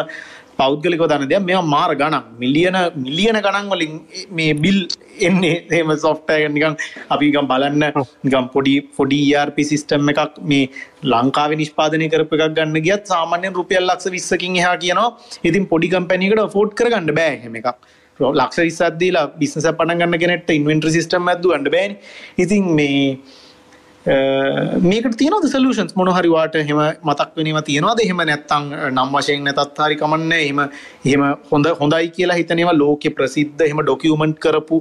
පෞද්ගලිකව 0.62 1.06
දන්න 1.12 1.30
දෙයක් 1.32 1.46
මේවා 1.48 1.70
මාර 1.76 1.90
ගණන් 2.02 2.28
මිලියන 2.42 2.78
මිලියන 3.06 3.38
ගණන් 3.46 3.72
වලින් 3.74 3.94
මේ 4.38 4.52
බිල් 4.64 4.80
එන්නේ 5.28 5.54
එහෙම 5.74 5.92
software 6.04 6.40
එක 6.46 6.52
නිකන් 6.56 6.76
අපි 7.14 7.24
නිකන් 7.28 7.48
බලන්න 7.52 7.84
නිකන් 8.26 8.48
පොඩි 8.54 8.74
පොඩි 8.98 9.20
ERP 9.42 9.58
සිස්ටම් 9.72 10.12
එකක් 10.12 10.38
මේ 10.52 10.68
ලංකාවේ 11.14 11.60
නිෂ්පාදනය 11.62 12.08
කරපු 12.14 12.38
එකක් 12.38 12.54
ගන්න 12.58 12.78
ගියත් 12.88 13.12
සාමාන්‍යයෙන් 13.14 13.58
රුපියල් 13.60 13.84
ලක්ෂ 13.88 14.14
20කින් 14.16 14.60
එහා 14.62 14.76
කියනවා. 14.84 15.10
ඉතින් 15.48 15.66
පොඩි 15.72 15.92
කම්පැනි 15.94 16.30
එකකට 16.30 16.46
afford 16.46 16.72
කරගන්න 16.80 17.14
බෑ 17.20 17.34
එහෙම 17.38 17.58
එකක්. 17.60 17.70
ලක්ෂ 18.20 18.58
20ක් 18.64 18.90
දීලා 19.02 19.26
බිස්නස් 19.42 19.68
එකක් 19.68 19.78
පටන් 19.80 20.02
ගන්න 20.02 20.22
කෙනෙක්ට 20.24 20.52
ඉන්වෙන්ටරි 20.58 20.92
සිස්ටම් 20.98 21.32
එකක් 21.34 21.42
දුවන්න 21.46 21.70
බෑනේ. 21.76 21.98
ඉතින් 22.44 22.68
මේ 22.80 22.98
අ, 24.02 24.14
මේකට 24.82 25.14
තියෙනවද 25.20 25.46
සොලියුෂන්ස් 25.52 25.94
මොන 25.98 26.08
හරි 26.16 26.30
වාට 26.32 26.56
එහෙම 26.60 26.80
මතක් 27.08 27.30
වෙනේවා 27.40 27.62
තියෙනවද? 27.68 28.00
එහෙම 28.04 28.20
නැත්නම් 28.30 28.64
නම් 28.90 29.12
වශයෙන් 29.16 29.44
නැතත් 29.48 29.78
හරි 29.86 29.96
කමන්නේ 30.00 30.40
එහෙම 30.46 30.60
එහෙම 31.06 31.22
හොඳ 31.52 31.66
හොඳයි 31.80 32.10
කියලා 32.16 32.38
හිතනේවා 32.40 32.76
ලෝකේ 32.82 33.14
ප්‍රසිද්ධ 33.18 33.62
එහෙම 33.68 33.82
ඩොකියුමන්ට් 33.86 34.38
කරපු 34.46 34.80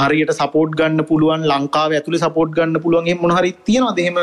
හරියට 0.00 0.30
සපෝට් 0.38 0.76
ගන්න 0.78 1.04
පුළුවන් 1.10 1.48
ලංකාවේ 1.52 1.98
ඇතුලේ 2.00 2.22
සපෝට් 2.24 2.54
ගන්න 2.58 2.82
පුළුවන් 2.84 3.08
එහෙම 3.10 3.20
මොන 3.26 3.34
හරි 3.38 3.52
තියෙනවද? 3.70 3.98
එහෙම 3.98 4.16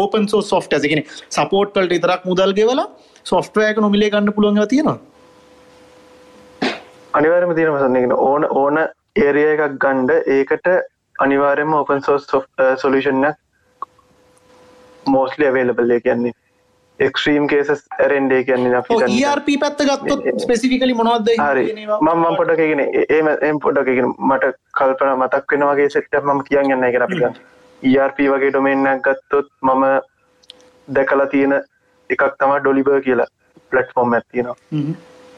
ඕපන් 0.00 0.26
සෝස් 0.34 0.50
සොෆ්ට්වෙයාර්ස් 0.54 0.86
ඒ 0.86 0.92
කියන්නේ 0.92 1.06
සපෝට් 1.38 1.78
වලට 1.78 1.94
විතරක් 1.96 2.26
මුදල් 2.32 2.56
ගෙවලා 2.58 2.88
සොෆ්ට්වෙයාර් 3.26 3.76
එක 3.76 3.82
නොමිලේ 3.86 4.10
ගන්න 4.10 4.34
පුළුවන් 4.36 4.58
ඒවා 4.58 4.72
තියෙනවද? 4.74 4.98
අනිවාර්යම 7.14 7.54
තියෙනවා 7.54 7.86
සන්නගෙන 7.86 8.12
ඕන 8.18 8.50
ඕන 8.62 8.82
ඒරිය 9.24 9.48
එකක් 9.54 9.78
ගණ්ඩ 9.82 10.10
ඒකට 10.36 10.66
අනිවාර්යම 11.18 11.74
ඔපන් 11.82 12.02
සෝස් 12.10 12.26
සොලිෂන් 12.82 13.26
මෝස්ලි 15.06 15.46
අවේලබල් 15.46 15.92
කියන්නේ 16.00 16.32
එක්ස්ට්‍රීම් 16.98 17.46
කේසස් 17.46 17.82
ඇරෙන්ඩේ 17.98 18.44
කියන්නේ 18.44 18.76
අපි 18.76 18.94
ගන්න- 18.96 19.16
ERP 19.24 19.48
පැත්ත 19.60 19.82
ගත්තොත් 19.82 20.22
ස්පෙસિෆිකලි 20.38 20.94
මොනවද 20.94 21.28
හරි 21.40 21.64
කියනේවා? 21.66 21.98
මම 22.00 22.36
පොඩකගෙන 22.36 22.80
ඒම 23.10 23.28
එම් 23.42 23.58
පොඩකගෙන 23.60 24.12
මට 24.20 24.52
කල්පන 24.74 25.12
මතක් 25.16 25.52
වෙන 25.52 25.66
වගේ 25.70 25.90
සෙට්ට 25.90 26.22
ම 26.26 26.40
කියන්න 26.44 26.72
යන්න 26.72 26.84
එක 26.84 27.00
අපි 27.00 27.20
ERP 27.82 28.18
වගේ 28.28 28.50
ඩොමෙන්න්නක් 28.50 29.08
ගත්තොත් 29.08 29.50
මම 29.62 29.84
දැකලා 30.88 31.26
තියෙන 31.28 31.52
එකක් 32.10 32.24
තම 32.38 32.56
ඩොලිබර් 32.58 33.02
කියලා 33.02 33.28
පලට්ෆෝර්ම් 33.70 34.14
ඇත්තියෙනවා 34.14 34.56
හ්ම්. 34.72 34.94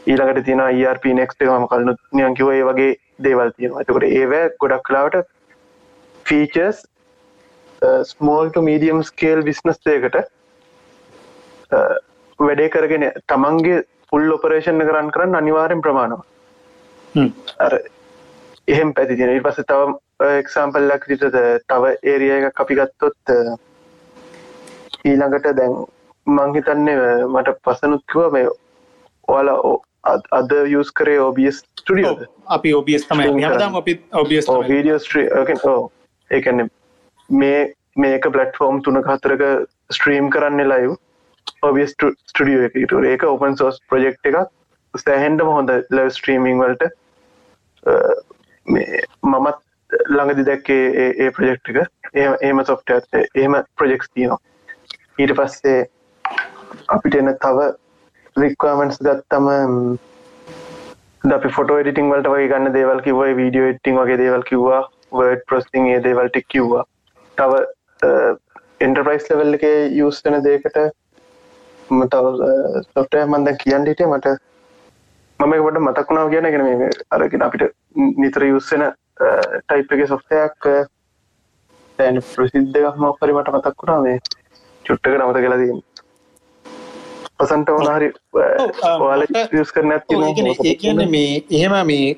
ඊළඟට 0.07 0.45
තියෙන 0.45 0.63
ERP 0.85 1.05
නෙක්ට 1.15 1.43
ම 1.51 1.67
කලනු 1.67 1.95
නියංකිව 2.13 2.51
ඒ 2.51 2.63
වගේ 2.65 2.95
දේවල් 3.23 3.51
තියෙනවා 3.53 3.83
එතකොට 3.83 4.07
ඒව 4.13 4.33
ගොඩක් 4.61 4.85
කලාවට 4.85 5.27
ෆීචර්ස් 6.27 6.85
ස්මෝල්ට 8.05 8.57
මීඩියම් 8.61 9.03
ස්කේල් 9.05 9.43
විස්නස්යකට 9.45 10.17
වැඩේ 12.39 12.69
කරගෙන 12.71 13.05
තමන්ගේ 13.27 13.83
පුල් 14.11 14.33
ඔපරේෂණ 14.33 14.81
කරන්න 14.81 15.11
කරන්න 15.11 15.35
අනිවාරෙන් 15.35 15.83
ප්‍රමාණව. 15.83 16.21
අර 17.59 17.79
එහෙම 18.69 18.93
පැති 18.95 19.17
තියෙන 19.17 19.31
ඊට 19.35 19.43
පස්සේ 19.45 19.65
තව 19.65 19.97
එක්සාම්පල්ලක් 20.39 21.07
විදිහට 21.09 21.37
තව 21.69 21.93
ඒරියා 22.05 22.49
එකක් 22.49 22.61
අපි 22.61 22.75
ගත්තොත් 22.75 23.31
අ, 23.31 23.57
ඊළඟට 25.05 25.51
දැන් 25.57 25.77
මං 26.27 26.55
හිතන්නේ 26.55 26.97
අ, 26.97 27.29
මට 27.29 27.55
පසනුත් 27.65 28.03
කිව්වා 28.13 28.31
මේ 28.31 28.49
ඔයාලා 29.29 29.77
අද- 30.33 30.73
යස් 30.73 30.91
කරේ 30.93 31.21
OBS 31.21 31.63
ස්ටඩියෝද 31.77 32.27
අපි 32.47 32.75
ඔබස් 32.75 33.07
තමයි. 33.07 33.43
හැමදාම 33.45 33.77
අපි 33.77 34.01
ඔබස් 34.13 34.49
වීඩියෝ 34.69 35.91
ඒකන්න 36.31 36.69
මේ 37.31 37.73
මේක 37.97 38.23
පලට්ෆෝර්ම් 38.29 38.81
තුනක 38.83 39.07
හතරක 39.07 39.43
ස්ට්‍රීම් 39.93 40.31
කරන්න 40.31 40.61
ලයිව් 40.69 40.97
ඔබිය 41.63 41.87
ස්ටඩියෝ 41.87 42.65
එකට 42.65 42.93
ඒක 43.05 43.25
ඔපන් 43.25 43.55
සෝස් 43.55 43.79
ප්‍රජෙක්් 43.91 44.19
එකක්. 44.25 44.49
සෑහෙන්ඩම 44.95 45.47
හොඳ 45.47 45.71
ලව 45.91 46.09
ස්ට්‍රීමිං 46.09 46.59
වලට 46.59 46.83
අ, 47.87 47.91
මේ 48.67 49.03
මමත් 49.25 49.59
ළඟදි 50.11 50.45
දැක්කේ 50.45 50.91
ඒ- 50.93 51.15
ඒ 51.27 51.31
ප්‍රජෙක්් 51.31 51.61
එක. 51.69 51.87
ඒ- 52.15 52.39
ඒම 52.43 52.65
සොෆ්ට 52.65 52.91
එහෙම 53.35 53.57
ප්‍රජෙක්ස් 53.77 54.09
තියනවා. 54.15 54.39
ඊට 55.19 55.33
පස්සේ 55.37 55.87
අපිට 56.89 57.15
එන 57.15 57.37
තව 57.37 57.71
රික්වාමන්ස් 58.41 58.99
ගත්තම 59.03 59.49
ම්, 59.49 59.97
ද 61.25 61.33
අපි 61.33 61.49
ෆොටෝ 61.49 61.79
එඩිටිං 61.79 62.11
වලට 62.11 62.27
වගේ 62.29 62.49
ගන්න 62.49 62.73
දේවල් 62.73 63.01
කිව්ව 63.01 63.25
වීඩියෝ 63.37 63.69
එඩිටිං 63.69 63.97
වගේ 63.97 64.17
දේවල් 64.17 64.43
කිව්වා 64.43 64.89
වර්ඩ් 65.13 65.43
ප්‍රොස්ටිං 65.49 65.87
ඒ 65.87 66.01
දේවල් 66.01 66.29
ටික 66.29 66.47
කිව්වා. 66.49 66.85
තව 67.39 67.63
එන්ටර්ප්‍රයිස් 68.81 69.31
ලෙවල් 69.31 69.59
එකේ 69.59 69.79
යූස් 69.95 70.21
වෙන 70.25 70.39
දෙයකට 70.45 70.79
ම 71.89 72.05
තව 72.07 72.53
සොෆ්ට්වෙයාර් 72.87 73.29
මම 73.29 73.45
දැන් 73.45 73.59
කියන්න 73.59 73.89
හිටියේ 73.91 74.11
මට 74.11 74.37
මම 75.41 75.53
ඒක 75.53 75.63
පොඩ්ඩක් 75.63 75.85
මතක් 75.85 76.09
වුණා 76.11 76.31
කියන 76.31 76.47
එක 76.47 76.57
මේ 76.61 76.91
අරගෙන 77.11 77.43
අපිට 77.43 77.65
නිතර 78.19 78.45
යූස් 78.45 78.71
වෙන 78.73 78.87
ටයිප් 79.19 79.95
එකේ 79.97 80.09
සොෆ්ට්වෙයාර් 80.09 80.51
එකක් 80.51 80.67
දැන් 81.99 82.21
ප්‍රසිද්ධ 82.27 82.83
එකක් 82.83 83.01
මොකක් 83.05 83.23
හරි 83.23 83.37
මට 83.37 83.55
මතක් 83.55 83.83
වුණා 83.83 84.03
මේ 84.03 84.19
චුට්ටක 84.85 85.15
නමත 85.15 85.45
කියලා 85.45 85.61
තියෙනවා 85.63 85.98
පසන්ට 87.41 87.69
ඕන 87.73 87.89
හරි 87.97 88.09
ඔයාලා 88.37 89.43
යූස් 89.57 89.71
කරන්න 89.75 89.93
ඒ 90.71 90.75
කියන්නේ 90.83 91.07
මේ 91.13 91.29
එහෙම 91.59 91.77
මේ 91.91 92.09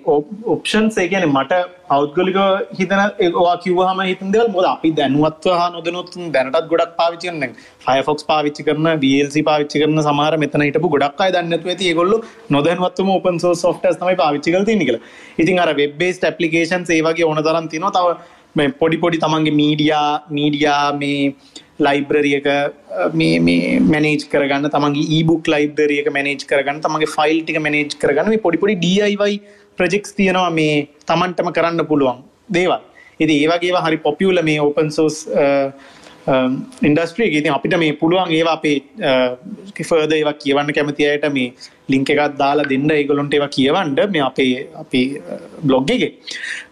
ඔප්ෂන්ස් 0.55 0.97
ඒ 1.03 1.07
කියන්නේ 1.13 1.31
මට 1.33 1.59
පෞද්ගලික 1.91 2.39
හිතන 2.79 3.03
ඒවා 3.27 3.55
කිව්වහම 3.65 4.01
හිතන 4.11 4.33
දේවල් 4.37 4.51
මොකද 4.55 4.69
අපි 4.73 4.93
දැනුවත්ව 5.01 5.59
හා 5.61 5.69
නොදැනුවත් 5.77 6.17
දැනටත් 6.37 6.71
ගොඩක් 6.73 6.97
කරන 6.97 7.41
දැන් 7.45 7.55
Firefox 7.87 8.29
පාවිච්චි 8.33 8.67
කරන 8.69 8.91
VLC 9.05 9.45
පාවිච්චි 9.51 9.85
කරන 9.85 10.03
සමහර 10.07 10.41
මෙතන 10.45 10.67
හිටපු 10.67 10.93
ගොඩක් 10.97 11.25
අය 11.27 11.31
දන්නේ 11.37 11.53
නැතුව 11.55 11.73
ඇති 11.75 11.93
ඒගොල්ලෝ 11.93 12.21
නොදැනුවත්වම 12.57 13.15
open 13.19 13.41
source 13.45 13.65
softwares 13.67 14.03
තමයි 14.03 14.19
පාවිච්චි 14.25 14.55
කරලා 14.55 14.69
තියෙන්නේ 14.71 14.91
කියලා. 14.91 15.07
ඉතින් 15.39 15.65
අර 15.65 15.71
web 15.83 15.95
based 16.03 16.29
applications 16.33 16.97
ඒ 16.97 17.03
වගේ 17.09 17.31
ඕන 17.31 17.43
තරම් 17.49 17.73
තියෙනවා. 17.75 17.97
තව 17.99 18.40
මේ 18.57 18.69
පොඩි 18.81 18.97
පොඩි 19.03 19.23
තමන්ගේ 19.25 19.57
මීඩියා 19.61 20.09
මීඩියා 20.37 20.85
මේ 21.01 21.21
ලයිබ්‍රරිය 21.87 22.35
එක 22.39 22.49
මේ 23.21 23.39
මේ 23.47 23.79
මැනේජ් 23.93 24.25
කරගන්න 24.33 24.69
තමන්ගේ 24.75 25.07
ඊබුක් 25.17 25.51
ලයිබ්‍රරිය 25.55 26.01
එක 26.03 26.11
මැනේජ් 26.17 26.45
කරගන්න 26.51 26.83
තමන්ගේ 26.87 27.13
ෆයිල් 27.17 27.39
ටික 27.43 27.61
මැනේජ් 27.67 27.97
කරගන්න 28.03 28.33
මේ 28.35 28.45
පොඩි 28.47 28.63
පොඩි 28.63 28.77
DIY 28.85 29.35
ප්‍රොජෙක්ට්ස් 29.79 30.17
තියෙනවා 30.19 30.51
මේ 30.59 30.75
තමන්ටම 31.07 31.53
කරන්න 31.57 31.87
පුළුවන් 31.93 32.21
දේවල්. 32.51 32.81
ඉතින් 33.21 33.37
ඒ 33.37 33.49
වගේ 33.53 33.71
ඒවා 33.71 33.87
හරි 33.87 34.03
පොපියුලර් 34.09 34.45
මේ 34.51 34.61
ඕපන් 34.67 34.91
සෝස් 34.99 35.17
ඉන්ඩස්ට්‍රී 36.29 37.27
එක. 37.27 37.35
ඉතින් 37.41 37.53
අපිට 37.53 37.77
මේ 37.79 37.93
පුළුවන් 37.93 38.31
ඒවා 38.31 38.53
අපේ 38.53 38.77
ෆර්දර් 39.83 40.17
ඒවා 40.17 40.33
කියවන්න 40.33 40.73
කැමති 40.73 41.07
අයට 41.07 41.25
මේ 41.33 41.53
ලින්ක් 41.89 42.11
එකක් 42.11 42.37
දාලා 42.39 42.65
දෙන්න 42.65 42.91
ඒගොල්ලොන්ට 42.91 43.35
ඒවා 43.35 43.49
කියවන්න 43.49 44.11
මේ 44.11 44.21
අපේ 44.21 44.67
අපේ 44.75 45.23
බ්ලොග් 45.65 45.91
එකේ. 45.91 46.11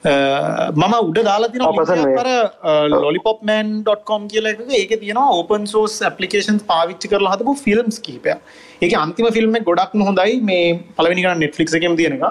අ, 0.05 0.73
මම 0.77 0.95
උඩ 1.09 1.19
දාලා 1.31 1.49
ඔව්, 1.69 1.77
පසන් 1.79 1.95
තියෙනවා 1.95 2.25
මේ- 2.25 2.71
අර 2.73 2.89
lollipopman.com 2.89 4.29
කියලා 4.29 4.55
ඒකේ 4.83 4.97
තියෙනවා 4.97 5.29
open 5.31 5.67
source 5.67 6.03
applications 6.03 6.63
පාවිච්චි 6.63 7.09
කරලා 7.09 7.33
හදපු 7.37 7.55
ෆිල්ම්ස් 7.55 7.99
කිහිපයක්. 8.01 8.39
ඒකේ 8.83 8.97
අන්තිම 8.97 9.27
ෆිල්ම් 9.31 9.57
ගොඩක්ම 9.65 10.03
හොඳයි 10.03 10.41
මේ 10.41 10.79
ගන්න 11.23 11.39
Netflix 11.39 11.75
එකේම 11.75 11.97
තියෙන 11.97 12.13
එක. 12.13 12.25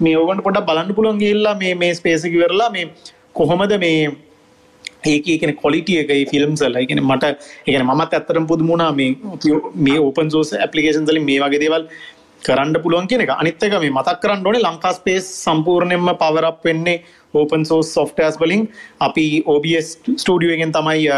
මේ 0.00 0.16
ඕගොල්ලන්ට 0.16 0.44
පොඩ්ඩක් 0.44 0.66
බලන්න 0.66 0.94
පුළුවන් 0.94 1.18
ගිහිල්ලා 1.18 1.54
මේ 1.54 1.74
මේ 1.74 1.94
ස්පේස් 1.94 2.24
එක 2.24 2.32
ඉවරලා 2.32 2.70
මේ 2.70 2.90
කොහොමද 3.34 3.72
මේ 3.78 4.10
ඒක 5.06 5.24
කියන 5.24 5.54
කොලිටිය 5.56 5.98
එක 6.04 6.30
ෆිල්ම්ස් 6.30 6.62
වල. 6.62 6.76
ඒ 6.76 6.86
කියන්නේ 6.86 7.06
මට 7.10 7.24
ඒ 7.24 7.36
කියන්නේ 7.66 7.88
මමත් 7.90 8.12
ඇත්තටම 8.14 8.46
පුදුම 8.46 8.68
වුණා 8.72 8.92
මේ 8.92 9.16
මේ 9.74 9.98
ඕපන් 9.98 10.30
සෝස් 10.30 10.52
ඇප්ලිකේෂන්ස් 10.54 11.10
වලින් 11.10 11.24
මේ 11.24 11.40
වගේ 11.40 11.60
දේවල් 11.64 11.86
කරන්න 12.42 12.76
පුළුවන් 12.82 13.06
කියන 13.08 13.20
එක. 13.24 13.30
අනිත් 13.40 13.62
එක 13.62 13.72
මේ 13.80 13.90
මතක් 13.96 14.20
කරන්න 14.22 14.46
ඕනේ 14.46 14.62
ලංකා 14.66 14.92
ස්පේස් 14.98 15.26
සම්පූර්ණයෙන්ම 15.44 16.08
පවර් 16.22 16.44
අප් 16.52 16.64
වෙන්නේ 16.64 17.02
ඕපන් 17.34 17.64
සෝස් 17.64 17.92
සොෆ්ට්වෙයාර්ස් 17.94 18.38
වලින්. 18.40 18.68
අපි 19.00 19.42
OBS 19.46 19.88
ස්ටුඩියෝ 20.22 20.54
එකෙන් 20.56 20.72
තමයි 20.72 21.08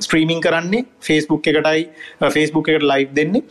ස්ට්‍රීමින් 0.00 0.40
කරන්නේ. 0.40 0.84
Facebook 1.00 1.46
එකටයි 1.46 1.88
Facebook 2.34 2.68
එකට 2.68 2.82
ලයිව් 2.92 3.14
දෙන්නේ. 3.16 3.42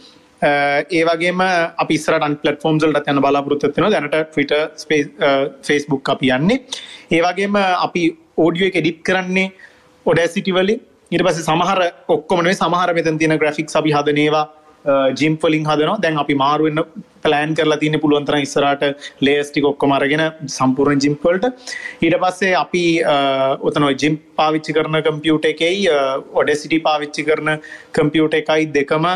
අ, 0.41 0.49
ඒ 0.91 1.03
වගේම 1.07 1.39
අපි 1.83 1.93
ඉස්සරට 1.99 2.23
අන් 2.27 2.35
ප්ලට්ෆෝම්ස් 2.43 2.83
වලට 2.85 3.07
යන 3.13 3.21
බලාපොරොත්තු 3.23 3.71
වෙනවා. 3.71 3.91
දැනට 3.95 4.33
Twitter 4.35 4.69
Space 4.77 5.09
අ, 5.19 5.31
Facebook 5.63 6.09
අපි 6.15 6.29
යන්නේ. 6.37 6.59
ඒ 7.11 7.21
වගේම 7.23 7.55
අපි 7.57 8.03
ඕඩියෝ 8.37 8.67
එක 8.71 8.75
එඩිට් 8.81 9.01
කරන්නේ 9.07 9.47
Audacity 10.05 10.51
වලින්. 10.57 10.79
ඊට 11.11 11.23
පස්සේ 11.25 11.45
සමහර 11.49 11.79
ඔක්කොම 12.15 12.39
නෙවෙයි 12.43 12.59
සමහර 12.61 12.93
මෙතන 12.97 13.17
තියෙන 13.19 13.37
ග්‍රැෆික්ස් 13.41 13.75
අපි 13.79 13.91
හදන 13.97 14.21
ඒවා 14.25 14.45
ජිම් 15.19 15.35
වලින් 15.43 15.65
හදනවා. 15.65 15.97
දැන් 16.01 16.17
අපි 16.23 16.35
මාරු 16.35 16.65
වෙන්න 16.67 16.81
ප්ලෑන් 17.25 17.53
කරලා 17.57 17.77
තියෙන 17.81 17.99
පුළුවන් 18.01 18.25
තරම් 18.27 18.41
ඉස්සරහට 18.45 18.83
ලේයර්ස් 19.25 19.49
ටික 19.51 19.65
ඔක්කොම 19.71 19.91
අරගෙන 19.97 20.23
සම්පූර්ණ 20.57 21.01
ජිම් 21.05 21.15
වලට. 21.23 21.45
ඊට 22.03 22.17
පස්සේ 22.23 22.53
අපි 22.63 22.83
අ, 23.03 23.15
ඔතන 23.61 23.83
ඔය 23.89 23.95
ජිම් 24.03 24.17
පාවිච්චි 24.39 24.73
කරන 24.77 24.99
කම්පියුටර් 25.07 25.49
එකේයි 25.53 25.87
Audacity 26.35 26.79
පාවිච්චි 26.89 27.25
කරන 27.29 27.55
කම්පියුටර් 27.97 28.37
එකයි 28.43 28.69
දෙකම 28.77 29.07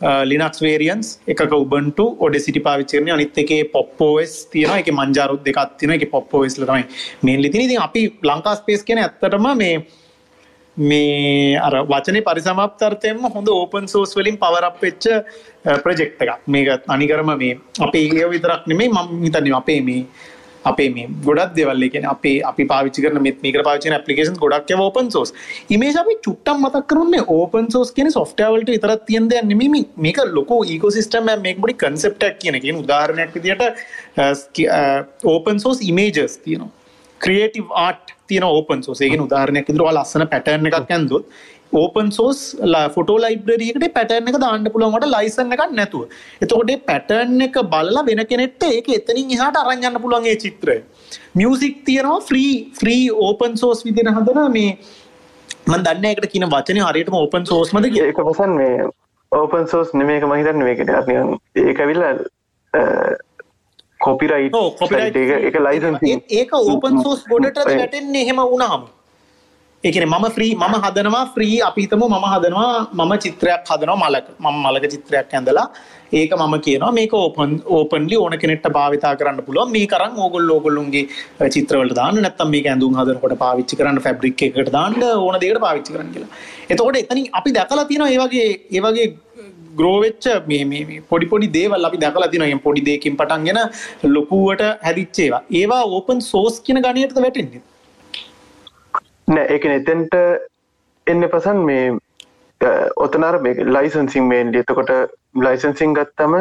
Uh, 0.00 0.22
ලිනක්ස් 0.24 0.62
වේරියන්ස් 0.64 1.08
එකක 1.32 1.50
උබන්ටු 1.54 2.04
ඔඩෙසිටි 2.26 2.60
පාවිච්චි 2.66 2.96
කරන්නේ 2.96 3.12
අනිත් 3.16 3.38
එකේ 3.42 3.64
පොප් 3.72 3.98
OS 4.06 4.32
තියෙනවා. 4.52 4.78
ඒකේ 4.80 4.94
මංජාරු 4.96 5.34
දෙකක් 5.46 5.58
තියෙනවා. 5.76 5.96
ඒකේ 5.96 6.12
පොප් 6.14 6.32
OS 6.38 6.56
ල 6.60 6.64
තමයි 6.70 6.84
මේන්ලි 7.26 7.50
තියෙන්නේ. 7.52 7.68
ඉතින් 7.68 7.82
අපි 7.86 8.02
ලංකා 8.30 8.54
ස්පේස් 8.60 8.84
කියන්නේ 8.86 9.04
ඇත්තටම 9.08 9.48
මේ 9.60 9.74
මේ 10.76 11.58
අර 11.66 11.74
වචනේ 11.92 12.24
පරිසමාප්තාර්ථයෙන්ම 12.28 13.28
හොඳ 13.34 13.52
ඕපන් 13.56 13.92
සෝස් 13.94 14.16
වලින් 14.16 14.40
පවර් 14.40 14.70
අප් 14.70 14.80
වෙච්ච 14.86 15.10
uh, 15.12 15.78
ප්‍රොජෙක්ට් 15.84 16.24
එකක්. 16.24 16.48
මේක 16.54 16.88
අනිකරම 16.96 17.36
මේ 17.42 17.60
අපේ 17.88 18.06
ඒව 18.08 18.32
විතරක් 18.36 18.64
නෙමෙයි 18.72 18.94
මම 18.96 19.24
හිතන්නේ 19.26 19.56
අපේ 19.60 19.80
මේ 19.90 20.02
අපේ 20.64 20.88
මේ 20.94 21.06
ගොඩක් 21.26 21.52
දේවල් 21.56 21.82
ඒ 21.86 21.90
කියන්නේ 21.94 22.10
අපේ 22.12 22.34
අපි 22.50 22.64
පාවිච්චි 22.72 23.04
කරන 23.04 23.22
මේ 23.26 23.36
මේකට 23.44 23.64
පාවිච්චි 23.68 23.88
කරන 23.88 23.96
ඇප්ලිකේෂන්ස් 23.98 24.40
ගොඩක් 24.44 24.72
ඒවා 24.74 24.88
ඕපන් 24.90 25.10
සෝස්. 25.16 25.32
ඉමේජ් 25.76 26.00
අපි 26.02 26.16
චුට්ටක් 26.26 26.60
මතක් 26.64 26.84
කරන්නේ 26.92 27.24
ඕපන් 27.36 27.70
සෝස් 27.74 27.92
කියන්නේ 27.98 28.16
සොෆ්ට්වෙයාර් 28.18 28.52
වලට 28.56 28.76
විතරක් 28.76 29.06
තියෙන 29.10 29.30
දෙයක් 29.30 29.48
නෙමෙයි 29.52 29.70
මේ 29.76 29.86
මේක 30.06 30.20
ලොකු 30.38 30.60
ඉකෝසිස්ටම් 30.76 31.32
එකක් 31.34 31.44
මේක 31.46 31.62
පොඩි 31.64 31.78
කන්සෙප්ට් 31.84 32.28
එකක් 32.30 32.38
කියන 32.42 32.60
එක. 32.60 32.64
කියන 32.66 32.82
උදාහරණයක් 32.84 33.34
විදිහට 33.36 33.62
ඕපන් 35.34 35.64
සෝස් 35.66 35.80
ඉමේජස් 35.90 36.38
තියෙනවා. 36.44 36.72
ක්‍රියේටිව් 37.20 37.72
ආට් 37.86 38.14
තියෙන 38.26 38.44
ඕපන් 38.48 38.82
සෝස් 38.86 39.00
ඒකෙන් 39.06 39.24
උදාහරණයක් 39.28 39.66
විදිහට 39.68 39.86
ඔයාලා 39.86 40.04
ලස්සන 40.06 40.28
පැටර්න් 40.34 40.70
එකක් 40.70 40.94
ඇන්දොත් 40.96 41.24
ඕපන් 41.72 42.08
සෝස් 42.10 42.38
ෆොටෝ 42.94 43.18
ලයිබ්‍රරි 43.18 43.70
එකට 43.72 43.86
පැටර්න් 43.94 44.30
එක 44.30 44.38
දාන්න 44.42 44.70
පුළුවන් 44.72 44.94
වට 44.94 45.10
ලයිසන් 45.14 45.52
එකක් 45.52 45.64
නැතුව. 45.72 46.08
එතකොට 46.42 46.72
පැටර්න් 46.86 47.42
එක 47.42 47.58
බලලා 47.66 48.04
වෙන 48.04 48.22
කෙනෙක්ට 48.26 48.64
ඒක 48.68 48.88
එතනින් 48.90 49.30
එහාට 49.30 49.60
අරන් 49.62 49.84
යන්න 49.84 50.00
පුළුවන් 50.00 50.26
ඒ 50.26 50.36
චිත්‍රය. 50.36 50.76
මියුසික් 51.34 51.84
තියෙනවා 51.84 52.20
ෆ්‍රී 52.22 52.54
ෆ්‍රී 52.74 53.04
ඕපන් 53.20 53.56
සෝස් 53.56 53.84
විදිහට 53.84 54.14
හදන 54.18 54.52
මේ 54.52 54.76
මම 55.66 55.82
දන්නේ 55.84 56.12
ඒකට 56.12 56.30
කියන 56.32 56.48
වචනේ 56.48 56.84
හරියටම 56.84 57.14
ඕපන් 57.14 57.46
සෝස්මද. 57.46 57.84
ඒක 57.86 58.20
පසන් 58.20 58.56
මේ 58.56 58.86
ඕපන් 59.32 59.66
සෝස් 59.68 59.94
නෙමේක 59.94 60.24
මහිතන්න 60.26 60.62
මේකට 60.62 60.94
නිකන් 61.06 61.36
ඒක 61.64 61.80
ඇවිල්ලා 61.80 62.14
කොපිරයිට් 64.00 64.54
ඔව් 64.54 64.72
copyright 64.76 65.16
එක 65.16 65.60
ලයිසන් 65.60 65.98
ඒක 66.30 66.54
ඕපන් 66.54 67.02
සෝස් 67.02 67.26
ගොඩට 67.26 67.60
වැටෙන්නේ 67.66 68.22
එහෙම 68.22 68.42
වුණාම. 68.44 68.88
ඒ 69.84 69.90
කියන්නේ 69.92 70.08
මම 70.14 70.24
ෆ්‍රී 70.36 70.54
මම 70.62 70.74
හදනවා 70.84 71.20
ෆ්‍රී 71.34 71.54
අපි 71.66 71.82
හිතමු 71.84 72.06
මම 72.14 72.24
හදනවා 72.32 72.72
මම 72.98 73.12
චිත්‍රයක් 73.24 73.70
හදනවා 73.70 73.96
මලක. 74.00 74.26
මම 74.44 74.56
මලක 74.64 74.84
චිත්‍රයක් 74.94 75.30
ඇඳලා 75.36 75.64
ඒක 76.18 76.32
මම 76.38 76.54
කියනවා. 76.66 76.90
මේක 76.98 77.12
ඕපන් 77.20 77.52
ඕපන්ලි 77.76 78.16
ඕන 78.24 78.36
කෙනෙක්ට 78.42 78.66
භාවිතා 78.76 79.12
කරන්න 79.20 79.40
පුළුවන්. 79.46 79.72
මේක 79.76 79.94
අරන් 79.98 80.18
ඕගොල්ලෝ 80.24 80.56
ඕගොල්ලොන්ගේ 80.58 81.04
චිත්‍රවලට 81.54 81.96
දාන්න. 82.00 82.20
නැත්නම් 82.26 82.52
මේක 82.56 82.68
ඇඳුම් 82.72 82.98
හදනකොට 83.00 83.34
පාවිච්චි 83.44 83.80
කරන්න 83.80 84.02
ෆැබ්‍රික් 84.08 84.44
එකකට 84.48 84.70
දාන්න 84.76 85.00
ඕන 85.08 85.40
දෙයකට 85.46 85.62
පාවිච්චි 85.66 85.96
කරන්න 85.96 86.12
කියලා. 86.14 86.30
එතකොට 86.72 87.00
එතනින් 87.02 87.26
අපි 87.40 87.56
දැකලා 87.58 87.86
තියෙනවා 87.94 88.12
ඒ 88.14 88.20
වගේ 88.24 88.46
ඒ 88.76 88.84
වගේ 88.88 89.08
ග්‍රෝවෙච්ච 89.80 90.30
මේ 90.52 90.62
මේ 90.74 90.84
මේ 90.92 91.02
පොඩි 91.10 91.32
පොඩි 91.32 91.52
දේවල් 91.58 91.90
අපි 91.90 92.04
දැකලා 92.04 92.32
තිනවා 92.36 92.62
පොඩි 92.68 92.86
දෙකින් 92.90 93.18
පටන්ගෙන 93.22 93.64
ලොකුවට 94.16 94.68
හැදිච්චේවා 94.86 95.42
ඒවා. 95.62 95.82
ඕපන් 95.96 96.24
සෝස් 96.32 96.64
කියන 96.68 96.84
ගණයට 96.86 97.20
වැටෙන්නේ? 97.26 97.66
නෑ 99.30 99.50
ඒක 99.54 99.66
එතෙන්ට 99.70 100.14
එන්න 101.06 101.26
පසන් 101.32 101.60
මේ 101.66 102.70
ඔතනර 103.04 103.36
මේ 103.44 103.66
ලයිසන්සිං 103.68 104.26
මේන්ඩ 104.30 104.58
එතකොට 104.60 104.90
ලයිසන්සිං 105.46 105.94
ගත්තම 105.98 106.34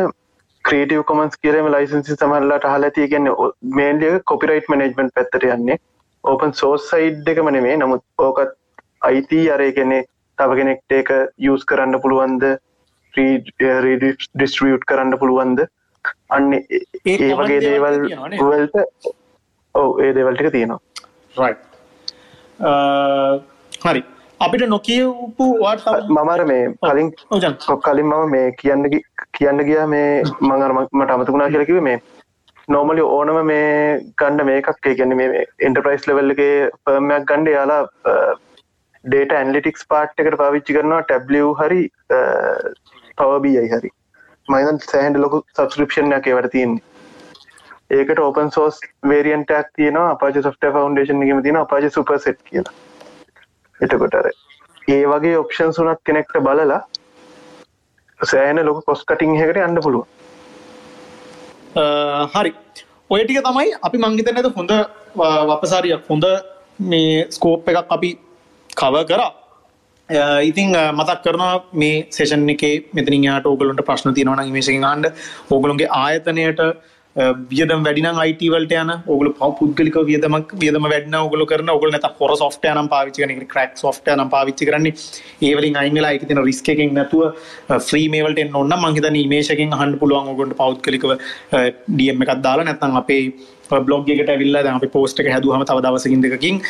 ක්‍රේටව 0.66 1.04
කොමන්ස් 1.12 1.38
කියරම 1.44 1.70
ලයිසන්සි 1.76 2.16
සමල්ලට 2.16 2.66
හලති 2.68 3.08
කියන්න 3.14 3.30
මේන්ඩිය 3.74 4.20
කොපිරයිට් 4.26 4.72
මනජමෙන්ට් 4.74 5.14
පැත්තට 5.14 5.48
යන්නේ. 5.50 5.78
ඕපන් 6.24 6.54
සෝස් 6.54 6.90
සයිඩ් 6.90 7.30
එකම 7.34 7.52
නෙමේ 7.58 7.78
නමුත් 7.78 8.04
ඕකත් 8.20 8.58
අයිති 9.02 9.44
අරය 9.52 9.70
කෙනෙ 9.74 10.02
තව 10.38 10.60
කෙනෙක්ට 10.60 10.98
ඒක 11.00 11.14
යස් 11.48 11.66
කරන්න 11.66 12.02
පුළුවන්ද? 12.04 12.50
ඩිස්ට්‍රියට් 13.14 14.90
කරන්න 14.90 15.18
පුළුවන්ද? 15.22 15.66
අන්න 16.30 16.54
ඒ 16.54 17.34
වගේ 17.38 17.62
දේවල් 17.62 18.04
වලට 18.44 18.86
ඔව 19.76 20.06
ඒ 20.06 20.14
දේවල්ටික 20.14 20.52
තියෙනවා 20.52 21.50
හරි. 22.60 24.02
අපිට 24.40 24.64
නොකියපු 24.74 25.46
වාට 25.64 25.86
මමර 26.18 26.42
මේ 26.52 26.64
කලින් 26.84 27.12
කලින් 27.86 28.08
මම 28.08 28.32
මේ 28.36 28.48
කියන්න 28.62 28.84
කියන්න 29.38 29.64
ගියා 29.70 29.88
මේ 29.94 30.08
මඟර 30.42 30.74
මට 30.78 31.16
අමතුුණා 31.16 31.50
කියලකිව 31.56 31.80
මේ 31.88 31.98
නෝමලි 32.68 33.06
ඕනම 33.16 33.40
මේ 33.52 33.70
ගණ්ඩ 34.22 34.48
මේකක් 34.50 34.90
ගැන 35.00 35.16
මේ 35.22 35.46
එන්ටර්ප්‍රයිස් 35.70 36.08
ලෙවල්ලගේ 36.10 36.54
පර්මයක් 36.86 37.26
ගණ්ඩ 37.32 37.56
යාලා 37.56 37.82
ඩේට 39.04 39.32
ඇන්ලිටික්ස් 39.38 39.88
පාට් 39.94 40.22
එකට 40.24 40.38
පාවිච්චි 40.44 40.78
කරනවා 40.78 41.02
ටැබ්ලිය 41.04 41.48
හරි 41.62 41.82
පවබයි 43.18 43.66
හරි. 43.74 43.90
මයිදන් 44.48 44.80
සෑහන්ඩ 44.84 45.24
ලොකු 45.24 45.38
සබස්ක්‍රපෂන් 45.56 46.16
එකේ 46.20 46.36
වට 46.38 46.54
තියන්නේ 46.56 46.84
ඒකට 47.90 48.20
ඕපන් 48.20 48.52
සෝස් 48.52 48.80
වේරියන්ටක් 49.10 49.74
තියෙන 49.76 49.98
අපජ 50.00 50.40
සොෆ්ට 50.42 50.66
ෆවන්ඩේෂන් 50.68 51.24
එකම 51.26 51.42
තින 51.44 51.58
අපජ 51.58 51.90
සුපසෙට් 51.90 52.40
කියලා. 52.44 52.74
එතකොටර 53.80 54.30
ඒ 54.88 55.04
වගේ 55.08 55.38
ඔප්ෂන් 55.38 55.74
සුනත් 55.74 56.02
කෙනෙක්ට 56.06 56.38
බලලා 56.42 56.80
සෑන 58.20 58.62
ලොක 58.66 58.86
කොස් 58.86 59.04
කටිං 59.06 59.36
හකට 59.36 59.66
අන්න 59.66 59.82
පුළුව 59.82 60.06
හරි. 62.36 62.54
ඔය 63.10 63.22
ටික 63.24 63.42
තමයි 63.42 63.76
අපි 63.82 63.98
මංගිත 63.98 64.32
නැත 64.32 64.50
හොඳ 64.56 64.72
වපසාරියක් 65.50 66.10
හොඳ 66.10 66.26
මේ 66.82 67.28
ස්කෝප් 67.32 67.70
එකක් 67.70 67.94
අපි 67.98 68.12
කව 68.74 69.04
කරා. 69.06 69.32
ඉතිං 70.44 70.72
මතක් 70.92 71.20
කරනවා 71.24 71.56
මේ 71.74 72.06
සේෂන් 72.12 72.50
එක 72.50 72.64
මෙතනින් 72.94 73.24
යාට 73.24 73.46
ඕගලන්ට 73.46 73.86
ප්‍රශ්න 73.86 74.14
තියෙනවන 74.14 74.52
මේශකින් 74.52 74.84
ආන්ඩ 74.84 75.12
ඕගලුන්ගේ 75.50 75.90
ආයතනයට 75.96 76.62
වියදම් 77.16 77.84
වැඩිනම් 77.86 78.20
අයිටවලට 78.24 78.74
යන 78.80 78.92
ඔගල 79.14 79.30
පව 79.38 79.50
පුද්ගලික 79.60 79.96
වියදමක් 80.10 80.52
වියදම 80.62 80.86
වැඩන 80.86 81.16
ඔගල 81.20 81.44
කරන 81.52 81.70
ඔගල 81.74 81.92
නැත 81.92 82.06
හොර 82.20 82.36
සොෆ්ට 82.38 82.68
නම් 82.70 82.88
පාවිචි 82.88 83.24
කරන 83.24 83.48
ක්‍රක් 83.54 83.74
සොෆ්ට 83.76 84.12
නම් 84.14 84.30
පාවිච්චි 84.30 84.68
කරන්නේ. 84.70 84.94
ඒවලින් 85.42 85.80
අයිංගලා 85.82 86.14
එක 86.16 86.28
තින 86.30 86.42
රිස්කකින් 86.46 86.94
නැතුව 86.94 87.34
ෆ්‍රී 87.88 88.10
මේවලට 88.16 88.56
ඔන්න 88.56 88.76
මහිත 88.86 89.10
නීමේශකින් 89.18 89.74
හන්ඩ 89.74 90.00
පුළුවන් 90.00 90.30
ඔගොට 90.34 90.54
පෞද්ගලිකව 90.62 91.16
ඩියම් 91.90 92.22
එකක් 92.26 92.36
දාලා 92.46 92.68
නැතන් 92.70 93.00
අපේ 93.02 93.24
බ්ලොග්ගකට 93.88 94.30
ඇවිල්ලා 94.36 94.64
දැ 94.64 94.76
අපි 94.76 94.92
පෝස්ට් 94.98 95.24
එක 95.24 95.32
හැදුවහම 95.34 95.66
තව 95.66 95.82
දවසකින් 95.86 96.22
දෙකින් 96.28 96.62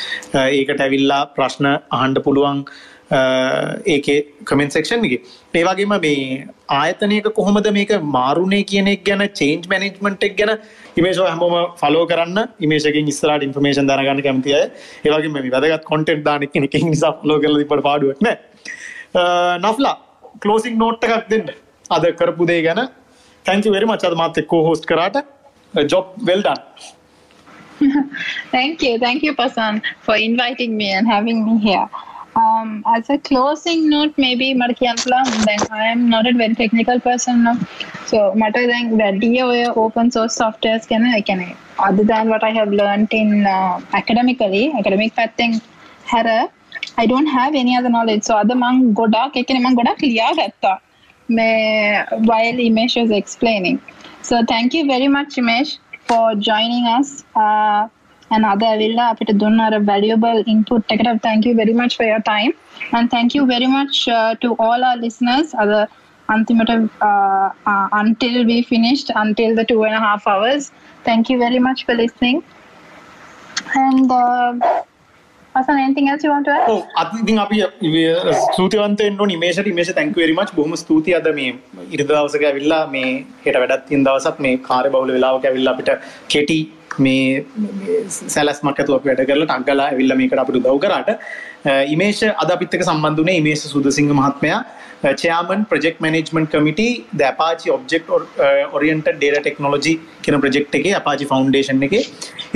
ඒකට 0.45 0.85
ඇවිල්ලා 0.87 1.21
ප්‍රශ්න 1.35 1.67
අහන්ඩ 1.99 2.23
පුළුවන්. 2.23 2.63
ඒක 3.11 4.07
කමෙන්ට 4.45 4.73
සෙක්ෂන් 4.77 5.05
එක. 5.05 5.23
ඒවගේම 5.53 5.93
මේ 6.01 6.47
ආයතනයක 6.69 7.29
කොහොමද 7.39 7.69
මේක 7.77 7.91
මාරුණේ 8.17 8.63
කියනෙක් 8.71 9.03
ගැන 9.07 9.23
චේන්ජ් 9.39 9.65
මැනෙජ්මට් 9.71 10.23
එක් 10.27 10.35
ගැන 10.41 10.51
ඉමේශෝ 10.99 11.25
හැමෝම 11.29 11.55
ෆලෝ 11.81 12.05
කරන්න. 12.11 12.39
ඉමේශකින් 12.65 13.09
ස්රට 13.19 13.47
ඉන්ෆර්මේෂන් 13.47 13.89
දරගන්න 13.89 14.21
කැමතිය 14.27 14.55
ඒවගේ 14.59 15.33
මේ 15.33 15.51
වැදගත් 15.55 15.83
කොටෙන්් 15.89 16.23
දානෙක් 16.29 16.55
එක 16.61 16.77
නිසා 16.91 17.13
ෆලෝ 17.23 17.39
කරල 17.45 17.57
පට 17.71 17.83
පාඩුවන 17.89 18.15
නෆ්ලා 19.65 19.95
කලෝසික් 20.43 20.77
නෝට් 20.83 21.03
එකක් 21.09 21.27
දෙන්න. 21.33 21.49
අද 21.95 22.03
කරපු 22.21 22.45
දේ 22.51 22.61
ගැන. 22.67 22.81
තැංකි 23.45 23.69
වෙරි 23.75 23.85
මචද 23.89 24.15
මාත 24.21 24.37
එක්කෝ 24.43 24.61
හෝස්ට 24.69 24.85
කරට. 24.91 25.25
Job 25.91 26.05
well done 26.29 26.59
thank 28.51 28.81
you. 28.83 28.93
Thank 28.99 29.23
you 29.23 29.33
pasan 29.33 29.81
for 30.05 30.15
inviting 30.15 30.77
me 30.77 30.91
and 30.91 31.07
having 31.07 31.45
me 31.47 31.57
here. 31.57 31.87
Um, 32.35 32.83
as 32.87 33.09
a 33.09 33.17
closing 33.17 33.89
note, 33.89 34.13
maybe 34.17 34.53
Markiantla, 34.53 35.45
then 35.45 35.59
I 35.71 35.85
am 35.85 36.09
not 36.09 36.27
a 36.27 36.33
very 36.33 36.55
technical 36.55 36.99
person 36.99 37.43
now. 37.43 37.57
So, 38.05 38.33
matter 38.35 38.65
then 38.67 38.97
the 38.97 39.73
open 39.75 40.11
source 40.11 40.35
software 40.35 40.79
can 40.79 41.05
I 41.05 41.21
can 41.21 41.55
other 41.79 42.03
than 42.03 42.29
what 42.29 42.43
I 42.43 42.51
have 42.51 42.69
learned 42.69 43.09
in 43.11 43.45
uh, 43.45 43.81
academically, 43.93 44.73
academic 44.77 45.15
pathing, 45.15 45.61
I 46.97 47.05
don't 47.05 47.27
have 47.27 47.55
any 47.55 47.77
other 47.77 47.89
knowledge. 47.89 48.23
So, 48.23 48.35
other 48.35 48.55
mang 48.55 48.93
goda, 48.93 49.31
keken 49.33 49.61
mang 49.61 49.75
goda 49.75 49.95
clear 49.95 50.33
gatta. 50.35 50.79
While 51.27 52.59
Imesh 52.69 52.99
was 53.01 53.11
explaining. 53.11 53.81
So, 54.21 54.43
thank 54.47 54.73
you 54.73 54.85
very 54.85 55.07
much, 55.07 55.35
Imesh, 55.35 55.77
for 56.07 56.35
joining 56.35 56.85
us. 56.87 57.23
Uh, 57.35 57.87
and 58.35 58.43
අද 58.51 58.63
ඇවිල්ලා 58.71 59.05
අපිට 59.13 59.31
දුන්න 59.43 59.61
අර 59.67 59.73
valuable 59.91 60.39
input 60.53 60.93
එකට 60.95 61.09
thank 61.27 61.47
you 61.49 61.55
very 61.61 61.75
much 61.81 61.95
for 61.99 62.05
your 62.11 62.21
time. 62.33 62.53
And 62.97 63.05
thank 63.15 63.29
you 63.37 63.45
very 63.53 63.69
much 63.77 63.95
uh, 64.17 64.31
to 64.43 64.49
all 64.65 64.81
our 64.89 64.99
listeners. 65.05 65.49
අද 65.63 65.71
අන්තිමට 66.35 66.71
uh, 67.09 67.47
uh, 67.71 67.87
until 68.01 68.37
we 68.51 68.57
finished 68.73 69.09
until 69.23 69.51
the 69.59 69.65
two 69.71 69.81
and 69.89 69.97
a 70.01 70.03
half 70.07 70.25
hours. 70.33 70.71
Thank 71.09 71.31
you 71.31 71.39
very 71.45 71.59
much 71.67 71.81
for 71.87 71.95
listening. 72.03 72.39
And 73.85 74.11
uh, 74.11 74.51
Hasan, 75.55 75.77
anything 75.85 76.07
else 76.11 76.23
you 76.25 76.31
want 76.35 76.45
to 76.49 76.53
add? 76.55 76.67
Oh, 76.73 76.79
ඔව් 77.03 77.13
අතින් 77.19 77.39
අපි 77.45 77.59
uh, 77.61 78.35
ස්තුතිවන්ත 78.47 79.01
වෙන්න 79.05 79.21
ඕනි. 79.25 79.37
මේෂට 79.45 79.71
මේෂ 79.79 79.93
thank 79.99 80.11
you 80.15 80.23
very 80.25 80.35
much. 80.39 80.51
බොහොම 80.59 80.75
ස්තුතියි 80.83 81.15
අද 81.19 81.29
මේ 81.39 81.47
ඉරිද 81.95 82.09
දවසක 82.11 82.43
ඇවිල්ලා 82.51 82.81
මේ 82.95 83.05
හෙට 83.45 83.57
වැඩක් 83.63 83.87
තියෙන 83.89 84.03
දවසක් 84.09 84.43
මේ 84.47 84.53
කාර්ය 84.69 84.91
බහුල 84.97 85.13
වෙලාවක 85.17 85.47
ඇවිල්ලා 85.51 85.73
අපිට 85.77 85.91
කෙටි 86.35 86.59
මේ 87.05 87.45
සැලස්මක් 88.35 88.81
ඇතුව 88.81 89.07
වැඩ 89.07 89.23
කරලා 89.29 89.47
ටක්ගලා 89.51 89.87
ඇවිල්ල 89.91 90.15
මේකට 90.21 90.43
අපිට 90.43 90.59
දව් 90.65 90.75
කරට. 90.83 91.09
ඉමේෂ 91.93 92.21
අද 92.43 92.51
අපිත්තක 92.55 92.83
සම්බන්ධනේ 92.89 93.39
ඉමේෂ 93.41 93.65
සුදසිංහ 93.73 94.11
මහත්මයා. 94.19 94.59
චයාමන් 95.21 95.61
ප්‍රෙක් 95.71 95.99
මනජමන්ට 96.03 96.55
කමිට 96.55 96.81
ද 97.19 97.21
අපාචි 97.31 97.73
ඔබ්ෙක්් 97.75 98.09
ඔරියන්ට 98.77 99.09
ඩේට 99.19 99.41
ටෙක්නෝජි 99.43 99.93
කියන 100.23 100.41
ප්‍රජෙක්් 100.45 100.75
එක 100.79 100.87
අපාචි 101.01 101.29
ෆෞන්ඩේෂන් 101.33 101.83
එක. 101.87 101.95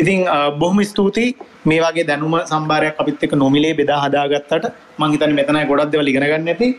ඉතින් 0.02 0.26
බොහොම 0.64 0.82
ස්තුතියි. 0.94 1.36
මේ 1.70 1.84
වගේ 1.84 2.08
දැනුම 2.10 2.36
සම්බාරයක් 2.54 3.00
අපිත් 3.04 3.24
එක 3.28 3.36
නොමිලේ 3.44 3.78
බෙදා 3.82 4.02
හදාගත්තට 4.06 4.66
මංහිතන 5.04 5.38
මෙතනයි 5.40 5.70
ගොඩක් 5.72 5.94
දෙව 5.94 6.04
ලිගෙනගන්න 6.10 6.52
ඇති. 6.54 6.70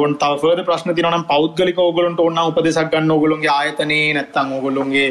ගොන් 0.00 0.12
තවද 0.22 0.60
ප්‍රශ්න 0.68 0.94
තිනම් 0.98 1.24
පෞද්ගලික 1.32 1.78
ඔගලන්ට 1.88 2.20
ඔන්න 2.26 2.38
උපදෙසක් 2.44 2.88
ගන්න 2.92 3.12
ඔගොලුන්ගේ 3.16 3.52
ආයතනයේ 3.56 4.14
නැත්තං 4.16 4.54
ඔගොලුන්ගේ 4.58 5.08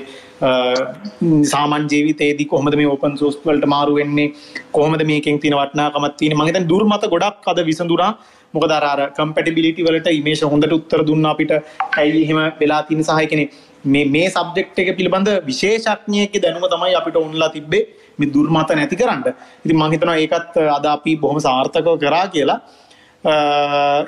සාමන් 1.52 1.86
ජීවිතේදී 1.92 2.48
කොහොමද 2.54 2.76
මේ 2.80 2.90
ඕපන් 2.94 3.18
සෝස් 3.22 3.38
වලට 3.46 3.70
මාරු 3.76 3.94
වෙන්නේ? 4.00 4.34
කොහොමද 4.78 5.04
මේකෙන් 5.12 5.40
තියෙන 5.44 5.58
වටිනාකමක් 5.60 6.18
තියෙන්නේ? 6.18 6.40
මම 6.40 6.48
හිතන්නේ 6.50 6.70
දුර්මත 6.74 7.06
ගොඩක් 7.14 7.48
අද 7.54 7.62
විසඳුනා. 7.70 8.12
මොකද 8.56 8.72
අර 8.78 8.84
අර 8.92 9.00
කම්පැටිබිලිටි 9.18 9.88
වලට 9.88 10.14
ඉමේජ් 10.20 10.44
හොඳට 10.52 10.76
උත්තර 10.80 11.02
දුන්නා 11.10 11.34
අපිට. 11.36 11.52
ඇයි 12.00 12.24
එහෙම 12.24 12.40
වෙලා 12.62 12.82
තියෙන 12.90 13.04
සහ 13.08 13.28
කියන්නේ 13.32 13.50
මේ 13.94 14.06
මේ 14.16 14.28
සබ්ජෙක්ට් 14.36 14.80
එක 14.84 14.90
පිළිබඳ 15.00 15.30
විශේෂඥයෙක්ගේ 15.50 16.44
දැනුම 16.46 16.66
තමයි 16.74 16.96
අපිට 17.02 17.18
ඔන්ලා 17.24 17.50
තිබ්බේ 17.58 17.84
මේ 18.20 18.34
දුර්මත 18.36 18.72
නැති 18.80 19.00
කරන්න. 19.02 19.22
ඉතින් 19.66 19.78
මම 19.80 19.92
හිතනවා 19.96 20.18
ඒකත් 20.24 20.58
අද 20.78 20.86
අපි 20.96 21.16
බොහොම 21.24 21.40
සාර්ථකව 21.48 21.96
කරා 22.06 22.26
කියලා. 22.36 22.60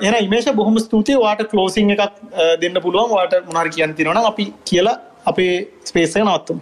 එන 0.06 0.14
ඉමේෂ 0.26 0.50
බොහොම 0.62 0.78
ස්තුතියි. 0.86 1.20
වාට 1.26 1.42
ක්ලෝසිං 1.52 1.94
එකක් 1.94 2.02
දෙන්න 2.62 2.82
පුළුවන්. 2.86 3.10
වාට 3.18 3.34
මොනාර 3.48 3.68
කියන්න 3.76 3.94
තියෙනවා 3.98 4.18
නම් 4.18 4.32
අපි 4.32 4.46
කියලා 4.70 4.98
අපේ 5.26 5.68
ස්පේසය 5.84 6.20
නවත්තුම්. 6.20 6.60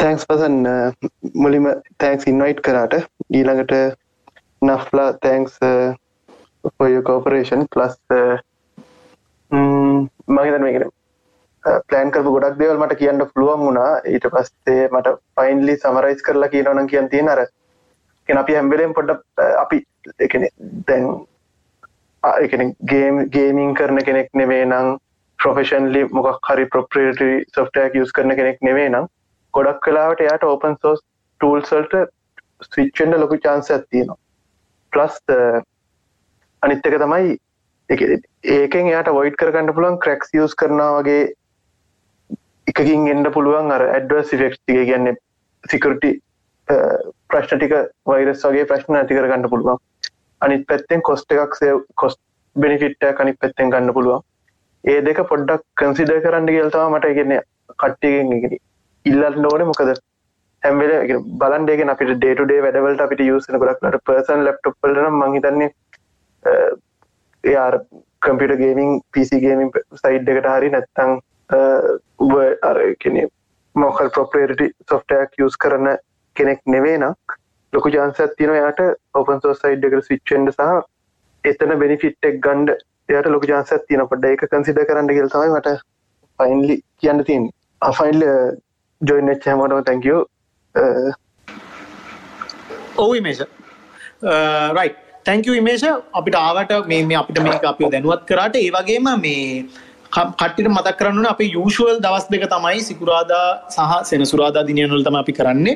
තැන්ක්ස් 0.00 0.26
පසන් 0.26 0.56
මුලිම 1.34 1.68
තැන්ක්ස් 1.98 2.26
ඉන්වයිට් 2.26 2.60
කරාට. 2.60 2.94
ඊළඟට 3.30 3.72
නෆ්ලා 4.62 5.12
තැන්ක්ස් 5.20 5.58
ඔය 6.80 7.02
කෝපරේෂන් 7.02 7.66
ප්ලස් 7.74 7.96
මහිතන 10.30 10.62
මේකෙන 10.62 10.90
පලෑන් 11.88 12.10
කරපු 12.10 12.32
ගොඩක් 12.32 12.58
දෙවල් 12.58 12.78
මට 12.78 12.98
කියන්න 12.98 13.28
පුළුවන් 13.28 13.60
වුණා. 13.60 14.00
ඊට 14.06 14.26
පස්සේ 14.32 14.88
මට 14.88 15.16
ෆයින්ලි 15.36 15.76
සමරයිස් 15.76 16.22
කරලා 16.22 16.48
කියනවනම් 16.48 16.86
කියන් 16.86 17.08
තියෙන 17.08 17.28
අර 17.28 17.46
කෙන 18.28 18.38
අපි 18.38 18.54
හැම්බෙලෙන් 18.54 18.94
පොඩ්ඩ 18.94 19.18
uh, 19.38 19.54
අපි 19.62 19.84
එකන 20.20 20.46
දැන් 20.88 21.10
එකන 22.44 22.72
ගේම් 22.92 23.26
ගේමින් 23.30 23.74
කරන 23.74 24.04
කෙනෙක් 24.04 24.30
නෙවේ 24.34 24.64
නං 24.66 24.96
ප්‍රොෆෙෂන්ලි 25.38 26.02
මොකක් 26.10 26.50
හරි 26.50 26.66
ප්‍රොප්‍රේටරි 26.74 27.32
සොෆ්ටයක් 27.54 27.96
යස් 28.02 28.12
කරන 28.12 28.36
කෙනෙක් 28.36 28.62
නෙවේ 28.62 28.90
නම් 28.90 29.08
ගොඩක් 29.54 29.82
කලාවට 29.84 30.22
එයාට 30.26 30.44
ඕපන් 30.44 30.78
සෝස් 30.82 31.02
ටූල්සල්ට 31.40 31.96
ස්විච්චෙන්ඩ 32.68 33.20
ලොකු 33.22 33.38
චාන්ස 33.38 33.70
ඇත්තිනවා 33.70 34.22
ප්ලස් 34.92 35.18
uh, 35.30 35.60
අනිත්තක 36.62 36.96
තමයි 37.02 37.36
ඒකෙන් 37.90 38.88
එයාට 38.90 39.10
වොයිට් 39.12 39.36
කරගන්න 39.40 39.74
පුළුවන් 39.74 39.98
ක්‍රක්ස් 40.04 40.32
යස් 40.34 40.54
කරනා 40.54 40.90
වගේ 40.98 41.24
එකකින් 42.66 43.08
එන්න 43.12 43.30
පුළුවන් 43.32 43.72
අර 43.72 43.84
ඇඩ්වස් 43.88 44.32
ෆෙක්් 44.32 44.56
ටික. 44.56 44.80
කියන්නේ 44.82 45.16
සිකරටි 45.64 46.12
uh, 46.68 46.96
ප්‍රශ්න 47.30 47.60
ටික 47.60 47.74
වෛරස් 48.06 48.44
වගේ 48.44 48.68
ප්‍රශ්න 48.70 49.00
ඇති 49.00 49.18
කරගන්න 49.18 49.50
පුළුවන්. 49.50 49.82
අනිත් 50.40 50.66
පැත්තෙන් 50.68 51.02
කොස්ට 51.02 51.32
එකක් 51.32 51.54
සේ 51.60 51.76
කොස් 51.94 52.18
බෙනිෆිට්ට 52.56 53.12
කනිත් 53.20 53.38
පැත්තෙන් 53.40 53.70
ගන්න 53.70 53.94
පුළුවන්. 53.94 54.24
ඒ 54.86 54.98
දෙක 55.02 55.20
පොඩ්ඩක් 55.28 55.64
කන්සිඩ 55.76 56.12
කරන්න 56.20 56.48
කියල්තවා 56.48 56.88
මට 56.90 57.12
ඉගන්න 57.14 57.38
කට්ටියගෙන් 57.74 58.58
ඉල්ලන්න 59.06 59.46
ඕන. 59.46 59.64
මොකද 59.64 59.92
හැමල 60.62 60.92
බලන්ඩේගෙන 61.36 61.92
අපිට 61.92 62.12
ඩේටුඩේ 62.14 62.62
වැඩවලට 62.62 63.02
අපිට 63.02 63.22
යුසන 63.24 63.58
ගොඩක්ට 63.58 64.04
පර්සන් 64.06 64.44
ලප්ටොප්පලන 64.44 65.16
මහිතන්නේ 65.16 65.70
එයා 67.44 67.70
computer 68.22 68.56
gaming 68.58 69.00
PC 69.12 69.40
gaming 69.40 69.72
side 69.96 70.30
එකට 70.30 70.50
හරි 70.50 70.70
නැත්තං 70.70 71.12
අර 72.64 72.80
කෙනෙ 73.00 73.26
මොකල් 73.74 74.10
ප්‍රොපරේටි 74.10 74.70
සොෆ්ටයක් 74.86 75.38
යස් 75.40 75.56
කරන 75.56 75.92
කෙනෙක් 76.36 76.60
නෙවේ 76.66 76.98
නම් 76.98 77.14
ලොකු 77.72 77.92
ජාන්සත් 77.92 78.36
තින 78.36 78.54
යායට 78.54 78.82
ඔපන් 79.14 79.42
සෝ 79.42 79.54
සයිඩ් 79.56 79.84
එකට 79.84 80.06
ස්විච්චෙන්ඩ 80.06 80.52
සහ 80.52 80.84
එතන 81.44 81.74
බෙනිෆිට්ටෙක් 81.78 82.38
ගන්ඩ 82.40 82.78
එයට 83.08 83.28
ලොක 83.28 83.46
ජාන්සත් 83.46 83.86
තියන 83.88 84.02
පොඩ්ඩ 84.06 84.30
එක 84.30 84.44
කන්සිඩ 84.46 84.80
කරන්න 84.82 85.10
ගෙල් 85.10 85.30
තමයි 85.30 85.52
මට 85.52 85.74
ෆයින්ලි 86.38 86.76
කියන්න 87.00 87.24
තින් 87.24 87.48
අෆයින්ල් 87.82 88.24
ජොයින් 89.00 89.32
එච් 89.34 89.46
හැමටම 89.46 89.82
තැංකෝ 89.84 90.20
ඔවු 92.98 93.20
මේෂ 93.22 93.42
රයි 94.72 94.90
තැංක 95.26 95.50
මේෂ 95.62 95.84
අපිට 96.14 96.36
ආවට 96.36 96.78
මේ 96.86 97.18
අපිට 97.22 97.42
මේ 97.42 97.58
අපිෝ 97.64 97.90
දැනුවත් 97.90 98.24
කරට 98.26 98.58
ඒ 98.58 98.70
වගේම 98.72 99.10
මේ 99.20 99.44
කට්ටිට 100.12 100.68
මතක් 100.68 100.96
කරන්න 100.98 101.26
අප 101.26 101.40
යුෂුවල් 101.46 101.98
දවස් 102.00 102.26
දෙක 102.30 102.44
තමයි 102.48 102.82
සිකුරාදා 102.82 103.46
සහ 103.68 103.96
සෙනසුරාදා 104.10 104.62
දිනයනොල් 104.64 105.04
තම 105.04 105.16
අපි 105.16 105.32
කරන්නේ. 105.32 105.74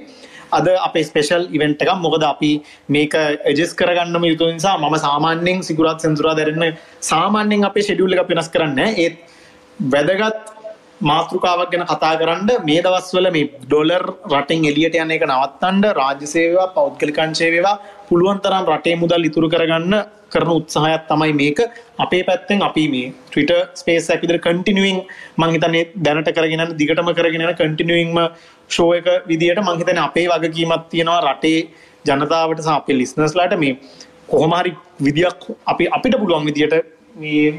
අද 0.52 0.68
අපේ 0.78 1.05
ස්පේෂල් 1.05 1.43
ඉවෙන්ට් 1.51 1.82
එකක්. 1.82 1.93
මොකද 1.98 2.22
අපි 2.24 2.52
මේක 2.89 3.14
එජෙස් 3.47 3.72
කරගන්නම 3.74 4.24
යුතු 4.24 4.52
නිසා 4.52 4.77
මම 4.78 4.97
සාමාන්‍යයෙන් 4.98 5.60
සිකුරාත් 5.62 6.01
සෙන්සුරා 6.01 6.36
දැරන්න 6.36 6.64
සාමාන්‍යයෙන් 7.02 7.68
අපේ 7.70 7.85
ෂෙඩියුල් 7.85 8.16
එක 8.16 8.31
වෙනස් 8.31 8.48
කරන්න 8.48 8.81
ඒත් 8.97 9.16
වැදගත් 9.78 10.51
මාතෘකාවක් 11.02 11.70
ගැන 11.72 11.85
කතා 11.86 12.14
කරන්න 12.20 12.64
මේ 12.64 12.81
දවස්වල 12.82 13.28
මේ 13.36 13.51
ඩොලර් 13.62 14.05
රටෙන් 14.31 14.64
එලියට 14.70 14.97
යන 14.97 15.12
එක 15.16 15.24
නවත්තන්ඩ 15.27 15.86
රාජ්‍ය 15.98 16.27
සේවා 16.27 16.66
පෞද්ගලිකංශේවා 16.77 17.77
පුළුවන් 18.09 18.40
තරම් 18.44 18.66
රටේ 18.66 18.97
මුදල් 18.97 19.28
ඉතුරු 19.31 19.48
කරගන්න 19.48 19.94
කරන 20.32 20.51
උත්සාහයක් 20.57 21.05
තමයි 21.11 21.32
මේක. 21.40 21.61
අපේ 22.05 22.23
පැත්තෙන් 22.28 22.62
අපි 22.69 22.85
මේ 22.94 23.12
ට්‍රිට 23.31 23.52
ස්පේස් 23.81 24.09
ඇකිදර 24.15 24.39
කටිනුවන් 24.47 24.98
මංහිතන්නේ 25.43 25.85
දැනට 26.07 26.31
කරගෙන 26.39 26.65
දිගටම 26.81 27.11
කරගෙන 27.19 27.47
කටිනුවන්ම 27.61 28.19
ෂෝ 28.70 28.90
එක 28.98 29.09
විදියට 29.31 29.62
මංහිතන 29.69 30.02
අපේ 30.09 30.27
වගකීමත් 30.32 30.89
තියෙනවා 30.93 31.20
රටේ 31.28 31.59
ජනතාවට 32.05 32.66
අපේ 32.77 32.98
ලිස්නස්ලාට 33.01 33.57
මේ 33.65 33.78
කොහොමහරි 34.32 34.73
විදියක් 35.07 35.40
අපි 35.73 35.86
අපිට 35.97 36.16
පුළුවන් 36.20 36.51
විදියට 36.51 36.77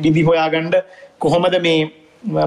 විදි 0.05 0.21
හොයාගණ්ඩ 0.29 0.77
කොහොමද 1.19 1.57
මේ 1.65 1.79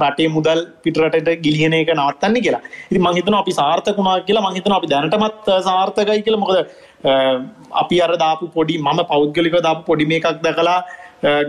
රටේ 0.03 0.29
මුදල් 0.29 0.61
පිටරට 0.85 1.29
ගිලියන 1.45 1.75
එක 1.75 1.91
නවත්තන්න 1.95 2.37
කියලා. 2.45 2.63
ඉති 2.91 3.01
මහිතන 3.07 3.35
අපි 3.35 3.53
සාර්ථකුණා 3.61 4.17
කියලා 4.29 4.45
මහිතන 4.47 4.77
අපි 4.79 4.91
දැනටමත් 4.93 5.49
සාර්ථකයි 5.69 6.23
කියල. 6.23 6.37
මොකද 6.37 6.59
අපි 7.05 8.01
අර 8.01 8.13
දාපු 8.25 8.51
පොඩි 8.57 8.79
මම 8.79 9.01
පෞද්ගලික 9.13 9.57
දාපු 9.69 9.83
පොඩි 9.91 10.07
මේ 10.11 10.21
එකක් 10.21 10.43
දැකලා 10.47 10.79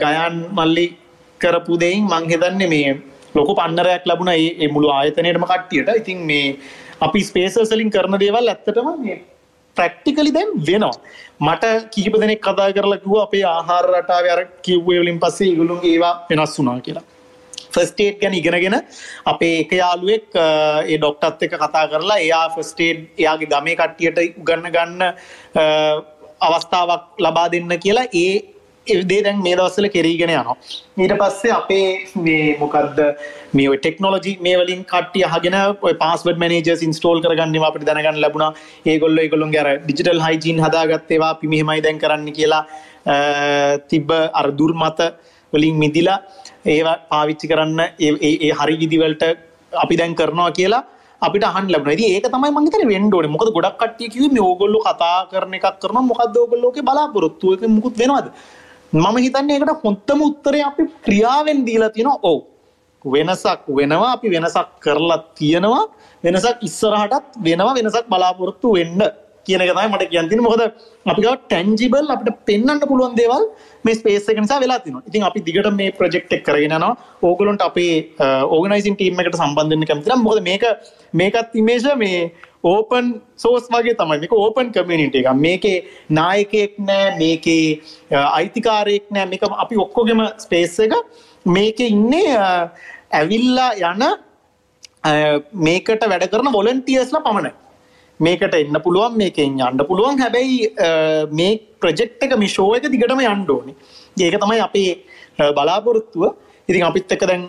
ගයන් 0.03 0.35
මල්ලි 0.57 0.87
කරපු 1.41 1.79
දෙයින් 1.83 2.03
මංහිතන්නේ 2.13 2.71
මේ 2.73 2.97
ලොක 3.35 3.49
පන්නරයක් 3.59 4.03
ලැබුණ. 4.09 4.33
ඒ 4.33 4.67
මුළු 4.75 4.89
ආයතනයටම 4.97 5.45
කට්ටියට. 5.51 5.95
ඉතින් 6.01 6.19
මේ 6.31 6.57
අපි 7.01 7.21
ස්පේසසලින් 7.29 7.89
කරන 7.95 8.19
දේවල් 8.25 8.51
ඇත්තටම 8.53 8.89
මේ 9.05 9.17
ප්‍රක්ටිකලි 9.77 10.31
දැන් 10.37 10.51
වෙනවා. 10.67 10.93
මට 11.47 11.63
කීප 11.95 12.15
දෙනෙක් 12.21 12.41
කතා 12.47 12.69
කරලා 12.77 13.01
කිව්වා 13.03 13.25
අපේ 13.27 13.43
ආහාර 13.55 13.85
රටාව 13.93 14.31
අර 14.35 14.41
කිව්වේ 14.67 15.01
වලින් 15.01 15.19
පස්සේ 15.23 15.49
ඒගොල්ලෝගේ 15.51 15.93
ඒවා 15.95 16.15
වෙනස් 16.29 16.57
වුණා 16.59 16.79
කියලා. 16.87 17.05
ෆස්ටේට් 17.75 18.19
ගැන 18.23 18.39
ඉගෙනගෙන 18.39 18.77
අපේ 19.33 19.53
එක 19.61 19.77
යාළුවෙක් 19.81 20.41
ඒ 20.41 20.97
ඩොක්ටත් 20.97 21.45
එක 21.47 21.55
කතා 21.61 21.85
කරලා 21.93 22.19
එයා 22.25 22.43
ෆස්ටේඩ් 22.55 23.05
එයාගේ 23.21 23.51
ගමේ 23.53 23.77
කට්ටියට 23.81 24.43
ගන්න 24.49 24.73
ගන්න 24.75 25.01
අවස්ථාවක් 26.41 27.23
ලබා 27.25 27.47
දෙන්න 27.53 27.79
කියලා 27.85 28.09
ඒ 28.23 28.35
එදේ 28.87 29.21
දැන් 29.25 29.41
මේ 29.41 29.55
දවස්සල 29.57 29.87
කෙරීගෙන 29.95 30.31
යනවා. 30.33 30.55
ඊට 31.03 31.13
පස්සේ 31.21 31.53
අපේ 31.59 31.87
මේ 32.25 32.57
මොකක්ද 32.59 32.99
මේ 33.59 33.77
ටෙක්නෝලජි 33.77 34.33
මේ 34.47 34.57
වලින් 34.61 34.83
කට්ටිය 34.91 35.25
හගෙන 35.33 35.57
පස්වඩ 35.81 36.41
මනජ 36.41 36.75
ඉන්ස්ටෝල් 36.87 37.21
කරගන්නවා 37.23 37.69
අපට 37.71 37.85
දැනගන්න 37.89 38.21
ලැබුණ. 38.23 38.59
ඒගොල්ල 38.91 39.23
ඒගොල්ලොන් 39.23 39.55
ගැර 39.55 39.69
ඩිජිටල් 39.85 40.21
හයිජීන් 40.25 40.61
හදාගත්තේවා 40.65 41.33
පිමිහෙමයි 41.41 41.85
දැන් 41.87 42.01
කරන්න 42.03 42.35
කියලා 42.39 42.63
තිබ්බ 43.89 44.11
අර 44.41 44.47
දුර්මත 44.59 45.01
වලින් 45.53 45.75
මිදිලා 45.83 46.19
ඒවා 46.65 46.97
පාවිච්චි 47.11 47.51
කරන්න 47.51 47.81
ඒ 48.07 48.51
හරි 48.59 48.75
විදිවලට 48.81 49.23
අපි 49.73 49.95
දැන් 49.99 50.15
කරනවා 50.15 50.51
කියලා 50.51 50.83
අපිට 51.21 51.43
අහන් 51.43 51.67
ලැබන 51.73 51.91
ඒක 51.91 52.27
තමයි 52.27 52.51
මංතර 52.51 52.81
වෙන්ඩෝන 52.91 53.27
මොකද 53.35 53.49
ගොඩක් 53.57 53.77
කටිය 53.81 54.09
කිව 54.09 54.25
මේ 54.31 54.45
ඕගොල්ලු 54.49 54.79
කතා 54.87 55.17
කරන 55.31 55.55
එකක් 55.57 55.79
කරන 55.81 55.97
මොකක්ද 56.11 56.35
ඕගොල්ලෝක 56.35 56.77
බලාපොරොත්තුවක 56.89 57.61
මුකුත් 57.67 57.95
වෙනවාද? 57.97 58.27
මම 58.93 59.15
හිතන්නේ 59.17 59.57
එකට 59.59 59.83
හොත්තම 59.83 60.19
උත්තරය 60.21 60.59
අපි 60.61 60.83
ක්‍රියාවෙන් 61.05 61.59
දීලා 61.67 61.89
තියෙන 61.89 62.11
ඔවු. 62.21 62.41
වෙනසක් 63.05 63.65
වෙනවා. 63.69 64.11
අපි 64.13 64.27
වෙනසක් 64.29 64.67
කරලා 64.79 65.19
තියෙනවා. 65.37 65.83
වෙනසක් 66.23 66.57
ඉස්සරහටත් 66.61 67.31
වෙනවා. 67.45 67.73
වෙනසක් 67.73 68.05
බලාපොරොත්තු 68.09 68.73
වෙන්න. 68.73 69.01
කියන 69.47 69.61
එක 69.65 69.71
තමයි 69.73 69.87
මට 69.91 70.09
කියන්න 70.11 70.29
තියෙන්නේ 70.29 70.47
මොකද 70.47 70.63
අපි 71.11 71.21
ගාව 71.25 71.35
ටැන්ජිබල් 71.43 72.13
අපිට 72.15 72.39
පෙන්වන්න 72.49 72.81
පුළුවන් 72.91 73.15
දේවල් 73.19 73.43
මේ 73.85 73.95
ස්පේස් 73.99 74.29
එක 74.31 74.39
නිසා 74.43 74.59
වෙලා 74.63 74.79
තියෙනවා. 74.83 75.05
ඉතින් 75.09 75.27
අපි 75.29 75.39
දිගට 75.47 75.69
මේ 75.79 75.91
ප්‍රොජෙක්ට් 75.99 76.33
එක 76.37 76.43
කරගෙන 76.47 76.75
යනවා. 76.77 76.95
ඕගොල්ලන්ට 77.27 77.63
අපේ 77.69 77.93
ඕගනයිසින් 78.55 78.95
ටීම් 78.99 79.21
එකට 79.21 79.37
සම්බන්ධ 79.41 79.71
වෙන්න 79.75 79.87
කැමති 79.91 80.11
නම් 80.11 80.25
මොකද 80.27 80.43
මේක 80.49 80.63
මේකත් 81.21 81.55
ඉමේජ් 81.61 81.87
මේ 82.03 82.19
ඕපන් 82.71 83.05
සෝස් 83.43 83.65
වගේ 83.73 83.95
තමයි 83.99 84.19
මේක 84.23 84.33
ඕපන් 84.33 84.71
කමියනිටි 84.75 85.21
එකක්. 85.21 85.31
මේකේ 85.45 85.77
නායකයෙක් 86.19 86.79
නෑ, 86.87 87.07
මේකේ 87.21 87.65
අයිතිකාරයෙක් 88.11 89.05
නෑ. 89.13 89.25
මේක 89.31 89.43
අපි 89.65 89.75
ඔක්කොගෙම 89.85 90.21
ස්පේස් 90.45 90.79
එක 90.85 90.93
මේකේ 91.57 91.91
ඉන්නේ 91.95 92.37
ඇවිල්ලා 93.19 93.71
යන 93.91 94.03
මේකට 95.67 96.09
වැඩ 96.11 96.25
කරන 96.31 96.49
වොලන්ටියර්ස්ලා 96.57 97.21
පමණයි. 97.27 97.51
මේකට 98.19 98.55
එන්න 98.55 98.77
පුළුවන් 98.85 99.17
මේකෙන් 99.21 99.59
යන්න 99.59 99.85
පුළුවන්. 99.89 100.19
හැබැයි 100.23 100.57
මේ 101.39 101.59
ප්‍රජෙක්් 101.81 102.23
එක 102.25 102.33
මිෂෝ 102.43 102.71
එක 102.77 102.89
දිගටම 102.93 103.21
යන්ඩෝනි 103.21 103.75
ඒක 104.17 104.35
තමයි 104.41 104.59
අපේ 104.67 104.91
බලාපොරොත්තුව. 105.57 106.33
ඉතින් 106.69 106.83
අපිත් 106.89 107.11
එක 107.11 107.23
දැන් 107.29 107.43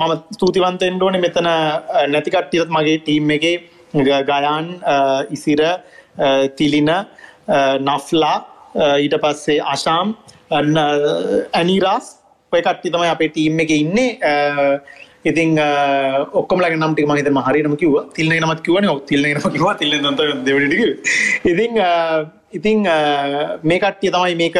මම 0.00 0.12
ස්තුතිවන්තෙන් 0.36 1.02
ඕන 1.02 1.20
මෙතන 1.20 1.48
නැතිකට්ටියත් 2.14 2.68
මගේ 2.76 2.98
ටීම් 3.04 3.30
එක. 3.36 3.46
ගයාන් 3.94 4.66
ඉසිර 5.30 5.60
තිලින 6.56 6.90
නෆ්ලා 7.86 8.36
ඊට 9.04 9.16
පස්සේ 9.22 9.60
අශාම් 9.74 10.14
ඇනිරාස් 10.50 12.06
ඔය 12.52 12.62
කට්ටි 12.62 12.90
තමයි 12.94 13.10
අපේ 13.12 13.30
ටීම් 13.34 13.60
එක 13.64 13.70
ඉන්නේ. 13.70 14.10
ඉතින් 15.30 15.50
ඔක්කොමලගේ 16.40 16.78
නම් 16.78 16.94
ටික 16.94 17.06
මම 17.08 17.16
හිතන්නේ 17.18 17.44
හරියටම 17.48 17.76
කිව්වා. 17.82 18.04
තිල්නේ 18.16 18.40
නමත් 18.40 18.60
කිව්වනේ. 18.66 18.90
ඔව් 18.94 19.00
තිල්නේ 19.10 19.34
නම 19.34 19.52
කිව්වා. 19.56 19.74
තිල්නේ 19.82 20.00
නම් 20.04 20.16
තමයි 20.18 20.34
දෙවෙනි 20.46 20.66
ටික. 20.70 20.82
ඉතින් 21.52 21.72
ඉතින් 22.58 22.78
මේ 23.70 23.78
කට්ටිය 23.84 24.10
තමයි 24.16 24.34
මේක 24.42 24.56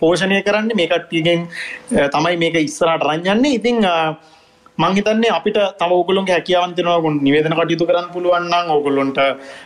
පෝෂණය 0.00 0.42
කරන්නේ. 0.48 0.76
මේ 0.80 0.88
කට්ටියගෙන් 0.92 1.40
තමයි 2.16 2.36
මේක 2.44 2.54
ඉස්සරහට 2.66 3.04
රන් 3.08 3.26
යන්නේ. 3.36 3.56
ඉතින් 4.80 4.88
මං 4.88 4.96
හිතන්නේ 4.96 5.30
අපිට 5.30 5.58
තව 5.78 5.90
ඕගොල්ලොන්ගේ 5.92 6.34
හැකියාවන් 6.34 6.74
තියෙනවා 6.74 7.12
නිවේදන 7.26 7.54
කටයුතු 7.58 7.86
කරන්න 7.86 8.08
පුළුවන් 8.14 8.46
නම් 8.50 8.70
ඕගොල්ලොන්ට 8.70 9.18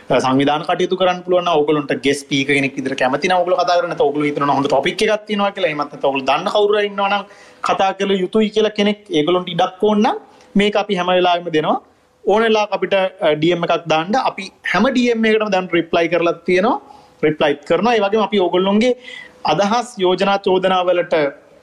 සංවිධාන 0.09 0.63
කටයුතු 0.67 0.97
කරන්න 0.97 1.23
පුළුවන් 1.23 1.45
නම් 1.45 1.55
ඕගොල්ලොන්ට 1.59 1.91
ගෙස් 2.03 2.19
ස්පීකර් 2.21 2.53
කෙනෙක් 2.53 2.75
විදිහට 2.75 2.99
කැමති 2.99 3.27
නම් 3.29 3.39
ඕගොල්ලෝ 3.39 3.59
කතා 3.59 3.77
කරන්න. 3.77 3.89
නැත්නම් 3.89 4.05
ඕගොල්ලෝ 4.07 4.29
හිතනවා 4.29 4.55
හොඳ 4.55 4.67
ටොපික් 4.67 5.01
එකක් 5.01 5.25
තියෙනවා 5.27 5.51
කියලා. 5.51 5.69
එහෙමත් 5.69 5.91
නැත්නම් 5.91 6.07
ඕගොල්ලෝ 6.07 6.27
දන්න 6.29 6.51
කවුරු 6.55 6.73
හරි 6.77 6.87
ඉන්නවා 6.91 7.09
නම් 7.11 7.23
කතා 7.67 7.91
කළ 7.99 8.11
යුතුයි 8.23 8.49
කියලා 8.55 8.77
කෙනෙක් 8.79 8.99
ඒගොල්ලොන්ට 9.09 9.53
ඉඩක් 9.55 9.83
ඕන 9.83 10.03
නම් 10.03 10.17
මේක 10.55 10.75
අපි 10.83 10.99
හැම 10.99 11.07
වෙලාවෙම 11.11 11.47
දෙනවා. 11.57 11.77
ඕන 12.23 12.41
වෙලාවක 12.47 12.75
අපිට 12.77 12.95
DM 13.43 13.63
එකක් 13.67 13.87
දාන්න. 13.93 14.15
අපි 14.31 14.51
හැම 14.73 14.91
DM 14.97 15.25
එකකටම 15.31 15.55
දැන් 15.55 15.71
රිප්ලයි 15.77 16.11
කරලා 16.13 16.35
තියෙනවා. 16.49 16.77
රිප්ලයි 17.25 17.53
කරනවා. 17.69 17.95
ඒ 17.95 18.03
වගේම 18.05 18.27
අපි 18.27 18.43
ඕගොල්ලොන්ගේ 18.45 18.93
අදහස් 19.53 19.87
යෝජනා 20.03 20.37
චෝදනා 20.45 20.83
වලට 20.87 21.15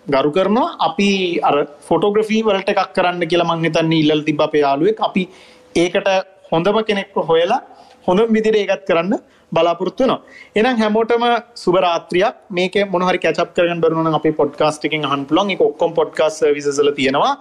ගරු 0.07 0.31
කරනවා. 0.37 0.77
අපි 0.89 1.41
අර 1.49 1.55
ෆොටෝග්‍රෆී 1.89 2.43
වලට 2.49 2.71
එකක් 2.75 2.93
කරන්න 2.97 3.27
කියලා 3.31 3.51
මං 3.51 3.65
හිතන්නේ 3.67 4.01
ඉල්ලලා 4.03 4.27
තිබ්බ 4.29 4.41
අපේ 4.49 4.63
යාළුවෙක්. 4.67 5.01
අපි 5.01 5.29
ඒකට 5.75 6.09
හොඳම 6.53 6.79
කෙනෙක්ව 6.89 7.17
හොයලා 7.31 7.61
හොඳ 8.09 8.21
විදිර 8.37 8.57
ඒගත් 8.63 8.85
කරන්න 8.89 9.15
බලාපොරොත්තු 9.53 10.05
නවා 10.09 10.21
එනම් 10.61 10.77
හැමෝටම 10.83 11.25
සුබරාත්‍රියක් 11.63 12.37
මේක 12.59 12.75
මොනහරි 12.95 13.19
කැචප් 13.25 13.51
කරගන්න 13.57 13.81
බරුණ 13.85 14.19
අප 14.19 14.27
පොඩ්කාස්ට 14.41 14.83
එකින් 14.89 15.03
හන් 15.11 15.23
පුලන් 15.31 15.49
එක 15.55 15.61
ඔක්කොම් 15.69 15.91
පොඩ්කාස් 15.99 16.37
විසල 16.59 16.89
තියෙනවා. 16.99 17.33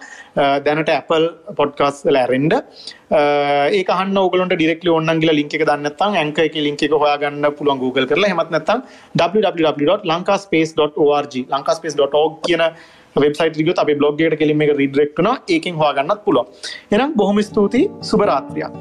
දැනට 0.66 0.90
Apple 1.00 1.28
පොඩ්කාස් 1.60 1.98
ලෑරෙන්ඩ 2.16 2.54
ඒ 3.20 3.82
හන්න 4.00 4.18
ඔගලට 4.24 4.54
ඩිරෙක්ල 4.56 4.88
ඔන්නන්ගල 4.98 5.30
ලින්ක 5.40 5.54
දන්නත්තන් 5.62 6.12
ඇංක 6.24 6.38
එක 6.48 6.56
ලින්ක 6.68 6.82
එක 6.88 6.94
හොයාගන්න 7.04 7.46
පුළුවන් 7.60 7.80
Google 7.84 8.06
කරලා. 8.12 8.32
හෙමත් 8.34 8.52
නැත්තම් 8.56 8.80
www.lankaspace.org 9.22 11.34
lankaspace.org 11.54 12.34
කියන 12.48 12.64
වෙබ්සයිට 13.24 13.56
රිග 13.62 13.70
අප 13.84 13.90
බ්ලොග්ගේට 14.02 14.36
කෙලිම 14.42 14.60
එක 14.66 14.72
රිඩරෙක්ටන 14.82 15.28
ඒකින් 15.56 15.74
හවාගන්නත් 15.82 16.22
පුළුව 16.28 16.46
එනම් 16.92 17.10
බොහොම 17.22 17.38
ස්තුතියි. 17.50 17.86
සුබරාත්‍රයක් 18.12 18.74